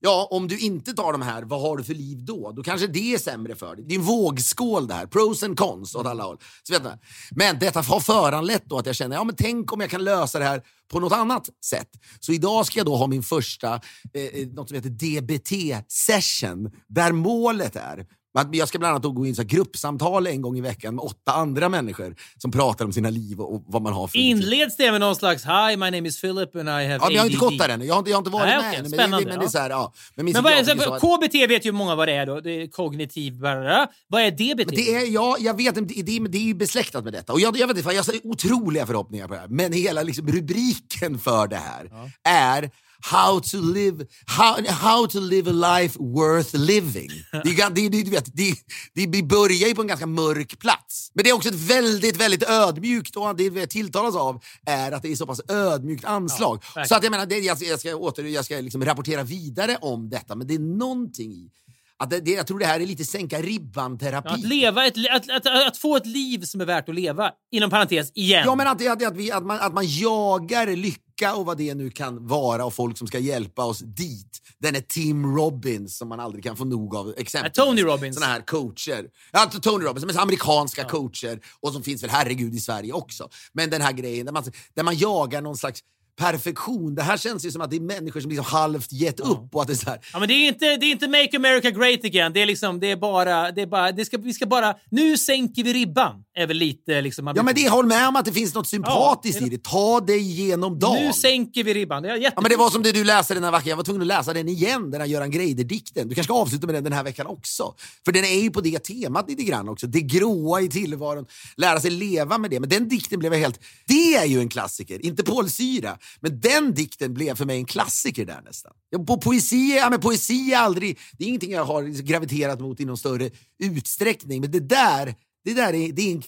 Ja, 0.00 0.28
om 0.30 0.48
du 0.48 0.58
inte 0.58 0.92
tar 0.92 1.12
de 1.12 1.22
här, 1.22 1.42
vad 1.42 1.60
har 1.60 1.76
du 1.76 1.84
för 1.84 1.94
liv 1.94 2.24
då? 2.24 2.52
Då 2.52 2.62
kanske 2.62 2.86
det 2.86 3.14
är 3.14 3.18
sämre 3.18 3.54
för 3.54 3.76
dig. 3.76 3.84
Det 3.88 3.94
är 3.94 3.98
en 3.98 4.04
vågskål 4.04 4.86
det 4.86 4.94
här, 4.94 5.06
Pros 5.06 5.42
and 5.42 5.58
cons 5.58 5.94
åt 5.94 6.06
alla 6.06 6.24
håll. 6.24 6.38
Så 6.62 6.72
vet. 6.72 6.82
Men 7.30 7.58
detta 7.58 7.80
har 7.80 8.00
föranlett 8.00 8.64
då 8.64 8.78
att 8.78 8.86
jag 8.86 8.96
känner, 8.96 9.16
ja 9.16 9.24
men 9.24 9.36
tänk 9.36 9.72
om 9.72 9.80
jag 9.80 9.90
kan 9.90 10.04
lösa 10.04 10.38
det 10.38 10.44
här 10.44 10.62
på 10.92 11.00
något 11.00 11.12
annat 11.12 11.50
sätt. 11.64 11.88
Så 12.20 12.32
idag 12.32 12.66
ska 12.66 12.78
jag 12.78 12.86
då 12.86 12.96
ha 12.96 13.06
min 13.06 13.22
första, 13.22 13.80
eh, 14.14 14.22
eh 14.22 14.48
något 14.48 14.68
som 14.68 14.74
heter 14.74 14.90
DBT-session. 14.90 16.70
Där 16.88 17.12
målet 17.12 17.76
är 17.76 18.06
jag 18.52 18.68
ska 18.68 18.78
bland 18.78 18.90
annat 18.90 19.14
gå 19.14 19.26
in 19.26 19.40
i 19.40 19.44
gruppsamtal 19.44 20.26
en 20.26 20.42
gång 20.42 20.58
i 20.58 20.60
veckan 20.60 20.94
med 20.94 21.04
åtta 21.04 21.32
andra 21.32 21.68
människor 21.68 22.16
som 22.38 22.50
pratar 22.50 22.84
om 22.84 22.92
sina 22.92 23.10
liv 23.10 23.40
och, 23.40 23.64
vad 23.66 23.82
man 23.82 23.92
har 23.92 24.06
för 24.06 24.18
Inleds 24.18 24.76
det 24.76 24.90
med 24.90 25.00
någon 25.00 25.16
slags 25.16 25.44
Hi, 25.44 25.76
my 25.76 25.90
name 25.90 26.08
is 26.08 26.20
Philip 26.20 26.56
and 26.56 26.68
I 26.68 26.72
have 26.72 26.88
Ja, 26.88 27.00
men 27.06 27.14
jag 27.14 27.22
har 27.22 27.26
inte 27.26 27.38
ADD. 27.38 27.50
gått 27.50 27.58
där 27.58 27.68
ännu. 27.68 27.84
Jag 27.84 27.94
har 27.94 27.98
inte, 27.98 28.10
jag 28.10 28.16
har 28.16 28.20
inte 28.20 28.30
varit 28.30 28.46
Nej, 28.46 28.56
med 28.56 28.68
okej, 28.68 28.78
ännu. 28.78 28.96
Men, 28.96 29.24
det 29.24 29.34
är 29.34 29.42
ja. 29.42 29.48
så 29.48 29.58
här, 29.58 29.70
ja. 29.70 29.92
Men, 30.14 30.24
Men 30.24 30.42
vad 30.42 30.52
är, 30.52 30.64
så, 30.64 30.94
att- 30.94 31.00
KBT 31.00 31.34
vet 31.34 31.66
ju 31.66 31.72
många 31.72 31.94
vad 31.94 32.08
det 32.08 32.14
är 32.14 32.26
då. 32.26 32.40
Det 32.40 32.62
är 32.62 32.66
kognitiv... 32.66 33.40
Bara. 33.40 33.88
Vad 34.08 34.22
är 34.22 34.30
DBT? 34.30 34.66
Men 34.66 34.74
det 34.74 34.94
är, 34.94 35.12
ja, 35.12 35.36
jag 35.40 35.56
vet 35.56 35.76
inte, 35.76 35.94
det, 35.94 36.02
det, 36.02 36.28
det 36.28 36.38
är 36.38 36.42
ju 36.42 36.54
besläktat 36.54 37.04
med 37.04 37.12
detta. 37.12 37.32
Och 37.32 37.40
jag, 37.40 37.56
jag 37.56 37.66
vet 37.66 37.76
inte, 37.76 37.92
jag 37.94 38.04
har 38.04 38.14
otroliga 38.26 38.86
förhoppningar 38.86 39.28
på 39.28 39.34
det 39.34 39.40
här. 39.40 39.48
Men 39.48 39.72
hela 39.72 40.02
liksom, 40.02 40.28
rubriken 40.28 41.18
för 41.18 41.46
det 41.46 41.56
här 41.56 41.90
är 42.24 42.70
How 43.00 43.40
to 43.40 43.56
live, 43.56 44.06
how, 44.26 44.56
how 44.68 45.06
to 45.06 45.20
live 45.20 45.50
a 45.50 45.80
life 45.80 45.98
worth 45.98 46.54
living. 46.54 47.10
Det, 47.44 47.50
är, 47.50 47.70
det, 47.70 47.88
det, 47.88 48.02
du 48.02 48.10
vet, 48.10 48.36
det, 48.36 48.54
det, 48.94 49.06
vi 49.06 49.22
börjar 49.22 49.68
ju 49.68 49.74
på 49.74 49.82
en 49.82 49.88
ganska 49.88 50.06
mörk 50.06 50.58
plats. 50.58 51.10
Men 51.14 51.24
det 51.24 51.30
är 51.30 51.34
också 51.34 51.48
ett 51.48 51.54
väldigt, 51.54 52.16
väldigt 52.16 52.42
ödmjukt, 52.42 53.16
och 53.16 53.36
det 53.36 53.50
vi 53.50 53.66
tilltalas 53.66 54.16
av 54.16 54.42
är 54.66 54.92
att 54.92 55.02
det 55.02 55.12
är 55.12 55.16
så 55.16 55.26
pass 55.26 55.40
ödmjukt 55.48 56.04
anslag. 56.04 56.62
verkligen. 56.62 56.88
så 56.88 56.94
att 56.94 57.02
jag 57.02 57.10
menar, 57.10 57.26
det, 57.26 57.38
jag, 57.38 57.62
jag 57.62 57.80
ska, 57.80 57.96
åter, 57.96 58.24
jag 58.24 58.44
ska 58.44 58.56
liksom 58.56 58.84
rapportera 58.84 59.22
vidare 59.22 59.78
om 59.80 60.08
detta, 60.08 60.34
men 60.34 60.46
det 60.46 60.54
är 60.54 60.58
någonting 60.58 61.32
i 61.32 61.50
att 61.98 62.10
det, 62.10 62.30
jag 62.30 62.46
tror 62.46 62.58
det 62.58 62.66
här 62.66 62.80
är 62.80 62.86
lite 62.86 63.04
sänka 63.04 63.42
ribban-terapi. 63.42 64.28
Att, 64.28 64.44
leva 64.44 64.86
ett, 64.86 64.94
att, 65.10 65.30
att, 65.30 65.66
att 65.66 65.76
få 65.76 65.96
ett 65.96 66.06
liv 66.06 66.42
som 66.44 66.60
är 66.60 66.64
värt 66.64 66.88
att 66.88 66.94
leva. 66.94 67.30
Inom 67.50 67.70
parentes, 67.70 68.12
igen. 68.14 68.42
Ja, 68.46 68.54
men 68.54 68.66
att, 68.66 68.86
att, 68.86 69.02
att, 69.02 69.16
vi, 69.16 69.32
att, 69.32 69.46
man, 69.46 69.60
att 69.60 69.74
man 69.74 69.84
jagar 69.86 70.76
lycka 70.76 71.34
och 71.34 71.46
vad 71.46 71.58
det 71.58 71.74
nu 71.74 71.90
kan 71.90 72.26
vara 72.26 72.64
och 72.64 72.74
folk 72.74 72.98
som 72.98 73.06
ska 73.06 73.18
hjälpa 73.18 73.64
oss 73.64 73.78
dit. 73.78 74.38
Den 74.58 74.76
är 74.76 74.80
Tim 74.80 75.36
Robbins 75.36 75.98
som 75.98 76.08
man 76.08 76.20
aldrig 76.20 76.44
kan 76.44 76.56
få 76.56 76.64
nog 76.64 76.96
av. 76.96 77.14
Exempelvis. 77.16 77.58
Ja, 77.58 77.64
Tony 77.64 77.82
Robbins. 77.82 78.16
Såna 78.16 78.26
här 78.26 78.40
coacher. 78.40 79.06
Ja, 79.32 79.50
Tony 79.62 79.84
Robbins, 79.84 80.06
men 80.06 80.18
amerikanska 80.18 80.84
coacher 80.84 81.40
och 81.60 81.72
som 81.72 81.82
finns 81.82 82.02
väl 82.02 82.10
herregud 82.10 82.54
i 82.54 82.60
Sverige 82.60 82.92
också. 82.92 83.28
Men 83.52 83.70
den 83.70 83.82
här 83.82 83.92
grejen 83.92 84.26
där 84.26 84.32
man, 84.32 84.44
där 84.74 84.82
man 84.82 84.96
jagar 84.96 85.42
någon 85.42 85.56
slags 85.56 85.80
perfektion. 86.16 86.94
Det 86.94 87.02
här 87.02 87.16
känns 87.16 87.44
ju 87.44 87.50
som 87.50 87.60
att 87.60 87.70
det 87.70 87.76
är 87.76 87.80
människor 87.80 88.20
som 88.20 88.30
liksom 88.30 88.46
halvt 88.46 88.92
gett 88.92 89.20
upp 89.20 89.54
och 89.54 89.62
att 89.62 89.68
det 89.68 89.74
är 89.74 89.76
så 89.76 89.90
här, 89.90 90.00
Ja, 90.12 90.18
men 90.18 90.28
det 90.28 90.34
är 90.34 90.48
inte, 90.48 90.76
det 90.76 90.86
är 90.86 90.90
inte 90.90 91.08
Make 91.08 91.36
America 91.36 91.70
Great 91.70 92.04
Again. 92.04 92.32
Det 92.32 92.42
är 92.42 92.46
liksom, 92.46 92.80
det 92.80 92.90
är 92.90 92.96
bara, 92.96 93.52
det 93.52 93.62
är 93.62 93.66
bara, 93.66 93.92
det 93.92 94.04
ska, 94.04 94.18
vi 94.18 94.32
ska 94.34 94.46
bara, 94.46 94.74
nu 94.90 95.18
sänker 95.18 95.64
vi 95.64 95.72
ribban. 95.72 96.22
Är 96.34 96.46
väl 96.46 96.56
lite 96.56 97.00
liksom... 97.00 97.32
Ja 97.36 97.42
men 97.42 97.54
det, 97.54 97.68
håll 97.68 97.86
med 97.86 98.08
om 98.08 98.16
att 98.16 98.24
det 98.24 98.32
finns 98.32 98.54
något 98.54 98.68
sympatiskt 98.68 99.40
Ja, 99.40 99.46
i 99.46 99.50
det. 99.50 99.62
Ta 99.62 100.00
dig 100.00 100.18
igenom 100.18 100.78
dagen. 100.78 101.04
Nu 101.06 101.12
sänker 101.12 101.64
vi 101.64 101.74
ribban. 101.74 102.02
Det 102.02 102.08
är. 102.08 102.16
Ja, 102.16 102.30
men 102.40 102.50
det 102.50 102.56
var 102.56 102.70
som 102.70 102.82
det 102.82 102.92
du 102.92 103.04
läste 103.04 103.34
den 103.34 103.44
här 103.44 103.52
veckan. 103.52 103.68
Jag 103.68 103.76
var 103.76 103.84
tvungen 103.84 104.02
att 104.02 104.08
läsa 104.08 104.32
den 104.32 104.48
igen, 104.48 104.90
den 104.90 105.00
här 105.00 105.08
Göran 105.08 105.30
Greider-dikten. 105.30 106.08
Du 106.08 106.14
kanske 106.14 106.24
ska 106.24 106.34
avsluta 106.34 106.66
med 106.66 106.74
den 106.74 106.86
den 106.86 106.92
här 106.92 107.04
veckan 107.04 107.26
också. 107.26 107.74
För 108.04 108.12
den 108.12 108.24
är 108.24 108.40
ju 108.40 108.50
på 108.50 108.60
det 108.60 108.78
temat 108.78 109.28
lite 109.28 109.42
grann 109.42 109.68
också. 109.68 109.86
Det 109.86 110.00
gråa 110.00 110.60
i 110.60 110.68
tillvaron. 110.68 111.26
Lära 111.56 111.80
sig 111.80 111.90
leva 111.90 112.38
med 112.38 112.50
det. 112.50 112.60
Men 112.60 112.68
den 112.68 112.88
dikten 112.88 113.18
blev 113.18 113.32
jag 113.32 113.40
helt... 113.40 113.60
Det 113.86 114.14
är 114.14 114.24
ju 114.24 114.40
en 114.40 114.48
klassiker. 114.48 115.06
Inte 115.06 115.22
Paul 115.22 115.50
Syra. 115.50 115.98
Men 116.20 116.40
den 116.40 116.74
dikten 116.74 117.14
blev 117.14 117.34
för 117.34 117.44
mig 117.44 117.56
en 117.56 117.64
klassiker 117.64 118.26
där 118.26 118.42
nästan. 118.44 118.72
På 119.06 119.20
poesi, 119.20 119.76
ja, 119.76 119.90
men 119.90 120.00
poesi 120.00 120.52
är 120.52 120.58
aldrig... 120.58 120.98
Det 121.12 121.24
är 121.24 121.28
ingenting 121.28 121.52
jag 121.52 121.64
har 121.64 121.82
graviterat 122.02 122.60
mot 122.60 122.80
i 122.80 122.84
någon 122.84 122.98
större 122.98 123.30
utsträckning. 123.58 124.40
Men 124.40 124.50
det 124.50 124.60
där, 124.60 125.14
det 125.44 125.54
där 125.54 125.74
är, 125.74 125.92
det 125.92 126.02
är 126.02 126.12
en... 126.12 126.22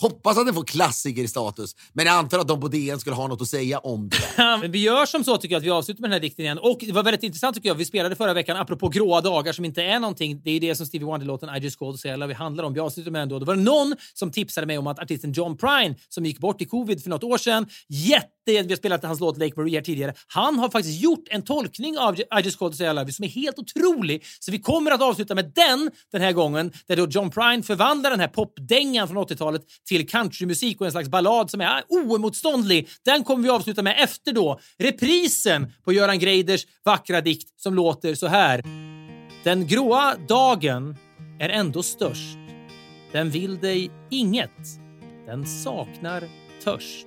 Hoppas 0.00 0.38
att 0.38 0.46
den 0.46 0.54
får 0.54 0.64
klassikerstatus, 0.64 1.76
men 1.92 2.06
jag 2.06 2.14
antar 2.14 2.38
att 2.38 2.48
de 2.48 2.60
på 2.60 2.68
DN 2.68 3.00
skulle 3.00 3.16
ha 3.16 3.26
något 3.26 3.42
att 3.42 3.48
säga 3.48 3.78
om 3.78 4.08
det. 4.08 4.16
Men 4.60 4.72
vi 4.72 4.78
gör 4.78 5.06
som 5.06 5.24
så 5.24 5.36
tycker 5.36 5.54
jag 5.54 5.60
att 5.60 5.64
vi 5.64 5.70
avslutar 5.70 6.00
med 6.00 6.10
den 6.10 6.12
här 6.12 6.20
dikten 6.20 6.44
igen. 6.44 6.58
Och 6.58 6.78
det 6.80 6.92
var 6.92 7.02
väldigt 7.02 7.22
intressant 7.22 7.56
tycker 7.56 7.68
jag. 7.68 7.74
Vi 7.74 7.84
spelade 7.84 8.16
förra 8.16 8.34
veckan, 8.34 8.56
apropå 8.56 8.88
gråa 8.88 9.20
dagar 9.20 9.52
som 9.52 9.64
inte 9.64 9.82
är 9.82 10.00
någonting. 10.00 10.40
Det 10.44 10.50
är 10.50 10.60
det 10.60 10.74
som 10.74 10.86
Stevie 10.86 11.06
Wonder-låten 11.06 11.56
I 11.56 11.58
just 11.58 11.78
called 11.78 11.94
to 11.94 11.98
say 11.98 12.12
I 12.12 12.16
love 12.16 12.34
handlar 12.34 12.64
om. 12.64 12.74
Vi 12.74 12.80
avslutar 12.80 13.10
med 13.10 13.20
den 13.20 13.28
då. 13.28 13.38
Det 13.38 13.44
var 13.44 13.54
någon 13.54 13.96
som 14.14 14.32
tipsade 14.32 14.66
mig 14.66 14.78
om 14.78 14.86
att 14.86 14.98
artisten 14.98 15.32
John 15.32 15.56
Prine, 15.56 15.94
som 16.08 16.26
gick 16.26 16.38
bort 16.38 16.62
i 16.62 16.64
covid 16.64 17.02
för 17.02 17.10
något 17.10 17.24
år 17.24 17.38
sedan, 17.38 17.66
jätte... 17.88 18.26
Vi 18.46 18.56
har 18.56 18.76
spelat 18.76 19.04
hans 19.04 19.20
låt 19.20 19.38
Lake 19.38 19.52
Marie 19.56 19.82
tidigare. 19.82 20.14
Han 20.26 20.58
har 20.58 20.68
faktiskt 20.68 21.02
gjort 21.02 21.24
en 21.30 21.42
tolkning 21.42 21.98
av 21.98 22.20
I 22.20 22.24
just 22.44 22.58
called 22.58 22.72
to 22.72 22.76
say 22.76 22.86
I 22.86 22.90
love 22.90 23.02
you 23.02 23.12
som 23.12 23.24
är 23.24 23.28
helt 23.28 23.58
otrolig. 23.58 24.24
Så 24.40 24.52
vi 24.52 24.58
kommer 24.58 24.90
att 24.90 25.02
avsluta 25.02 25.34
med 25.34 25.52
den 25.54 25.90
den 26.12 26.20
här 26.20 26.32
gången, 26.32 26.72
där 26.88 26.96
då 26.96 27.06
John 27.10 27.30
Prine 27.30 27.62
förvandlar 27.62 28.10
den 28.10 28.20
här 28.20 28.28
popdängan 28.28 29.08
från 29.08 29.16
80-talet 29.18 29.62
till 29.90 30.08
countrymusik 30.08 30.80
och 30.80 30.86
en 30.86 30.92
slags 30.92 31.08
ballad 31.08 31.50
som 31.50 31.60
är 31.60 31.82
oemotståndlig. 31.88 32.88
Den 33.04 33.24
kommer 33.24 33.42
vi 33.42 33.50
avsluta 33.50 33.82
med 33.82 33.96
efter 33.98 34.32
då 34.32 34.60
reprisen 34.78 35.72
på 35.84 35.92
Göran 35.92 36.18
Greiders 36.18 36.66
vackra 36.84 37.20
dikt 37.20 37.60
som 37.60 37.74
låter 37.74 38.14
så 38.14 38.26
här. 38.26 38.62
Den 39.44 39.66
gråa 39.66 40.14
dagen 40.28 40.96
är 41.40 41.48
ändå 41.48 41.82
störst. 41.82 42.38
Den 43.12 43.30
vill 43.30 43.58
dig 43.58 43.90
inget. 44.10 44.60
Den 45.26 45.46
saknar 45.46 46.24
törst. 46.64 47.06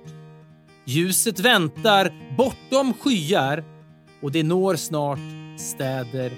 Ljuset 0.86 1.40
väntar 1.40 2.34
bortom 2.36 2.94
skyar 2.94 3.64
och 4.22 4.32
det 4.32 4.42
når 4.42 4.76
snart 4.76 5.18
städer 5.58 6.32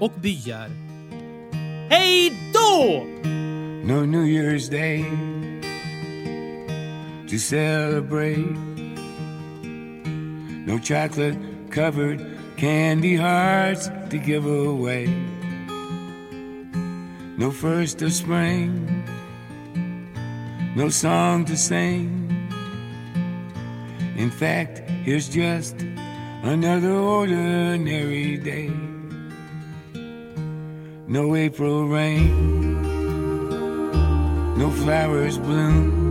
och 0.00 0.12
byar. 0.22 0.70
Hej 1.90 2.32
då! 2.52 3.04
No 3.84 4.06
New 4.06 4.24
Year's 4.24 4.70
Day 4.70 5.04
to 7.32 7.38
celebrate. 7.38 8.54
No 10.66 10.78
chocolate 10.78 11.38
covered 11.70 12.20
candy 12.58 13.16
hearts 13.16 13.88
to 14.10 14.18
give 14.18 14.44
away. 14.44 15.06
No 17.38 17.50
first 17.50 18.02
of 18.02 18.12
spring, 18.12 19.02
no 20.76 20.90
song 20.90 21.46
to 21.46 21.56
sing. 21.56 22.28
In 24.14 24.30
fact, 24.30 24.80
here's 25.06 25.30
just 25.30 25.80
another 26.42 26.92
ordinary 26.92 28.36
day. 28.36 28.70
No 31.08 31.34
April 31.34 31.88
rain, 31.88 32.82
no 34.58 34.70
flowers 34.70 35.38
bloom, 35.38 36.01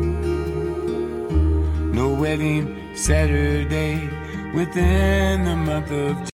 no 1.92 2.14
wedding 2.14 2.96
Saturday 2.96 4.10
within 4.54 5.44
the 5.44 5.56
month 5.56 5.92
of 5.92 6.26